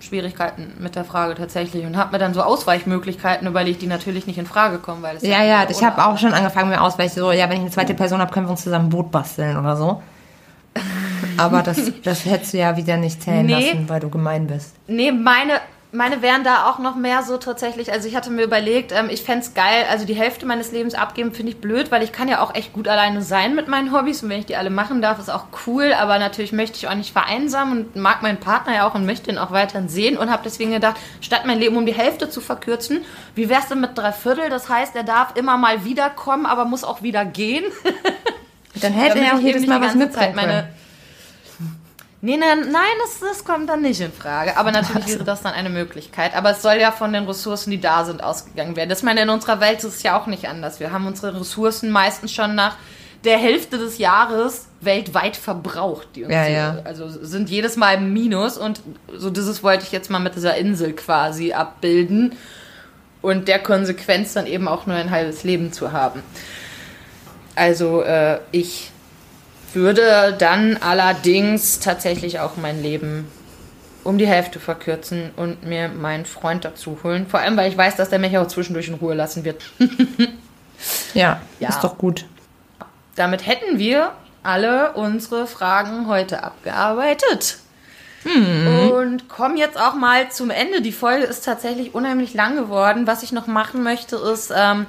Schwierigkeiten 0.00 0.72
mit 0.78 0.94
der 0.94 1.04
Frage 1.04 1.34
tatsächlich 1.34 1.84
und 1.86 1.96
habe 1.96 2.12
mir 2.12 2.18
dann 2.18 2.34
so 2.34 2.42
Ausweichmöglichkeiten 2.42 3.46
überlegt, 3.46 3.82
die 3.82 3.86
natürlich 3.86 4.26
nicht 4.26 4.38
in 4.38 4.46
Frage 4.46 4.78
kommen, 4.78 5.02
weil 5.02 5.16
es 5.16 5.22
Ja, 5.22 5.42
ja, 5.42 5.68
ich 5.68 5.82
habe 5.82 6.04
auch 6.04 6.18
schon 6.18 6.32
angefangen 6.32 6.70
mit 6.70 6.78
Ausweichen. 6.78 7.18
So, 7.18 7.32
ja, 7.32 7.44
wenn 7.48 7.56
ich 7.56 7.60
eine 7.60 7.70
zweite 7.70 7.94
Person 7.94 8.20
habe, 8.20 8.32
können 8.32 8.46
wir 8.46 8.50
uns 8.50 8.62
zusammen 8.62 8.86
ein 8.86 8.90
Boot 8.90 9.10
basteln 9.10 9.56
oder 9.56 9.76
so. 9.76 10.02
Aber 11.38 11.62
das, 11.62 11.78
das 12.02 12.24
hättest 12.24 12.52
du 12.54 12.58
ja 12.58 12.76
wieder 12.76 12.96
nicht 12.96 13.22
zählen 13.22 13.46
Nee. 13.46 13.70
lassen, 13.72 13.88
weil 13.88 14.00
du 14.00 14.08
gemein 14.10 14.46
bist. 14.46 14.74
Nee, 14.86 15.12
meine, 15.12 15.60
meine 15.92 16.20
wären 16.20 16.44
da 16.44 16.68
auch 16.68 16.78
noch 16.78 16.94
mehr 16.96 17.22
so 17.22 17.36
tatsächlich. 17.38 17.90
Also 17.92 18.06
ich 18.08 18.14
hatte 18.16 18.30
mir 18.30 18.42
überlegt, 18.42 18.92
ähm, 18.92 19.08
ich 19.10 19.22
fänd's 19.22 19.54
geil, 19.54 19.84
also 19.90 20.04
die 20.04 20.14
Hälfte 20.14 20.44
meines 20.44 20.72
Lebens 20.72 20.94
abgeben, 20.94 21.32
finde 21.32 21.52
ich 21.52 21.58
blöd, 21.60 21.90
weil 21.90 22.02
ich 22.02 22.12
kann 22.12 22.28
ja 22.28 22.40
auch 22.42 22.54
echt 22.54 22.72
gut 22.72 22.86
alleine 22.88 23.22
sein 23.22 23.54
mit 23.54 23.68
meinen 23.68 23.92
Hobbys 23.92 24.22
und 24.22 24.28
wenn 24.28 24.40
ich 24.40 24.46
die 24.46 24.56
alle 24.56 24.68
machen 24.70 25.00
darf, 25.00 25.18
ist 25.18 25.30
auch 25.30 25.46
cool, 25.66 25.92
aber 25.94 26.18
natürlich 26.18 26.52
möchte 26.52 26.76
ich 26.76 26.88
auch 26.88 26.94
nicht 26.94 27.12
vereinsamen 27.12 27.78
und 27.78 27.96
mag 27.96 28.20
meinen 28.22 28.38
Partner 28.38 28.74
ja 28.74 28.88
auch 28.88 28.94
und 28.94 29.06
möchte 29.06 29.30
ihn 29.30 29.38
auch 29.38 29.52
weiterhin 29.52 29.88
sehen 29.88 30.18
und 30.18 30.30
habe 30.30 30.42
deswegen 30.44 30.72
gedacht, 30.72 30.96
statt 31.20 31.42
mein 31.46 31.58
Leben 31.58 31.76
um 31.76 31.86
die 31.86 31.94
Hälfte 31.94 32.28
zu 32.28 32.40
verkürzen, 32.40 33.00
wie 33.34 33.48
wär's 33.48 33.68
denn 33.68 33.80
mit 33.80 33.96
drei 33.96 34.12
Viertel? 34.12 34.50
Das 34.50 34.68
heißt, 34.68 34.94
er 34.96 35.04
darf 35.04 35.36
immer 35.36 35.56
mal 35.56 35.84
wiederkommen, 35.84 36.44
aber 36.46 36.64
muss 36.66 36.84
auch 36.84 37.02
wieder 37.02 37.24
gehen. 37.24 37.64
Dann 38.82 38.92
hätte 38.92 39.18
er 39.20 39.34
auch 39.36 39.40
jedes 39.40 39.66
Mal 39.66 39.80
was 39.80 39.92
Zeit 39.92 39.96
mitbringen 39.96 40.34
meine- 40.36 40.52
können. 40.52 40.68
Nee, 42.22 42.36
nee, 42.38 42.44
nein, 42.54 42.82
das, 43.02 43.20
das 43.20 43.44
kommt 43.44 43.68
dann 43.68 43.82
nicht 43.82 44.00
in 44.00 44.12
Frage. 44.12 44.56
Aber 44.56 44.72
natürlich 44.72 45.08
wäre 45.08 45.24
das 45.24 45.42
dann 45.42 45.52
eine 45.52 45.68
Möglichkeit. 45.68 46.34
Aber 46.34 46.50
es 46.50 46.62
soll 46.62 46.76
ja 46.76 46.90
von 46.90 47.12
den 47.12 47.24
Ressourcen, 47.24 47.70
die 47.70 47.80
da 47.80 48.04
sind, 48.04 48.22
ausgegangen 48.22 48.74
werden. 48.74 48.88
Das 48.88 49.02
meine, 49.02 49.22
in 49.22 49.28
unserer 49.28 49.60
Welt 49.60 49.78
ist 49.78 49.84
es 49.84 50.02
ja 50.02 50.18
auch 50.18 50.26
nicht 50.26 50.48
anders. 50.48 50.80
Wir 50.80 50.92
haben 50.92 51.06
unsere 51.06 51.38
Ressourcen 51.38 51.90
meistens 51.90 52.32
schon 52.32 52.54
nach 52.54 52.76
der 53.24 53.38
Hälfte 53.38 53.76
des 53.76 53.98
Jahres 53.98 54.66
weltweit 54.80 55.36
verbraucht. 55.36 56.08
Die 56.14 56.24
uns 56.24 56.32
Ja, 56.32 56.46
ja. 56.46 56.78
Also 56.84 57.08
sind 57.08 57.50
jedes 57.50 57.76
Mal 57.76 57.96
im 57.96 58.12
Minus. 58.12 58.56
Und 58.56 58.80
so 59.14 59.28
dieses 59.28 59.62
wollte 59.62 59.84
ich 59.84 59.92
jetzt 59.92 60.10
mal 60.10 60.18
mit 60.18 60.36
dieser 60.36 60.56
Insel 60.56 60.94
quasi 60.94 61.52
abbilden. 61.52 62.34
Und 63.20 63.46
der 63.48 63.58
Konsequenz 63.58 64.32
dann 64.32 64.46
eben 64.46 64.68
auch 64.68 64.86
nur 64.86 64.96
ein 64.96 65.10
halbes 65.10 65.44
Leben 65.44 65.72
zu 65.72 65.92
haben. 65.92 66.22
Also 67.56 68.02
äh, 68.02 68.38
ich 68.52 68.90
würde 69.76 70.34
dann 70.36 70.78
allerdings 70.80 71.78
tatsächlich 71.78 72.40
auch 72.40 72.56
mein 72.56 72.82
Leben 72.82 73.30
um 74.02 74.18
die 74.18 74.26
Hälfte 74.26 74.58
verkürzen 74.58 75.30
und 75.36 75.64
mir 75.64 75.88
meinen 75.88 76.26
Freund 76.26 76.64
dazu 76.64 76.98
holen. 77.04 77.26
Vor 77.28 77.40
allem, 77.40 77.56
weil 77.56 77.70
ich 77.70 77.76
weiß, 77.78 77.94
dass 77.96 78.08
der 78.08 78.18
mich 78.18 78.36
auch 78.38 78.48
zwischendurch 78.48 78.88
in 78.88 78.94
Ruhe 78.94 79.14
lassen 79.14 79.44
wird. 79.44 79.62
Ja, 81.14 81.40
Ja. 81.58 81.70
ist 81.70 81.80
doch 81.80 81.96
gut. 81.96 82.26
Damit 83.14 83.46
hätten 83.46 83.78
wir 83.78 84.12
alle 84.42 84.92
unsere 84.92 85.46
Fragen 85.46 86.06
heute 86.06 86.44
abgearbeitet. 86.44 87.58
Und 88.24 89.28
kommen 89.28 89.56
jetzt 89.56 89.78
auch 89.80 89.94
mal 89.94 90.30
zum 90.30 90.50
Ende. 90.50 90.82
Die 90.82 90.92
Folge 90.92 91.24
ist 91.24 91.44
tatsächlich 91.44 91.94
unheimlich 91.94 92.34
lang 92.34 92.56
geworden. 92.56 93.06
Was 93.06 93.22
ich 93.22 93.32
noch 93.32 93.46
machen 93.46 93.82
möchte, 93.84 94.16
ist 94.16 94.52
ähm, 94.54 94.86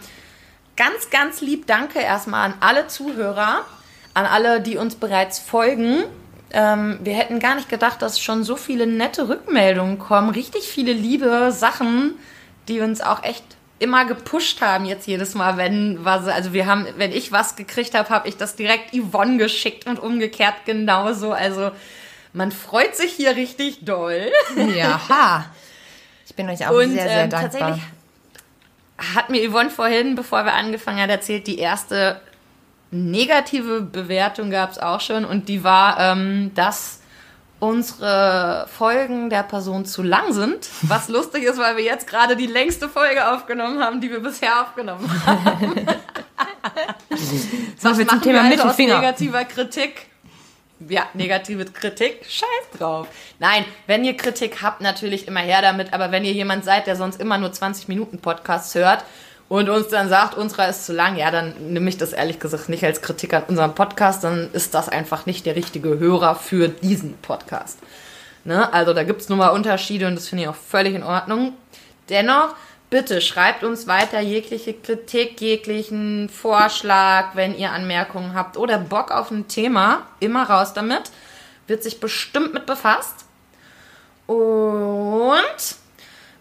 ganz, 0.75 1.09
ganz 1.11 1.39
lieb 1.41 1.67
Danke 1.67 1.99
erstmal 1.99 2.47
an 2.47 2.53
alle 2.59 2.87
Zuhörer, 2.87 3.61
an 4.17 4.25
alle, 4.25 4.61
die 4.61 4.77
uns 4.77 4.95
bereits 4.95 5.37
folgen. 5.37 6.03
Ähm, 6.51 6.97
wir 7.03 7.13
hätten 7.13 7.39
gar 7.39 7.53
nicht 7.53 7.69
gedacht, 7.69 8.01
dass 8.01 8.19
schon 8.19 8.43
so 8.43 8.55
viele 8.55 8.87
nette 8.87 9.29
Rückmeldungen 9.29 9.99
kommen. 9.99 10.31
Richtig 10.31 10.63
viele 10.63 10.91
liebe 10.91 11.51
Sachen, 11.51 12.15
die 12.67 12.79
uns 12.79 13.01
auch 13.01 13.23
echt 13.23 13.43
immer 13.77 14.05
gepusht 14.05 14.59
haben 14.61 14.85
jetzt 14.85 15.05
jedes 15.05 15.35
Mal, 15.35 15.57
wenn 15.57 16.03
was, 16.03 16.25
also 16.25 16.51
wir 16.51 16.65
haben, 16.65 16.87
wenn 16.97 17.11
ich 17.11 17.31
was 17.31 17.55
gekriegt 17.55 17.93
habe, 17.93 18.09
habe 18.09 18.27
ich 18.27 18.35
das 18.35 18.55
direkt 18.55 18.91
Yvonne 18.95 19.37
geschickt 19.37 19.85
und 19.85 19.99
umgekehrt 19.99 20.65
genauso. 20.65 21.31
Also 21.31 21.69
man 22.33 22.51
freut 22.51 22.95
sich 22.95 23.11
hier 23.13 23.35
richtig 23.35 23.85
doll. 23.85 24.31
Ja, 24.75 25.45
ich 26.25 26.33
bin 26.33 26.49
euch 26.49 26.65
auch 26.67 26.71
Und 26.71 26.89
sehr, 26.89 27.03
sehr 27.03 27.23
ähm, 27.25 27.29
dankbar. 27.29 27.51
tatsächlich 27.51 27.83
hat 29.15 29.29
mir 29.29 29.47
Yvonne 29.47 29.69
vorhin, 29.69 30.15
bevor 30.15 30.43
wir 30.43 30.53
angefangen 30.53 30.99
haben, 30.99 31.11
erzählt, 31.11 31.45
die 31.45 31.59
erste 31.59 32.19
negative 32.91 33.81
Bewertung 33.81 34.49
gab 34.49 34.71
es 34.71 34.79
auch 34.79 35.01
schon 35.01 35.25
und 35.25 35.49
die 35.49 35.63
war, 35.63 35.99
ähm, 35.99 36.51
dass 36.55 37.01
unsere 37.59 38.67
Folgen 38.69 39.29
der 39.29 39.43
Person 39.43 39.85
zu 39.85 40.03
lang 40.03 40.31
sind. 40.31 40.69
Was 40.83 41.09
lustig 41.09 41.43
ist, 41.43 41.57
weil 41.57 41.77
wir 41.77 41.83
jetzt 41.83 42.07
gerade 42.07 42.35
die 42.35 42.45
längste 42.45 42.87
Folge 42.87 43.31
aufgenommen 43.31 43.81
haben, 43.81 43.99
die 43.99 44.11
wir 44.11 44.19
bisher 44.19 44.61
aufgenommen 44.61 45.09
haben. 45.25 45.87
So, 47.77 47.93
viel 47.95 48.07
zum 48.07 48.21
Thema 48.21 48.43
wir 48.43 48.51
also 48.51 48.69
aus 48.69 48.77
negativer 48.77 49.45
Kritik. 49.45 50.07
Ja, 50.87 51.07
negative 51.15 51.65
Kritik, 51.65 52.23
scheiß 52.29 52.77
drauf. 52.77 53.07
Nein, 53.39 53.65
wenn 53.87 54.05
ihr 54.05 54.15
Kritik 54.15 54.61
habt, 54.61 54.79
natürlich 54.79 55.27
immer 55.27 55.39
her 55.39 55.63
damit. 55.63 55.91
Aber 55.91 56.11
wenn 56.11 56.23
ihr 56.23 56.33
jemand 56.33 56.63
seid, 56.65 56.85
der 56.85 56.95
sonst 56.95 57.19
immer 57.19 57.39
nur 57.39 57.51
20 57.51 57.87
Minuten 57.87 58.19
Podcasts 58.19 58.75
hört 58.75 59.03
und 59.49 59.69
uns 59.69 59.87
dann 59.87 60.09
sagt, 60.09 60.35
unserer 60.35 60.67
ist 60.67 60.85
zu 60.85 60.93
lang, 60.93 61.15
ja, 61.15 61.31
dann 61.31 61.53
nehme 61.71 61.89
ich 61.89 61.97
das 61.97 62.13
ehrlich 62.13 62.39
gesagt 62.39 62.69
nicht 62.69 62.83
als 62.83 63.01
Kritik 63.01 63.33
an 63.33 63.43
unserem 63.47 63.75
Podcast, 63.75 64.23
dann 64.23 64.49
ist 64.51 64.73
das 64.73 64.89
einfach 64.89 65.25
nicht 65.25 65.45
der 65.45 65.55
richtige 65.55 65.99
Hörer 65.99 66.35
für 66.35 66.67
diesen 66.67 67.17
Podcast. 67.17 67.79
Ne? 68.43 68.71
Also 68.73 68.93
da 68.93 69.03
gibt 69.03 69.21
es 69.21 69.29
nun 69.29 69.37
mal 69.37 69.49
Unterschiede 69.49 70.07
und 70.07 70.15
das 70.15 70.27
finde 70.27 70.43
ich 70.43 70.49
auch 70.49 70.55
völlig 70.55 70.95
in 70.95 71.03
Ordnung. 71.03 71.53
Dennoch, 72.09 72.55
bitte 72.89 73.21
schreibt 73.21 73.63
uns 73.63 73.87
weiter 73.87 74.19
jegliche 74.19 74.73
Kritik, 74.73 75.39
jeglichen 75.39 76.29
Vorschlag, 76.29 77.35
wenn 77.35 77.57
ihr 77.57 77.71
Anmerkungen 77.71 78.33
habt 78.33 78.57
oder 78.57 78.77
Bock 78.77 79.11
auf 79.11 79.31
ein 79.31 79.47
Thema. 79.47 80.03
Immer 80.19 80.49
raus 80.49 80.73
damit. 80.73 81.11
Wird 81.67 81.83
sich 81.83 81.99
bestimmt 81.99 82.53
mit 82.53 82.65
befasst. 82.65 83.25
Und 84.27 85.35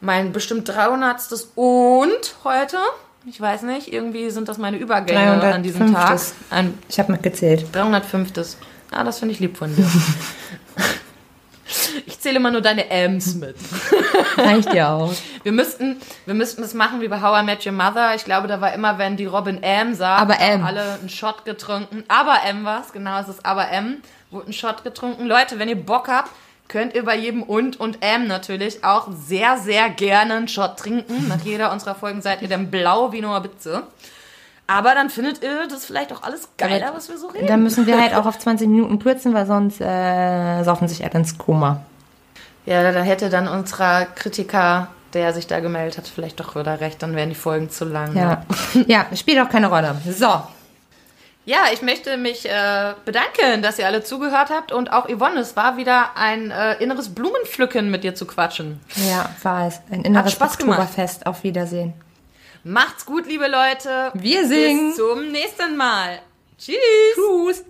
mein 0.06 0.32
bestimmt 0.32 0.68
300. 0.68 1.20
und 1.56 2.36
heute. 2.44 2.78
Ich 3.26 3.40
weiß 3.40 3.62
nicht, 3.62 3.92
irgendwie 3.92 4.30
sind 4.30 4.48
das 4.48 4.56
meine 4.56 4.76
Übergänge 4.76 5.42
an 5.42 5.64
diesem 5.64 5.92
Tag. 5.92 6.10
305.. 6.10 6.34
Ein 6.50 6.78
Ich 6.88 6.98
habe 7.00 7.12
mitgezählt. 7.12 7.66
305. 7.72 8.56
Ah, 8.92 9.02
das 9.02 9.18
finde 9.18 9.34
ich 9.34 9.40
lieb 9.40 9.58
von 9.58 9.74
dir. 9.74 9.84
Ich 12.06 12.20
zähle 12.20 12.36
immer 12.36 12.52
nur 12.52 12.60
deine 12.60 12.88
M's 12.88 13.34
mit. 13.34 13.56
Reicht 14.36 14.72
ja 14.72 14.94
auch. 14.94 15.12
Wir 15.42 15.50
müssten, 15.50 15.96
wir 16.24 16.34
müssten 16.34 16.62
das 16.62 16.74
machen 16.74 17.00
wie 17.00 17.08
bei 17.08 17.20
How 17.20 17.42
I 17.42 17.44
Met 17.44 17.66
Your 17.66 17.72
Mother. 17.72 18.14
Ich 18.14 18.24
glaube, 18.24 18.46
da 18.46 18.60
war 18.60 18.72
immer, 18.72 18.98
wenn 18.98 19.16
die 19.16 19.26
Robin 19.26 19.62
M 19.62 19.94
sagt, 19.94 20.22
Aber 20.22 20.40
M. 20.40 20.60
haben 20.60 20.64
alle 20.64 20.98
einen 21.00 21.08
Shot 21.08 21.44
getrunken. 21.44 22.04
Aber 22.08 22.38
M 22.48 22.64
war's, 22.64 22.92
genau, 22.92 23.20
es 23.20 23.28
ist 23.28 23.44
aber 23.44 23.70
M. 23.70 24.02
Wurde 24.30 24.50
ein 24.50 24.52
Shot 24.52 24.84
getrunken. 24.84 25.26
Leute, 25.26 25.58
wenn 25.58 25.68
ihr 25.68 25.76
Bock 25.76 26.08
habt, 26.08 26.30
könnt 26.68 26.94
ihr 26.94 27.04
bei 27.04 27.16
jedem 27.16 27.42
und 27.42 27.78
und 27.78 27.98
M 28.00 28.26
natürlich 28.26 28.84
auch 28.84 29.08
sehr, 29.12 29.58
sehr 29.58 29.88
gerne 29.90 30.34
einen 30.34 30.48
Shot 30.48 30.76
trinken. 30.76 31.28
Nach 31.28 31.40
jeder 31.42 31.72
unserer 31.72 31.94
Folgen 31.94 32.22
seid 32.22 32.42
ihr 32.42 32.48
dann 32.48 32.70
blau 32.70 33.12
wie 33.12 33.20
Noah 33.20 33.40
Bitze. 33.40 33.84
Aber 34.68 34.94
dann 34.94 35.10
findet 35.10 35.42
ihr 35.44 35.68
das 35.68 35.84
vielleicht 35.84 36.12
auch 36.12 36.22
alles 36.22 36.48
geiler, 36.58 36.92
was 36.92 37.08
wir 37.08 37.18
so 37.18 37.28
reden. 37.28 37.46
Dann 37.46 37.62
müssen 37.62 37.86
wir 37.86 38.00
halt 38.00 38.14
auch 38.14 38.26
auf 38.26 38.38
20 38.38 38.68
Minuten 38.68 38.98
kürzen, 38.98 39.32
weil 39.32 39.46
sonst 39.46 39.80
äh, 39.80 40.64
saufen 40.64 40.88
sich 40.88 41.04
alle 41.04 41.14
ins 41.14 41.38
Koma. 41.38 41.82
Ja, 42.64 42.90
da 42.90 43.00
hätte 43.00 43.30
dann 43.30 43.46
unserer 43.46 44.06
Kritiker, 44.06 44.88
der 45.12 45.32
sich 45.32 45.46
da 45.46 45.60
gemeldet 45.60 45.98
hat, 45.98 46.08
vielleicht 46.08 46.40
doch 46.40 46.56
wieder 46.56 46.80
recht, 46.80 47.00
dann 47.00 47.14
wären 47.14 47.28
die 47.28 47.36
Folgen 47.36 47.70
zu 47.70 47.84
lang. 47.84 48.16
Ja. 48.16 48.42
ja, 48.88 49.06
spielt 49.14 49.38
auch 49.38 49.48
keine 49.48 49.68
Rolle. 49.68 49.94
So. 50.10 50.42
Ja, 51.46 51.66
ich 51.72 51.80
möchte 51.80 52.16
mich 52.16 52.44
äh, 52.44 52.94
bedanken, 53.04 53.62
dass 53.62 53.78
ihr 53.78 53.86
alle 53.86 54.02
zugehört 54.02 54.50
habt 54.50 54.72
und 54.72 54.92
auch 54.92 55.08
Yvonne, 55.08 55.38
es 55.38 55.54
war 55.54 55.76
wieder 55.76 56.16
ein 56.16 56.50
äh, 56.50 56.74
inneres 56.82 57.14
Blumenpflücken 57.14 57.88
mit 57.88 58.02
dir 58.02 58.16
zu 58.16 58.26
quatschen. 58.26 58.80
Ja, 59.08 59.30
war 59.44 59.68
es. 59.68 59.80
Ein 59.88 60.02
inneres 60.02 60.32
Spaß 60.32 60.58
gemacht. 60.58 60.80
Oktoberfest. 60.80 61.24
Auf 61.24 61.44
Wiedersehen. 61.44 61.94
Macht's 62.64 63.06
gut, 63.06 63.28
liebe 63.28 63.46
Leute. 63.46 64.10
Wir 64.14 64.46
singen. 64.48 64.88
Bis 64.88 64.96
zum 64.96 65.30
nächsten 65.30 65.76
Mal. 65.76 66.18
Tschüss. 66.58 66.74
Tschüss. 67.14 67.64